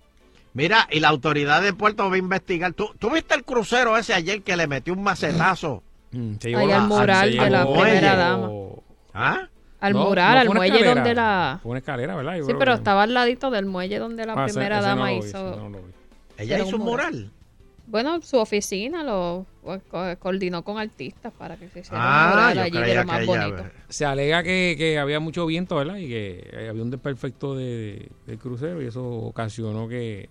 Mira, 0.55 0.89
y 0.91 0.99
la 0.99 1.09
autoridad 1.11 1.63
de 1.63 1.73
Puerto 1.73 2.09
va 2.09 2.17
a 2.17 2.19
investigar. 2.19 2.73
¿Tú, 2.73 2.91
tú 2.99 3.11
viste 3.11 3.37
el 3.37 3.45
crucero 3.45 3.97
ese 3.97 4.15
ayer 4.15 4.43
que 4.43 4.57
le 4.57 4.67
metió 4.67 4.93
un 4.93 5.05
macetazo? 5.05 5.85
Se 6.41 6.49
llevó 6.51 6.63
al 6.63 6.69
la- 6.69 6.81
mural 6.81 7.31
se 7.33 7.39
de 7.39 7.51
la 7.51 7.65
primera 7.73 8.17
dama. 8.17 8.49
¿Ah? 9.15 9.49
Al 9.81 9.93
No, 9.93 10.07
mural, 10.07 10.35
no 10.35 10.41
al 10.41 10.57
muelle 10.57 10.75
escalera. 10.75 10.95
donde 10.95 11.15
la... 11.15 11.59
Fue 11.63 11.71
una 11.71 11.79
escalera, 11.79 12.17
¿verdad? 12.17 12.37
Yo 12.37 12.45
Sí, 12.47 12.53
pero 12.59 12.73
que- 12.73 12.79
estaba 12.79 13.03
al 13.05 13.15
ladito 13.15 13.51
del 13.51 13.67
muelle 13.67 13.99
donde 13.99 14.27
la 14.27 14.33
Ah, 14.33 14.47
primera 14.47 14.79
ese 14.79 14.89
dama 14.89 15.11
vi, 15.11 15.17
hizo... 15.19 15.27
ese 15.51 15.57
no 15.61 15.69
lo 15.69 15.79
vi. 15.79 15.93
Ella 16.39 16.59
hizo 16.59 16.77
un 16.77 16.83
mural. 16.83 17.31
Bueno, 17.87 18.21
su 18.21 18.37
oficina 18.39 19.03
lo 19.03 19.47
co- 19.63 20.17
coordinó 20.19 20.63
con 20.63 20.79
artistas 20.79 21.33
para 21.33 21.57
que 21.57 21.69
se 21.71 21.81
hiciera 21.81 21.99
Ah, 22.01 22.25
un 22.25 22.31
mural 22.31 22.55
yo 22.57 22.63
allí 22.81 22.89
de 22.91 22.95
lo 22.97 23.05
más 23.05 23.25
bonito. 23.27 23.65
Se 23.89 24.05
alega 24.05 24.43
que, 24.43 24.75
que 24.77 24.99
había 24.99 25.21
mucho 25.21 25.47
viento, 25.47 25.77
¿verdad? 25.77 25.97
Y 25.97 26.09
que 26.09 26.67
había 26.69 26.83
un 26.83 26.91
desperfecto 26.91 27.55
de, 27.57 28.11
del 28.27 28.39
crucero 28.39 28.83
y 28.83 28.87
eso 28.87 29.03
ocasionó 29.09 29.89
que... 29.89 30.29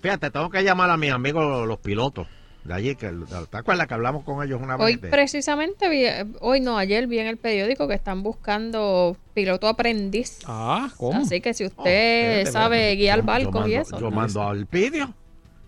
Fíjate, 0.00 0.30
tengo 0.30 0.50
que 0.50 0.62
llamar 0.64 0.90
a 0.90 0.96
mis 0.96 1.12
amigos 1.12 1.66
los 1.68 1.78
pilotos 1.78 2.26
de 2.66 2.74
allí. 2.74 2.96
Que, 2.96 3.12
¿Te 3.50 3.56
acuerdas 3.56 3.86
que 3.86 3.94
hablamos 3.94 4.24
con 4.24 4.44
ellos 4.44 4.60
una 4.62 4.76
Hoy 4.76 4.92
vez? 4.94 5.02
de- 5.02 5.08
precisamente, 5.08 5.88
vi- 5.88 6.06
hoy 6.40 6.60
no, 6.60 6.76
ayer 6.78 7.06
vi 7.06 7.18
en 7.18 7.26
el 7.26 7.36
periódico 7.36 7.86
que 7.88 7.94
están 7.94 8.22
buscando 8.22 9.16
piloto 9.34 9.68
aprendiz. 9.68 10.40
Ah, 10.46 10.88
¿cómo? 10.96 11.20
Así 11.22 11.40
que 11.40 11.54
si 11.54 11.64
usted 11.66 12.38
espérate, 12.40 12.52
sabe 12.52 12.76
espérate. 12.76 12.96
guiar 12.96 13.22
barcos 13.22 13.68
y 13.68 13.74
eso. 13.74 13.98
Yo 14.00 14.10
mando 14.10 14.42
al 14.42 14.66
pidio. 14.66 15.14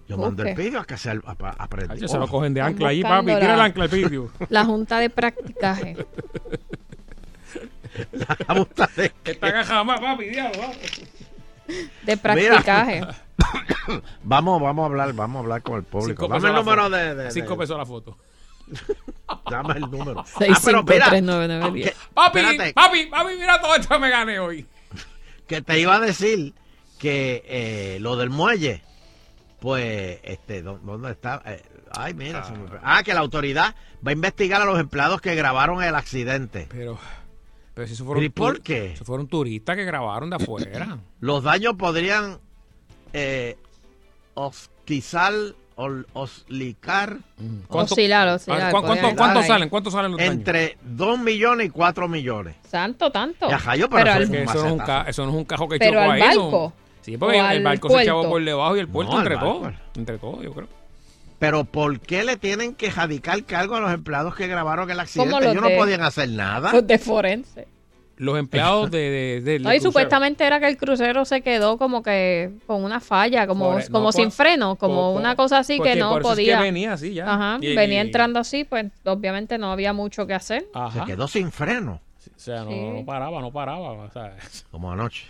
Yo 0.09 0.17
mando 0.17 0.43
el 0.43 0.55
pidio 0.55 0.81
a 0.81 0.87
que 0.87 0.97
se 0.97 1.11
aprenda. 1.11 1.95
Ay, 1.95 2.09
se 2.09 2.17
lo 2.19 2.27
cogen 2.29 2.55
de 2.55 2.63
ancla 2.63 2.89
ahí, 2.89 3.03
papi. 3.03 3.27
Tira 3.27 3.53
el 3.53 3.59
la- 3.59 3.65
ancla 3.65 3.85
al 3.85 3.91
pidio. 3.91 4.31
La 4.49 4.65
junta 4.65 4.99
de 5.01 5.11
practicaje. 5.11 5.97
Que 9.25 9.33
está 9.33 9.65
jamás, 9.65 10.01
papi, 10.01 10.27
diablo. 10.27 10.59
vamos. 10.61 10.77
De 12.03 12.17
practicaje. 12.17 13.03
Vamos, 14.23 14.61
vamos 14.61 14.83
a 14.83 14.87
hablar, 14.87 15.13
vamos 15.15 15.37
a 15.37 15.41
hablar 15.41 15.63
con 15.63 15.77
el 15.77 15.83
público. 15.85 16.25
Cinco 16.25 16.35
Dame 16.35 16.49
el 16.49 16.55
número 16.55 16.83
foto. 16.85 16.97
de, 16.97 17.15
de- 17.15 17.31
Cinco 17.31 17.51
de- 17.53 17.57
pesos 17.59 17.79
la 17.79 17.87
foto. 17.87 18.19
Dame 19.51 19.75
el 19.75 19.81
número. 19.91 20.25
Seis, 20.39 20.57
Ah, 20.57 20.61
pero 20.65 20.79
cinco, 20.81 20.93
mira, 20.93 21.07
tres, 21.09 21.23
nueve, 21.23 21.47
nueve, 21.49 21.71
diez. 21.73 21.91
que- 21.91 21.97
Papi, 22.13 22.39
espérate, 22.41 22.73
papi, 22.75 23.07
papi, 23.07 23.35
mira 23.39 23.61
todo 23.61 23.75
esto 23.77 23.89
que 23.95 23.99
me 24.01 24.11
gané 24.11 24.39
hoy. 24.41 24.67
que 25.47 25.63
te 25.63 25.79
iba 25.79 25.95
a 25.97 26.01
decir 26.01 26.53
que 26.99 27.43
eh, 27.47 27.99
lo 28.01 28.17
del 28.17 28.29
muelle, 28.31 28.83
pues, 29.61 30.19
este, 30.25 30.63
¿dó- 30.63 30.79
¿dónde 30.83 31.13
está? 31.13 31.41
Eh, 31.47 31.63
ay, 31.93 32.13
mira, 32.15 32.41
me- 32.51 32.79
ah, 32.83 33.03
que 33.03 33.15
la 33.15 33.21
autoridad 33.21 33.75
va 34.07 34.11
a 34.11 34.13
investigar 34.13 34.61
a 34.61 34.65
los 34.67 34.79
empleados 34.79 35.21
que 35.23 35.35
grabaron 35.35 35.83
el 35.83 35.95
accidente. 35.95 36.67
Pero, 36.71 36.99
pero 37.79 37.87
si 37.87 37.95
eso 37.95 38.05
fueron, 38.05 38.25
¿Y 38.25 38.29
por 38.29 38.61
qué? 38.61 38.95
Eso 38.95 39.05
fueron 39.05 39.29
turistas 39.29 39.77
que 39.77 39.85
grabaron 39.85 40.31
de 40.31 40.35
afuera. 40.37 40.99
Los 41.21 41.45
daños 41.45 41.75
podrían 41.77 42.39
eh, 43.13 43.57
osquizar, 44.35 45.33
ol- 45.77 46.07
oslicar. 46.13 47.19
¿Cuánto- 47.69 47.95
Oscilar, 47.95 48.27
oscilar, 48.29 48.59
¿cu- 48.73 48.81
cuánto- 48.81 48.87
podrían 48.89 49.05
¿Cuántos 49.17 49.27
estar 49.27 49.37
ahí. 49.43 49.47
salen? 49.49 49.69
¿Cuántos 49.69 49.93
salen 49.93 50.11
los 50.11 50.19
daños? 50.19 50.35
Entre 50.35 50.77
2 50.83 51.19
millones 51.21 51.67
y 51.69 51.71
4 51.71 52.09
millones. 52.09 52.57
Santo, 52.69 53.13
tanto. 53.13 53.49
Ya, 53.49 53.61
pero 53.89 53.99
eso 54.03 54.11
al- 54.13 54.23
es 54.25 54.31
Que 54.31 54.37
un 54.39 54.43
eso, 54.43 54.55
no 54.55 54.67
es 54.67 54.73
un 54.73 54.79
ca- 54.81 55.05
eso 55.09 55.25
no 55.25 55.31
es 55.31 55.37
un 55.37 55.45
cajo 55.45 55.69
que 55.69 55.79
Pero 55.79 55.93
chocó 55.93 56.03
al 56.03 56.11
ahí. 56.11 56.21
barco. 56.21 56.73
Sí, 57.03 57.17
porque 57.17 57.41
O 57.41 57.47
el 57.49 57.63
barco 57.63 57.89
se 57.89 57.93
puerto. 57.95 58.11
echaba 58.11 58.29
por 58.29 58.45
debajo 58.45 58.77
y 58.77 58.81
el 58.81 58.89
puerto 58.89 59.13
No, 59.13 59.19
entre 59.21 59.37
todos. 59.39 59.73
Entre 59.97 60.19
todos, 60.19 60.43
yo 60.43 60.53
creo. 60.53 60.69
Pero 61.39 61.65
¿por 61.65 62.01
qué 62.01 62.25
le 62.25 62.37
tienen 62.37 62.75
que 62.75 62.91
radicar 62.91 63.45
cargo 63.45 63.77
a 63.77 63.81
los 63.81 63.93
empleados 63.93 64.35
que 64.35 64.47
grabaron 64.49 64.91
el 64.91 64.99
accidente? 64.99 65.37
Ellos 65.51 65.63
no 65.63 65.69
de- 65.69 65.77
podían 65.77 66.03
hacer 66.03 66.29
nada. 66.31 66.73
Los 66.73 66.87
de 66.87 66.99
forense. 66.99 67.69
Los 68.17 68.37
empleados 68.37 68.91
de, 68.91 68.99
de, 68.99 69.41
del 69.43 69.63
No, 69.63 69.73
y 69.73 69.79
supuestamente 69.81 70.45
era 70.45 70.59
que 70.59 70.67
el 70.67 70.77
crucero 70.77 71.25
se 71.25 71.41
quedó 71.41 71.79
como 71.79 72.03
que 72.03 72.51
con 72.67 72.83
una 72.83 72.99
falla, 72.99 73.47
como, 73.47 73.71
Por- 73.75 73.89
como 73.93 74.07
no, 74.07 74.13
sin 74.13 74.25
por- 74.25 74.33
freno, 74.33 74.75
como 74.75 75.13
por- 75.13 75.21
una 75.21 75.37
cosa 75.37 75.59
así 75.59 75.79
que 75.79 75.95
no 75.95 76.11
por 76.11 76.23
eso 76.23 76.33
es 76.33 76.39
que 76.39 76.43
podía. 76.47 76.61
venía 76.61 76.95
así 76.95 77.15
ya. 77.15 77.33
Ajá, 77.33 77.59
Y- 77.61 77.77
venía 77.77 77.99
y- 78.03 78.07
entrando 78.07 78.41
así, 78.41 78.65
pues 78.65 78.87
obviamente 79.05 79.57
no 79.59 79.71
había 79.71 79.93
mucho 79.93 80.27
que 80.27 80.35
hacer. 80.35 80.67
Ajá. 80.75 80.99
Se 81.05 81.07
quedó 81.13 81.29
sin 81.29 81.53
freno, 81.53 82.01
O 82.37 82.41
sea, 82.41 82.65
no, 82.65 82.71
Sí. 82.73 82.81
no 82.81 83.05
paraba, 83.07 83.41
no 83.41 83.53
paraba. 83.53 83.93
O 83.93 84.11
sea, 84.11 84.35
como 84.73 84.91
anoche. 84.91 85.25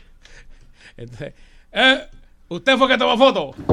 este, 0.97 1.35
eh, 1.73 2.07
¿Usted 2.49 2.79
fue 2.79 2.89
que 2.89 2.99
tomó 2.99 3.17
foto? 3.19 3.51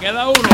Queda 0.00 0.28
uno. 0.28 0.48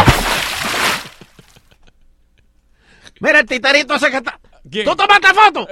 Mira 3.21 3.41
el 3.41 3.47
titerito 3.47 3.95
ese 3.95 4.11
que 4.11 4.17
está. 4.19 4.39
¿Quién? 4.71 4.85
¿Tú 4.87 4.97
tomaste 4.97 5.29
foto? 5.35 5.67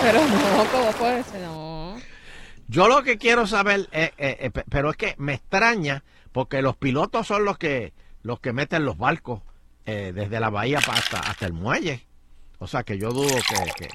Pero 0.00 0.20
no, 0.20 0.64
¿cómo 0.70 0.90
puede 0.92 1.22
ser? 1.24 1.40
No. 1.42 1.96
Yo 2.68 2.88
lo 2.88 3.02
que 3.02 3.18
quiero 3.18 3.46
saber, 3.46 3.88
es, 3.92 4.10
eh, 4.18 4.36
eh, 4.40 4.50
pe- 4.50 4.64
pero 4.68 4.90
es 4.90 4.96
que 4.96 5.14
me 5.18 5.34
extraña 5.34 6.04
porque 6.32 6.62
los 6.62 6.76
pilotos 6.76 7.26
son 7.26 7.44
los 7.44 7.58
que 7.58 7.92
los 8.22 8.40
que 8.40 8.52
meten 8.52 8.84
los 8.84 8.96
barcos 8.96 9.42
eh, 9.86 10.12
desde 10.14 10.38
la 10.40 10.50
bahía 10.50 10.78
hasta, 10.78 11.18
hasta 11.18 11.46
el 11.46 11.52
muelle. 11.52 12.04
O 12.58 12.66
sea 12.66 12.82
que 12.82 12.98
yo 12.98 13.10
dudo 13.10 13.28
que... 13.28 13.84
que- 13.86 13.94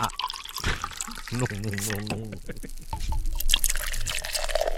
ah. 0.00 0.08
No, 1.32 1.46
no, 1.50 2.16
no, 2.16 2.16
no. 2.30 2.30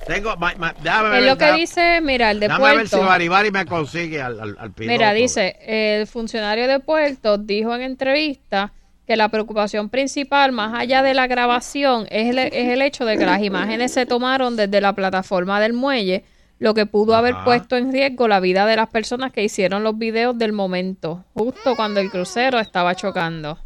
Tengo, 0.07 0.37
ma- 0.37 0.55
ma- 0.57 0.75
déjame 0.81 1.09
ver 1.11 1.21
Es 1.23 1.27
lo 1.27 1.37
que 1.37 1.45
dato. 1.47 1.57
dice, 1.57 2.01
mira, 2.01 2.31
el 2.31 2.39
de 2.41 2.47
Déjame 2.49 2.77
ver 2.77 2.87
si 2.89 2.95
Puerto. 2.95 3.09
Baribari 3.09 3.51
me 3.51 3.67
consigue 3.67 4.23
al, 4.23 4.39
al, 4.41 4.57
al 4.59 4.71
piloto. 4.73 4.93
Mira, 4.93 5.13
dice, 5.13 5.57
el 5.67 6.07
funcionario 6.07 6.69
de 6.69 6.79
Puerto 6.79 7.39
dijo 7.39 7.75
en 7.75 7.83
entrevista 7.83 8.73
que 9.07 9.17
la 9.17 9.29
preocupación 9.29 9.89
principal, 9.89 10.53
más 10.53 10.79
allá 10.79 11.03
de 11.03 11.13
la 11.15 11.27
grabación, 11.27 12.07
es 12.11 12.29
el, 12.31 12.39
es 12.39 12.53
el 12.69 12.83
hecho 12.83 13.05
de 13.05 13.19
que 13.19 13.27
las 13.27 13.43
imágenes 13.43 13.93
se 13.93 14.07
tomaron 14.07 14.57
desde 14.57 14.81
la 14.81 14.93
plataforma 14.95 15.61
del 15.61 15.73
muelle, 15.73 16.25
lo 16.59 16.73
que 16.75 16.87
pudo 16.87 17.15
haber 17.17 17.35
Ajá. 17.35 17.45
puesto 17.45 17.77
en 17.77 17.93
riesgo 17.93 18.29
la 18.29 18.41
vida 18.41 18.65
de 18.67 18.77
las 18.77 18.89
personas 18.89 19.33
que 19.33 19.43
hicieron 19.45 19.83
los 19.85 19.99
videos 19.99 20.37
del 20.39 20.53
momento, 20.53 21.25
justo 21.35 21.77
cuando 21.77 22.01
el 22.01 22.11
crucero 22.11 22.59
estaba 22.61 22.95
chocando. 22.95 23.59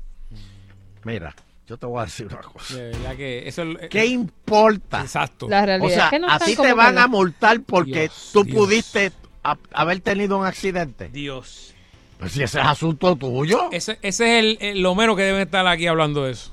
Mira, 1.05 1.35
yo 1.67 1.77
te 1.77 1.87
voy 1.87 2.01
a 2.03 2.05
decir 2.05 2.27
una 2.27 2.41
cosa. 2.43 2.75
De 2.77 2.83
verdad 2.91 3.17
que 3.17 3.49
eso 3.49 3.63
es- 3.63 3.89
¿Qué 3.89 4.07
importa? 4.07 5.01
Exacto. 5.03 5.49
La 5.49 5.65
realidad 5.65 5.89
O 5.91 5.95
sea, 5.95 6.05
es 6.07 6.11
que 6.11 6.19
no 6.19 6.29
a 6.29 6.33
están 6.35 6.49
ti 6.49 6.57
como 6.57 6.69
te 6.69 6.75
van 6.75 6.95
que 6.95 7.01
a 7.01 7.07
multar 7.07 7.61
porque 7.63 8.01
Dios, 8.03 8.31
tú 8.33 8.45
Dios. 8.45 8.57
pudiste 8.57 9.13
ha- 9.45 9.57
haber 9.73 10.01
tenido 10.01 10.37
un 10.39 10.45
accidente. 10.47 11.09
Dios. 11.09 11.75
Pues 12.19 12.33
si 12.33 12.43
ese 12.43 12.61
es 12.61 12.67
asunto 12.67 13.17
tuyo. 13.17 13.71
Ese, 13.73 13.99
ese 14.03 14.39
es 14.39 14.45
el, 14.45 14.59
el- 14.61 14.83
lo 14.83 14.95
menos 14.95 15.17
que 15.17 15.23
deben 15.23 15.41
estar 15.41 15.67
aquí 15.67 15.87
hablando 15.87 16.25
de 16.25 16.33
eso. 16.33 16.53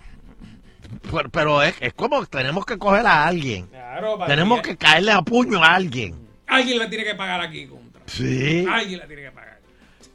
Pero, 1.11 1.29
pero 1.29 1.61
es, 1.61 1.75
es 1.81 1.93
como 1.93 2.25
tenemos 2.27 2.65
que 2.65 2.77
coger 2.77 3.05
a 3.05 3.25
alguien. 3.27 3.65
Claro, 3.67 4.19
Tenemos 4.27 4.61
que- 4.61 4.69
que 4.69 4.77
caerle 4.77 5.11
a 5.11 5.21
puño 5.23 5.61
a 5.61 5.73
alguien. 5.75 6.15
Alguien 6.47 6.79
la 6.79 6.89
tiene 6.89 7.03
que 7.03 7.15
pagar 7.15 7.41
aquí 7.41 7.65
contra. 7.67 8.01
Sí. 8.07 8.65
Alguien 8.69 8.99
la 8.99 9.07
tiene 9.07 9.23
que 9.23 9.31
pagar. 9.31 9.57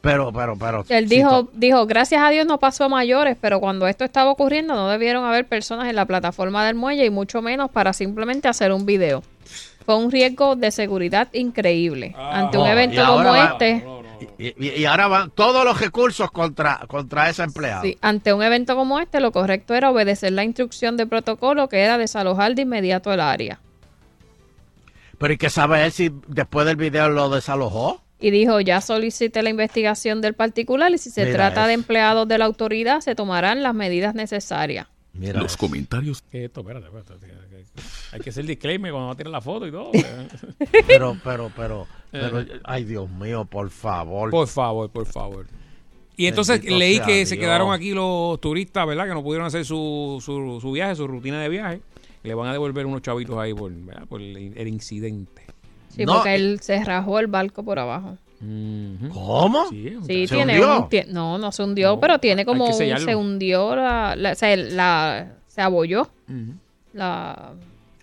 Pero, 0.01 0.33
pero, 0.33 0.57
pero. 0.57 0.83
Él 0.89 1.07
si 1.07 1.15
dijo, 1.15 1.49
dijo, 1.53 1.85
gracias 1.85 2.21
a 2.21 2.29
Dios 2.29 2.45
no 2.45 2.59
pasó 2.59 2.83
a 2.85 2.89
mayores, 2.89 3.37
pero 3.39 3.59
cuando 3.61 3.87
esto 3.87 4.03
estaba 4.03 4.31
ocurriendo 4.31 4.73
no 4.75 4.89
debieron 4.89 5.23
haber 5.23 5.47
personas 5.47 5.87
en 5.87 5.95
la 5.95 6.05
plataforma 6.05 6.65
del 6.65 6.75
muelle 6.75 7.05
y 7.05 7.09
mucho 7.09 7.41
menos 7.41 7.71
para 7.71 7.93
simplemente 7.93 8.47
hacer 8.49 8.73
un 8.73 8.85
video. 8.85 9.23
Fue 9.85 9.95
un 9.95 10.11
riesgo 10.11 10.55
de 10.57 10.71
seguridad 10.71 11.29
increíble. 11.33 12.13
Ante 12.17 12.57
un 12.57 12.67
evento 12.67 13.05
como 13.05 13.23
va- 13.29 13.51
este, 13.51 13.85
Y, 14.37 14.47
y- 14.67 14.69
y 14.81 14.85
ahora 14.85 15.07
van 15.07 15.31
todos 15.31 15.63
los 15.65 15.79
recursos 15.79 16.31
contra, 16.31 16.81
contra 16.87 17.29
ese 17.29 17.43
empleado. 17.43 17.83
sí, 17.83 17.97
ante 18.01 18.31
un 18.33 18.41
evento 18.43 18.75
como 18.75 18.99
este, 18.99 19.19
lo 19.19 19.31
correcto 19.33 19.73
era 19.73 19.89
obedecer 19.91 20.31
la 20.33 20.43
instrucción 20.45 20.95
de 20.97 21.05
protocolo 21.05 21.67
que 21.69 21.79
era 21.79 21.97
desalojar 21.97 22.55
de 22.55 22.61
inmediato 22.63 23.11
el 23.13 23.19
área. 23.19 23.59
Pero 25.17 25.31
hay 25.31 25.37
que 25.37 25.49
saber 25.49 25.91
si 25.91 26.11
después 26.27 26.65
del 26.65 26.75
video 26.75 27.09
lo 27.09 27.29
desalojó. 27.29 28.01
Y 28.19 28.31
dijo, 28.31 28.59
ya 28.61 28.79
solicité 28.81 29.43
la 29.43 29.49
investigación 29.49 30.21
del 30.21 30.33
particular 30.33 30.91
y 30.93 30.97
si 30.97 31.09
se 31.09 31.25
Mira 31.25 31.35
trata 31.35 31.67
de 31.67 31.73
empleados 31.73 32.27
de 32.27 32.37
la 32.37 32.45
autoridad 32.45 33.01
se 33.01 33.15
tomarán 33.15 33.63
las 33.63 33.73
medidas 33.75 34.15
necesarias. 34.15 34.87
Los 35.13 35.57
comentarios. 35.57 36.23
¿Qué 36.31 36.39
es 36.39 36.45
esto? 36.45 36.61
Espérate, 36.61 36.85
espérate, 36.87 37.13
espérate. 37.13 37.43
Hay 38.13 38.19
que 38.19 38.29
hacer 38.29 38.45
disclaimer 38.45 38.91
cuando 38.91 39.07
va 39.07 39.13
a 39.13 39.17
tirar 39.17 39.31
la 39.31 39.41
foto 39.41 39.67
y 39.67 39.71
todo. 39.71 39.91
Pero, 40.87 41.17
pero, 41.23 41.51
pero, 41.55 41.87
pero, 42.11 42.39
Eh. 42.41 42.59
ay 42.63 42.83
Dios 42.83 43.09
mío, 43.09 43.45
por 43.45 43.69
favor. 43.69 44.29
Por 44.31 44.47
favor, 44.47 44.89
por 44.89 45.05
favor. 45.05 45.47
Y 46.15 46.27
entonces 46.27 46.57
Bendito 46.59 46.77
leí 46.77 46.99
que 46.99 47.25
se 47.25 47.37
quedaron 47.37 47.73
aquí 47.73 47.91
los 47.93 48.39
turistas, 48.39 48.85
¿verdad? 48.87 49.07
Que 49.07 49.13
no 49.13 49.23
pudieron 49.23 49.47
hacer 49.47 49.65
su, 49.65 50.21
su, 50.23 50.59
su 50.61 50.71
viaje, 50.71 50.95
su 50.95 51.07
rutina 51.07 51.41
de 51.41 51.49
viaje. 51.49 51.81
Le 52.23 52.33
van 52.33 52.47
a 52.47 52.53
devolver 52.53 52.85
unos 52.85 53.01
chavitos 53.01 53.37
ahí 53.37 53.53
por, 53.53 53.71
el, 53.71 54.53
el 54.55 54.67
incidente. 54.67 55.43
Sí, 55.89 56.05
No, 56.05 56.13
porque 56.15 56.35
él 56.35 56.59
se 56.61 56.83
rajó 56.83 57.19
el 57.19 57.27
barco 57.27 57.63
por 57.63 57.77
abajo. 57.79 58.17
¿Cómo? 59.13 59.67
Sí, 59.69 59.95
Sí, 60.05 60.27
¿Se 60.27 60.35
tiene 60.35 60.59
hundió? 60.59 60.87
un 61.07 61.13
no, 61.13 61.37
no 61.37 61.51
se 61.51 61.63
hundió, 61.63 61.99
pero 61.99 62.19
tiene 62.19 62.45
como 62.45 62.65
un- 62.67 62.73
se 62.73 63.15
hundió 63.15 63.75
la, 63.75 64.15
la- 64.17 64.35
se, 64.35 64.57
la- 64.57 65.33
se 65.47 65.61
abolló. 65.61 66.09
La, 66.93 67.51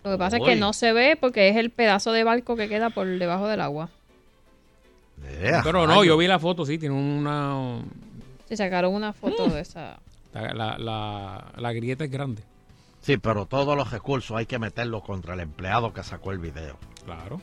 lo 0.05 0.10
que 0.12 0.18
pasa 0.18 0.36
es 0.38 0.42
que 0.44 0.56
no 0.56 0.72
se 0.72 0.92
ve 0.92 1.16
porque 1.20 1.48
es 1.48 1.56
el 1.56 1.70
pedazo 1.70 2.12
de 2.12 2.24
barco 2.24 2.56
que 2.56 2.68
queda 2.68 2.90
por 2.90 3.06
debajo 3.06 3.48
del 3.48 3.60
agua. 3.60 3.90
Pero 5.64 5.86
no, 5.86 6.05
yo 6.05 6.16
vi 6.16 6.26
la 6.26 6.38
foto, 6.38 6.64
sí, 6.64 6.78
tiene 6.78 6.94
una... 6.94 7.80
Se 8.48 8.56
sacaron 8.56 8.94
una 8.94 9.12
foto 9.12 9.47
Mm. 9.47 9.52
de 9.52 9.60
esa. 9.60 9.98
La, 10.32 10.55
la, 10.55 10.78
la, 10.78 11.44
la 11.56 11.72
grieta 11.72 12.05
es 12.05 12.10
grande. 12.10 12.42
Sí, 13.01 13.16
pero 13.16 13.47
todos 13.47 13.77
los 13.77 13.90
recursos 13.90 14.36
hay 14.36 14.47
que 14.47 14.59
meterlos 14.59 15.02
contra 15.02 15.35
el 15.35 15.40
empleado 15.40 15.93
que 15.93 16.02
sacó 16.02 16.32
el 16.32 16.39
video. 16.39 16.77
Claro. 17.05 17.40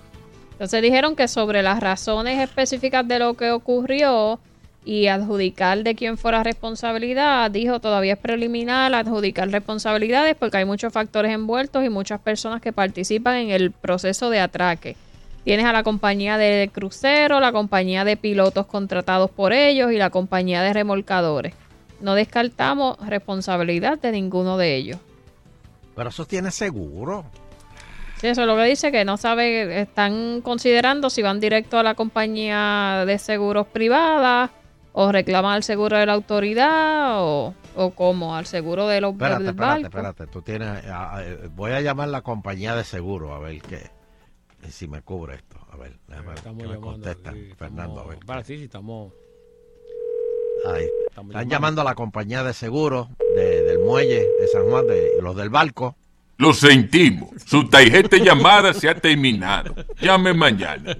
Entonces 0.52 0.82
dijeron 0.82 1.16
que 1.16 1.28
sobre 1.28 1.62
las 1.62 1.80
razones 1.80 2.40
específicas 2.40 3.08
de 3.08 3.20
lo 3.20 3.36
que 3.36 3.52
ocurrió 3.52 4.40
y 4.86 5.08
adjudicar 5.08 5.84
de 5.84 5.96
quién 5.96 6.18
fuera 6.18 6.44
responsabilidad, 6.44 7.52
dijo 7.52 7.80
todavía 7.80 8.14
es 8.14 8.20
preliminar 8.20 8.94
adjudicar 8.94 9.50
responsabilidades 9.50 10.36
porque 10.36 10.58
hay 10.58 10.66
muchos 10.66 10.94
factores 10.94 11.32
envueltos 11.32 11.84
y 11.84 11.90
muchas 11.90 12.22
personas 12.22 12.62
que 12.62 12.72
participan 12.72 13.36
en 13.36 13.52
el 13.52 13.72
proceso 13.72 14.30
de 14.30 14.40
atraque. 14.40 14.96
Tienes 15.44 15.66
a 15.66 15.74
la 15.74 15.84
compañía 15.84 16.38
de 16.38 16.70
crucero, 16.74 17.40
la 17.40 17.52
compañía 17.52 18.04
de 18.04 18.18
pilotos 18.18 18.66
contratados 18.66 19.30
por 19.30 19.54
ellos 19.54 19.92
y 19.92 19.98
la 19.98 20.10
compañía 20.10 20.62
de 20.62 20.74
remolcadores. 20.74 21.54
No 22.02 22.16
descartamos 22.16 22.98
responsabilidad 23.08 24.00
de 24.00 24.12
ninguno 24.12 24.58
de 24.58 24.76
ellos. 24.76 24.98
Pero 25.98 26.10
eso 26.10 26.26
tiene 26.26 26.52
seguro. 26.52 27.26
Sí, 28.22 28.28
eso 28.28 28.41
es 28.41 28.48
lo 28.48 28.56
que 28.56 28.64
dice, 28.64 28.91
que 28.91 29.03
no 29.03 29.18
sabe, 29.18 29.82
están 29.82 30.40
considerando 30.41 31.10
si 31.10 31.22
van 31.22 31.40
directo 31.41 31.78
a 31.78 31.84
la 31.84 31.94
compañía 31.95 33.03
de 33.06 33.18
seguros 33.19 33.68
privada 33.68 34.52
o 34.94 35.11
reclaman 35.11 35.53
al 35.56 35.64
seguro 35.64 35.98
de 35.98 36.06
la 36.07 36.14
autoridad 36.14 37.22
o, 37.22 37.53
o 37.76 37.91
cómo, 37.91 38.36
al 38.36 38.45
seguro 38.48 38.88
de 38.88 39.02
los 39.02 39.11
Espérate, 39.14 39.40
del 39.44 39.49
espérate, 39.49 39.82
barco. 39.84 39.88
espérate. 39.98 40.28
Tú 40.28 40.41
tienes, 40.41 40.86
a- 40.88 41.18
a- 41.18 41.24
voy 41.56 41.72
a 41.74 41.82
llamar 41.82 42.07
a 42.07 42.11
la 42.11 42.22
compañía 42.22 42.76
de 42.76 42.84
seguro 42.84 43.34
a 43.36 43.40
ver 43.40 43.61
qué, 43.61 43.91
si 44.69 44.88
me 44.88 45.02
cubre 45.03 45.36
esto. 45.36 45.57
A 45.72 45.78
ver, 45.78 45.99
déjame 46.07 46.30
ver 46.30 46.38
Estamos 46.38 46.64
qué 46.64 46.69
me 46.69 46.78
contestan. 46.80 47.34
sí, 47.36 47.53
Fernando, 47.57 47.84
a 47.84 48.03
estamos- 48.03 48.07
ver. 48.10 48.19
Para, 48.26 48.44
sí, 48.44 48.57
sí, 48.57 48.64
estamos... 48.64 49.14
Ahí. 50.66 50.86
Están 51.08 51.28
llamando. 51.30 51.50
llamando 51.50 51.82
a 51.82 51.84
la 51.86 51.96
compañía 51.96 52.44
de 52.44 52.54
seguro 52.54 53.10
de- 53.36 53.64
del 53.64 53.80
muelle 53.80 54.28
de 54.40 54.48
San 54.48 54.64
Juan, 54.70 54.88
de 54.88 55.12
los 55.22 55.36
del 55.36 55.50
barco. 55.50 55.96
Lo 56.38 56.54
sentimos. 56.54 57.30
Su 57.46 57.68
tarjeta 57.70 58.18
llamada 58.18 58.74
se 58.74 58.88
ha 58.90 58.96
terminado. 58.96 59.74
Llame 60.00 60.34
mañana. 60.34 60.96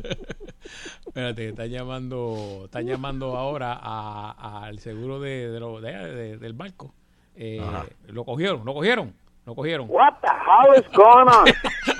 Espérate, 1.06 1.50
están 1.50 1.70
llamando, 1.70 2.64
están 2.66 2.86
llamando 2.86 3.38
ahora 3.38 3.78
a- 3.82 4.64
al 4.66 4.80
seguro 4.80 5.20
de, 5.20 5.50
de 5.50 5.60
lo- 5.60 5.80
de- 5.82 5.92
de- 5.92 6.38
del 6.38 6.54
barco. 6.54 6.94
Eh, 7.36 7.62
lo 8.08 8.24
cogieron, 8.26 8.66
lo 8.66 8.74
cogieron, 8.74 9.14
lo 9.46 9.54
cogieron. 9.56 9.88
What 9.90 10.14
the 10.22 10.28
hell 10.28 10.84
is 10.84 10.90
going 10.96 11.28
on? 11.28 11.46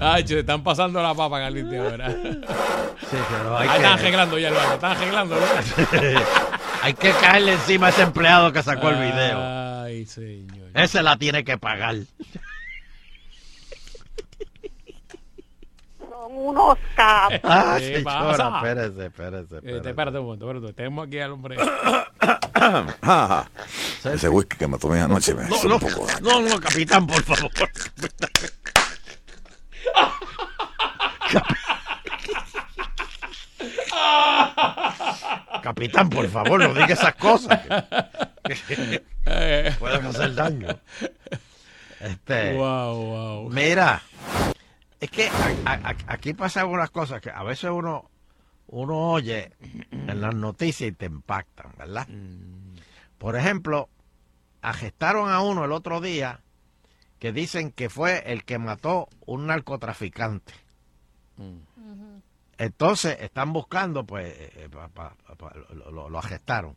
Ay, 0.00 0.24
che, 0.24 0.40
están 0.40 0.62
pasando 0.62 1.02
la 1.02 1.14
papa, 1.14 1.38
Carlito, 1.40 1.82
ahora. 1.82 2.10
Sí, 2.10 3.16
pero 3.30 3.56
hay 3.58 3.68
Ahí 3.68 3.76
están 3.76 3.98
arreglando 3.98 4.38
ya 4.38 4.48
el 4.48 4.54
barco, 4.54 4.74
están 4.74 4.96
arreglando. 4.96 5.36
hay 6.82 6.94
que 6.94 7.10
caerle 7.12 7.52
encima 7.54 7.86
a 7.86 7.90
ese 7.90 8.02
empleado 8.02 8.52
que 8.52 8.62
sacó 8.62 8.88
el 8.90 8.96
video. 8.96 9.82
Ay, 9.84 10.04
señor. 10.06 10.68
Ese 10.74 11.02
la 11.02 11.16
tiene 11.16 11.44
que 11.44 11.56
pagar. 11.58 11.94
Son 15.98 16.32
unos 16.32 16.78
capos. 16.94 17.40
Ah, 17.44 17.76
¿Qué 17.78 17.96
señora, 17.96 18.36
pasa? 18.36 18.56
espérese, 18.56 19.06
espérese, 19.06 19.54
Eh, 19.54 19.58
espérese. 19.58 19.88
espérate 19.90 20.18
un 20.18 20.24
momento, 20.26 20.50
espérate. 20.50 20.72
Tenemos 20.74 21.06
aquí 21.06 21.18
al 21.20 21.32
hombre. 21.32 21.56
Ese 24.12 24.28
whisky 24.28 24.56
que 24.56 24.66
me 24.68 24.78
tomé 24.78 25.00
anoche 25.00 25.34
me 25.34 25.44
No, 25.48 25.62
no, 25.64 25.74
un 25.76 25.80
poco. 25.80 26.06
no, 26.22 26.40
no, 26.40 26.60
capitán, 26.60 27.06
por 27.06 27.22
favor. 27.22 27.50
Capitán, 35.62 36.08
por 36.10 36.28
favor, 36.28 36.60
no 36.60 36.74
diga 36.74 36.86
esas 36.94 37.14
cosas. 37.16 37.60
que- 38.44 38.54
que 38.54 39.74
pueden 39.78 40.06
hacer 40.06 40.34
daño. 40.34 40.68
Este, 42.00 42.54
Wow, 42.54 42.94
wow. 43.06 43.50
Mira, 43.50 44.02
es 45.00 45.10
que 45.10 45.28
a- 45.28 45.54
a- 45.72 45.90
a- 45.90 45.96
aquí 46.12 46.34
pasan 46.34 46.66
unas 46.68 46.90
cosas 46.90 47.20
que 47.20 47.30
a 47.30 47.42
veces 47.42 47.70
uno, 47.70 48.08
uno 48.68 48.96
oye 49.12 49.52
en 49.90 50.20
las 50.20 50.34
noticias 50.34 50.90
y 50.90 50.92
te 50.92 51.06
impactan, 51.06 51.72
¿verdad? 51.76 52.06
Por 53.18 53.34
ejemplo, 53.36 53.88
agestaron 54.62 55.30
a 55.30 55.40
uno 55.40 55.64
el 55.64 55.72
otro 55.72 56.00
día 56.00 56.40
que 57.26 57.32
dicen 57.32 57.72
que 57.72 57.90
fue 57.90 58.22
el 58.32 58.44
que 58.44 58.56
mató 58.56 59.08
un 59.26 59.48
narcotraficante. 59.48 60.52
Entonces 62.56 63.16
están 63.20 63.52
buscando, 63.52 64.04
pues, 64.06 64.32
eh, 64.38 64.68
pa- 64.72 64.86
pa- 64.88 65.16
pa- 65.36 65.52
lo, 65.74 66.08
lo- 66.08 66.18
agestaron. 66.20 66.76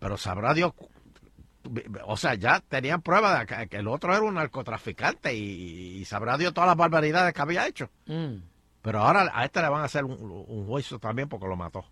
Pero 0.00 0.16
sabrá 0.16 0.52
Dios, 0.52 0.72
o 2.06 2.16
sea, 2.16 2.34
ya 2.34 2.58
tenían 2.58 3.02
prueba 3.02 3.38
de 3.38 3.46
que, 3.46 3.68
que 3.68 3.76
el 3.76 3.86
otro 3.86 4.12
era 4.12 4.22
un 4.24 4.34
narcotraficante 4.34 5.32
y, 5.32 5.98
y 6.00 6.04
sabrá 6.06 6.36
Dios 6.36 6.52
todas 6.52 6.66
las 6.66 6.76
barbaridades 6.76 7.32
que 7.32 7.40
había 7.42 7.68
hecho. 7.68 7.88
Mm. 8.06 8.34
Pero 8.82 8.98
ahora 8.98 9.30
a 9.32 9.44
este 9.44 9.62
le 9.62 9.68
van 9.68 9.82
a 9.82 9.84
hacer 9.84 10.04
un, 10.04 10.18
un 10.20 10.66
juicio 10.66 10.98
también 10.98 11.28
porque 11.28 11.46
lo 11.46 11.54
mató. 11.54 11.84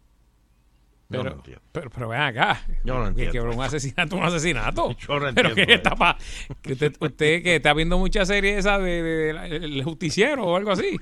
Pero, 1.11 1.25
no 1.25 1.31
entiendo. 1.37 1.63
pero, 1.73 1.89
pero 1.91 2.09
ven 2.09 2.21
acá. 2.21 2.61
Yo 2.85 2.95
no 2.99 3.03
Que- 3.05 3.09
entiendo. 3.25 3.33
Que 3.51 3.57
un 3.57 3.63
asesinato, 3.63 4.17
un 4.17 4.23
asesinato. 4.25 4.91
Yo 4.99 5.19
no 5.19 5.33
Pero 5.35 5.49
entiendo 5.51 5.55
que 5.55 5.63
eso. 5.63 5.73
está 5.73 5.97
pa- 5.97 6.19
que 6.61 6.73
usted, 6.75 6.95
usted 7.01 7.43
que 7.43 7.57
está 7.57 7.73
viendo 7.73 7.97
muchas 7.99 8.29
series 8.29 8.59
esa 8.59 8.79
de, 8.79 9.03
de- 9.03 9.17
de 9.27 9.33
la- 9.33 9.47
el 9.47 9.83
justiciero 9.85 10.45
o 10.45 10.57
algo 10.57 10.71
así. 10.73 10.99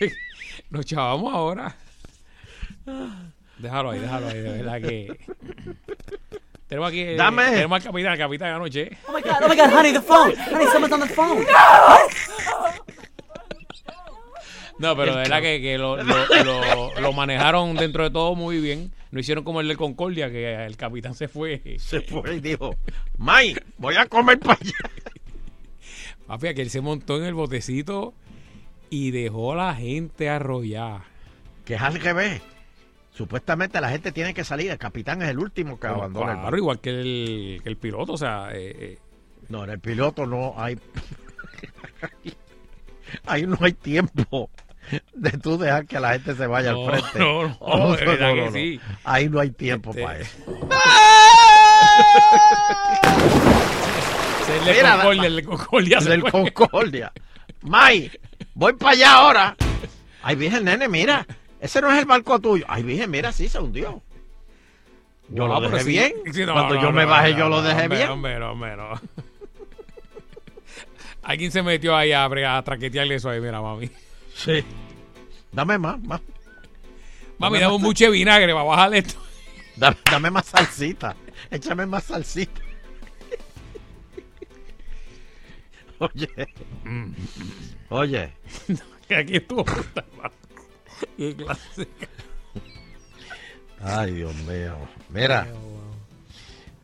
Nos 0.70 0.84
chavamos 0.84 1.32
ahora. 1.32 1.74
Déjalo 3.58 3.90
ahí, 3.90 4.00
déjalo 4.00 4.28
ahí, 4.28 4.38
de 4.40 4.52
verdad 4.62 4.80
que. 4.80 5.20
Tenemos 6.68 6.88
aquí. 6.88 7.00
eh, 7.00 7.16
Dame. 7.16 7.50
Tenemos 7.50 7.76
al 7.76 7.82
capitán, 7.82 8.12
al 8.12 8.18
capitán 8.18 8.54
anoche. 8.54 8.90
Oh 9.08 9.12
my 9.12 9.22
god, 9.22 9.32
oh 9.42 9.48
my 9.48 9.56
god, 9.56 9.72
honey, 9.72 9.92
the 9.92 10.00
phone. 10.02 10.34
Honey, 10.36 10.66
someone's 10.66 10.92
on 10.92 11.00
the 11.00 11.08
phone. 11.14 11.42
No, 11.44 12.99
pero 14.96 15.12
de 15.12 15.18
verdad 15.22 15.42
que, 15.42 15.60
que 15.60 15.78
lo, 15.78 15.96
lo, 16.02 16.26
lo- 16.44 17.00
lo 17.00 17.12
manejaron 17.12 17.74
dentro 17.76 18.04
de 18.04 18.10
todo 18.10 18.34
muy 18.34 18.60
bien. 18.60 18.92
No 19.10 19.20
hicieron 19.20 19.44
como 19.44 19.60
el 19.60 19.68
de 19.68 19.76
Concordia, 19.76 20.30
que 20.30 20.64
el 20.64 20.76
capitán 20.76 21.14
se 21.14 21.28
fue. 21.28 21.60
Se 21.78 22.00
fue 22.00 22.36
y 22.36 22.40
dijo, 22.40 22.76
May, 23.18 23.56
voy 23.76 23.96
a 23.96 24.06
comer 24.06 24.38
para 24.38 24.58
allá. 24.60 24.72
Papi, 26.26 26.54
que 26.54 26.62
él 26.62 26.70
se 26.70 26.80
montó 26.80 27.16
en 27.18 27.24
el 27.24 27.34
botecito 27.34 28.14
y 28.88 29.10
dejó 29.10 29.52
a 29.52 29.56
la 29.56 29.74
gente 29.74 30.28
arrollada. 30.28 31.04
Que 31.64 31.74
es 31.74 31.80
al 31.82 32.00
revés. 32.00 32.40
Supuestamente 33.12 33.80
la 33.80 33.90
gente 33.90 34.12
tiene 34.12 34.32
que 34.32 34.44
salir. 34.44 34.70
El 34.70 34.78
capitán 34.78 35.20
es 35.22 35.28
el 35.28 35.38
último 35.40 35.78
que 35.80 35.88
abandona 35.88 36.26
el 36.26 36.32
Claro, 36.38 36.42
barco. 36.44 36.56
igual 36.56 36.80
que 36.80 36.90
el, 36.90 37.60
que 37.62 37.68
el 37.68 37.76
piloto, 37.76 38.12
o 38.12 38.16
sea, 38.16 38.50
eh, 38.52 38.74
eh, 38.78 38.98
No, 39.48 39.64
en 39.64 39.70
el 39.70 39.80
piloto 39.80 40.24
no 40.24 40.54
hay. 40.56 40.78
Ahí 43.26 43.46
no 43.46 43.56
hay 43.60 43.72
tiempo 43.72 44.50
de 45.14 45.30
tú 45.38 45.58
dejar 45.58 45.86
que 45.86 46.00
la 46.00 46.12
gente 46.14 46.34
se 46.34 46.46
vaya 46.46 46.72
No, 46.72 46.88
al 46.88 47.00
frente. 47.02 47.18
no, 47.18 47.48
no, 47.48 47.96
que 47.96 48.50
sí. 48.52 48.80
Ahí 49.04 49.28
no 49.28 49.40
hay 49.40 49.50
tiempo 49.50 49.90
Este- 49.90 50.02
para 50.02 50.18
eso. 50.18 50.36
el 54.58 54.64
de 54.64 54.72
Mira, 54.74 54.92
Concordia, 54.96 55.26
el 55.26 55.44
Concordia. 55.44 55.98
El 55.98 56.04
se 56.04 56.10
del. 56.10 56.22
Concordia. 56.30 57.12
May, 57.62 58.10
voy 58.54 58.72
para 58.74 58.92
allá 58.92 59.12
ahora. 59.14 59.56
Ay, 60.22 60.36
virgen, 60.36 60.64
nene, 60.64 60.88
mira. 60.88 61.26
Ese 61.60 61.80
no 61.80 61.92
es 61.92 61.98
el 61.98 62.06
barco 62.06 62.38
tuyo. 62.40 62.64
Ay, 62.68 62.82
virgen, 62.82 63.10
mira, 63.10 63.32
sí 63.32 63.48
se 63.48 63.58
hundió. 63.58 64.02
Yo 65.28 65.46
No, 65.46 65.60
lo 65.60 65.68
dejé 65.70 65.84
sí. 65.84 65.88
bien. 65.90 66.12
Sí, 66.32 66.44
no, 66.44 66.54
Cuando 66.54 66.74
no, 66.74 66.82
yo 66.82 66.92
me 66.92 67.04
no, 67.04 67.10
bajé, 67.10 67.32
no, 67.32 67.38
yo 67.38 67.48
lo 67.48 67.62
no, 67.62 67.68
dejé 67.68 67.88
bien. 67.88 68.08
Hombre, 68.08 68.42
hombre, 68.42 68.76
no. 68.76 69.00
Alguien 71.22 71.52
se 71.52 71.62
metió 71.62 71.94
ahí 71.94 72.12
a, 72.12 72.24
a 72.24 72.62
traquetearle 72.64 73.16
eso 73.16 73.28
ahí, 73.30 73.40
mira, 73.40 73.60
mami. 73.60 73.90
Sí. 74.44 74.64
Dame 75.52 75.78
más, 75.78 76.00
más. 76.02 76.20
Mami, 77.38 77.56
Dame 77.56 77.60
dame 77.60 77.74
un 77.76 77.82
más- 77.82 77.98
de 77.98 78.10
vinagre 78.10 78.52
para 78.52 78.64
bajarle 78.64 78.98
esto. 78.98 79.20
Dame, 79.76 79.96
dame 80.10 80.30
más 80.30 80.46
salsita. 80.46 81.16
Échame 81.50 81.86
más 81.86 82.04
salsita. 82.04 82.60
Oye. 85.98 86.28
Oye. 87.90 88.32
Que 89.08 89.16
aquí 89.16 89.36
estuvo. 89.36 89.64
Qué 91.16 91.36
clase. 91.36 91.88
Ay, 93.82 94.12
Dios 94.14 94.34
mío. 94.36 94.76
Mira. 95.10 95.46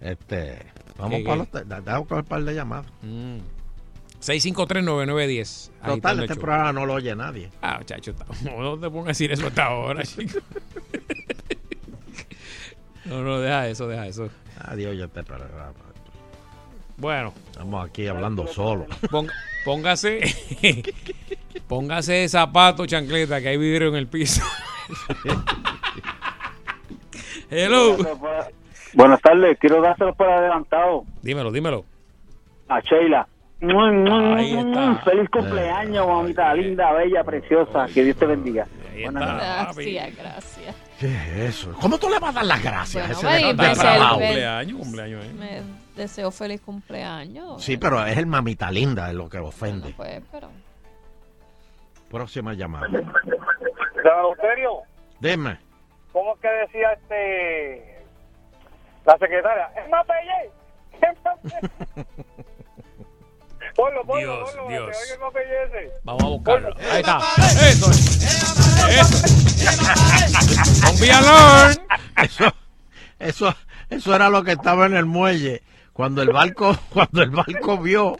Este. 0.00 0.58
Vamos 0.98 1.18
¿Qué, 1.18 1.24
para 1.24 1.36
los. 1.36 1.84
Damos 1.84 2.10
un 2.10 2.24
par 2.24 2.42
de 2.44 2.54
llamadas. 2.54 2.86
Mm. 3.02 3.38
6539910. 4.20 5.70
Ahí 5.82 5.94
está 5.94 6.10
Total, 6.10 6.20
este 6.24 6.34
programa 6.36 6.72
no 6.72 6.86
lo 6.86 6.94
oye 6.94 7.14
nadie. 7.14 7.50
Ah, 7.62 7.76
muchacho, 7.78 8.10
está- 8.12 8.26
no 8.50 8.78
te 8.78 8.88
pongas 8.90 9.04
a 9.06 9.08
decir 9.08 9.32
eso 9.32 9.46
hasta 9.46 9.64
ahora, 9.66 10.02
chico. 10.04 10.38
No, 13.04 13.22
no, 13.22 13.38
deja 13.38 13.68
eso, 13.68 13.86
deja 13.86 14.08
eso. 14.08 14.28
Adiós, 14.64 14.98
ya 14.98 15.04
este 15.04 15.22
programa. 15.22 15.72
Bueno. 16.96 17.32
Estamos 17.52 17.88
aquí 17.88 18.08
hablando 18.08 18.48
solo. 18.48 18.86
Póngase. 19.64 20.22
póngase 21.68 22.28
zapato, 22.28 22.84
chancleta, 22.84 23.40
que 23.40 23.46
hay 23.50 23.58
vidrio 23.58 23.90
en 23.90 23.94
el 23.94 24.08
piso. 24.08 24.42
Hello. 27.48 27.96
Buenas 28.94 29.20
tardes, 29.20 29.56
quiero 29.60 29.80
dárselo 29.82 30.12
por 30.14 30.28
adelantado 30.28 31.04
Dímelo, 31.22 31.52
dímelo. 31.52 31.84
a 32.68 32.80
Sheila. 32.80 33.28
Ahí 33.60 34.56
está. 34.56 34.94
Feliz 35.04 35.28
cumpleaños, 35.30 36.06
mamita 36.06 36.54
linda, 36.54 36.92
bella, 36.92 37.24
preciosa. 37.24 37.86
Que 37.92 38.04
Dios 38.04 38.16
te 38.16 38.26
bendiga. 38.26 38.66
Gracias, 38.94 40.16
gracias. 40.16 40.74
¿Qué 40.98 41.06
es 41.06 41.36
eso? 41.56 41.72
¿Cómo 41.80 41.98
tú 41.98 42.08
le 42.08 42.18
vas 42.18 42.30
a 42.30 42.40
dar 42.40 42.44
las 42.46 42.62
gracias 42.62 43.22
Bueno, 43.22 43.62
a 43.62 43.72
ese 43.72 43.80
trabajo? 43.80 44.20
el- 44.20 44.26
Cumpleaños, 44.26 44.78
cumpleaños, 44.78 45.24
¿eh? 45.24 45.32
Me 45.38 45.62
deseo 46.02 46.30
feliz 46.30 46.60
cumpleaños. 46.62 47.62
Sí, 47.62 47.76
pero 47.76 48.04
es 48.04 48.16
el 48.16 48.26
mamita 48.26 48.70
linda, 48.70 49.08
es 49.08 49.14
lo 49.14 49.28
que 49.28 49.38
ofende. 49.38 49.92
Pues, 49.96 50.22
pero. 50.30 50.48
Próxima 52.10 52.54
llamada. 52.54 52.86
Euterio, 52.86 54.82
Dime. 55.20 55.58
¿cómo 56.12 56.34
es 56.34 56.40
que 56.40 56.48
decía 56.48 56.92
este 56.92 57.98
la 59.04 59.18
secretaria? 59.18 59.70
Es 59.82 59.90
más 59.90 60.06
Ponlo, 63.76 64.04
ponlo, 64.04 64.20
Dios, 64.20 64.50
ponlo, 64.56 64.68
Dios. 64.70 64.96
Vamos 66.04 66.22
a 66.22 66.26
buscarlo. 66.26 66.74
Ahí 66.90 67.00
está. 67.00 67.20
Eso 67.68 67.90
es. 67.90 68.20
Eso. 68.88 69.26
Eso, 72.16 72.54
eso, 73.18 73.54
eso 73.90 74.14
era 74.14 74.30
lo 74.30 74.42
que 74.42 74.52
estaba 74.52 74.86
en 74.86 74.96
el 74.96 75.04
muelle. 75.04 75.62
Cuando 75.92 76.22
el 76.22 76.30
barco, 76.30 76.76
cuando 76.92 77.22
el 77.22 77.30
barco 77.30 77.78
vio, 77.78 78.18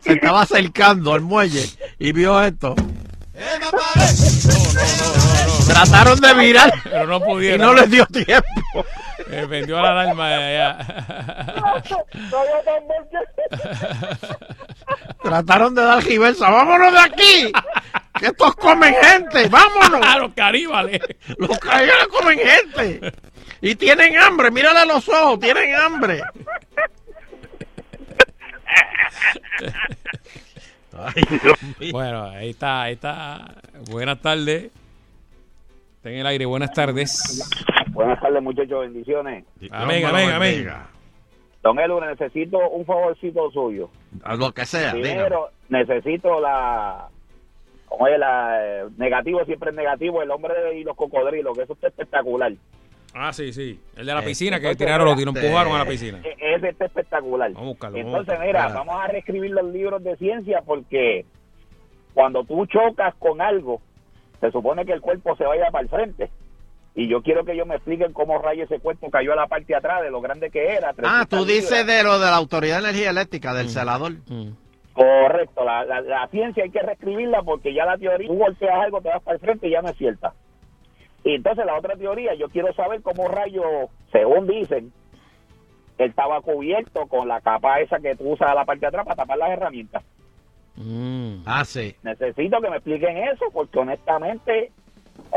se 0.00 0.14
estaba 0.14 0.42
acercando 0.42 1.12
al 1.14 1.20
muelle 1.20 1.64
y 1.98 2.12
vio 2.12 2.42
esto. 2.42 2.74
Trataron 5.66 6.18
de 6.20 6.34
virar 6.34 6.72
Pero 6.84 7.06
no 7.06 7.16
y 7.18 7.20
pudieron. 7.20 7.66
no 7.66 7.74
les 7.74 7.90
dio 7.90 8.06
tiempo. 8.06 8.46
Eh, 9.28 9.44
vendió 9.46 9.80
la 9.80 9.90
alarma 9.90 10.28
de 10.28 10.34
allá. 10.34 10.78
Trataron 15.22 15.74
de 15.74 15.82
dar 15.82 16.04
reversa. 16.04 16.48
¡Vámonos 16.48 16.92
de 16.92 16.98
aquí! 16.98 17.52
¡Que 18.18 18.26
estos 18.26 18.54
comen 18.56 18.94
gente! 18.94 19.48
¡Vámonos! 19.48 20.00
Ah, 20.06 20.18
los 20.18 20.32
caníbales. 20.34 21.00
Los 21.38 21.58
caníbales 21.58 22.06
comen 22.08 22.38
gente. 22.38 23.12
Y 23.60 23.74
tienen 23.74 24.16
hambre. 24.18 24.50
Mírale 24.50 24.80
a 24.80 24.84
los 24.84 25.08
ojos. 25.08 25.40
Tienen 25.40 25.74
hambre. 25.74 26.22
Ay, 30.92 31.22
Dios 31.42 31.62
mío. 31.80 31.92
Bueno, 31.92 32.24
ahí 32.24 32.50
está, 32.50 32.82
ahí 32.82 32.94
está. 32.94 33.54
Buenas 33.90 34.20
tardes. 34.20 34.70
Está 35.96 36.10
en 36.10 36.18
el 36.18 36.26
aire, 36.26 36.46
buenas 36.46 36.72
tardes. 36.72 37.48
Buenas 37.96 38.20
tardes, 38.20 38.42
muchachos, 38.42 38.80
bendiciones. 38.80 39.44
Amén, 39.70 40.04
amén, 40.04 40.30
amén. 40.30 40.68
Don 41.62 41.78
Elo, 41.80 42.00
necesito 42.00 42.58
un 42.70 42.84
favorcito 42.84 43.50
suyo. 43.50 43.88
A 44.22 44.36
lo 44.36 44.52
que 44.52 44.64
sea. 44.66 44.92
dígame. 44.92 45.14
Primero, 45.14 45.48
necesito 45.68 46.38
la. 46.40 47.08
Como 47.86 48.06
es 48.06 48.18
la. 48.18 48.58
eh, 48.62 48.84
negativo 48.98 49.44
siempre 49.46 49.70
es 49.70 49.76
negativo, 49.76 50.22
el 50.22 50.30
hombre 50.30 50.78
y 50.78 50.84
los 50.84 50.94
cocodrilos, 50.96 51.56
que 51.56 51.64
eso 51.64 51.72
está 51.72 51.88
espectacular. 51.88 52.52
Ah, 53.14 53.32
sí, 53.32 53.52
sí. 53.52 53.80
El 53.96 54.04
de 54.06 54.12
la 54.14 54.20
Eh, 54.20 54.24
piscina 54.26 54.60
que 54.60 54.66
entonces, 54.68 54.86
tiraron, 54.86 55.06
lo 55.08 55.16
tiraron, 55.16 55.36
empujaron 55.36 55.74
a 55.74 55.78
la 55.78 55.86
piscina. 55.86 56.20
E- 56.22 56.54
Ese 56.54 56.68
está 56.68 56.84
espectacular. 56.84 57.50
Vamos 57.52 57.62
a 57.66 57.70
buscarlo. 57.70 57.96
vamos 57.98 58.14
a 58.14 58.18
Entonces, 58.20 58.46
mira, 58.46 58.68
vamos 58.68 58.94
a 58.96 59.06
reescribir 59.08 59.50
los 59.52 59.64
libros 59.72 60.04
de 60.04 60.16
ciencia 60.18 60.60
porque 60.66 61.24
cuando 62.12 62.44
tú 62.44 62.66
chocas 62.66 63.14
con 63.14 63.40
algo, 63.40 63.80
se 64.40 64.50
supone 64.50 64.84
que 64.84 64.92
el 64.92 65.00
cuerpo 65.00 65.34
se 65.36 65.44
vaya 65.44 65.70
para 65.72 65.82
el 65.84 65.88
frente. 65.88 66.30
Y 66.98 67.08
yo 67.08 67.22
quiero 67.22 67.44
que 67.44 67.52
ellos 67.52 67.66
me 67.66 67.74
expliquen 67.74 68.12
cómo 68.14 68.38
rayo 68.38 68.64
ese 68.64 68.80
cuerpo 68.80 69.10
cayó 69.10 69.34
a 69.34 69.36
la 69.36 69.46
parte 69.46 69.66
de 69.66 69.74
atrás 69.76 70.00
de 70.02 70.10
lo 70.10 70.22
grande 70.22 70.50
que 70.50 70.64
era. 70.74 70.88
Ah, 70.90 71.26
300 71.26 71.28
tú 71.28 71.44
dices 71.44 71.70
libras. 71.70 71.86
de 71.86 72.02
lo 72.04 72.18
de 72.18 72.24
la 72.26 72.36
Autoridad 72.36 72.76
de 72.82 72.88
Energía 72.88 73.10
Eléctrica, 73.10 73.52
Mm. 73.52 73.56
del 73.56 73.68
celador. 73.68 74.12
Correcto, 74.94 75.62
la, 75.62 75.84
la, 75.84 76.00
la 76.00 76.26
ciencia 76.28 76.64
hay 76.64 76.70
que 76.70 76.80
reescribirla 76.80 77.42
porque 77.42 77.74
ya 77.74 77.84
la 77.84 77.98
teoría, 77.98 78.26
tú 78.28 78.38
golpeas 78.38 78.82
algo, 78.82 79.02
te 79.02 79.10
vas 79.10 79.22
para 79.22 79.34
el 79.34 79.40
frente 79.42 79.68
y 79.68 79.72
ya 79.72 79.82
no 79.82 79.90
es 79.90 79.96
cierta. 79.98 80.32
Y 81.22 81.34
entonces 81.34 81.66
la 81.66 81.76
otra 81.76 81.96
teoría, 81.96 82.32
yo 82.34 82.48
quiero 82.48 82.72
saber 82.72 83.02
cómo 83.02 83.28
rayo, 83.28 83.62
según 84.10 84.46
dicen, 84.46 84.90
él 85.98 86.08
estaba 86.10 86.40
cubierto 86.40 87.06
con 87.08 87.28
la 87.28 87.42
capa 87.42 87.80
esa 87.80 87.98
que 87.98 88.16
tú 88.16 88.30
usas 88.32 88.50
a 88.50 88.54
la 88.54 88.64
parte 88.64 88.80
de 88.80 88.86
atrás 88.86 89.04
para 89.04 89.16
tapar 89.16 89.36
las 89.36 89.50
herramientas. 89.50 90.02
Ah, 91.44 91.62
sí. 91.66 91.94
Necesito 92.02 92.58
que 92.62 92.70
me 92.70 92.76
expliquen 92.76 93.18
eso 93.18 93.44
porque 93.52 93.78
honestamente... 93.78 94.72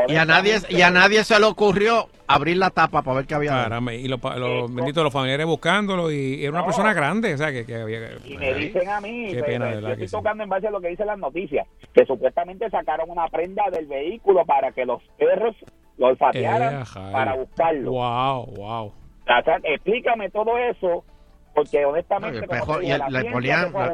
Y 0.08 0.16
a 0.16 0.24
nadie, 0.24 0.56
y 0.70 0.80
a 0.82 0.90
nadie 0.90 1.22
se 1.24 1.38
le 1.38 1.46
ocurrió 1.46 2.08
abrir 2.26 2.56
la 2.56 2.70
tapa 2.70 3.02
para 3.02 3.16
ver 3.18 3.26
qué 3.26 3.34
había. 3.34 3.50
Caramba, 3.50 3.92
y 3.92 4.08
los, 4.08 4.18
pa- 4.20 4.36
los 4.36 4.72
benditos 4.74 5.02
los 5.04 5.12
familiares 5.12 5.44
buscándolo 5.46 6.10
y 6.10 6.42
era 6.42 6.52
una 6.52 6.64
persona 6.64 6.92
grande, 6.94 7.34
o 7.34 7.36
sea, 7.38 7.52
que, 7.52 7.66
que 7.66 7.74
había... 7.76 7.98
Y 8.24 8.36
me 8.38 8.54
dicen 8.54 8.88
a 8.88 9.00
mí, 9.00 9.28
Qué 9.32 9.42
pena, 9.42 9.74
yo 9.78 9.88
estoy 9.88 10.08
sí. 10.08 10.16
tocando 10.16 10.42
en 10.44 10.48
base 10.48 10.68
a 10.68 10.70
lo 10.70 10.80
que 10.80 10.88
dicen 10.88 11.06
las 11.06 11.18
noticias, 11.18 11.66
que 11.92 12.06
supuestamente 12.06 12.70
sacaron 12.70 13.10
una 13.10 13.28
prenda 13.28 13.64
del 13.70 13.86
vehículo 13.86 14.44
para 14.46 14.72
que 14.72 14.84
los 14.86 15.02
perros 15.18 15.54
lo 15.98 16.06
olfatearan 16.08 16.82
Eh, 16.82 17.12
para 17.12 17.34
buscarlo. 17.34 17.90
Wow, 17.92 18.46
wow. 18.56 18.86
O 18.86 19.42
sea, 19.44 19.58
explícame 19.64 20.30
todo 20.30 20.56
eso, 20.56 21.04
porque 21.54 21.84
honestamente, 21.84 22.38
el 22.38 22.46
como 22.46 22.60
pejo- 22.60 22.78
te 22.78 22.84
y 22.86 22.92
digo, 22.92 22.94
el- 23.06 23.12
la 23.12 23.22
le 23.22 23.30
ponían, 23.30 23.64
se 23.66 23.70
fue 23.70 23.82
a 23.84 23.88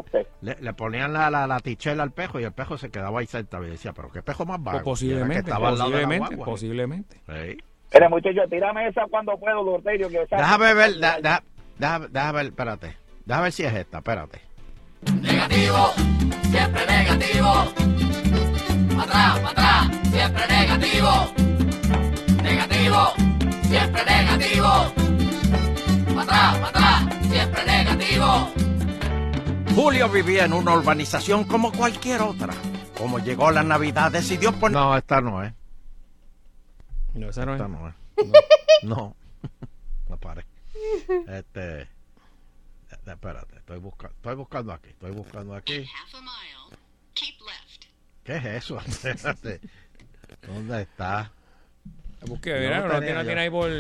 le, 0.61 0.73
ponían 0.75 1.13
la, 1.13 1.31
la, 1.31 1.47
la 1.47 1.61
tichela 1.61 2.03
al 2.03 2.13
pejo 2.13 2.39
y 2.41 2.45
el 2.45 2.53
pejo 2.53 2.77
se 2.79 2.91
quedaba 2.91 3.21
ahí 3.21 3.27
sentado 3.27 3.65
y 3.67 3.71
decía, 3.71 3.93
pero 3.93 4.11
qué 4.13 4.23
pejo 4.23 4.45
más. 4.47 4.61
Pues 4.63 4.77
que 4.79 4.85
posiblemente, 4.85 5.51
la 5.51 5.59
posiblemente, 5.59 6.37
guagua. 6.37 6.45
posiblemente. 6.47 7.21
Sí. 7.27 7.59
Muchacho, 8.11 8.41
tírame 8.51 8.89
esa 8.89 9.05
cuando 9.11 9.37
puedo, 9.39 9.63
Loterio. 9.63 10.09
Que 10.09 10.27
Déjame 10.31 10.75
ver, 10.75 10.99
da- 11.01 11.21
da- 11.21 11.43
déjame, 11.79 12.09
déjame 12.09 12.33
ver, 12.39 12.47
espérate. 12.47 12.97
Déjame 13.25 13.43
ver 13.45 13.53
si 13.53 13.63
es 13.65 13.75
esta, 13.75 13.99
espérate. 13.99 14.41
Negativo, 15.23 15.93
siempre 16.43 16.87
negativo. 16.87 17.53
Atrás, 19.01 19.41
atrás, 19.45 19.89
siempre 20.11 20.47
negativo. 20.49 21.11
Negativo, 22.43 23.13
siempre 23.63 24.03
negativo. 24.05 24.93
Atrás, 26.21 26.61
atrás, 26.69 27.07
siempre 27.29 27.65
negativo. 27.65 28.51
Julio 29.75 30.09
vivía 30.09 30.45
en 30.45 30.53
una 30.53 30.73
urbanización 30.75 31.45
como 31.45 31.71
cualquier 31.73 32.23
otra. 32.23 32.55
Como 32.97 33.19
llegó 33.19 33.51
la 33.51 33.63
Navidad, 33.63 34.11
decidió 34.11 34.53
poner... 34.53 34.79
No, 34.79 34.97
esta 34.97 35.21
no 35.21 35.43
es. 35.43 35.53
No, 37.15 37.29
esa 37.31 37.45
no 37.45 37.53
esta 37.53 37.65
es. 37.65 37.71
no 37.71 37.89
es. 37.89 37.95
No. 38.83 38.93
No, 38.97 39.17
no 40.09 40.17
pare. 40.19 40.47
Este... 41.29 41.83
eh, 41.83 41.89
Espérate, 43.07 43.57
estoy, 43.57 43.79
busca- 43.79 44.11
estoy 44.15 44.35
buscando 44.35 44.73
aquí, 44.73 44.89
estoy 44.91 45.11
buscando 45.13 45.55
aquí. 45.55 45.87
¿Qué 48.25 48.37
es 48.37 48.45
eso? 48.45 48.79
Espérate. 48.87 49.61
¿Dónde 50.47 50.83
está? 50.83 51.31
Busque, 52.23 52.51
Yo 52.51 52.57
mira, 52.59 52.81
lo 52.81 52.89
no 52.89 52.95
tenía, 52.95 53.07
tiene, 53.07 53.21
yo- 53.21 53.27
tiene 53.27 53.41
ahí 53.43 53.51
por... 53.51 53.71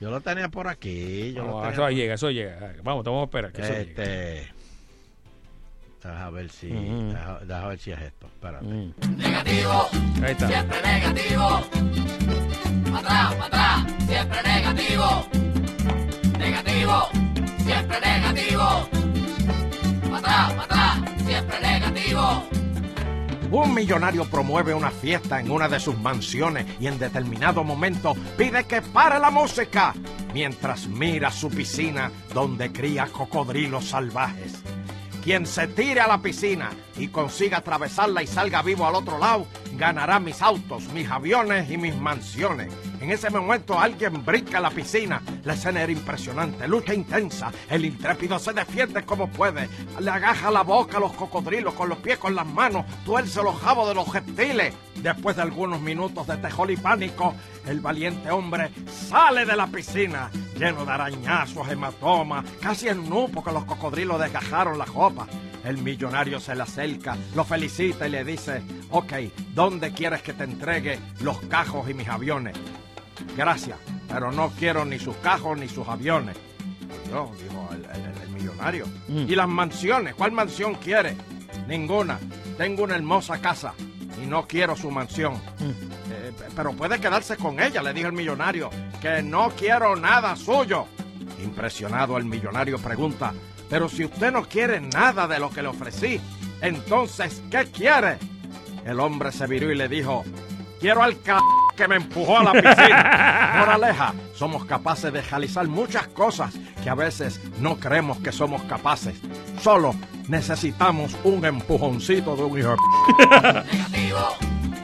Yo 0.00 0.10
lo 0.10 0.20
tenía 0.20 0.48
por 0.48 0.68
aquí. 0.68 1.32
Yo 1.32 1.42
No, 1.44 1.48
lo 1.48 1.56
tenía 1.58 1.70
eso 1.72 1.82
por- 1.82 1.92
llega, 1.92 2.14
eso 2.14 2.30
llega. 2.30 2.74
Vamos, 2.82 3.04
vamos 3.04 3.20
a 3.22 3.24
esperar 3.24 3.52
que 3.52 3.62
eso. 3.62 3.72
Este... 3.72 4.52
Deja 6.02 6.30
ver 6.30 6.48
si... 6.50 6.70
Ujú. 6.72 7.08
deja, 7.12 7.38
deja 7.44 7.66
ver 7.68 7.78
si 7.78 7.92
es 7.92 8.00
esto. 8.00 8.26
Espérate. 8.26 8.66
Negativo, 9.16 9.88
Ahí 10.22 10.30
está. 10.32 10.48
siempre 10.48 10.82
negativo. 10.82 11.48
Pa' 12.92 12.98
atrás, 12.98 13.34
atrás, 13.46 13.86
siempre 14.06 14.42
negativo. 14.42 15.28
Negativo, 16.38 17.08
siempre 17.58 18.00
negativo. 18.00 18.88
Pa' 20.10 20.18
atrás, 20.18 20.52
atrás, 20.58 20.98
siempre 21.26 21.60
negativo. 21.60 22.48
Un 23.52 23.74
millonario 23.74 24.26
promueve 24.26 24.72
una 24.72 24.92
fiesta 24.92 25.40
en 25.40 25.50
una 25.50 25.68
de 25.68 25.80
sus 25.80 25.98
mansiones 25.98 26.66
y 26.78 26.86
en 26.86 27.00
determinado 27.00 27.64
momento 27.64 28.14
pide 28.38 28.62
que 28.64 28.80
pare 28.80 29.18
la 29.18 29.32
música 29.32 29.92
mientras 30.32 30.86
mira 30.86 31.32
su 31.32 31.50
piscina 31.50 32.12
donde 32.32 32.70
cría 32.70 33.06
cocodrilos 33.06 33.86
salvajes. 33.86 34.62
Quien 35.24 35.46
se 35.46 35.66
tire 35.66 36.00
a 36.00 36.06
la 36.06 36.22
piscina 36.22 36.70
y 36.96 37.08
consiga 37.08 37.58
atravesarla 37.58 38.22
y 38.22 38.28
salga 38.28 38.62
vivo 38.62 38.86
al 38.86 38.94
otro 38.94 39.18
lado, 39.18 39.48
ganará 39.76 40.20
mis 40.20 40.40
autos, 40.42 40.84
mis 40.92 41.10
aviones 41.10 41.68
y 41.72 41.76
mis 41.76 41.96
mansiones. 41.96 42.72
En 43.00 43.10
ese 43.10 43.30
momento 43.30 43.80
alguien 43.80 44.22
brinca 44.24 44.60
la 44.60 44.70
piscina. 44.70 45.22
La 45.44 45.54
escena 45.54 45.82
era 45.82 45.90
impresionante, 45.90 46.68
lucha 46.68 46.92
intensa. 46.92 47.50
El 47.70 47.86
intrépido 47.86 48.38
se 48.38 48.52
defiende 48.52 49.04
como 49.04 49.26
puede. 49.28 49.70
Le 49.98 50.10
agaja 50.10 50.50
la 50.50 50.62
boca 50.62 50.98
a 50.98 51.00
los 51.00 51.12
cocodrilos 51.12 51.72
con 51.72 51.88
los 51.88 51.96
pies 51.98 52.18
con 52.18 52.34
las 52.34 52.46
manos, 52.46 52.84
tuerce 53.06 53.42
los 53.42 53.58
jabos 53.58 53.88
de 53.88 53.94
los 53.94 54.12
reptiles. 54.12 54.74
Después 54.96 55.36
de 55.36 55.42
algunos 55.42 55.80
minutos 55.80 56.26
de 56.26 56.36
tejol 56.36 56.72
y 56.72 56.76
pánico, 56.76 57.34
el 57.66 57.80
valiente 57.80 58.30
hombre 58.30 58.70
sale 58.86 59.46
de 59.46 59.56
la 59.56 59.66
piscina, 59.66 60.30
lleno 60.58 60.84
de 60.84 60.92
arañazos, 60.92 61.68
hematomas, 61.70 62.44
casi 62.60 62.88
en 62.88 63.08
nu 63.08 63.30
porque 63.32 63.50
los 63.50 63.64
cocodrilos 63.64 64.20
desgajaron 64.20 64.76
la 64.76 64.84
copa. 64.84 65.26
El 65.64 65.78
millonario 65.78 66.38
se 66.38 66.54
le 66.54 66.62
acerca, 66.62 67.16
lo 67.34 67.44
felicita 67.44 68.06
y 68.06 68.10
le 68.10 68.24
dice, 68.24 68.62
ok, 68.90 69.12
¿dónde 69.54 69.92
quieres 69.92 70.22
que 70.22 70.34
te 70.34 70.44
entregue 70.44 70.98
los 71.20 71.38
cajos 71.40 71.88
y 71.88 71.94
mis 71.94 72.08
aviones? 72.08 72.56
Gracias, 73.36 73.76
pero 74.08 74.30
no 74.32 74.50
quiero 74.58 74.84
ni 74.84 74.98
sus 74.98 75.16
cajos 75.16 75.58
ni 75.58 75.68
sus 75.68 75.86
aviones. 75.88 76.36
Yo, 77.10 77.30
dijo 77.42 77.68
el, 77.72 77.84
el- 77.84 78.22
el 78.22 78.28
millonario. 78.30 78.86
¿Y 79.08 79.34
las 79.34 79.48
mansiones? 79.48 80.14
¿Cuál 80.14 80.32
mansión 80.32 80.74
quiere? 80.74 81.16
Ninguna. 81.68 82.18
Tengo 82.58 82.84
una 82.84 82.96
hermosa 82.96 83.40
casa 83.40 83.74
y 84.22 84.26
no 84.26 84.46
quiero 84.46 84.76
su 84.76 84.90
mansión. 84.90 85.34
Eh, 85.60 86.32
p- 86.36 86.44
pero 86.54 86.72
puede 86.72 87.00
quedarse 87.00 87.36
con 87.36 87.58
ella, 87.60 87.82
le 87.82 87.92
dijo 87.92 88.08
el 88.08 88.12
millonario, 88.12 88.70
que 89.00 89.22
no 89.22 89.50
quiero 89.50 89.96
nada 89.96 90.34
suyo. 90.36 90.86
Impresionado 91.42 92.18
el 92.18 92.24
millonario 92.24 92.78
pregunta, 92.78 93.32
pero 93.70 93.88
si 93.88 94.04
usted 94.04 94.30
no 94.32 94.42
quiere 94.46 94.80
nada 94.80 95.26
de 95.26 95.38
lo 95.38 95.48
que 95.50 95.62
le 95.62 95.68
ofrecí, 95.68 96.20
entonces, 96.60 97.42
¿qué 97.50 97.66
quiere? 97.70 98.18
El 98.84 99.00
hombre 99.00 99.32
se 99.32 99.46
viró 99.46 99.70
y 99.72 99.76
le 99.76 99.88
dijo, 99.88 100.22
quiero 100.80 101.02
al 101.02 101.14
c 101.14 101.32
que 101.72 101.88
me 101.88 101.96
empujó 101.96 102.38
a 102.38 102.44
la 102.44 102.52
piscina. 102.52 103.54
Moraleja, 103.58 104.14
somos 104.34 104.64
capaces 104.64 105.12
de 105.12 105.22
realizar 105.22 105.66
muchas 105.68 106.06
cosas 106.08 106.54
que 106.82 106.90
a 106.90 106.94
veces 106.94 107.40
no 107.58 107.76
creemos 107.76 108.18
que 108.18 108.32
somos 108.32 108.62
capaces. 108.62 109.14
Solo 109.62 109.94
necesitamos 110.28 111.16
un 111.24 111.44
empujoncito 111.44 112.36
de 112.36 112.42
un 112.42 112.58
hijo. 112.58 112.76
Negativo, 113.18 114.36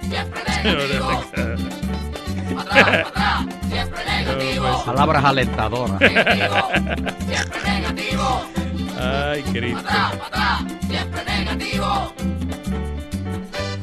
siempre 0.02 0.42
negativo. 0.64 1.22
Atrás, 2.58 3.06
atrás, 3.06 3.46
siempre 3.68 4.04
negativo. 4.04 4.82
Palabras 4.86 5.24
alentadoras. 5.24 6.00
Negativo, 6.00 6.68
siempre 7.26 7.70
negativo. 7.70 8.42
Ay, 8.98 9.42
Cristo. 9.42 9.78
Atrás, 9.88 10.12
atrás, 10.26 10.64
siempre 10.88 11.24
negativo. 11.24 12.12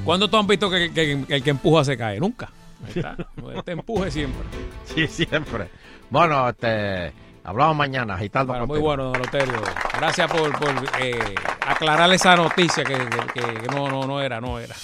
¿Cuándo 0.05 0.29
tú 0.29 0.37
has 0.37 0.47
visto 0.47 0.69
que, 0.69 0.91
que- 0.93 1.25
que 1.27 1.35
el 1.35 1.43
que 1.43 1.49
empuja 1.49 1.83
se 1.85 1.97
cae? 1.97 2.19
Nunca. 2.19 2.49
Ahí 2.85 2.91
está. 2.95 3.15
Este 3.55 3.71
empuje 3.71 4.11
siempre. 4.11 4.43
Sí, 4.93 5.07
siempre. 5.07 5.69
Bueno, 6.09 6.47
este, 6.49 7.11
hablamos 7.43 7.75
mañana, 7.75 8.15
agitando 8.15 8.53
Bueno, 8.53 8.67
muy 8.67 8.79
bueno, 8.79 9.03
don 9.05 9.19
Loterio. 9.21 9.61
Gracias 9.97 10.31
por, 10.31 10.51
por, 10.59 10.69
eh, 11.01 11.35
aclarar 11.65 12.11
esa 12.13 12.35
noticia 12.35 12.83
que, 12.83 12.95
que- 13.33 13.41
que 13.61 13.67
no, 13.75 13.87
no, 13.89 14.05
no 14.05 14.21
era, 14.21 14.39
no 14.39 14.59
era. 14.59 14.75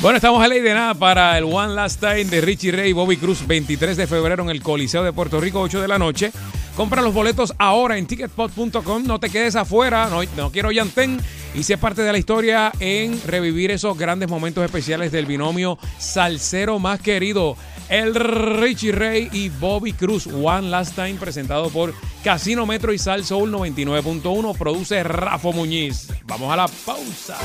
Bueno, 0.00 0.16
estamos 0.16 0.42
a 0.44 0.48
ley 0.48 0.60
de 0.60 0.74
nada 0.74 0.94
para 0.94 1.38
el 1.38 1.44
One 1.44 1.74
Last 1.74 2.00
Time 2.00 2.24
de 2.24 2.40
Richie 2.40 2.72
Ray 2.72 2.90
y 2.90 2.92
Bobby 2.92 3.16
Cruz, 3.16 3.46
23 3.46 3.96
de 3.96 4.06
febrero 4.08 4.42
en 4.42 4.50
el 4.50 4.60
Coliseo 4.60 5.04
de 5.04 5.12
Puerto 5.12 5.40
Rico, 5.40 5.60
8 5.60 5.80
de 5.80 5.86
la 5.86 5.96
noche. 5.98 6.32
Compra 6.76 7.02
los 7.02 7.14
boletos 7.14 7.54
ahora 7.58 7.96
en 7.98 8.06
ticketpot.com. 8.06 9.04
No 9.06 9.20
te 9.20 9.30
quedes 9.30 9.54
afuera, 9.54 10.08
no, 10.10 10.20
no 10.36 10.50
quiero 10.50 10.72
llantén. 10.72 11.20
Y 11.54 11.64
sé 11.64 11.76
parte 11.76 12.02
de 12.02 12.12
la 12.12 12.18
historia 12.18 12.72
en 12.80 13.20
revivir 13.26 13.70
esos 13.70 13.98
grandes 13.98 14.28
momentos 14.28 14.64
especiales 14.64 15.12
del 15.12 15.26
binomio 15.26 15.78
salsero 15.98 16.78
más 16.78 16.98
querido, 17.00 17.56
el 17.90 18.14
Richie 18.14 18.92
Ray 18.92 19.28
y 19.32 19.50
Bobby 19.50 19.92
Cruz. 19.92 20.26
One 20.26 20.70
Last 20.70 20.94
Time, 20.94 21.14
presentado 21.14 21.68
por 21.68 21.92
Casino 22.24 22.64
Metro 22.64 22.92
y 22.94 22.98
Sal 22.98 23.24
Soul 23.24 23.52
99.1. 23.52 24.56
Produce 24.56 25.02
Rafa 25.02 25.50
Muñiz. 25.50 26.08
Vamos 26.24 26.50
a 26.50 26.56
la 26.56 26.68
pausa. 26.86 27.36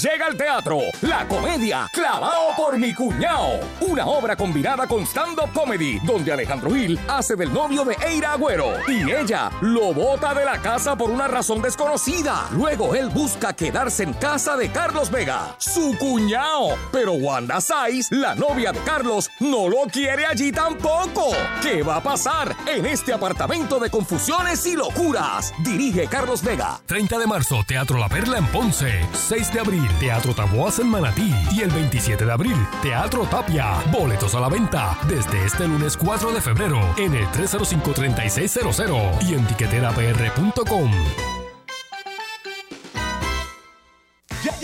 Llega 0.00 0.26
al 0.26 0.36
teatro 0.36 0.78
la 1.02 1.26
comedia 1.26 1.88
Clavado 1.90 2.54
por 2.56 2.78
mi 2.78 2.92
cuñao, 2.92 3.60
una 3.80 4.06
obra 4.06 4.36
combinada 4.36 4.86
con 4.86 5.06
stand-up 5.06 5.52
comedy, 5.54 5.98
donde 6.00 6.32
Alejandro 6.32 6.70
Gil 6.72 6.98
hace 7.08 7.34
del 7.34 7.52
novio 7.52 7.84
de 7.84 7.96
Eira 8.06 8.32
Agüero 8.32 8.74
y 8.88 9.10
ella 9.10 9.50
lo 9.62 9.94
bota 9.94 10.34
de 10.34 10.44
la 10.44 10.60
casa 10.60 10.96
por 10.96 11.10
una 11.10 11.28
razón 11.28 11.62
desconocida. 11.62 12.46
Luego 12.50 12.94
él 12.94 13.08
busca 13.08 13.54
quedarse 13.54 14.02
en 14.02 14.12
casa 14.12 14.56
de 14.56 14.70
Carlos 14.70 15.10
Vega, 15.10 15.56
su 15.58 15.96
cuñao, 15.98 16.76
pero 16.92 17.12
Wanda 17.12 17.60
Saiz, 17.60 18.10
la 18.10 18.34
novia 18.34 18.72
de 18.72 18.80
Carlos, 18.80 19.30
no 19.40 19.68
lo 19.68 19.84
quiere 19.90 20.26
allí 20.26 20.52
tampoco. 20.52 21.30
¿Qué 21.62 21.82
va 21.82 21.96
a 21.96 22.02
pasar 22.02 22.54
en 22.66 22.84
este 22.84 23.14
apartamento 23.14 23.78
de 23.78 23.88
confusiones 23.88 24.66
y 24.66 24.76
locuras? 24.76 25.54
Dirige 25.64 26.06
Carlos 26.06 26.42
Vega. 26.42 26.80
30 26.86 27.18
de 27.18 27.26
marzo, 27.26 27.64
Teatro 27.66 27.98
La 27.98 28.08
Perla 28.08 28.38
en 28.38 28.46
Ponce. 28.48 29.06
6 29.12 29.52
de 29.54 29.60
abril, 29.60 29.85
Teatro 29.98 30.34
Taboas 30.34 30.78
en 30.78 30.88
Manatí. 30.88 31.32
Y 31.52 31.62
el 31.62 31.70
27 31.70 32.24
de 32.24 32.32
abril, 32.32 32.56
Teatro 32.82 33.24
Tapia. 33.26 33.82
Boletos 33.90 34.34
a 34.34 34.40
la 34.40 34.48
venta 34.48 34.98
desde 35.08 35.44
este 35.44 35.66
lunes 35.68 35.96
4 35.96 36.32
de 36.32 36.40
febrero 36.40 36.80
en 36.96 37.14
el 37.14 37.26
305-3600 37.26 39.22
y 39.22 39.34
en 39.34 39.46
tiqueterapr.com. 39.46 41.35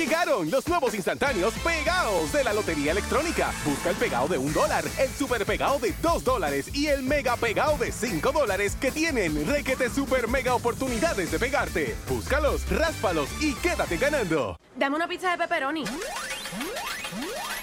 llegaron 0.02 0.50
los 0.50 0.66
nuevos 0.66 0.94
instantáneos 0.94 1.54
pegados 1.62 2.32
de 2.32 2.42
la 2.42 2.52
Lotería 2.52 2.90
Electrónica. 2.90 3.52
Busca 3.64 3.90
el 3.90 3.96
pegado 3.96 4.26
de 4.26 4.36
un 4.36 4.52
dólar, 4.52 4.84
el 4.98 5.08
super 5.10 5.46
pegado 5.46 5.78
de 5.78 5.94
dos 6.02 6.24
dólares 6.24 6.74
y 6.74 6.88
el 6.88 7.04
mega 7.04 7.36
pegado 7.36 7.78
de 7.78 7.92
cinco 7.92 8.32
dólares 8.32 8.76
que 8.80 8.90
tienen 8.90 9.46
requete 9.46 9.88
super 9.88 10.26
mega 10.26 10.56
oportunidades 10.56 11.30
de 11.30 11.38
pegarte. 11.38 11.94
Búscalos, 12.08 12.68
ráspalos 12.68 13.28
y 13.40 13.54
quédate 13.54 13.96
ganando. 13.96 14.58
Dame 14.74 14.96
una 14.96 15.06
pizza 15.06 15.30
de 15.30 15.38
pepperoni. 15.38 15.84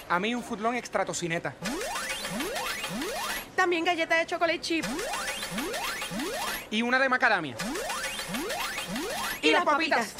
A 0.07 0.19
mí 0.19 0.33
un 0.33 0.41
footlong 0.41 0.75
extra 0.75 1.03
tocineta. 1.03 1.53
También 3.53 3.83
galleta 3.83 4.15
de 4.15 4.25
chocolate 4.25 4.61
chip. 4.61 4.85
Y 6.71 6.83
una 6.83 6.99
de 6.99 7.09
macadamia. 7.09 7.57
Y 9.41 9.51
las 9.51 9.65
papitas. 9.65 10.15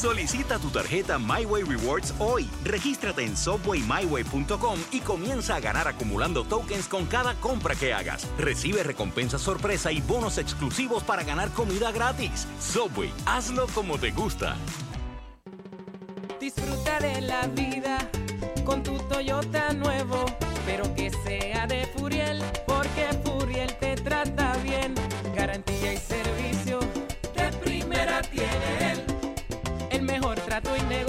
Solicita 0.00 0.60
tu 0.60 0.70
tarjeta 0.70 1.18
MyWay 1.18 1.64
Rewards 1.64 2.14
hoy. 2.20 2.48
Regístrate 2.62 3.24
en 3.24 3.36
subwaymyway.com 3.36 4.78
y 4.92 5.00
comienza 5.00 5.56
a 5.56 5.60
ganar 5.60 5.88
acumulando 5.88 6.44
tokens 6.44 6.86
con 6.86 7.06
cada 7.06 7.34
compra 7.34 7.74
que 7.74 7.92
hagas. 7.92 8.28
Recibe 8.38 8.84
recompensas 8.84 9.40
sorpresa 9.40 9.90
y 9.90 10.00
bonos 10.00 10.38
exclusivos 10.38 11.02
para 11.02 11.24
ganar 11.24 11.50
comida 11.50 11.90
gratis. 11.90 12.46
Subway, 12.60 13.12
hazlo 13.26 13.66
como 13.74 13.98
te 13.98 14.12
gusta. 14.12 14.54
Disfruta 16.40 17.00
de 17.00 17.20
la 17.22 17.48
vida 17.48 18.08
con 18.64 18.84
tu 18.84 18.98
Toyota 19.08 19.72
nuevo, 19.72 20.26
pero 20.64 20.94
que 20.94 21.10
sea 21.10 21.66
de 21.66 21.88
Furiel, 21.96 22.40
porque 22.68 23.08
Furiel 23.24 23.76
te 23.80 23.96
trata 23.96 24.56
bien. 24.62 24.94
Garantía 25.34 25.92
y 25.92 25.96
servicio 25.96 26.37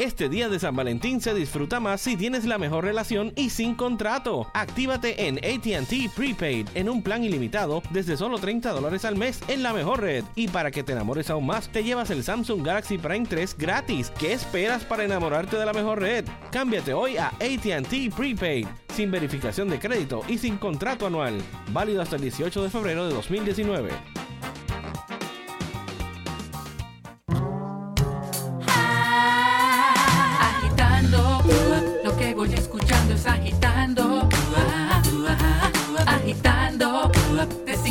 Este 0.00 0.30
día 0.30 0.48
de 0.48 0.58
San 0.58 0.74
Valentín 0.74 1.20
se 1.20 1.34
disfruta 1.34 1.78
más 1.78 2.00
si 2.00 2.16
tienes 2.16 2.46
la 2.46 2.56
mejor 2.56 2.84
relación 2.84 3.34
y 3.36 3.50
sin 3.50 3.74
contrato. 3.74 4.50
Actívate 4.54 5.26
en 5.26 5.36
ATT 5.36 6.14
Prepaid 6.16 6.68
en 6.74 6.88
un 6.88 7.02
plan 7.02 7.22
ilimitado 7.22 7.82
desde 7.90 8.16
solo 8.16 8.38
30 8.38 8.70
dólares 8.72 9.04
al 9.04 9.16
mes 9.16 9.42
en 9.46 9.62
la 9.62 9.74
mejor 9.74 10.00
red. 10.00 10.24
Y 10.36 10.48
para 10.48 10.70
que 10.70 10.82
te 10.82 10.92
enamores 10.92 11.28
aún 11.28 11.44
más, 11.44 11.70
te 11.70 11.84
llevas 11.84 12.08
el 12.08 12.24
Samsung 12.24 12.64
Galaxy 12.64 12.96
Prime 12.96 13.26
3 13.28 13.58
gratis. 13.58 14.10
¿Qué 14.18 14.32
esperas 14.32 14.86
para 14.86 15.04
enamorarte 15.04 15.58
de 15.58 15.66
la 15.66 15.74
mejor 15.74 16.00
red? 16.00 16.24
Cámbiate 16.50 16.94
hoy 16.94 17.18
a 17.18 17.26
ATT 17.26 18.14
Prepaid 18.16 18.68
sin 18.94 19.10
verificación 19.10 19.68
de 19.68 19.78
crédito 19.78 20.22
y 20.28 20.38
sin 20.38 20.56
contrato 20.56 21.06
anual. 21.08 21.34
Válido 21.72 22.00
hasta 22.00 22.16
el 22.16 22.22
18 22.22 22.62
de 22.62 22.70
febrero 22.70 23.06
de 23.06 23.12
2019. 23.12 23.90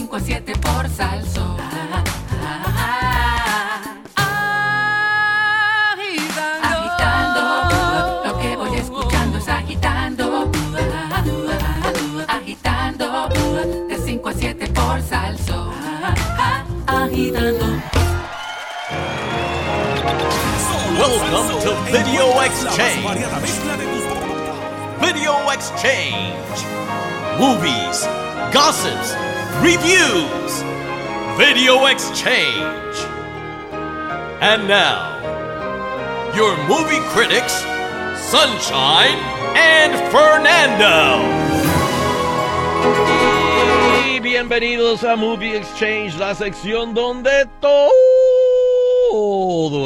5 0.10 0.16
a 0.16 0.20
7 0.22 0.54
por 0.58 0.90
salso. 0.90 1.58
Agitando. 6.64 7.42
Lo 8.26 8.40
que 8.40 8.56
voy 8.56 8.76
escuchando 8.80 9.38
es 9.38 9.48
agitando. 9.48 10.52
Agitando. 12.28 13.30
De 13.88 13.98
5 14.04 14.30
a 14.30 14.34
7 14.34 14.68
por 14.70 15.00
salso. 15.04 15.72
Agitando. 16.88 17.66
Welcome 20.98 21.62
to 21.62 21.76
Video 21.92 22.42
Exchange. 22.42 23.06
Video 25.00 25.52
Exchange. 25.52 26.66
Movies, 27.38 28.10
gossips, 28.52 29.16
reviews. 29.62 30.64
Video 31.38 31.86
Exchange. 31.88 32.96
And 34.42 34.68
now, 34.68 35.20
your 36.34 36.56
movie 36.68 37.02
critics, 37.10 37.54
Sunshine 38.32 39.20
and 39.56 39.94
Fernando. 40.12 41.20
Bienvenidos 44.22 45.04
a 45.04 45.18
Movie 45.18 45.58
Exchange, 45.58 46.16
la 46.18 46.34
sección 46.36 46.94
donde 46.94 47.46
todo 47.60 47.90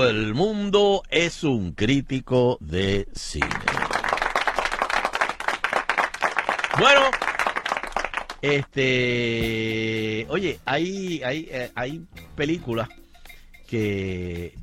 el 0.08 0.36
mundo 0.36 1.02
es 1.10 1.44
un 1.44 1.72
crítico 1.72 2.58
de 2.60 3.08
cine. 3.14 3.48
Bueno, 6.78 7.10
este, 8.44 10.28
oye, 10.28 10.60
hay, 10.66 11.24
hay, 11.24 11.48
eh, 11.50 11.72
hay 11.76 12.06
películas 12.36 12.90
que, 13.68 14.54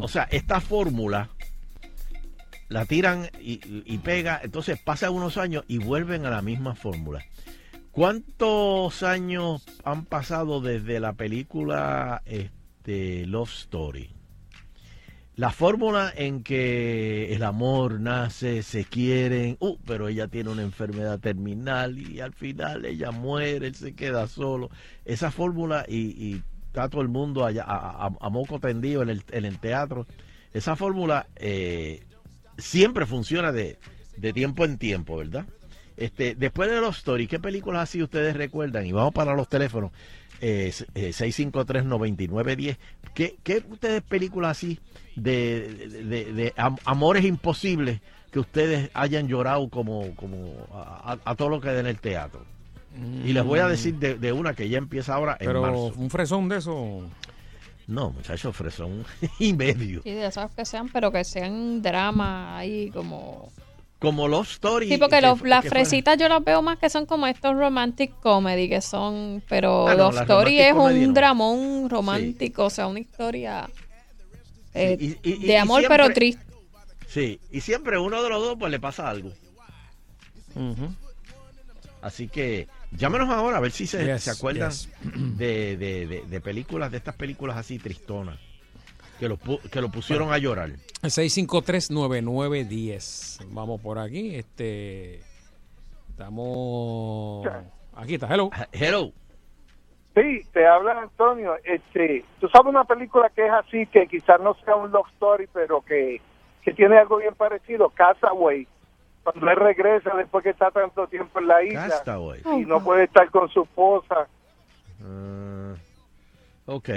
o 0.00 0.08
sea, 0.08 0.26
esta 0.30 0.62
fórmula 0.62 1.28
la 2.70 2.86
tiran 2.86 3.28
y, 3.38 3.60
y 3.84 3.98
pega, 3.98 4.40
entonces 4.42 4.80
pasan 4.80 5.12
unos 5.12 5.36
años 5.36 5.64
y 5.68 5.76
vuelven 5.76 6.24
a 6.24 6.30
la 6.30 6.40
misma 6.40 6.74
fórmula. 6.74 7.22
¿Cuántos 7.92 9.02
años 9.02 9.62
han 9.84 10.06
pasado 10.06 10.62
desde 10.62 10.98
la 10.98 11.12
película 11.12 12.22
este, 12.24 13.26
Love 13.26 13.52
Story? 13.52 14.17
La 15.38 15.50
fórmula 15.52 16.12
en 16.16 16.42
que 16.42 17.32
el 17.32 17.44
amor 17.44 18.00
nace, 18.00 18.64
se 18.64 18.84
quieren, 18.84 19.56
uh, 19.60 19.76
pero 19.86 20.08
ella 20.08 20.26
tiene 20.26 20.50
una 20.50 20.62
enfermedad 20.62 21.20
terminal 21.20 21.96
y 21.96 22.18
al 22.18 22.32
final 22.32 22.84
ella 22.84 23.12
muere, 23.12 23.68
él 23.68 23.74
se 23.76 23.94
queda 23.94 24.26
solo. 24.26 24.68
Esa 25.04 25.30
fórmula 25.30 25.84
y, 25.86 25.96
y 26.20 26.42
está 26.66 26.88
todo 26.88 27.02
el 27.02 27.08
mundo 27.08 27.46
allá 27.46 27.62
a, 27.62 28.06
a- 28.08 28.16
a 28.20 28.28
moco 28.30 28.58
tendido 28.58 29.00
en 29.02 29.10
el, 29.10 29.22
en 29.30 29.44
el 29.44 29.60
teatro. 29.60 30.08
Esa 30.52 30.74
fórmula 30.74 31.28
eh, 31.36 32.02
siempre 32.56 33.06
funciona 33.06 33.52
de, 33.52 33.78
de 34.16 34.32
tiempo 34.32 34.64
en 34.64 34.76
tiempo, 34.76 35.18
¿verdad? 35.18 35.46
Este, 35.96 36.34
después 36.34 36.68
de 36.68 36.80
los 36.80 36.98
stories, 36.98 37.28
¿qué 37.28 37.38
películas 37.38 37.82
así 37.84 38.02
ustedes 38.02 38.36
recuerdan? 38.36 38.86
Y 38.86 38.90
vamos 38.92 39.14
para 39.14 39.34
los 39.36 39.48
teléfonos. 39.48 39.92
Eh, 40.40 40.72
eh, 40.94 41.10
653-9910. 41.12 42.76
¿Qué, 43.14 43.36
¿Qué 43.42 43.62
ustedes 43.70 44.02
películas 44.02 44.52
así 44.58 44.78
de, 45.16 45.68
de- 45.88 46.04
de- 46.04 46.32
de 46.32 46.54
am- 46.56 46.76
amores 46.84 47.24
imposibles 47.24 48.00
que 48.30 48.38
ustedes 48.38 48.90
hayan 48.94 49.26
llorado 49.28 49.68
como, 49.68 50.14
como 50.14 50.54
a, 50.72 51.12
a- 51.24 51.30
a 51.30 51.34
todo 51.34 51.48
lo 51.48 51.60
que 51.60 51.72
da 51.72 51.80
en 51.80 51.86
el 51.86 51.98
teatro? 51.98 52.44
Y 53.24 53.32
les 53.32 53.44
voy 53.44 53.60
a 53.60 53.68
decir 53.68 53.94
de, 53.96 54.14
de 54.16 54.32
una 54.32 54.54
que 54.54 54.68
ya 54.68 54.78
empieza 54.78 55.14
ahora 55.14 55.36
en 55.40 55.46
Pero 55.46 55.62
marzo. 55.62 55.92
un 55.96 56.10
fresón 56.10 56.48
de 56.48 56.56
eso. 56.58 57.02
No, 57.86 58.10
muchachos, 58.10 58.54
fresón 58.56 59.04
y 59.38 59.52
medio. 59.52 60.02
Sí, 60.02 60.10
de 60.10 60.26
esos 60.26 60.50
que 60.52 60.64
sean, 60.64 60.88
pero 60.88 61.10
que 61.12 61.24
sean 61.24 61.80
drama 61.82 62.58
ahí 62.58 62.90
como... 62.90 63.50
Como 63.98 64.28
Love 64.28 64.48
Story. 64.48 64.88
Sí, 64.88 64.96
porque 64.96 65.16
que- 65.16 65.22
los- 65.22 65.40
las 65.42 65.60
fuera- 65.62 65.70
fresitas 65.70 66.16
yo 66.18 66.28
las 66.28 66.44
veo 66.44 66.62
más 66.62 66.78
que 66.78 66.88
son 66.88 67.04
como 67.06 67.26
estos 67.26 67.56
romantic 67.56 68.12
comedy 68.20 68.68
que 68.68 68.80
son, 68.80 69.42
pero 69.48 69.88
Ah, 69.88 69.94
no, 69.96 70.10
Love 70.12 70.20
Story 70.22 70.60
es 70.60 70.72
un 70.72 71.06
no. 71.08 71.12
dramón 71.12 71.90
romántico, 71.90 72.66
o 72.66 72.70
sea, 72.70 72.86
una 72.86 73.00
historia 73.00 73.68
eh, 74.74 74.96
Sí, 75.00 75.18
y- 75.24 75.28
y- 75.30 75.32
y- 75.34 75.46
de 75.46 75.52
y 75.54 75.56
amor 75.56 75.80
siempre- 75.80 75.98
pero 75.98 76.14
triste. 76.14 76.44
Sí, 77.08 77.40
y 77.50 77.60
siempre 77.62 77.98
uno 77.98 78.22
de 78.22 78.28
los 78.28 78.40
dos 78.40 78.56
pues 78.58 78.70
le 78.70 78.78
pasa 78.78 79.08
algo. 79.08 79.32
Así 82.00 82.28
que 82.28 82.68
llámenos 82.92 83.28
ahora 83.30 83.56
a 83.56 83.60
ver 83.60 83.72
si 83.72 83.86
se, 83.86 84.04
Yes, 84.04 84.22
se 84.22 84.30
acuerdan 84.30 84.70
yes. 84.70 84.88
de, 85.36 85.76
de- 85.76 86.06
de- 86.06 86.22
de 86.22 86.40
películas, 86.40 86.90
de 86.92 86.98
estas 86.98 87.16
películas 87.16 87.56
así 87.56 87.78
tristonas, 87.78 88.38
que 89.18 89.28
lo, 89.28 89.38
que 89.38 89.80
lo 89.80 89.90
pusieron 89.90 90.32
a 90.32 90.38
llorar. 90.38 90.70
El 90.70 91.10
653-9910. 91.10 93.46
Vamos 93.50 93.80
por 93.80 93.98
aquí. 93.98 94.36
Este. 94.36 95.20
Estamos. 96.10 97.46
Aquí 97.94 98.14
está, 98.14 98.32
hello. 98.32 98.50
Hello. 98.72 99.12
Sí, 100.14 100.42
te 100.52 100.66
habla 100.66 101.02
Antonio. 101.02 101.56
Este, 101.62 102.24
tú 102.40 102.48
sabes 102.48 102.68
una 102.68 102.84
película 102.84 103.30
que 103.30 103.46
es 103.46 103.52
así, 103.52 103.86
que 103.86 104.06
quizás 104.08 104.40
no 104.40 104.54
sea 104.64 104.74
un 104.74 104.90
love 104.90 105.06
story, 105.14 105.48
pero 105.52 105.80
que, 105.82 106.20
que 106.62 106.72
tiene 106.72 106.98
algo 106.98 107.18
bien 107.18 107.34
parecido, 107.34 107.90
Castaway. 107.90 108.66
Cuando 109.22 109.50
él 109.50 109.56
regresa 109.56 110.16
después 110.16 110.42
que 110.42 110.50
está 110.50 110.70
tanto 110.70 111.06
tiempo 111.06 111.38
en 111.38 111.46
la 111.46 111.62
isla 111.62 111.88
Castaway. 111.88 112.40
y 112.56 112.64
no 112.64 112.82
puede 112.82 113.04
estar 113.04 113.30
con 113.30 113.48
su 113.48 113.62
esposa. 113.62 114.26
Ah, 115.04 115.74
ok. 116.68 116.88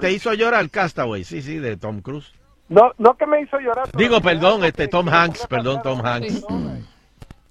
Te, 0.00 0.12
hizo 0.12 0.32
llorar 0.34 0.70
Castaway, 0.70 1.24
sí, 1.24 1.42
sí, 1.42 1.58
de 1.58 1.76
Tom 1.76 2.00
Cruise. 2.00 2.32
No, 2.68 2.92
no 2.98 3.14
que 3.16 3.26
me 3.26 3.40
hizo 3.40 3.58
llorar. 3.58 3.88
Digo, 3.94 4.20
perdón, 4.20 4.64
este 4.64 4.88
Tom 4.88 5.08
Hanks, 5.08 5.46
perdón, 5.46 5.82
Tom 5.82 6.00
Hanks. 6.04 6.46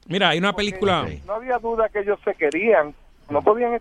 Mira, 0.07 0.29
hay 0.29 0.39
una 0.39 0.53
película. 0.53 1.07
No 1.25 1.33
había 1.33 1.57
duda 1.57 1.89
que 1.89 1.99
ellos 1.99 2.19
se 2.23 2.33
querían. 2.35 2.93
No 3.29 3.41
podían 3.41 3.79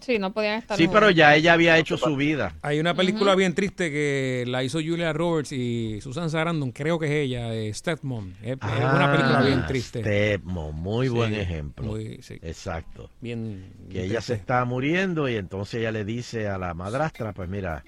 Sí, 0.00 0.18
no 0.20 0.32
podían 0.32 0.58
estar 0.58 0.76
Sí, 0.76 0.86
pero 0.86 1.10
ya 1.10 1.34
ella 1.34 1.52
había 1.54 1.76
hecho 1.76 1.96
su 1.96 2.14
vida. 2.14 2.54
Hay 2.62 2.78
una 2.78 2.94
película 2.94 3.34
bien 3.34 3.54
triste 3.54 3.90
que 3.90 4.44
la 4.46 4.62
hizo 4.62 4.78
Julia 4.78 5.12
Roberts 5.12 5.50
y 5.52 6.00
Susan 6.00 6.30
Sarandon, 6.30 6.70
creo 6.70 6.98
que 6.98 7.06
es 7.06 7.12
ella, 7.26 7.48
de 7.50 7.74
Stepmom. 7.74 8.34
Es, 8.40 8.52
es 8.52 8.58
una 8.62 9.10
película 9.12 9.42
bien 9.42 9.66
triste. 9.66 9.98
Ah, 9.98 10.02
Stepmom, 10.02 10.76
muy 10.76 11.08
Sí, 11.08 11.12
buen 11.14 11.34
ejemplo. 11.34 11.84
muy- 11.86 12.20
sí. 12.22 12.34
Exacto. 12.42 13.10
Bien, 13.20 13.72
Que 13.88 13.94
bien 14.00 14.04
ella 14.12 14.20
se 14.20 14.34
está 14.34 14.64
muriendo 14.64 15.28
y 15.28 15.34
entonces 15.36 15.80
ella 15.80 15.90
le 15.90 16.04
dice 16.04 16.46
a 16.48 16.56
la 16.56 16.72
madrastra, 16.74 17.32
pues 17.32 17.48
mira... 17.48 17.82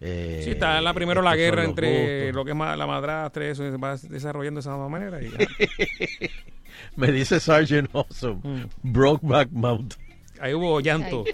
eh, 0.00 0.42
Sí, 0.44 0.50
está 0.50 0.78
en 0.78 0.84
la 0.84 0.94
primero 0.94 1.22
la 1.22 1.34
guerra 1.34 1.64
entre 1.64 2.26
gustos. 2.28 2.34
lo 2.36 2.44
que 2.44 2.50
es 2.52 2.78
la 2.78 2.86
madrastra, 2.86 3.48
eso 3.48 3.64
se 3.68 3.76
va 3.78 3.96
desarrollando 3.96 4.58
de 4.58 4.60
esa 4.60 4.76
manera. 4.76 5.20
Y, 5.20 5.28
Me 6.96 7.10
dice 7.10 7.40
Sergeant 7.40 7.90
Awesome, 7.94 8.40
Mm. 8.44 8.68
Brokeback 8.82 9.50
Mountain. 9.50 10.01
Ahí 10.42 10.54
hubo 10.54 10.80
llanto. 10.80 11.24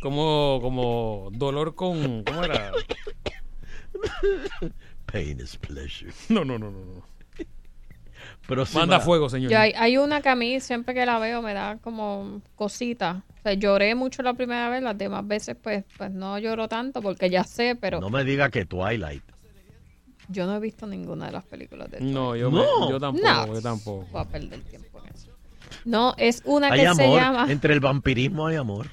Como, 0.00 0.58
como 0.62 1.28
dolor 1.32 1.74
con. 1.74 2.22
¿Cómo 2.24 2.44
era? 2.44 2.72
Pain 5.06 5.40
is 5.40 5.56
pleasure. 5.56 6.12
No, 6.28 6.44
no, 6.44 6.58
no, 6.58 6.70
no. 6.70 6.80
no. 6.80 7.16
Sí, 8.66 8.76
Manda 8.76 8.98
ma- 8.98 9.04
fuego, 9.04 9.28
señor. 9.28 9.52
Hay, 9.54 9.72
hay 9.76 9.96
una 9.96 10.20
que 10.22 10.28
a 10.28 10.36
mí 10.36 10.60
siempre 10.60 10.94
que 10.94 11.04
la 11.04 11.18
veo 11.18 11.42
me 11.42 11.52
da 11.52 11.78
como 11.78 12.40
cosita. 12.54 13.24
O 13.38 13.42
sea, 13.42 13.54
lloré 13.54 13.94
mucho 13.96 14.22
la 14.22 14.34
primera 14.34 14.68
vez, 14.68 14.82
las 14.82 14.96
demás 14.96 15.26
veces 15.26 15.56
pues, 15.60 15.84
pues 15.98 16.10
no 16.12 16.38
lloro 16.38 16.68
tanto 16.68 17.02
porque 17.02 17.28
ya 17.28 17.42
sé, 17.44 17.76
pero 17.80 18.00
No 18.00 18.08
me 18.10 18.22
diga 18.24 18.48
que 18.50 18.64
Twilight. 18.64 19.22
yo 20.28 20.46
no 20.46 20.56
he 20.56 20.60
visto 20.60 20.86
ninguna 20.86 21.26
de 21.26 21.32
las 21.32 21.44
películas 21.44 21.90
de 21.90 22.00
No, 22.00 22.36
yo, 22.36 22.50
No. 22.50 22.86
me- 22.86 22.90
yo 22.92 23.00
tampoco, 23.00 23.26
No. 23.28 23.54
yo 23.54 23.62
tampoco. 23.62 24.06
Voy 24.12 24.20
a 24.22 24.24
perder 24.24 24.60
tiempo 24.62 25.00
en 25.04 25.14
eso. 25.14 25.35
No, 25.86 26.14
es 26.18 26.42
una 26.44 26.72
Hay 26.72 26.80
que 26.80 26.94
se 26.94 27.08
llama 27.08 27.46
Entre 27.48 27.72
el 27.72 27.78
vampirismo 27.78 28.48
hay 28.48 28.56
amor. 28.56 28.88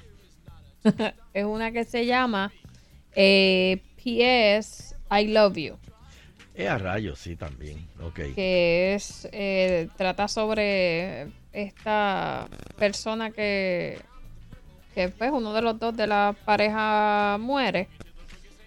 es 1.34 1.44
una 1.44 1.72
que 1.72 1.86
se 1.86 2.06
llama 2.06 2.54
eh, 3.16 3.82
PS 3.98 4.96
I 5.10 5.28
Love 5.28 5.58
You. 5.58 5.76
Es 6.54 6.70
a 6.70 6.78
rayos, 6.78 7.18
sí, 7.18 7.36
también. 7.36 7.88
Ok. 8.00 8.36
que 8.36 8.94
es 8.94 9.28
eh, 9.32 9.90
trata 9.98 10.28
sobre 10.28 11.30
esta 11.52 12.48
persona 12.78 13.32
que 13.32 14.00
que 14.94 15.10
pues 15.10 15.32
uno 15.32 15.52
de 15.54 15.64
los 15.64 15.80
dos 15.80 15.98
de 15.98 16.06
la 16.06 16.36
pareja 16.46 17.38
muere 17.40 17.88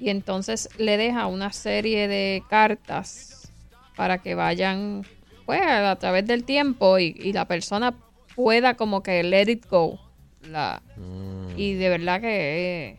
y 0.00 0.10
entonces 0.10 0.68
le 0.78 0.96
deja 0.96 1.28
una 1.28 1.52
serie 1.52 2.08
de 2.08 2.42
cartas 2.50 3.52
para 3.94 4.18
que 4.18 4.34
vayan 4.34 5.06
pues 5.44 5.62
a 5.64 5.94
través 5.94 6.26
del 6.26 6.42
tiempo 6.42 6.98
y, 6.98 7.16
y 7.20 7.32
la 7.32 7.44
persona 7.44 7.94
pueda 8.36 8.74
como 8.74 9.02
que 9.02 9.22
let 9.24 9.50
it 9.50 9.66
go 9.68 9.98
la 10.48 10.80
y 11.56 11.74
de 11.74 11.88
verdad 11.88 12.20
que 12.20 12.90
es 12.92 12.98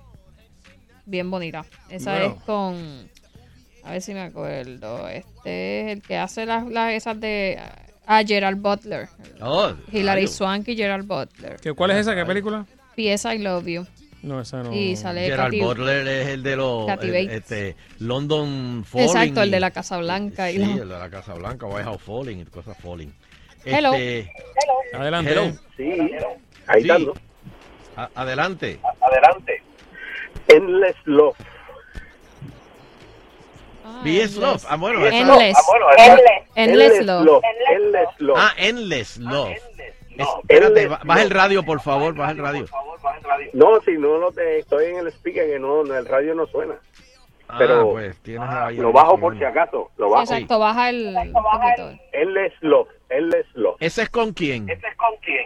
bien 1.05 1.31
bonita 1.31 1.65
esa 1.89 2.11
Bueno. 2.17 2.35
es 2.37 2.43
con 2.43 3.09
a 3.83 3.91
ver 3.91 4.01
si 4.01 4.13
me 4.13 4.19
acuerdo. 4.19 5.07
Este 5.07 5.79
es 5.81 5.87
el 5.93 6.01
que 6.01 6.17
hace 6.17 6.45
las, 6.45 6.67
las 6.67 6.91
esas 6.91 7.17
de. 7.21 7.57
Ah, 8.05 8.21
Gerald 8.27 8.61
Butler. 8.61 9.07
Oh, 9.39 9.71
Hilary 9.93 10.21
rayos. 10.23 10.31
Swank 10.33 10.67
y 10.67 10.75
Gerald 10.75 11.07
Butler. 11.07 11.55
¿Qué, 11.61 11.71
¿Cuál 11.71 11.91
es 11.91 11.97
esa? 11.99 12.13
¿Qué 12.13 12.25
película? 12.25 12.65
P.S. 12.97 13.33
I 13.33 13.37
Love 13.37 13.65
You. 13.65 13.87
No, 14.23 14.41
esa 14.41 14.61
no. 14.61 14.73
Y 14.75 14.97
sale 14.97 15.25
Gerald 15.27 15.57
Butler 15.57 16.05
es 16.05 16.27
el 16.27 16.43
de 16.43 16.55
los 16.57 16.89
el- 17.01 17.15
este, 17.29 17.77
London 17.99 18.83
Falling. 18.83 19.07
Exacto, 19.07 19.41
el 19.43 19.47
y- 19.47 19.51
de 19.51 19.59
la 19.61 19.71
Casa 19.71 19.97
Blanca. 19.99 20.49
Sí, 20.49 20.55
y 20.55 20.57
la- 20.57 20.67
el 20.73 20.79
de 20.79 20.85
la 20.99 21.09
Casa 21.09 21.33
Blanca, 21.35 21.65
White 21.67 21.83
House 21.85 22.01
Falling 22.01 22.39
y 22.41 22.45
cosas 22.45 22.75
Falling. 22.77 23.13
Hello. 23.65 23.93
Este, 23.93 24.31
Adelante. 24.93 25.31
hello. 25.31 25.51
Sí, 25.75 26.11
ahí 26.67 26.81
Sí. 26.83 26.89
está, 26.89 26.99
¿no? 26.99 27.13
A- 27.95 28.09
adelante. 28.15 28.79
Adelante. 29.01 29.61
Endless 30.47 30.95
Love. 31.05 31.35
BS 34.03 34.37
Love. 34.39 34.63
Ah, 34.69 34.75
Endless. 34.75 35.57
Ah, 35.57 35.61
bueno, 35.67 35.85
Endless. 35.97 36.43
Endless 36.55 37.05
Love. 37.05 37.43
Endless 37.71 38.09
Love. 38.19 38.37
Ah, 38.39 38.53
Endless 38.57 39.17
Love. 39.17 39.51
Es- 40.17 40.27
espérate, 40.43 40.87
ba- 40.87 40.99
baja 41.03 41.21
el 41.21 41.29
radio, 41.29 41.63
por 41.63 41.79
favor, 41.81 42.15
baja 42.15 42.31
el 42.31 42.37
radio. 42.39 42.65
No, 43.53 43.79
si 43.81 43.91
no 43.93 44.17
lo 44.17 44.31
te, 44.31 44.59
estoy 44.59 44.85
en 44.85 44.97
el 44.97 45.07
speaker 45.07 45.45
que 45.47 45.59
no, 45.59 45.83
no, 45.83 45.95
el 45.95 46.05
radio 46.05 46.33
no 46.35 46.47
suena. 46.47 46.75
Ah, 47.49 47.55
Pero 47.57 47.91
pues 47.91 48.17
tienes 48.23 48.49
ahí 48.49 48.75
lo 48.77 48.87
el 48.89 48.93
bajo 48.93 49.17
por 49.17 49.37
si 49.37 49.43
acaso, 49.45 49.89
lo 49.97 50.07
Sí, 50.07 50.11
bajo. 50.11 50.23
exacto, 50.23 50.59
baja 50.59 50.89
el. 50.89 51.15
un 51.15 51.33
poquito. 51.33 51.91
Endless 52.11 52.53
Love, 52.61 52.89
Endless 53.09 53.45
Love. 53.53 53.77
¿Ese 53.79 54.01
es 54.01 54.09
con 54.09 54.33
quién? 54.33 54.69
es 54.69 54.79
con 54.97 55.15
quién? 55.23 55.45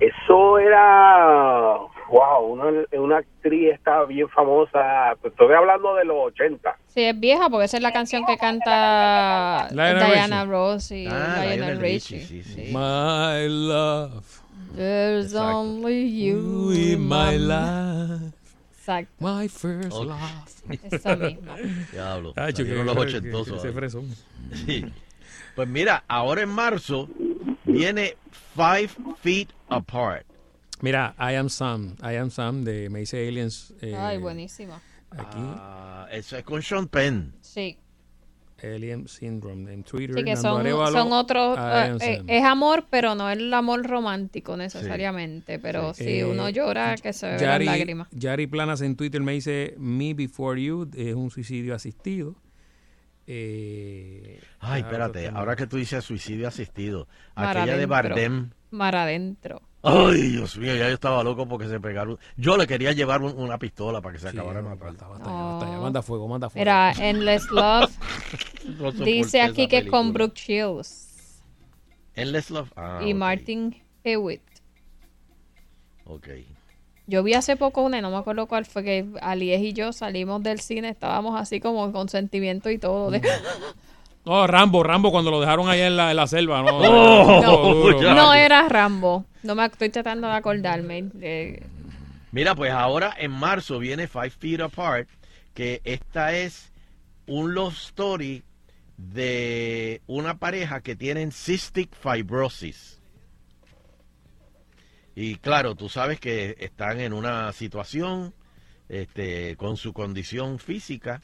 Eso 0.00 0.58
era, 0.58 1.78
wow, 2.10 2.44
una, 2.44 2.84
una 2.92 3.18
actriz 3.18 3.72
estaba 3.74 4.04
bien 4.04 4.28
famosa. 4.28 5.12
Estoy 5.22 5.52
hablando 5.54 5.94
de 5.94 6.04
los 6.04 6.16
80. 6.32 6.76
Sí, 6.88 7.04
es 7.04 7.18
vieja 7.18 7.48
porque 7.48 7.66
esa 7.66 7.76
es 7.76 7.82
la 7.82 7.92
canción 7.92 8.24
que 8.26 8.36
canta 8.36 9.68
Diana 9.70 10.42
Richie. 10.42 10.44
Ross 10.50 10.90
y 10.90 11.06
Ah, 11.08 11.44
Lionel 11.44 11.80
Richie. 11.80 12.18
Richie, 12.18 12.42
sí, 12.42 12.42
sí. 12.42 12.72
My 12.72 13.48
love. 13.48 14.24
There's 14.74 15.32
Exacto. 15.32 15.58
only 15.58 16.20
you 16.24 16.72
in 16.72 17.08
my 17.08 17.36
life. 17.38 18.35
Exacto. 18.86 19.12
My 19.18 19.48
first 19.48 19.92
Ok. 19.92 20.06
love. 20.06 20.78
Esa 20.92 21.16
misma. 21.16 21.56
Diablo. 21.92 22.32
Ah, 22.36 22.50
yo 22.50 22.64
que- 22.64 22.84
los 22.84 22.96
ochentosos. 22.96 23.60
que- 23.62 23.68
que 23.68 23.74
fresón. 23.74 24.14
Sí. 24.64 24.84
Pues 25.56 25.68
mira, 25.68 26.04
ahora 26.06 26.42
en 26.42 26.50
marzo 26.50 27.08
viene 27.64 28.16
Five 28.54 28.90
Feet 29.22 29.48
Apart. 29.68 30.24
Mira, 30.82 31.14
I 31.18 31.34
Am 31.34 31.48
Sam. 31.48 31.96
I 32.02 32.16
Am 32.16 32.30
Sam 32.30 32.62
de 32.62 32.88
Macy 32.90 33.16
Aliens. 33.16 33.72
eh, 33.80 33.96
Ay, 33.96 34.18
buenísima. 34.18 34.80
Aquí. 35.10 35.38
Ah, 35.38 36.06
eso 36.12 36.36
es 36.36 36.44
con 36.44 36.62
Sean 36.62 36.86
Penn. 36.86 37.34
Sí. 37.40 37.78
Alien 38.62 39.06
Syndrome 39.06 39.72
en 39.72 39.82
Twitter. 39.82 40.16
Sí, 40.16 40.24
que 40.24 40.36
son, 40.36 40.64
son 40.66 41.12
otros. 41.12 41.58
Eh, 41.58 41.96
eh, 42.00 42.22
es 42.26 42.44
amor, 42.44 42.86
pero 42.88 43.14
no 43.14 43.30
es 43.30 43.38
el 43.38 43.52
amor 43.52 43.86
romántico 43.86 44.56
necesariamente. 44.56 45.58
Pero 45.58 45.92
sí, 45.94 46.20
Eh, 46.20 46.24
uno 46.24 46.48
llora 46.48 46.94
que 46.96 47.12
se 47.12 47.26
ve 47.26 47.38
las 47.38 47.64
lágrimas. 47.64 48.08
Yari 48.12 48.46
Planas 48.46 48.80
en 48.80 48.96
Twitter 48.96 49.20
me 49.20 49.32
dice 49.32 49.74
Me 49.78 50.14
Before 50.14 50.60
You 50.62 50.88
es 50.96 51.14
un 51.14 51.30
suicidio 51.30 51.74
asistido. 51.74 52.36
Eh, 53.26 54.40
Ay, 54.60 54.82
espérate, 54.82 55.28
ahora 55.28 55.56
que 55.56 55.66
tú 55.66 55.76
dices 55.76 56.04
suicidio 56.04 56.46
asistido, 56.46 57.08
Mar 57.34 57.58
aquella 57.58 57.76
de 57.76 57.84
adentro. 57.84 57.88
Bardem. 57.88 58.50
Mar 58.70 58.94
adentro. 58.96 59.62
Ay, 59.86 60.22
Dios 60.30 60.56
mío, 60.58 60.74
ya 60.74 60.88
yo 60.88 60.94
estaba 60.94 61.22
loco 61.22 61.46
porque 61.46 61.68
se 61.68 61.78
pegaron. 61.80 62.18
Yo 62.36 62.56
le 62.56 62.66
quería 62.66 62.92
llevar 62.92 63.22
un- 63.22 63.38
una 63.38 63.58
pistola 63.58 64.00
para 64.00 64.14
que 64.14 64.18
se 64.20 64.30
Sí, 64.30 64.36
acabara 64.36 64.60
de 64.62 64.68
matar. 64.68 64.88
basta, 64.88 65.06
basta, 65.08 65.24
ya, 65.30 65.42
basta 65.42 65.70
ya. 65.70 65.78
Manda 65.80 66.02
fuego, 66.02 66.28
manda 66.28 66.50
fuego. 66.50 66.60
Mira, 66.62 66.92
Endless 66.98 67.50
Love. 67.50 67.92
No 68.80 68.90
dice 68.90 69.40
aquí 69.42 69.68
que 69.68 69.78
es 69.78 69.86
con. 69.86 70.12
Brooke 70.12 70.34
Shields 70.36 71.40
Endless 72.14 72.50
Love. 72.50 72.72
Ah, 72.74 73.00
y 73.04 73.14
Martin 73.14 73.76
Hewitt. 74.02 74.42
Ok. 76.04 76.28
Yo 77.08 77.22
vi 77.22 77.34
hace 77.34 77.56
poco 77.56 77.82
una, 77.82 77.98
y 77.98 78.02
no 78.02 78.10
me 78.10 78.16
acuerdo 78.16 78.46
cuál 78.48 78.64
fue, 78.66 78.82
que 78.82 79.06
Alies 79.22 79.60
y 79.60 79.72
yo 79.72 79.92
salimos 79.92 80.42
del 80.42 80.58
cine, 80.60 80.88
estábamos 80.88 81.40
así 81.40 81.60
como 81.60 81.92
con 81.92 82.08
sentimiento 82.08 82.68
y 82.70 82.78
todo. 82.78 83.12
de- 83.12 83.20
No, 84.26 84.44
Rambo, 84.48 84.82
Rambo 84.82 85.12
cuando 85.12 85.30
lo 85.30 85.40
dejaron 85.40 85.68
allá 85.68 85.86
en 85.86 85.96
la, 85.96 86.10
en 86.10 86.16
la 86.16 86.26
selva. 86.26 86.60
No, 86.60 86.76
Oh, 86.78 87.92
no. 87.92 88.14
No 88.14 88.34
era 88.34 88.68
Rambo. 88.68 89.24
No 89.44 89.54
me 89.54 89.64
estoy 89.64 89.88
tratando 89.88 90.26
de 90.26 90.34
acordarme. 90.34 91.04
Eh, 91.20 91.64
Mira, 92.32 92.56
pues 92.56 92.72
ahora 92.72 93.14
en 93.16 93.30
marzo 93.30 93.78
viene 93.78 94.08
Five 94.08 94.30
Feet 94.30 94.60
Apart, 94.60 95.08
que 95.54 95.80
esta 95.84 96.32
es 96.36 96.72
un 97.26 97.54
love 97.54 97.74
story 97.74 98.42
de 98.96 100.02
una 100.08 100.38
pareja 100.38 100.80
que 100.80 100.96
tienen 100.96 101.30
cystic 101.30 101.94
fibrosis. 101.94 103.00
Y 105.14 105.36
claro, 105.36 105.76
tú 105.76 105.88
sabes 105.88 106.18
que 106.18 106.56
están 106.58 107.00
en 107.00 107.12
una 107.12 107.52
situación 107.52 108.34
este, 108.88 109.56
con 109.56 109.76
su 109.76 109.92
condición 109.92 110.58
física 110.58 111.22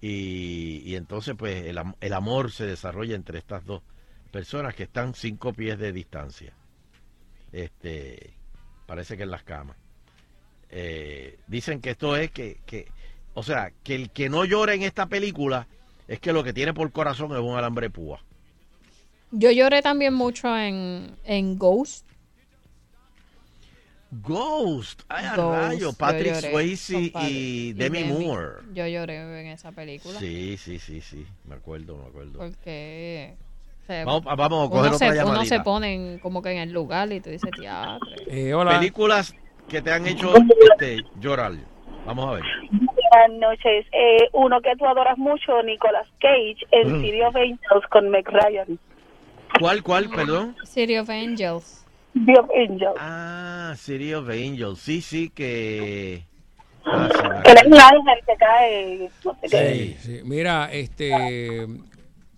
y, 0.00 0.82
y 0.84 0.96
entonces 0.96 1.34
pues 1.36 1.66
el, 1.66 1.80
el 2.00 2.12
amor 2.12 2.50
se 2.50 2.66
desarrolla 2.66 3.14
entre 3.14 3.38
estas 3.38 3.64
dos 3.64 3.82
personas 4.30 4.74
que 4.74 4.84
están 4.84 5.14
cinco 5.14 5.52
pies 5.52 5.78
de 5.78 5.92
distancia. 5.92 6.52
Este, 7.52 8.34
parece 8.86 9.16
que 9.16 9.24
en 9.24 9.30
las 9.30 9.42
camas. 9.42 9.76
Eh, 10.70 11.38
dicen 11.48 11.80
que 11.80 11.90
esto 11.90 12.16
es 12.16 12.30
que, 12.30 12.58
que, 12.64 12.86
o 13.34 13.42
sea, 13.42 13.72
que 13.82 13.94
el 13.94 14.10
que 14.10 14.28
no 14.28 14.44
llora 14.44 14.74
en 14.74 14.82
esta 14.82 15.06
película 15.06 15.66
es 16.06 16.20
que 16.20 16.32
lo 16.32 16.44
que 16.44 16.52
tiene 16.52 16.72
por 16.74 16.90
corazón 16.92 17.32
es 17.32 17.38
un 17.38 17.56
alambre 17.56 17.90
púa. 17.90 18.22
Yo 19.32 19.50
lloré 19.50 19.82
también 19.82 20.14
mucho 20.14 20.56
en, 20.56 21.16
en 21.24 21.58
Ghost. 21.58 22.06
Ghost, 24.12 25.02
ay, 25.08 25.24
a 25.26 25.36
Ghost, 25.36 25.58
rayo, 25.58 25.78
yo 25.78 25.92
Patrick 25.92 26.34
lloré, 26.34 26.50
Swayze 26.50 27.12
y 27.22 27.72
Demi 27.74 28.04
Moore. 28.04 28.54
Yo 28.74 28.86
lloré 28.86 29.16
en 29.40 29.46
esa 29.46 29.70
película. 29.72 30.18
Sí, 30.18 30.56
sí, 30.56 30.78
sí, 30.80 31.00
sí, 31.00 31.24
me 31.46 31.54
acuerdo, 31.54 31.96
me 31.96 32.08
acuerdo. 32.08 32.38
Porque. 32.40 33.34
o 33.84 33.86
sea, 33.86 34.04
Vamos- 34.04 34.24
vamos 34.24 34.40
a 34.52 34.64
uno 34.66 34.70
coger 34.70 34.92
se, 34.94 35.04
otra 35.06 35.22
Uno 35.24 35.32
llamadita. 35.34 35.56
se 35.56 35.60
pone 35.62 35.94
en- 35.94 36.18
como 36.18 36.42
que 36.42 36.50
en 36.50 36.58
el 36.58 36.72
lugar 36.72 37.12
y 37.12 37.20
tú 37.20 37.30
dices 37.30 37.50
teatro. 37.56 37.98
Eh, 38.26 38.52
hola. 38.52 38.78
Películas 38.78 39.34
que 39.68 39.80
te 39.80 39.92
han 39.92 40.06
hecho 40.06 40.32
este, 40.72 40.98
llorar. 41.20 41.52
Vamos 42.04 42.26
a 42.26 42.32
ver. 42.32 42.44
Buenas 42.72 43.38
noches. 43.40 43.86
Eh, 43.92 44.28
uno 44.32 44.60
que 44.60 44.74
tú 44.76 44.86
adoras 44.86 45.18
mucho, 45.18 45.62
Nicolas 45.62 46.06
Cage, 46.18 46.56
en 46.72 46.98
Mm. 46.98 47.02
City 47.02 47.22
of 47.22 47.36
Angels 47.36 47.86
con 47.90 48.08
Meg 48.10 48.26
Ryan. 48.28 48.78
¿Cuál, 49.60 49.82
cuál, 49.84 50.08
perdón? 50.10 50.56
City 50.64 50.96
of 50.96 51.08
Angels. 51.10 51.79
City 52.12 52.34
of 52.38 52.50
Angels. 52.56 52.96
Ah, 52.98 53.74
City 53.76 54.12
of 54.14 54.28
Angels. 54.28 54.78
Sí, 54.80 55.00
sí, 55.00 55.30
que... 55.30 56.24
Ah, 56.84 57.08
Que 57.44 57.50
acuerdo. 57.50 57.68
un 57.68 57.78
ángel 57.80 58.18
que 58.26 58.36
cae. 58.38 59.10
No 59.24 59.36
sé 59.42 59.48
qué. 59.50 59.74
Sí, 59.74 59.96
sí. 60.00 60.20
Mira, 60.24 60.70
este 60.72 61.66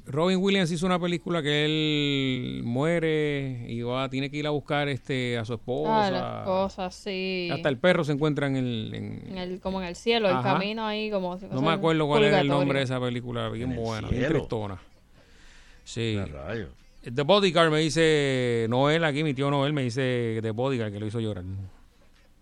Robin 0.04 0.38
Williams 0.42 0.70
hizo 0.72 0.84
una 0.84 0.98
película 0.98 1.42
que 1.42 1.64
él 1.64 2.62
muere 2.64 3.64
y 3.68 3.82
va, 3.82 4.08
tiene 4.10 4.30
que 4.30 4.36
ir 4.38 4.46
a 4.48 4.50
buscar 4.50 4.88
este 4.88 5.38
a 5.38 5.44
su 5.44 5.54
esposa. 5.54 6.06
Ah, 6.06 6.10
las 6.10 6.44
cosas, 6.44 6.92
sí. 6.94 7.48
Hasta 7.52 7.68
el 7.68 7.78
perro 7.78 8.02
se 8.02 8.12
encuentra 8.12 8.48
en 8.48 8.56
el. 8.56 8.92
en- 8.94 9.22
En 9.30 9.38
el, 9.38 9.60
como 9.60 9.80
en 9.80 9.86
el 9.86 9.94
cielo, 9.94 10.28
el 10.28 10.34
Ajá. 10.36 10.54
camino 10.54 10.84
ahí, 10.84 11.08
como 11.10 11.38
si 11.38 11.46
no 11.46 11.62
me 11.62 11.70
acuerdo 11.70 12.06
cuál 12.08 12.24
era 12.24 12.40
el 12.40 12.48
nombre 12.48 12.80
de 12.80 12.84
esa 12.84 13.00
película, 13.00 13.48
bien 13.48 13.70
En 13.72 13.78
el 13.78 13.84
buena, 13.84 14.08
bien 14.08 14.26
tristona. 14.28 14.78
Sí. 15.84 16.18
The 17.02 17.22
Bodyguard 17.22 17.70
me 17.70 17.78
dice 17.80 18.66
Noel 18.70 19.04
aquí, 19.04 19.24
mi 19.24 19.34
tío 19.34 19.50
Noel 19.50 19.72
me 19.72 19.82
dice 19.82 20.38
The 20.40 20.50
Bodyguard 20.52 20.92
que 20.92 21.00
lo 21.00 21.06
hizo 21.06 21.20
llorar. 21.20 21.44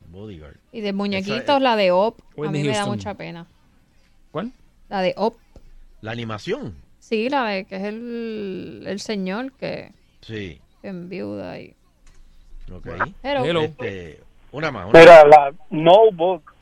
Bodyguard. 0.09 0.57
Y 0.73 0.81
de 0.81 0.93
muñequitos, 0.93 1.41
Esa 1.43 1.61
la 1.61 1.77
de 1.77 1.93
Op, 1.93 2.20
a 2.37 2.51
mí 2.51 2.62
me 2.62 2.69
da 2.73 2.85
mucha 2.87 3.15
pena. 3.15 3.47
¿Cuál? 4.32 4.53
La 4.89 5.01
de 5.03 5.15
Op, 5.16 5.37
La 6.01 6.11
animación. 6.11 6.74
sí, 6.99 7.28
la 7.31 7.47
de 7.47 7.65
que 7.65 7.77
es 7.77 7.82
el, 7.85 8.85
el 8.87 9.01
señor 9.01 9.53
que 9.53 9.93
Sí. 10.20 10.61
que 10.82 10.89
enviuda 10.89 11.59
y... 11.61 11.74
Ok. 12.73 12.87
Hello. 13.23 13.61
Este, 13.62 14.20
una 14.53 14.70
más. 14.70 14.89
Una 14.91 14.99
Mira, 15.01 15.24
más. 15.24 15.31
la 15.31 15.53
Notebook 15.70 16.53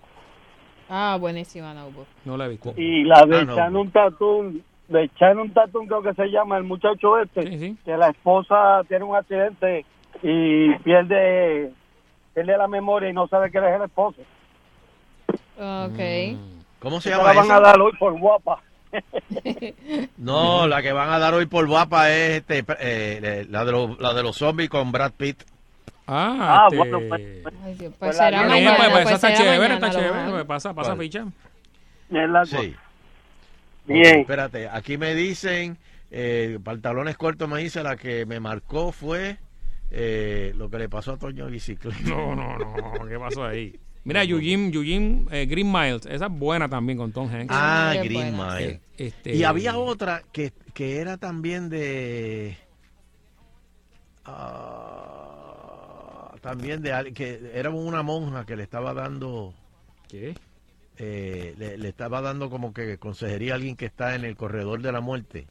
Ah, 0.90 1.18
buenísima 1.20 1.74
Notebook. 1.74 2.06
No 2.24 2.36
la 2.36 2.46
he 2.46 2.48
visto. 2.50 2.72
y 2.76 3.04
la 3.04 3.24
de 3.26 3.36
Ah, 3.38 3.44
no. 3.44 3.56
Shannon 3.56 3.90
Tatum, 3.90 4.60
de 4.88 5.10
Shannon 5.18 5.50
Tatum 5.52 5.86
creo 5.86 6.02
que 6.02 6.14
se 6.14 6.26
llama 6.30 6.56
el 6.56 6.64
muchacho 6.64 7.18
este, 7.18 7.74
que 7.84 7.96
la 7.96 8.08
esposa 8.10 8.82
tiene 8.88 9.04
un 9.04 9.16
accidente 9.16 9.84
y 10.22 10.74
pierde, 10.78 11.72
pierde 12.34 12.56
la 12.58 12.68
memoria 12.68 13.10
y 13.10 13.12
no 13.12 13.28
sabe 13.28 13.50
que 13.50 13.58
él 13.58 13.64
es 13.64 13.76
el 13.76 13.82
esposo. 13.82 14.20
Ok. 15.58 15.98
Mm. 15.98 16.58
¿Cómo 16.80 17.00
se 17.00 17.10
Esa 17.10 17.18
llama 17.18 17.28
la 17.32 17.34
van 17.40 17.44
esa? 17.46 17.56
a 17.56 17.60
dar 17.60 17.80
hoy 17.80 17.92
por 17.98 18.18
guapa. 18.18 18.62
No, 20.16 20.66
la 20.66 20.80
que 20.82 20.92
van 20.92 21.10
a 21.10 21.18
dar 21.18 21.34
hoy 21.34 21.46
por 21.46 21.66
guapa 21.66 22.10
es 22.10 22.38
este, 22.40 22.64
eh, 22.80 23.46
la, 23.50 23.64
de 23.64 23.72
los, 23.72 23.98
la 24.00 24.14
de 24.14 24.22
los 24.22 24.36
zombies 24.36 24.70
con 24.70 24.90
Brad 24.92 25.12
Pitt. 25.12 25.42
Ah, 26.06 26.62
Ah, 26.62 26.68
este... 26.70 26.76
bueno, 26.78 26.98
pues, 27.08 27.20
Ay, 27.64 27.74
Dios, 27.74 27.92
Pues 27.98 27.98
pues 27.98 28.16
será 28.16 28.38
Bien, 28.38 28.48
mañana, 28.48 28.76
pues, 28.76 28.88
pues, 28.90 29.02
pues 29.02 29.14
esa 29.16 29.28
está 29.28 29.34
chévere, 29.34 29.58
mañana, 29.58 29.74
está 29.74 29.90
chévere. 29.90 30.32
Me 30.32 30.44
pasa, 30.46 30.72
pasa 30.72 30.90
¿Cuál? 30.94 30.98
ficha. 31.00 31.24
Sí. 32.46 32.74
Bien. 33.88 34.20
Espérate, 34.20 34.68
aquí 34.68 34.98
me 34.98 35.14
dicen, 35.14 35.78
eh, 36.10 36.58
pantalones 36.62 37.16
cortos 37.16 37.48
me 37.48 37.60
dice, 37.60 37.82
la 37.82 37.96
que 37.96 38.26
me 38.26 38.40
marcó 38.40 38.92
fue 38.92 39.38
eh, 39.90 40.52
lo 40.56 40.68
que 40.70 40.78
le 40.78 40.88
pasó 40.88 41.12
a 41.12 41.16
Toño 41.18 41.46
Bicicleta. 41.46 41.98
No, 42.08 42.34
no, 42.36 42.58
no, 42.58 43.06
¿qué 43.08 43.18
pasó 43.18 43.44
ahí? 43.44 43.78
Mira, 44.04 44.22
Eugene, 44.28 44.70
Eugene 44.74 45.24
eh, 45.30 45.46
Green 45.46 45.70
Miles, 45.72 46.06
esa 46.06 46.26
es 46.26 46.32
buena 46.32 46.68
también 46.68 46.98
con 46.98 47.12
Tom 47.12 47.28
Hanks. 47.30 47.54
Ah, 47.56 47.90
Qué 47.94 48.08
Green 48.08 48.36
buena. 48.36 48.54
Mile. 48.54 48.68
Eh, 48.70 48.80
este- 48.98 49.34
Y 49.34 49.44
había 49.44 49.76
otra 49.78 50.22
que, 50.32 50.52
que 50.74 50.98
era 50.98 51.16
también 51.16 51.68
de... 51.68 52.56
ah, 54.24 56.34
también 56.40 56.82
de 56.82 56.92
al- 56.92 57.12
que 57.12 57.50
era 57.54 57.70
una 57.70 58.02
monja 58.02 58.44
que 58.46 58.56
le 58.56 58.62
estaba 58.62 58.94
dando 58.94 59.52
¿Qué? 60.08 60.34
Eh, 60.98 61.54
le, 61.58 61.78
le 61.78 61.88
estaba 61.88 62.20
dando 62.20 62.50
como 62.50 62.72
que 62.74 62.98
consejería 62.98 63.52
a 63.52 63.56
alguien 63.56 63.76
que 63.76 63.86
está 63.86 64.14
en 64.14 64.24
el 64.24 64.36
corredor 64.36 64.82
de 64.82 64.92
la 64.92 65.00
muerte. 65.00 65.46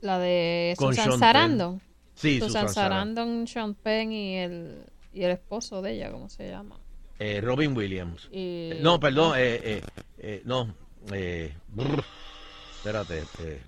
La 0.00 0.18
de 0.18 0.74
Con 0.78 0.94
Susan 0.94 1.06
Sean 1.10 1.18
Sarandon. 1.18 1.80
Sí, 2.14 2.38
Susan 2.40 2.68
Susan 2.68 2.68
Sarandon. 2.74 3.46
Sean 3.46 3.74
Penn 3.74 4.12
y 4.12 4.36
el, 4.36 4.84
y 5.12 5.22
el 5.24 5.32
esposo 5.32 5.82
de 5.82 5.92
ella, 5.92 6.10
¿cómo 6.10 6.28
se 6.28 6.48
llama? 6.48 6.76
Eh, 7.18 7.40
Robin 7.40 7.76
Williams. 7.76 8.28
Y- 8.32 8.70
Eh, 8.72 8.78
No, 8.82 8.98
perdón, 8.98 9.34
eh, 9.36 9.60
eh, 9.62 9.82
eh, 10.18 10.42
no. 10.44 10.74
eh, 11.12 11.52
brr, 11.68 12.02
espérate. 12.76 13.24
eh, 13.40 13.60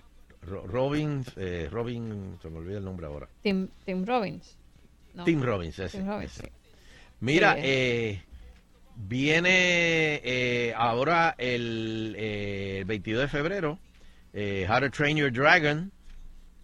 Ro- 0.42 0.66
Robin, 0.66 1.24
Robin, 1.70 2.36
se 2.42 2.50
me 2.50 2.58
olvida 2.58 2.78
el 2.78 2.84
nombre 2.84 3.06
ahora. 3.06 3.28
Tim, 3.42 3.68
Tim 3.84 4.04
Robbins. 4.04 4.56
No. 5.14 5.24
Tim 5.24 5.40
Robbins, 5.42 5.78
ese. 5.78 5.98
Tim 5.98 6.08
Robbins, 6.08 6.32
ese. 6.38 6.46
sí. 6.46 6.52
Mira, 7.20 7.54
eh, 7.58 8.22
viene 8.96 10.20
eh, 10.24 10.74
ahora 10.76 11.34
el 11.38 12.14
eh, 12.18 12.84
22 12.86 13.22
de 13.22 13.28
febrero, 13.28 13.78
eh, 14.32 14.66
How 14.70 14.80
to 14.80 14.90
Train 14.90 15.16
Your 15.16 15.32
Dragon. 15.32 15.92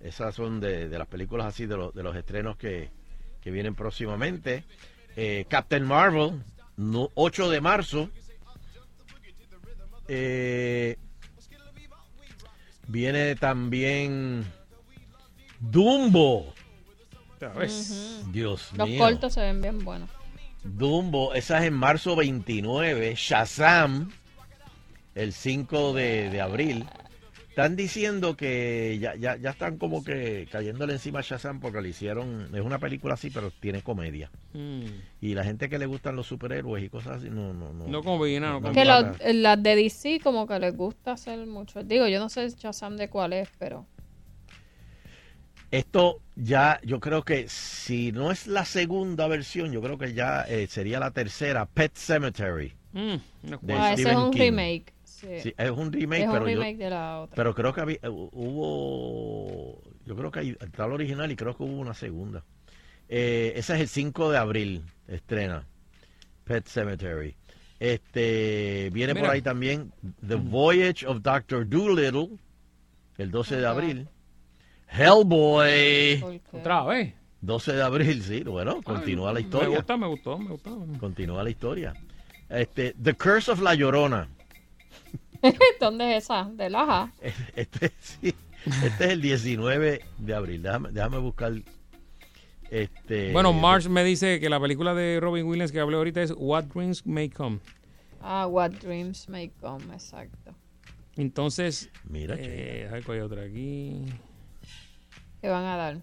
Esas 0.00 0.34
son 0.34 0.60
de, 0.60 0.88
de 0.88 0.98
las 0.98 1.08
películas 1.08 1.46
así, 1.46 1.66
de, 1.66 1.76
los 1.76 1.92
de 1.94 2.02
los 2.02 2.14
estrenos 2.16 2.56
que, 2.56 2.90
que 3.40 3.50
vienen 3.50 3.74
próximamente. 3.74 4.64
Eh, 5.16 5.44
Captain 5.48 5.84
Marvel, 5.84 6.42
no- 6.76 7.10
8 7.14 7.50
de 7.50 7.60
marzo. 7.60 8.08
Eh, 10.06 10.96
viene 12.86 13.34
también 13.36 14.44
Dumbo. 15.60 16.54
¿Sabes? 17.40 18.22
Dios 18.32 18.70
Los 18.76 18.88
mío. 18.88 18.98
cortos 18.98 19.34
se 19.34 19.40
ven 19.40 19.60
bien 19.60 19.78
buenos. 19.84 20.10
Dumbo, 20.64 21.34
esa 21.34 21.58
es 21.60 21.64
en 21.68 21.74
marzo 21.74 22.16
29. 22.16 23.14
Shazam, 23.16 24.10
el 25.14 25.32
5 25.32 25.92
de, 25.94 26.30
de 26.30 26.40
abril. 26.40 26.84
Están 27.48 27.74
diciendo 27.74 28.36
que 28.36 28.98
ya, 29.00 29.16
ya, 29.16 29.36
ya 29.36 29.50
están 29.50 29.78
como 29.78 30.04
que 30.04 30.46
cayéndole 30.52 30.92
encima 30.92 31.18
a 31.18 31.22
Shazam 31.22 31.58
porque 31.58 31.80
le 31.80 31.88
hicieron. 31.88 32.54
Es 32.54 32.60
una 32.60 32.78
película 32.78 33.14
así, 33.14 33.30
pero 33.30 33.50
tiene 33.50 33.82
comedia. 33.82 34.30
Mm. 34.52 34.82
Y 35.20 35.34
la 35.34 35.42
gente 35.42 35.68
que 35.68 35.76
le 35.78 35.86
gustan 35.86 36.14
los 36.14 36.28
superhéroes 36.28 36.84
y 36.84 36.88
cosas 36.88 37.16
así, 37.18 37.30
no, 37.30 37.52
no, 37.52 37.72
no. 37.72 37.88
No 37.88 38.02
combina, 38.04 38.50
no 38.50 38.60
no 38.60 38.68
Que 38.72 38.84
combina. 38.84 39.00
los- 39.00 39.34
las 39.34 39.60
de 39.60 39.74
DC 39.74 40.20
como 40.22 40.46
que 40.46 40.56
les 40.60 40.76
gusta 40.76 41.12
hacer 41.12 41.44
mucho. 41.46 41.82
Digo, 41.82 42.06
yo 42.06 42.20
no 42.20 42.28
sé 42.28 42.48
Shazam 42.50 42.96
de 42.96 43.08
cuál 43.08 43.32
es, 43.32 43.48
pero... 43.58 43.86
Esto 45.70 46.20
ya, 46.36 46.80
yo 46.82 46.98
creo 47.00 47.22
que 47.24 47.48
si 47.48 48.10
no 48.12 48.30
es 48.30 48.46
la 48.46 48.64
segunda 48.64 49.28
versión, 49.28 49.70
yo 49.72 49.82
creo 49.82 49.98
que 49.98 50.14
ya 50.14 50.42
eh, 50.48 50.66
sería 50.66 50.98
la 50.98 51.10
tercera, 51.10 51.66
Pet 51.66 51.94
Cemetery. 51.94 52.72
Mm, 52.92 53.14
no 53.42 53.58
de 53.60 53.74
Ah, 53.74 53.92
ese 53.92 54.10
es 54.10 54.16
un 54.16 54.30
King. 54.30 54.40
remake. 54.40 54.94
Sí. 55.04 55.26
Sí, 55.42 55.54
es 55.58 55.70
un 55.70 55.92
remake, 55.92 56.22
Es 56.22 56.26
un 56.28 56.32
pero 56.32 56.48
yo- 56.48 56.54
remake 56.60 56.76
de 56.78 56.90
la 56.90 57.20
otra. 57.20 57.34
Pero 57.36 57.54
creo 57.54 57.74
que 57.74 57.80
había, 57.80 57.98
hubo, 58.10 59.82
yo 60.06 60.16
creo 60.16 60.30
que 60.30 60.38
hay, 60.40 60.56
está 60.60 60.86
el 60.86 60.92
original 60.92 61.30
y 61.30 61.36
creo 61.36 61.56
que 61.56 61.62
hubo 61.64 61.76
una 61.78 61.94
segunda. 61.94 62.44
Eh, 63.08 63.52
ese 63.56 63.74
es 63.74 63.80
el 63.80 63.88
5 63.88 64.30
de 64.30 64.38
abril, 64.38 64.82
estrena, 65.06 65.64
Pet 66.44 66.66
Cemetery. 66.66 67.34
Este, 67.80 68.90
viene 68.92 69.14
por 69.14 69.30
ahí 69.30 69.42
también 69.42 69.92
The 70.26 70.34
Voyage 70.36 71.06
of 71.06 71.20
Dr. 71.22 71.68
Doolittle, 71.68 72.30
el 73.18 73.30
12 73.30 73.56
de 73.56 73.66
abril. 73.66 74.08
Hellboy. 74.88 76.40
Otra 76.52 76.84
vez. 76.84 77.14
12 77.40 77.72
de 77.72 77.82
abril, 77.82 78.22
sí, 78.22 78.42
bueno, 78.42 78.82
continúa 78.82 79.32
la 79.32 79.40
historia. 79.40 79.68
Me 79.68 79.76
gusta, 79.76 79.96
me 79.96 80.06
gustó, 80.08 80.38
me 80.38 80.50
gustó. 80.50 80.86
Continúa 80.98 81.42
la 81.44 81.50
historia. 81.50 81.94
Este, 82.48 82.94
The 83.00 83.14
Curse 83.14 83.52
of 83.52 83.60
La 83.60 83.74
Llorona. 83.74 84.28
¿Dónde 85.80 86.16
es 86.16 86.24
esa? 86.24 86.50
¿De 86.52 86.68
Laja? 86.68 87.12
Este, 87.54 87.92
sí, 88.00 88.34
este 88.64 89.04
es 89.04 89.10
el 89.10 89.20
19 89.20 90.00
de 90.18 90.34
abril. 90.34 90.62
Déjame, 90.62 90.90
déjame 90.90 91.18
buscar. 91.18 91.52
Este, 92.70 93.32
Bueno, 93.32 93.52
Marsh 93.52 93.86
me 93.88 94.02
dice 94.04 94.40
que 94.40 94.50
la 94.50 94.60
película 94.60 94.94
de 94.94 95.20
Robin 95.20 95.46
Williams 95.46 95.72
que 95.72 95.80
hablé 95.80 95.96
ahorita 95.96 96.22
es 96.22 96.34
What 96.36 96.64
Dreams 96.64 97.06
May 97.06 97.28
Come. 97.30 97.60
Ah, 98.20 98.46
What 98.48 98.72
Dreams 98.72 99.28
May 99.28 99.50
Come, 99.60 99.84
exacto. 99.94 100.54
Entonces, 101.16 101.90
Mira, 102.04 102.34
eh, 102.38 102.86
a 102.88 102.92
ver 102.92 103.04
cuál 103.04 103.18
hay 103.18 103.24
otra 103.24 103.42
aquí. 103.42 104.04
¿Qué 105.40 105.48
van 105.48 105.64
a 105.64 105.76
dar? 105.76 105.98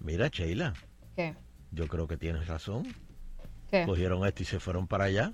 Mira, 0.00 0.28
Sheila, 0.28 0.74
¿Qué? 1.16 1.34
yo 1.70 1.86
creo 1.88 2.06
que 2.08 2.16
tienes 2.16 2.46
razón. 2.48 2.94
¿Qué? 3.70 3.84
Cogieron 3.86 4.26
esto 4.26 4.42
y 4.42 4.46
se 4.46 4.60
fueron 4.60 4.86
para 4.86 5.04
allá. 5.04 5.32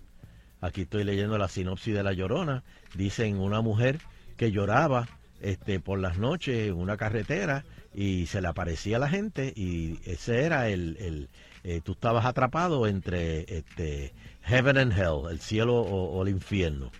Aquí 0.60 0.82
estoy 0.82 1.04
leyendo 1.04 1.38
la 1.38 1.48
sinopsis 1.48 1.94
de 1.94 2.02
La 2.02 2.12
Llorona. 2.12 2.62
Dicen 2.94 3.38
una 3.38 3.60
mujer 3.60 4.00
que 4.36 4.50
lloraba 4.52 5.08
este, 5.40 5.80
por 5.80 5.98
las 5.98 6.18
noches 6.18 6.68
en 6.68 6.74
una 6.74 6.96
carretera 6.96 7.64
y 7.94 8.26
se 8.26 8.40
le 8.40 8.48
aparecía 8.48 8.96
a 8.96 9.00
la 9.00 9.08
gente 9.08 9.52
y 9.56 9.98
ese 10.04 10.44
era 10.44 10.68
el, 10.68 10.96
el 10.98 11.28
eh, 11.64 11.80
tú 11.82 11.92
estabas 11.92 12.26
atrapado 12.26 12.86
entre 12.86 13.40
este, 13.56 14.12
heaven 14.42 14.78
and 14.78 14.92
hell, 14.92 15.30
el 15.30 15.40
cielo 15.40 15.76
o, 15.76 16.10
o 16.18 16.22
el 16.22 16.28
infierno. 16.28 16.90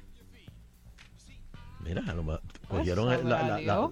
Mira, 1.80 2.02
cogieron 2.68 3.08
la, 3.28 3.42
la- 3.42 3.60
la- 3.60 3.90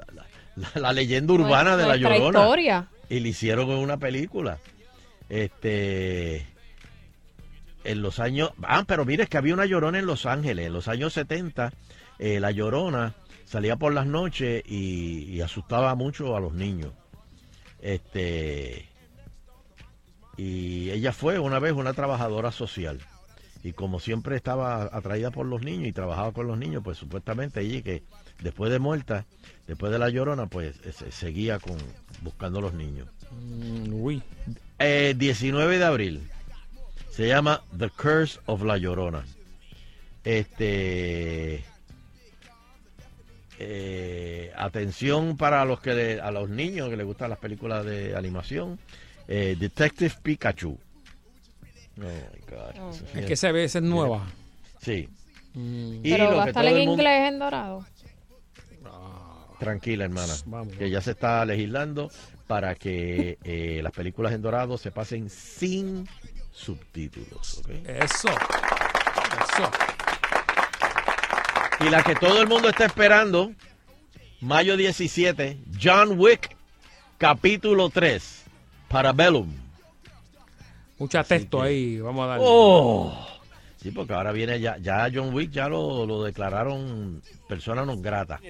la- 0.74 0.92
leyenda 0.92 1.32
urbana 1.32 1.76
de 1.76 1.86
la 1.86 1.96
Llorona 1.96 2.40
historia. 2.40 2.88
y 3.08 3.20
le 3.20 3.28
hicieron 3.28 3.70
en 3.70 3.78
una 3.78 3.96
película. 3.98 4.58
Este 5.28 6.46
en 7.84 8.02
los 8.02 8.18
años, 8.18 8.50
ah, 8.62 8.82
pero 8.86 9.04
mire 9.04 9.22
es 9.24 9.28
que 9.28 9.36
había 9.38 9.54
una 9.54 9.64
Llorona 9.66 9.98
en 10.00 10.06
Los 10.06 10.26
Ángeles, 10.26 10.66
en 10.66 10.72
los 10.72 10.88
años 10.88 11.12
70, 11.12 11.72
eh, 12.18 12.40
la 12.40 12.50
Llorona 12.50 13.14
salía 13.44 13.76
por 13.76 13.92
las 13.94 14.06
noches 14.06 14.62
y, 14.66 15.22
y 15.30 15.40
asustaba 15.40 15.94
mucho 15.94 16.36
a 16.36 16.40
los 16.40 16.52
niños. 16.52 16.92
Este 17.80 18.88
y 20.36 20.90
ella 20.90 21.12
fue 21.12 21.38
una 21.38 21.58
vez 21.58 21.72
una 21.72 21.92
trabajadora 21.94 22.50
social 22.52 22.98
y 23.62 23.72
como 23.72 24.00
siempre 24.00 24.36
estaba 24.36 24.82
atraída 24.92 25.30
por 25.30 25.46
los 25.46 25.62
niños 25.62 25.88
y 25.88 25.92
trabajaba 25.92 26.32
con 26.32 26.46
los 26.46 26.58
niños, 26.58 26.82
pues 26.84 26.98
supuestamente 26.98 27.60
ella 27.60 27.82
que 27.82 28.02
después 28.42 28.70
de 28.70 28.78
muerta, 28.78 29.24
después 29.66 29.92
de 29.92 29.98
la 29.98 30.08
llorona, 30.10 30.46
pues 30.46 30.76
eh, 30.84 30.92
se- 30.92 31.10
seguía 31.12 31.58
con 31.58 31.76
buscando 32.22 32.58
a 32.58 32.62
los 32.62 32.74
niños. 32.74 33.08
uy. 33.92 34.22
Eh, 34.78 35.14
19 35.16 35.78
de 35.78 35.84
abril 35.84 36.28
se 37.10 37.26
llama 37.28 37.62
The 37.78 37.88
Curse 37.90 38.38
of 38.46 38.62
la 38.62 38.76
Llorona. 38.76 39.24
Este 40.24 41.64
eh, 43.58 44.52
atención 44.56 45.36
para 45.36 45.64
los 45.64 45.80
que 45.80 45.94
le- 45.94 46.20
a 46.20 46.30
los 46.30 46.48
niños 46.50 46.90
que 46.90 46.96
les 46.96 47.06
gustan 47.06 47.30
las 47.30 47.38
películas 47.38 47.84
de 47.84 48.14
animación. 48.16 48.78
Eh, 49.28 49.56
Detective 49.58 50.14
Pikachu. 50.22 50.78
Oh 51.98 52.02
my 52.02 52.06
God. 52.50 52.94
Es 53.16 53.24
que 53.26 53.36
se 53.36 53.50
ve, 53.52 53.64
esa 53.64 53.78
es 53.78 53.84
nueva. 53.84 54.26
Sí. 54.82 55.08
Mm. 55.54 56.04
Y 56.04 56.10
Pero 56.10 56.30
lo 56.30 56.36
va 56.36 56.42
a 56.42 56.44
que 56.44 56.50
estar 56.50 56.64
en 56.66 56.74
mundo- 56.76 56.92
inglés 56.92 57.28
en 57.32 57.38
dorado. 57.38 57.86
Tranquila, 59.58 60.04
hermana. 60.04 60.34
Vamos, 60.46 60.74
que 60.74 60.90
ya 60.90 61.00
se 61.00 61.12
está 61.12 61.44
legislando 61.44 62.10
para 62.46 62.74
que 62.74 63.38
eh, 63.42 63.80
las 63.82 63.92
películas 63.92 64.32
en 64.32 64.42
dorado 64.42 64.76
se 64.78 64.90
pasen 64.90 65.30
sin 65.30 66.08
subtítulos. 66.52 67.62
Eso. 67.86 68.28
Eso. 68.28 69.70
Y 71.80 71.90
la 71.90 72.02
que 72.02 72.14
todo 72.14 72.40
el 72.40 72.48
mundo 72.48 72.68
está 72.68 72.86
esperando, 72.86 73.52
mayo 74.40 74.76
17, 74.76 75.58
John 75.80 76.18
Wick, 76.18 76.56
capítulo 77.18 77.90
3, 77.90 78.44
Parabellum. 78.88 79.52
Mucha 80.98 81.22
texto 81.24 81.60
ahí, 81.60 82.00
vamos 82.00 82.24
a 82.24 82.28
darle. 82.28 82.44
¡Oh! 82.46 83.36
Sí, 83.76 83.90
porque 83.90 84.14
ahora 84.14 84.32
viene 84.32 84.58
ya, 84.58 84.78
ya 84.78 85.08
John 85.12 85.34
Wick 85.34 85.50
ya 85.50 85.68
lo, 85.68 86.06
lo 86.06 86.22
declararon 86.24 87.22
persona 87.46 87.84
non 87.84 88.00
grata. 88.00 88.40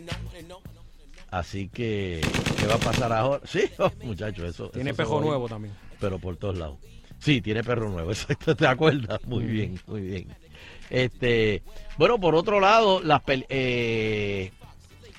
Así 1.30 1.68
que, 1.68 2.20
¿qué 2.58 2.66
va 2.66 2.74
a 2.74 2.78
pasar 2.78 3.12
ahora? 3.12 3.40
Sí, 3.46 3.64
oh, 3.78 3.90
muchachos, 4.04 4.44
eso. 4.50 4.68
Tiene 4.70 4.90
eso 4.90 4.96
pejo 4.96 5.20
nuevo 5.20 5.48
también. 5.48 5.74
Pero 6.00 6.18
por 6.18 6.36
todos 6.36 6.56
lados. 6.58 6.78
Sí, 7.18 7.40
tiene 7.40 7.64
perro 7.64 7.88
nuevo, 7.90 8.10
exacto, 8.12 8.54
¿te 8.54 8.66
acuerdas? 8.66 9.20
Muy 9.26 9.44
Mm. 9.44 9.50
bien, 9.52 9.80
muy 9.86 10.00
bien. 10.02 10.28
Este, 10.90 11.62
bueno, 11.98 12.18
por 12.20 12.34
otro 12.34 12.60
lado, 12.60 13.00
las 13.02 13.22
eh, 13.26 14.52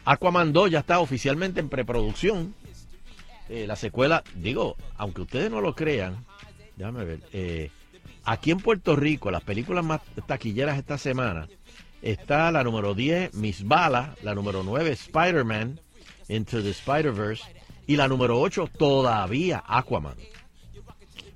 Aquaman 0.05 0.53
2 0.53 0.71
ya 0.71 0.79
está 0.79 0.99
oficialmente 0.99 1.59
en 1.59 1.69
preproducción. 1.69 2.53
Eh, 3.49 3.65
la 3.67 3.75
secuela, 3.75 4.23
digo, 4.35 4.75
aunque 4.97 5.21
ustedes 5.21 5.49
no 5.51 5.59
lo 5.61 5.73
crean, 5.75 6.25
déjame 6.75 7.05
ver, 7.05 7.19
eh, 7.33 7.71
aquí 8.25 8.51
en 8.51 8.59
Puerto 8.59 8.95
Rico, 8.95 9.31
las 9.31 9.43
películas 9.43 9.83
más 9.85 10.01
taquilleras 10.25 10.77
esta 10.77 10.97
semana, 10.97 11.47
está 12.01 12.51
la 12.51 12.63
número 12.63 12.93
10, 12.93 13.33
Miss 13.35 13.65
Bala, 13.65 14.15
la 14.21 14.35
número 14.35 14.63
9, 14.63 14.91
Spider-Man, 14.91 15.79
Into 16.29 16.61
the 16.61 16.71
Spider-Verse, 16.71 17.43
y 17.87 17.95
la 17.95 18.07
número 18.07 18.39
8, 18.39 18.69
todavía 18.77 19.63
Aquaman. 19.65 20.17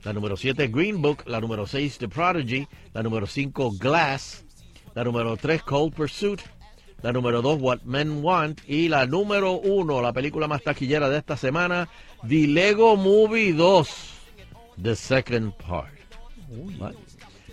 La 0.03 0.13
número 0.13 0.35
7, 0.35 0.67
Green 0.67 1.01
Book. 1.01 1.23
La 1.27 1.39
número 1.39 1.65
6, 1.65 1.99
The 1.99 2.07
Prodigy. 2.09 2.67
La 2.93 3.03
número 3.03 3.25
5, 3.27 3.71
Glass. 3.77 4.43
La 4.95 5.03
número 5.03 5.37
3, 5.37 5.61
Cold 5.63 5.93
Pursuit. 5.93 6.41
La 7.01 7.13
número 7.13 7.41
2, 7.41 7.61
What 7.61 7.81
Men 7.83 8.23
Want. 8.23 8.61
Y 8.67 8.89
la 8.89 9.05
número 9.05 9.53
1, 9.53 10.01
la 10.01 10.11
película 10.11 10.47
más 10.47 10.63
taquillera 10.63 11.07
de 11.07 11.19
esta 11.19 11.37
semana, 11.37 11.87
The 12.27 12.47
Lego 12.47 12.97
Movie 12.97 13.53
2. 13.53 13.89
The 14.81 14.95
Second 14.95 15.53
Part. 15.53 15.93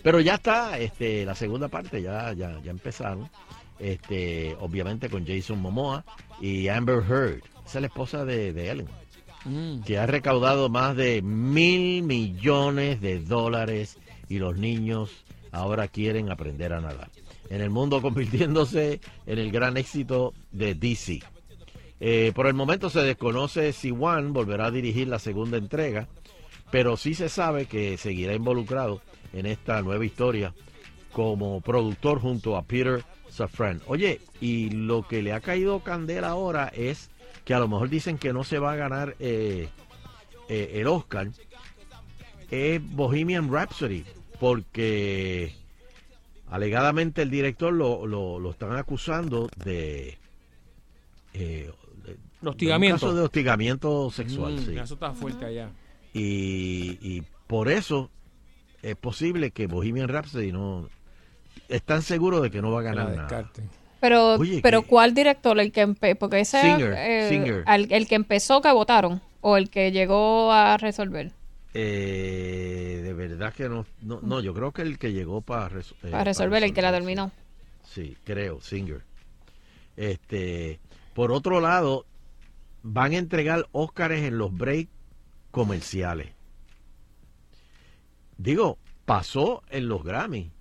Pero 0.03 0.19
ya 0.19 0.35
está 0.35 0.77
este, 0.79 1.25
la 1.25 1.35
segunda 1.35 1.67
parte, 1.67 2.01
ya, 2.01 2.33
ya, 2.33 2.59
ya 2.63 2.71
empezaron. 2.71 3.29
Este, 3.79 4.55
obviamente 4.59 5.09
con 5.09 5.25
Jason 5.25 5.61
Momoa 5.61 6.03
y 6.41 6.67
Amber 6.67 7.01
Heard. 7.09 7.41
Esa 7.65 7.77
es 7.77 7.81
la 7.81 7.87
esposa 7.87 8.25
de, 8.25 8.51
de 8.51 8.71
Ellen 8.71 8.87
Mm. 9.45 9.83
que 9.83 9.97
ha 9.97 10.05
recaudado 10.05 10.67
más 10.69 10.95
de 10.97 11.21
mil 11.21 12.03
millones 12.03 12.99
de 12.99 13.19
dólares 13.19 13.97
y 14.27 14.37
los 14.39 14.57
niños 14.57 15.23
ahora 15.51 15.87
quieren 15.87 16.29
aprender 16.29 16.73
a 16.73 16.81
nadar. 16.81 17.09
En 17.49 17.61
el 17.61 17.69
mundo 17.69 18.01
convirtiéndose 18.01 18.99
en 19.25 19.39
el 19.39 19.51
gran 19.51 19.77
éxito 19.77 20.33
de 20.51 20.75
DC. 20.75 21.21
Eh, 22.01 22.31
por 22.33 22.47
el 22.47 22.53
momento 22.53 22.89
se 22.89 23.01
desconoce 23.01 23.73
si 23.73 23.91
Wan 23.91 24.33
volverá 24.33 24.67
a 24.67 24.71
dirigir 24.71 25.07
la 25.07 25.19
segunda 25.19 25.57
entrega, 25.57 26.07
pero 26.71 26.97
sí 26.97 27.13
se 27.13 27.29
sabe 27.29 27.65
que 27.65 27.97
seguirá 27.97 28.33
involucrado 28.33 29.01
en 29.33 29.45
esta 29.45 29.81
nueva 29.81 30.05
historia 30.05 30.53
como 31.11 31.61
productor 31.61 32.19
junto 32.19 32.55
a 32.55 32.61
Peter 32.63 33.03
Safran. 33.39 33.81
Oye, 33.87 34.19
y 34.41 34.69
lo 34.69 35.07
que 35.07 35.21
le 35.21 35.31
ha 35.33 35.39
caído 35.39 35.79
candela 35.81 36.29
ahora 36.29 36.67
es 36.75 37.09
que 37.45 37.53
a 37.53 37.59
lo 37.59 37.67
mejor 37.67 37.89
dicen 37.89 38.17
que 38.17 38.33
no 38.33 38.43
se 38.43 38.59
va 38.59 38.73
a 38.73 38.75
ganar 38.75 39.15
eh, 39.19 39.69
eh, 40.49 40.71
el 40.75 40.87
Oscar, 40.87 41.29
es 42.51 42.81
Bohemian 42.95 43.51
Rhapsody, 43.51 44.03
porque 44.39 45.53
alegadamente 46.49 47.21
el 47.21 47.29
director 47.29 47.71
lo, 47.73 48.05
lo, 48.07 48.39
lo 48.39 48.51
están 48.51 48.75
acusando 48.75 49.49
de, 49.63 50.17
eh, 51.33 51.71
de- 52.05 52.17
de 52.41 52.49
Hostigamiento. 52.49 52.95
un 52.95 52.99
caso 53.11 53.15
de 53.15 53.21
hostigamiento 53.23 54.09
sexual. 54.11 54.53
Mm, 54.55 54.65
sí. 54.65 54.77
Eso 54.77 54.93
está 54.95 55.13
fuerte 55.13 55.45
allá. 55.45 55.69
y, 56.13 56.97
y 57.01 57.23
por 57.47 57.69
eso 57.69 58.09
es 58.81 58.95
posible 58.95 59.51
que 59.51 59.67
Bohemian 59.67 60.07
Rhapsody 60.07 60.51
no 60.51 60.89
están 61.69 62.01
seguros 62.01 62.41
de 62.41 62.51
que 62.51 62.61
no 62.61 62.71
va 62.71 62.81
a 62.81 62.83
ganar 62.83 63.15
nada. 63.15 63.51
Pero, 64.01 64.35
Oye, 64.35 64.61
pero 64.61 64.83
¿cuál 64.83 65.13
director? 65.13 65.59
El 65.59 65.71
que 65.71 65.81
empe 65.81 66.15
porque 66.15 66.39
ese 66.41 66.61
Singer, 66.61 66.93
eh, 66.97 67.27
Singer. 67.29 67.63
al- 67.65 67.91
el 67.91 68.07
que 68.07 68.15
empezó 68.15 68.61
que 68.61 68.71
votaron 68.71 69.21
o 69.41 69.57
el 69.57 69.69
que 69.69 69.91
llegó 69.91 70.51
a 70.53 70.77
resolver. 70.77 71.31
Eh, 71.73 73.01
de 73.03 73.13
verdad 73.13 73.53
que 73.53 73.67
no, 73.69 73.85
no, 74.01 74.19
no, 74.21 74.39
yo 74.39 74.53
creo 74.53 74.71
que 74.71 74.81
el 74.81 74.97
que 74.97 75.11
llegó 75.13 75.41
para, 75.41 75.69
res- 75.69 75.93
eh, 76.03 76.11
Para 76.11 76.23
resolver 76.23 76.63
el 76.63 76.73
que 76.73 76.81
la 76.81 76.91
resolver, 76.91 77.15
terminó. 77.15 77.31
Sí, 77.83 78.15
creo, 78.23 78.61
Singer. 78.61 79.01
Este, 79.97 80.79
por 81.13 81.31
otro 81.31 81.59
lado, 81.59 82.05
van 82.83 83.11
a 83.11 83.17
entregar 83.17 83.67
Óscares 83.73 84.23
en 84.23 84.37
los 84.37 84.55
breaks 84.55 84.89
comerciales. 85.51 86.29
Digo, 88.37 88.77
pasó 89.05 89.63
en 89.69 89.89
los 89.89 90.03
Grammy. 90.03 90.51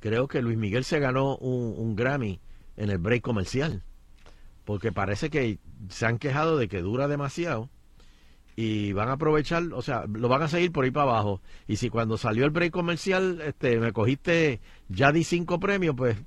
Creo 0.00 0.28
que 0.28 0.42
Luis 0.42 0.58
Miguel 0.58 0.84
se 0.84 0.98
ganó 0.98 1.36
un, 1.36 1.74
un 1.76 1.96
Grammy 1.96 2.40
en 2.76 2.90
el 2.90 2.98
break 2.98 3.22
comercial. 3.22 3.82
Porque 4.64 4.92
parece 4.92 5.30
que 5.30 5.58
se 5.88 6.06
han 6.06 6.18
quejado 6.18 6.56
de 6.56 6.68
que 6.68 6.80
dura 6.80 7.08
demasiado 7.08 7.68
y 8.56 8.92
van 8.92 9.08
a 9.08 9.12
aprovechar, 9.12 9.62
o 9.72 9.80
sea, 9.80 10.04
lo 10.06 10.28
van 10.28 10.42
a 10.42 10.48
seguir 10.48 10.70
por 10.70 10.84
ahí 10.84 10.90
para 10.90 11.10
abajo. 11.10 11.40
Y 11.66 11.76
si 11.76 11.88
cuando 11.88 12.18
salió 12.18 12.44
el 12.44 12.50
break 12.50 12.72
comercial, 12.72 13.40
este, 13.40 13.78
me 13.78 13.92
cogiste, 13.92 14.60
ya 14.88 15.12
di 15.12 15.24
cinco 15.24 15.58
premios, 15.58 15.94
pues, 15.96 16.18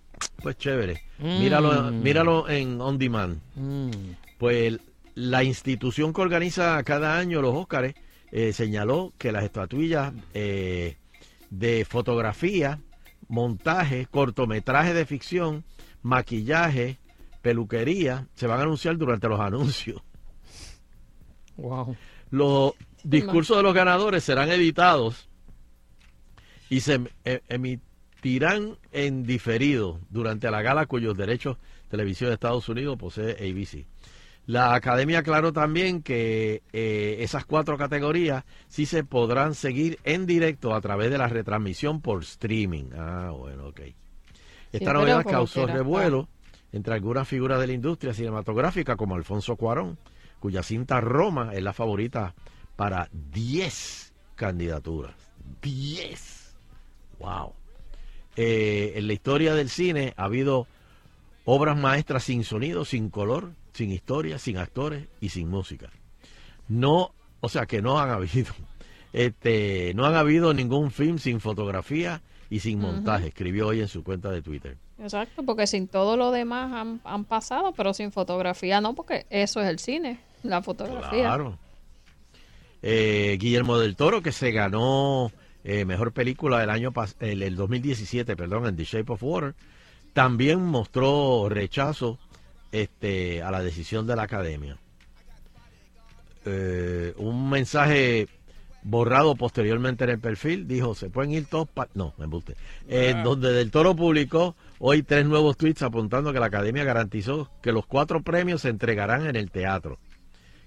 pues 0.42 0.58
chévere. 0.58 1.04
Mm. 1.20 1.40
Míralo, 1.40 1.92
míralo 1.92 2.50
en 2.50 2.82
On 2.82 2.98
Demand. 2.98 3.40
Mm. 3.56 3.92
Pues 4.40 4.80
la 5.16 5.44
institución 5.44 6.12
que 6.12 6.22
organiza 6.22 6.82
cada 6.84 7.18
año 7.20 7.42
los 7.42 7.54
Óscares 7.56 7.94
eh, 8.32 8.52
señaló 8.52 9.14
que 9.20 9.32
las 9.32 9.44
estatuillas 9.44 10.12
eh, 10.34 10.98
de 11.52 11.86
fotografía, 11.86 12.80
montaje, 13.28 14.08
cortometraje 14.10 14.94
de 14.94 15.06
ficción, 15.06 15.64
maquillaje, 16.02 16.98
peluquería, 17.42 18.28
se 18.36 18.48
van 18.48 18.60
a 18.60 18.64
anunciar 18.64 18.98
durante 18.98 19.28
los 19.28 19.40
anuncios. 19.40 20.02
Wow. 21.58 21.96
Los 22.32 22.74
discursos 23.04 23.58
de 23.58 23.64
los 23.64 23.74
ganadores 23.74 24.24
serán 24.24 24.50
editados 24.50 25.30
y 26.70 26.80
se 26.80 26.96
em- 26.96 27.08
e- 27.26 27.44
emitirán 27.50 28.78
en 28.92 29.24
diferido 29.24 30.00
durante 30.10 30.50
la 30.50 30.62
gala 30.62 30.86
cuyos 30.86 31.16
derechos 31.16 31.58
televisión 31.90 32.30
de 32.30 32.36
Estados 32.36 32.68
Unidos 32.70 32.98
posee 32.98 33.34
ABC. 33.34 33.86
La 34.46 34.76
academia 34.76 35.20
aclaró 35.20 35.54
también 35.54 36.04
que 36.04 36.64
eh, 36.74 37.18
esas 37.20 37.46
cuatro 37.46 37.78
categorías 37.78 38.44
sí 38.68 38.86
se 38.86 39.04
podrán 39.06 39.56
seguir 39.56 40.00
en 40.04 40.26
directo 40.26 40.76
a 40.76 40.82
través 40.82 41.10
de 41.12 41.18
la 41.18 41.28
retransmisión 41.28 42.02
por 42.02 42.24
streaming. 42.24 42.90
Ah, 42.98 43.32
bueno, 43.32 43.68
ok. 43.68 43.82
Esta 44.74 44.86
pero 44.86 45.00
novedad 45.00 45.24
causó 45.24 45.66
revuelo 45.66 46.28
entre 46.74 46.96
algunas 46.96 47.28
figuras 47.28 47.60
de 47.60 47.68
la 47.68 47.74
industria 47.74 48.14
cinematográfica 48.14 48.98
como 48.98 49.16
Alfonso 49.16 49.56
Cuarón, 49.56 49.98
cuya 50.40 50.64
cinta 50.64 51.00
Roma 51.00 51.52
es 51.54 51.64
la 51.64 51.72
favorita 51.72 52.34
para 52.76 53.08
10 53.32 54.14
candidaturas. 54.36 55.14
10. 55.62 56.56
Wow. 57.20 57.54
Eh, 58.36 58.94
en 58.96 59.08
la 59.08 59.14
historia 59.14 59.54
del 59.54 59.70
cine 59.70 60.14
ha 60.18 60.26
habido 60.26 60.68
obras 61.46 61.78
maestras 61.78 62.24
sin 62.24 62.44
sonido, 62.44 62.84
sin 62.84 63.10
color, 63.10 63.52
sin 63.74 63.92
historia, 63.92 64.40
sin 64.40 64.58
actores 64.58 65.08
y 65.20 65.30
sin 65.30 65.50
música. 65.50 65.90
No, 66.68 67.14
o 67.42 67.50
sea 67.50 67.66
que 67.66 67.82
no 67.82 68.00
han 68.00 68.10
habido, 68.10 68.54
este, 69.14 69.94
no 69.96 70.06
han 70.06 70.16
habido 70.16 70.54
ningún 70.54 70.92
film 70.92 71.18
sin 71.18 71.40
fotografía 71.40 72.22
y 72.50 72.60
sin 72.60 72.80
montaje, 72.80 73.28
escribió 73.28 73.68
hoy 73.68 73.82
en 73.82 73.88
su 73.88 74.04
cuenta 74.04 74.30
de 74.30 74.42
Twitter. 74.42 74.78
Exacto, 75.00 75.44
porque 75.44 75.66
sin 75.66 75.88
todo 75.88 76.16
lo 76.16 76.32
demás 76.32 76.72
han, 76.72 77.02
han 77.04 77.26
pasado, 77.26 77.74
pero 77.74 77.94
sin 77.94 78.12
fotografía 78.12 78.80
no, 78.80 78.94
porque 78.94 79.26
eso 79.30 79.60
es 79.60 79.68
el 79.68 79.80
cine, 79.80 80.20
la 80.44 80.62
fotografía. 80.62 81.24
Claro. 81.24 81.58
Eh, 82.82 83.38
Guillermo 83.40 83.80
del 83.80 83.96
Toro, 83.96 84.22
que 84.22 84.32
se 84.32 84.52
ganó 84.52 85.32
eh, 85.64 85.86
mejor 85.86 86.12
película 86.12 86.60
del 86.60 86.70
año 86.70 86.94
el, 87.20 87.42
el 87.42 87.56
2017, 87.56 88.36
perdón, 88.36 88.68
en 88.68 88.76
The 88.76 88.84
Shape 88.84 89.14
of 89.14 89.24
Water, 89.24 89.56
también 90.14 90.64
mostró 90.64 91.48
rechazo 91.50 92.20
este, 92.74 93.42
a 93.42 93.52
la 93.52 93.62
decisión 93.64 94.06
de 94.06 94.16
la 94.18 94.24
academia. 94.24 94.78
Eh, 96.46 97.14
un 97.18 97.50
mensaje 97.50 98.28
borrado 98.84 99.36
posteriormente 99.36 100.04
en 100.04 100.10
el 100.10 100.20
perfil 100.20 100.68
dijo: 100.68 100.94
Se 100.94 101.10
pueden 101.10 101.32
ir 101.32 101.46
todos. 101.46 101.70
pa-". 101.70 101.88
No, 101.94 102.14
me 102.18 102.26
embuste. 102.26 102.56
Eh, 102.90 103.14
Ah. 103.16 103.24
Donde 103.24 103.54
Del 103.54 103.72
Toro 103.72 103.96
publicó 103.96 104.56
hoy 104.80 105.04
tres 105.04 105.26
nuevos 105.26 105.56
tweets 105.56 105.84
apuntando 105.84 106.34
que 106.34 106.40
la 106.42 106.48
academia 106.48 106.84
garantizó 106.84 107.50
que 107.62 107.72
los 107.72 107.86
cuatro 107.86 108.22
premios 108.22 108.62
se 108.62 108.70
entregarán 108.70 109.26
en 109.26 109.38
el 109.38 109.52
teatro 109.52 110.00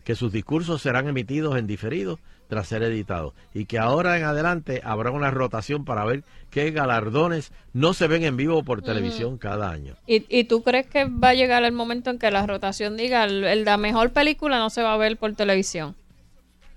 que 0.07 0.15
sus 0.15 0.31
discursos 0.33 0.81
serán 0.81 1.09
emitidos 1.09 1.59
en 1.59 1.67
diferido 1.67 2.21
tras 2.49 2.69
ser 2.69 2.85
editados 2.85 3.35
y 3.53 3.65
que 3.65 3.77
ahora 3.81 4.17
en 4.17 4.23
adelante 4.25 4.81
habrá 4.85 5.11
una 5.11 5.33
rotación 5.33 5.85
para 5.85 6.05
ver 6.05 6.23
qué 6.49 6.71
galardones 6.71 7.51
no 7.73 7.93
se 7.93 8.07
ven 8.07 8.23
en 8.23 8.37
vivo 8.37 8.63
por 8.63 8.83
televisión 8.83 9.37
cada 9.37 9.69
año. 9.69 9.97
¿Y, 10.07 10.25
¿Y 10.29 10.45
tú 10.45 10.63
crees 10.63 10.87
que 10.87 11.07
va 11.07 11.31
a 11.31 11.35
llegar 11.35 11.65
el 11.65 11.73
momento 11.73 12.11
en 12.11 12.21
que 12.21 12.31
la 12.31 12.47
rotación 12.47 12.97
diga, 12.97 13.25
el, 13.25 13.43
el- 13.43 13.65
la 13.65 13.79
mejor 13.79 14.13
película 14.13 14.59
no 14.59 14.71
se 14.71 14.81
va 14.81 14.95
a 14.95 14.97
ver 14.97 15.17
por 15.17 15.35
televisión? 15.35 15.97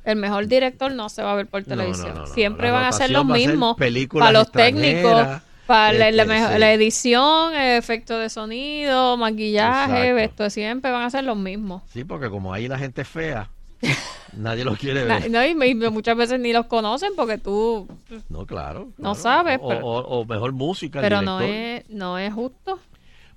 El 0.04 0.16
mejor 0.16 0.48
director 0.48 0.92
no 0.92 1.08
se 1.10 1.22
va 1.22 1.34
a 1.34 1.36
ver 1.36 1.46
por 1.46 1.62
no, 1.62 1.68
televisión. 1.68 2.16
no, 2.16 2.22
no. 2.22 2.26
Siempre 2.28 2.72
van 2.72 2.86
a 2.86 2.92
ser 2.92 3.12
los 3.12 3.28
ser 3.28 3.32
mismos. 3.48 3.78
películas 3.78 4.28
Para 4.28 4.40
los 4.40 4.52
técnicos, 4.52 5.28
para 5.70 5.94
la, 5.94 6.12
la 6.12 6.24
este, 6.24 6.54
sí. 6.54 6.60
la 6.60 6.74
edición, 6.74 7.56
efecto 7.56 8.18
de 8.18 8.30
sonido, 8.30 9.16
maquillaje, 9.18 10.24
esto 10.24 10.50
siempre 10.50 10.90
van 10.90 11.04
a 11.04 11.10
ser 11.12 11.24
los 11.24 11.38
mismos. 11.38 11.84
Sí, 11.94 12.04
porque 12.04 12.28
como 12.30 12.52
ahí 12.52 12.68
la 12.68 12.80
gente 12.80 13.04
es 13.04 13.08
fea, 13.08 13.52
nadie 14.34 14.64
lo 14.66 14.76
quiere 14.76 15.04
ver. 15.04 15.30
no, 15.30 15.46
y, 15.46 15.52
y 15.72 15.76
muchas 15.92 16.18
veces 16.18 16.40
ni 16.40 16.52
los 16.54 16.66
conocen 16.66 17.12
porque 17.16 17.38
tú 17.38 17.88
No, 18.30 18.48
claro. 18.48 18.90
no 18.98 19.14
sabes, 19.14 19.60
O, 19.62 19.68
pero, 19.70 19.86
o- 19.86 20.22
o 20.22 20.26
mejor 20.26 20.52
música. 20.54 21.02
pero 21.02 21.22
no, 21.22 21.40
es, 21.42 21.88
no 21.90 22.18
es 22.18 22.34
justo. 22.34 22.80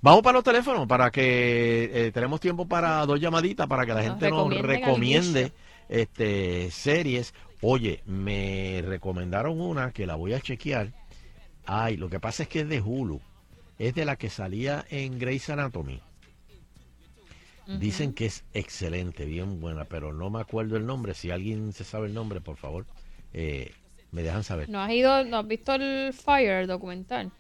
Vamos 0.01 0.23
para 0.23 0.33
los 0.35 0.45
teléfonos 0.45 0.89
para 0.89 1.11
que 1.11 1.91
eh, 1.93 2.11
tenemos 2.13 2.41
tiempo 2.41 2.67
para 2.67 3.05
dos 3.05 3.21
llamaditas 3.21 3.67
para 3.67 3.85
que 3.87 3.93
la 3.95 4.03
gente 4.03 4.31
nos 4.31 4.49
recomiende 4.57 5.53
este 5.89 6.71
series. 6.71 7.35
Oye, 7.61 8.01
me 8.07 8.83
recomendaron 8.85 9.61
una 9.61 9.93
que 9.93 10.07
la 10.07 10.17
voy 10.17 10.33
a 10.33 10.41
chequear. 10.41 10.89
Ay, 11.67 11.97
lo 11.97 12.09
que 12.11 12.21
pasa 12.21 12.43
es 12.45 12.49
que 12.49 12.61
es 12.61 12.69
de 12.69 12.81
Hulu. 12.81 13.21
Es 13.79 13.95
de 13.95 14.05
la 14.05 14.17
que 14.17 14.31
salía 14.31 14.85
en 14.91 15.19
Grey's 15.19 15.49
Anatomy. 15.51 16.01
Dicen 17.67 18.13
que 18.13 18.27
es 18.27 18.45
excelente, 18.53 19.25
bien 19.25 19.61
buena, 19.61 19.85
pero 19.85 20.13
no 20.13 20.31
me 20.31 20.41
acuerdo 20.41 20.77
el 20.77 20.85
nombre. 20.85 21.15
Si 21.15 21.31
alguien 21.31 21.73
se 21.73 21.85
sabe 21.85 22.09
el 22.09 22.15
nombre, 22.15 22.41
por 22.41 22.57
favor, 22.57 22.87
eh, 23.33 23.73
me 24.11 24.23
dejan 24.23 24.45
saber. 24.45 24.69
¿No 24.69 24.81
has 24.81 24.91
ido, 24.91 25.25
no 25.25 25.39
has 25.39 25.47
visto 25.47 25.75
el 25.75 26.13
Fire 26.13 26.67
documental? 26.67 27.31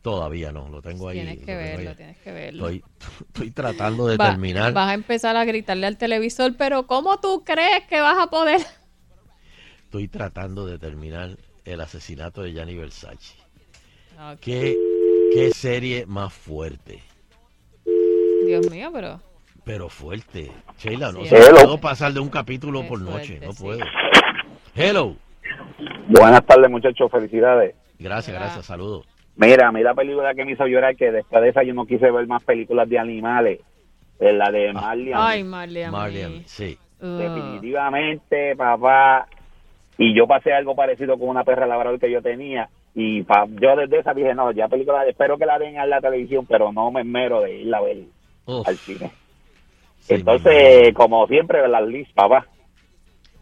Todavía 0.00 0.50
no, 0.50 0.68
lo 0.68 0.82
tengo 0.82 1.08
ahí. 1.08 1.18
Tienes 1.18 1.44
que 1.44 1.54
verlo, 1.54 1.90
ahí. 1.90 1.96
tienes 1.96 2.16
que 2.18 2.32
verlo. 2.32 2.68
Estoy, 2.68 2.84
estoy 3.28 3.50
tratando 3.50 4.06
de 4.06 4.16
Va- 4.16 4.30
terminar. 4.30 4.72
Vas 4.72 4.90
a 4.90 4.94
empezar 4.94 5.36
a 5.36 5.44
gritarle 5.44 5.86
al 5.86 5.98
televisor, 5.98 6.56
pero 6.56 6.86
¿cómo 6.86 7.20
tú 7.20 7.42
crees 7.44 7.84
que 7.88 8.00
vas 8.00 8.16
a 8.18 8.28
poder? 8.30 8.60
Estoy 9.84 10.08
tratando 10.08 10.64
de 10.64 10.78
terminar 10.78 11.36
el 11.64 11.80
asesinato 11.80 12.42
de 12.42 12.52
Gianni 12.52 12.76
Versace. 12.76 13.34
Ok. 14.32 14.38
¿Qué, 14.40 14.76
qué 15.34 15.50
serie 15.50 16.06
más 16.06 16.32
fuerte? 16.32 17.00
Dios 18.46 18.70
mío, 18.70 18.90
pero 18.92 19.20
Pero 19.64 19.88
fuerte. 19.88 20.50
Sheila, 20.78 21.12
no 21.12 21.22
Sí, 21.24 21.28
sé, 21.28 21.36
puedo 21.52 21.78
pasar 21.78 22.12
de 22.12 22.20
un 22.20 22.28
capítulo 22.28 22.82
Qué 22.82 22.88
por 22.88 23.00
noche. 23.00 23.38
fuerte, 23.38 23.46
No 23.46 23.52
sí. 23.52 23.62
puedo. 23.62 23.80
Hello. 24.74 25.16
Buenas 26.08 26.44
tardes, 26.46 26.70
muchachos. 26.70 27.10
Felicidades. 27.10 27.74
Gracias, 27.98 28.36
gracias. 28.36 28.66
Saludos. 28.66 29.06
Mira, 29.36 29.68
a 29.68 29.72
mí 29.72 29.82
la 29.82 29.94
película 29.94 30.34
que 30.34 30.44
me 30.44 30.52
hizo 30.52 30.66
llorar, 30.66 30.94
que 30.96 31.10
después 31.10 31.42
de 31.42 31.48
esa 31.50 31.62
yo 31.62 31.72
no 31.74 31.86
quise 31.86 32.10
ver 32.10 32.26
más 32.26 32.42
películas 32.44 32.88
de 32.88 32.98
animales, 32.98 33.60
es 34.20 34.34
la 34.34 34.50
de 34.50 34.72
Marley. 34.72 35.12
and 35.12 35.22
Ay. 35.22 35.44
Marley, 35.44 35.82
a 35.84 35.90
mí. 35.90 35.92
Marley 35.96 36.42
sí. 36.46 36.78
Definitivamente, 37.00 38.54
papá. 38.56 39.26
Y 39.98 40.14
yo 40.16 40.26
pasé 40.26 40.52
algo 40.52 40.74
parecido 40.74 41.18
con 41.18 41.28
una 41.28 41.44
perra 41.44 41.66
labrador 41.66 41.98
que 42.00 42.10
yo 42.10 42.20
tenía. 42.22 42.68
Y 42.94 43.22
pa, 43.22 43.46
yo 43.46 43.76
desde 43.76 44.00
esa 44.00 44.12
dije, 44.12 44.34
no, 44.34 44.52
ya 44.52 44.68
película, 44.68 45.06
espero 45.06 45.38
que 45.38 45.46
la 45.46 45.58
den 45.58 45.76
en 45.76 45.90
la 45.90 46.00
televisión, 46.00 46.46
pero 46.46 46.72
no 46.72 46.90
me 46.90 47.00
esmero 47.00 47.40
de 47.40 47.60
irla 47.60 47.78
a 47.78 47.82
ver 47.82 48.04
al 48.66 48.76
cine. 48.76 49.10
Entonces, 50.08 50.92
como 50.94 51.26
siempre, 51.26 51.66
las 51.68 51.86
list, 51.86 52.12
papá. 52.12 52.46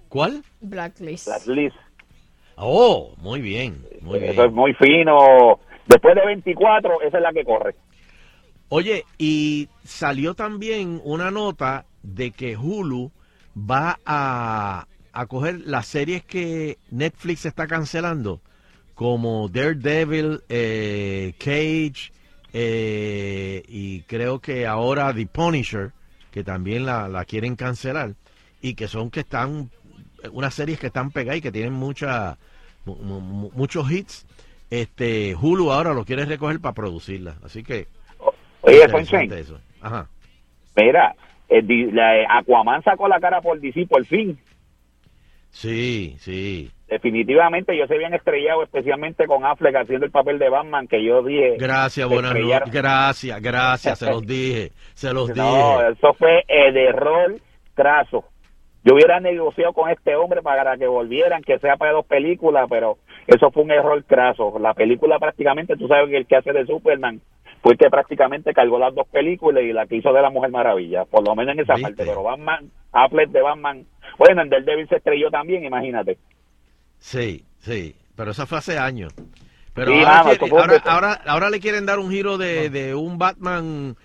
¿Cuál? 0.08 0.42
Blacklist. 0.60 1.28
Las 1.28 1.46
list. 1.46 1.76
Oh, 2.56 3.14
muy 3.18 3.40
bien, 3.40 3.84
muy 4.02 4.18
bien. 4.18 4.32
Eso 4.32 4.44
es 4.44 4.52
muy 4.52 4.74
fino. 4.74 5.58
Después 5.86 6.14
de 6.14 6.26
24, 6.26 7.02
esa 7.02 7.16
es 7.16 7.22
la 7.22 7.32
que 7.32 7.44
corre. 7.44 7.74
Oye, 8.68 9.04
y 9.18 9.68
salió 9.82 10.34
también 10.34 11.00
una 11.02 11.30
nota 11.30 11.86
de 12.02 12.30
que 12.30 12.56
Hulu 12.56 13.10
va 13.56 13.98
a, 14.04 14.86
a 15.12 15.26
coger 15.26 15.60
las 15.64 15.86
series 15.86 16.22
que 16.22 16.78
Netflix 16.90 17.46
está 17.46 17.66
cancelando, 17.66 18.40
como 19.00 19.48
Daredevil, 19.48 20.42
eh, 20.50 21.32
Cage, 21.38 22.12
eh, 22.52 23.62
y 23.66 24.02
creo 24.02 24.40
que 24.40 24.66
ahora 24.66 25.14
The 25.14 25.24
Punisher, 25.26 25.92
que 26.30 26.44
también 26.44 26.84
la, 26.84 27.08
la 27.08 27.24
quieren 27.24 27.56
cancelar, 27.56 28.12
y 28.60 28.74
que 28.74 28.88
son 28.88 29.10
que 29.10 29.20
están, 29.20 29.70
unas 30.32 30.52
series 30.52 30.78
que 30.78 30.88
están 30.88 31.12
pegadas 31.12 31.38
y 31.38 31.40
que 31.40 31.50
tienen 31.50 31.72
mucha, 31.72 32.36
mu- 32.84 32.96
mu- 32.96 33.50
muchos 33.54 33.90
hits. 33.90 34.26
Este 34.68 35.34
Hulu 35.34 35.72
ahora 35.72 35.94
lo 35.94 36.04
quiere 36.04 36.26
recoger 36.26 36.60
para 36.60 36.74
producirla, 36.74 37.36
así 37.42 37.62
que 37.62 37.86
Oye. 38.60 38.80
Ajá. 39.80 40.08
Mira, 40.76 41.14
el 41.48 41.66
di- 41.66 41.90
la- 41.90 42.18
eh, 42.18 42.26
Aquaman 42.28 42.82
sacó 42.82 43.08
la 43.08 43.18
cara 43.18 43.40
por 43.40 43.58
DC 43.58 43.86
por 43.86 44.04
fin. 44.04 44.38
Sí, 45.50 46.16
sí. 46.18 46.70
Definitivamente 46.88 47.76
yo 47.76 47.86
se 47.86 47.94
habían 47.94 48.14
estrellado, 48.14 48.62
especialmente 48.62 49.26
con 49.26 49.44
Affleck 49.44 49.76
haciendo 49.76 50.06
el 50.06 50.12
papel 50.12 50.38
de 50.38 50.48
Batman, 50.48 50.88
que 50.88 51.04
yo 51.04 51.22
dije... 51.22 51.56
Gracias, 51.58 52.08
buenas 52.08 52.34
noches. 52.34 52.72
Gracias, 52.72 53.40
gracias, 53.40 53.98
se 53.98 54.06
los 54.10 54.26
dije, 54.26 54.70
se 54.94 55.12
los 55.12 55.34
No, 55.36 55.78
dije. 55.78 55.92
eso 55.92 56.14
fue 56.14 56.44
el 56.48 56.76
error 56.76 57.36
craso. 57.74 58.24
Yo 58.82 58.94
hubiera 58.94 59.20
negociado 59.20 59.72
con 59.72 59.90
este 59.90 60.16
hombre 60.16 60.40
para 60.42 60.76
que 60.78 60.86
volvieran, 60.86 61.42
que 61.42 61.58
sea 61.58 61.76
para 61.76 61.92
dos 61.92 62.06
películas, 62.06 62.66
pero 62.70 62.96
eso 63.26 63.50
fue 63.50 63.62
un 63.64 63.70
error 63.72 64.02
craso. 64.04 64.58
La 64.58 64.72
película 64.74 65.18
prácticamente, 65.18 65.76
tú 65.76 65.86
sabes 65.86 66.08
que 66.08 66.16
el 66.16 66.26
que 66.26 66.36
hace 66.36 66.52
de 66.52 66.64
Superman 66.66 67.20
fue 67.62 67.72
el 67.72 67.78
que 67.78 67.90
prácticamente 67.90 68.52
cargó 68.54 68.78
las 68.78 68.94
dos 68.94 69.06
películas 69.08 69.62
y 69.64 69.72
la 69.72 69.86
que 69.86 69.96
hizo 69.96 70.12
de 70.12 70.22
la 70.22 70.30
Mujer 70.30 70.50
Maravilla, 70.50 71.04
por 71.04 71.26
lo 71.26 71.34
menos 71.34 71.54
en 71.54 71.60
esa 71.60 71.74
parte. 71.76 72.04
Pero 72.04 72.22
Batman, 72.22 72.70
Affleck 72.92 73.30
de 73.30 73.42
Batman, 73.42 73.86
bueno, 74.18 74.42
en 74.42 74.48
Daredevil 74.50 74.88
se 74.88 74.96
estrelló 74.96 75.30
también, 75.30 75.64
imagínate. 75.64 76.18
Sí, 76.98 77.44
sí, 77.58 77.94
pero 78.16 78.32
eso 78.32 78.46
fue 78.46 78.58
hace 78.58 78.78
años. 78.78 79.12
Pero 79.72 79.92
Sí, 79.92 80.02
ahora, 80.02 80.22
quiere- 80.38 80.56
ahora, 80.58 80.72
ahora, 80.86 81.20
ahora 81.26 81.50
le 81.50 81.60
quieren 81.60 81.86
dar 81.86 81.98
un 81.98 82.10
giro 82.10 82.38
de, 82.38 82.70
de 82.70 82.94
un 82.94 83.18
Batman 83.18 83.96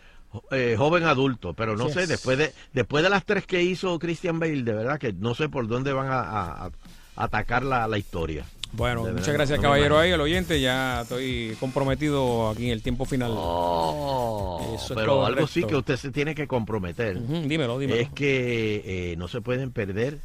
eh, 0.51 0.75
joven 0.77 1.03
adulto, 1.05 1.53
pero 1.53 1.75
no 1.75 1.89
sé, 1.89 2.01
es. 2.03 2.09
después 2.09 2.37
de 2.37 2.53
después 2.73 3.03
de 3.03 3.09
las 3.09 3.25
tres 3.25 3.45
que 3.47 3.63
hizo 3.63 3.97
Christian 3.99 4.39
Bale, 4.39 4.63
de 4.63 4.73
verdad 4.73 4.99
que 4.99 5.11
no 5.13 5.33
sé 5.33 5.49
por 5.49 5.67
dónde 5.67 5.91
van 5.93 6.07
a, 6.07 6.19
a- 6.19 6.65
a 6.65 6.71
atacar 7.17 7.63
la, 7.63 7.87
la 7.87 7.97
historia. 7.97 8.43
Bueno, 8.75 9.05
De 9.05 9.11
muchas 9.11 9.27
verdad, 9.27 9.39
gracias, 9.39 9.59
no 9.59 9.63
caballero, 9.63 9.97
ahí, 9.97 10.11
el 10.11 10.21
oyente. 10.21 10.59
Ya 10.59 11.01
estoy 11.01 11.55
comprometido 11.59 12.49
aquí 12.49 12.65
en 12.65 12.71
el 12.71 12.81
tiempo 12.81 13.05
final. 13.05 13.31
Oh, 13.35 14.75
Eso 14.75 14.93
es 14.93 14.99
pero 14.99 15.25
algo 15.25 15.47
sí 15.47 15.63
que 15.63 15.75
usted 15.75 15.95
se 15.97 16.11
tiene 16.11 16.35
que 16.35 16.47
comprometer. 16.47 17.19
Dímelo, 17.47 17.79
dímelo. 17.79 17.99
Es 17.99 18.09
que 18.09 19.11
eh, 19.11 19.15
no 19.17 19.27
se 19.27 19.41
pueden 19.41 19.71
perder 19.71 20.19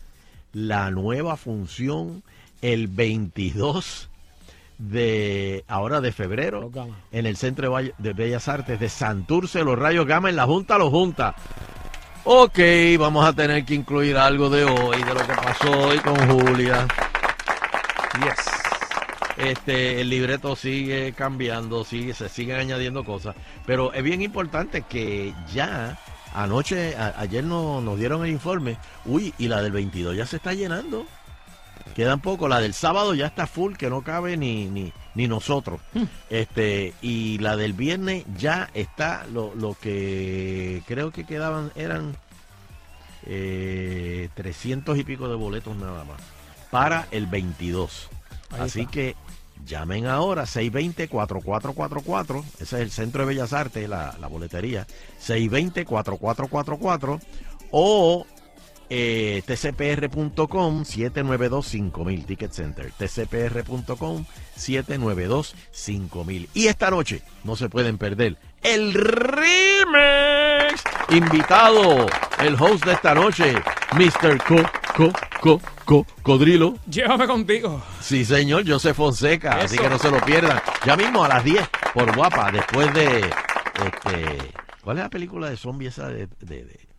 la 0.52 0.90
nueva 0.90 1.36
función 1.36 2.22
el 2.62 2.88
22 2.88 4.08
de 4.78 5.64
ahora 5.68 6.00
de 6.00 6.10
febrero 6.10 6.70
en 7.12 7.26
el 7.26 7.36
Centro 7.36 7.76
de 7.98 8.12
Bellas 8.14 8.48
Artes 8.48 8.80
de 8.80 8.88
Santurce, 8.88 9.62
los 9.62 9.78
Rayos 9.78 10.06
Gama 10.06 10.30
en 10.30 10.36
la 10.36 10.46
Junta 10.46 10.78
los 10.78 10.90
Junta. 10.90 11.34
Ok, 12.24 12.58
vamos 12.98 13.24
a 13.24 13.32
tener 13.32 13.64
que 13.64 13.74
incluir 13.74 14.16
algo 14.16 14.50
de 14.50 14.64
hoy, 14.64 15.02
de 15.02 15.14
lo 15.14 15.20
que 15.26 15.34
pasó 15.34 15.70
hoy 15.70 15.98
con 15.98 16.16
Julia. 16.28 16.86
Yes. 18.18 18.36
Este, 19.36 20.00
el 20.00 20.10
libreto 20.10 20.56
sigue 20.56 21.12
cambiando, 21.14 21.84
sigue, 21.84 22.12
se 22.12 22.28
siguen 22.28 22.56
añadiendo 22.56 23.04
cosas, 23.04 23.34
pero 23.66 23.92
es 23.94 24.02
bien 24.02 24.20
importante 24.20 24.82
que 24.82 25.32
ya 25.52 25.98
anoche, 26.34 26.96
a- 26.96 27.14
ayer 27.18 27.44
no- 27.44 27.80
nos 27.80 27.98
dieron 27.98 28.24
el 28.24 28.30
informe, 28.30 28.76
uy, 29.06 29.32
y 29.38 29.48
la 29.48 29.62
del 29.62 29.72
22 29.72 30.16
ya 30.16 30.26
se 30.26 30.36
está 30.36 30.52
llenando. 30.52 31.06
Quedan 31.94 32.20
poco, 32.20 32.48
la 32.48 32.60
del 32.60 32.74
sábado 32.74 33.14
ya 33.14 33.26
está 33.26 33.46
full, 33.46 33.74
que 33.74 33.88
no 33.88 34.02
cabe 34.02 34.36
ni, 34.36 34.66
ni, 34.66 34.92
ni 35.14 35.26
nosotros. 35.26 35.80
Este, 36.28 36.92
y 37.00 37.38
la 37.38 37.56
del 37.56 37.72
viernes 37.72 38.24
ya 38.36 38.68
está, 38.74 39.26
lo, 39.32 39.54
lo 39.54 39.74
que 39.80 40.82
creo 40.86 41.10
que 41.12 41.24
quedaban 41.24 41.72
eran 41.76 42.14
eh, 43.26 44.28
300 44.34 44.98
y 44.98 45.04
pico 45.04 45.28
de 45.28 45.34
boletos 45.36 45.76
nada 45.76 46.04
más 46.04 46.20
para 46.70 47.06
el 47.10 47.26
22. 47.26 48.08
Ahí 48.50 48.60
Así 48.62 48.80
está. 48.80 48.92
que 48.92 49.16
llamen 49.66 50.06
ahora 50.06 50.44
620-4444. 50.44 52.42
Ese 52.54 52.62
es 52.62 52.72
el 52.72 52.90
Centro 52.90 53.22
de 53.22 53.28
Bellas 53.28 53.52
Artes, 53.52 53.88
la, 53.88 54.16
la 54.20 54.26
boletería. 54.26 54.86
620-4444 55.26 57.20
o 57.70 58.26
eh, 58.92 59.42
tcpr.com 59.46 60.82
792-5000 60.82 62.26
Ticket 62.26 62.52
Center. 62.52 62.90
tcpr.com 62.92 64.24
792-5000. 64.58 66.48
Y 66.54 66.66
esta 66.66 66.90
noche 66.90 67.22
no 67.44 67.54
se 67.56 67.68
pueden 67.68 67.98
perder 67.98 68.36
el 68.62 68.92
remix. 68.94 70.82
Invitado, 71.10 72.06
el 72.40 72.54
host 72.60 72.84
de 72.84 72.92
esta 72.92 73.14
noche, 73.14 73.54
Mr. 73.92 74.38
Co, 74.44 74.56
Co, 74.96 75.12
Co, 75.40 75.60
Co, 75.84 76.06
Codrilo. 76.22 76.74
Llévame 76.88 77.26
contigo. 77.26 77.82
Sí, 78.00 78.24
señor, 78.24 78.68
José 78.68 78.94
Fonseca. 78.94 79.52
Así 79.56 79.76
que 79.78 79.88
no 79.88 79.98
se 79.98 80.10
lo 80.10 80.20
pierdan. 80.20 80.60
Ya 80.84 80.96
mismo 80.96 81.24
a 81.24 81.28
las 81.28 81.42
10 81.44 81.68
por 81.94 82.14
guapa, 82.14 82.50
después 82.52 82.92
de. 82.94 83.18
Este, 83.20 84.52
¿Cuál 84.82 84.98
es 84.98 85.02
la 85.04 85.10
película 85.10 85.50
de 85.50 85.56
zombie 85.56 85.88
esa 85.88 86.08
de. 86.08 86.26
de- 86.40 86.64
de- 86.64 86.89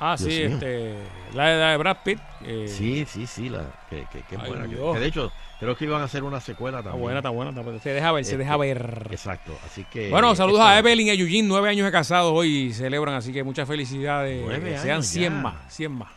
Ah, 0.00 0.16
Dios 0.18 0.32
sí, 0.32 0.40
mío? 0.44 0.48
este. 0.54 0.94
La 1.34 1.46
de, 1.48 1.58
la 1.58 1.70
de 1.72 1.76
Brad 1.76 1.96
Pitt. 2.04 2.18
eh, 2.44 2.66
Sí, 2.68 3.04
sí, 3.08 3.26
sí, 3.26 3.48
la, 3.48 3.64
que, 3.90 4.06
que- 4.12 4.22
que 4.22 4.36
Ay, 4.36 4.48
buena. 4.48 4.62
que- 4.68 4.74
Dios. 4.76 4.94
que 4.94 5.00
de 5.00 5.06
hecho, 5.06 5.32
creo 5.58 5.76
que 5.76 5.84
iban 5.86 6.00
a 6.00 6.04
hacer 6.04 6.22
una 6.22 6.40
secuela 6.40 6.78
Está 6.78 6.90
también. 6.90 7.02
buena, 7.02 7.18
está 7.18 7.30
buena. 7.30 7.50
está 7.50 7.62
buena. 7.62 7.80
Se 7.80 7.90
deja 7.90 8.12
ver, 8.12 8.24
se 8.24 8.30
Este, 8.32 8.44
deja 8.44 8.56
ver. 8.56 9.08
Exacto, 9.10 9.58
así 9.66 9.84
que. 9.90 10.08
Bueno, 10.10 10.34
saludos 10.36 10.60
a 10.60 10.78
Evelyn 10.78 11.08
y 11.08 11.10
a 11.10 11.14
Eugene, 11.14 11.48
nueve 11.48 11.68
años 11.68 11.84
de 11.84 11.90
casados 11.92 12.32
hoy 12.34 12.72
celebran, 12.72 13.14
así 13.16 13.32
que 13.32 13.42
muchas 13.42 13.66
felicidades. 13.66 14.40
Nueve 14.44 14.78
sean 14.78 14.96
años 14.96 15.06
100 15.06 15.32
ya. 15.34 15.40
más, 15.40 15.54
100 15.68 15.92
más. 15.92 16.08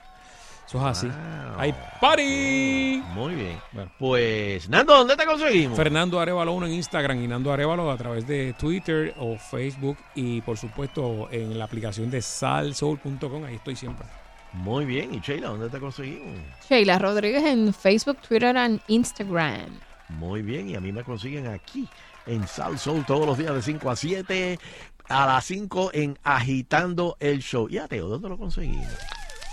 Eso 0.72 0.80
es 0.80 0.86
así. 0.86 1.08
Wow. 1.08 1.16
¡Hay 1.58 1.76
party! 2.00 3.04
Muy 3.14 3.36
bien. 3.36 3.60
Pues, 4.00 4.70
Nando, 4.70 4.96
¿dónde 4.96 5.18
te 5.18 5.26
conseguimos? 5.26 5.76
Fernando 5.76 6.18
Arevalo 6.18 6.54
1 6.54 6.68
en 6.68 6.72
Instagram 6.72 7.22
y 7.22 7.28
Nando 7.28 7.52
Arevalo 7.52 7.92
a 7.92 7.98
través 7.98 8.26
de 8.26 8.54
Twitter 8.54 9.14
o 9.20 9.36
Facebook 9.36 9.98
y 10.16 10.40
por 10.40 10.58
supuesto 10.58 11.28
en 11.30 11.60
la 11.60 11.66
aplicación 11.66 12.10
de 12.10 12.22
salsoul.com, 12.22 13.44
ahí 13.44 13.56
estoy 13.56 13.76
siempre. 13.76 14.08
Muy 14.54 14.86
bien. 14.86 15.14
¿Y 15.14 15.20
Sheila, 15.20 15.50
dónde 15.50 15.68
te 15.68 15.78
conseguimos? 15.78 16.40
Sheila 16.70 16.98
Rodríguez 17.00 17.44
en 17.44 17.74
Facebook, 17.74 18.20
Twitter 18.26 18.56
y 18.88 18.96
Instagram. 18.96 19.78
Muy 20.08 20.42
bien, 20.42 20.70
y 20.70 20.76
a 20.76 20.80
mí 20.80 20.94
me 20.94 21.04
consiguen 21.04 21.48
aquí 21.48 21.86
en 22.26 22.48
Sal 22.48 22.80
Soul 22.80 23.06
todos 23.06 23.26
los 23.26 23.38
días 23.38 23.54
de 23.54 23.62
5 23.62 23.90
a 23.90 23.96
7, 23.98 24.60
a 25.10 25.26
las 25.26 25.44
5 25.44 25.92
en 25.92 26.18
Agitando 26.24 27.18
el 27.20 27.42
Show. 27.42 27.68
Y 27.70 27.78
a 27.78 27.90
Teo, 27.90 28.08
¿dónde 28.08 28.30
lo 28.30 28.38
conseguimos? 28.38 28.88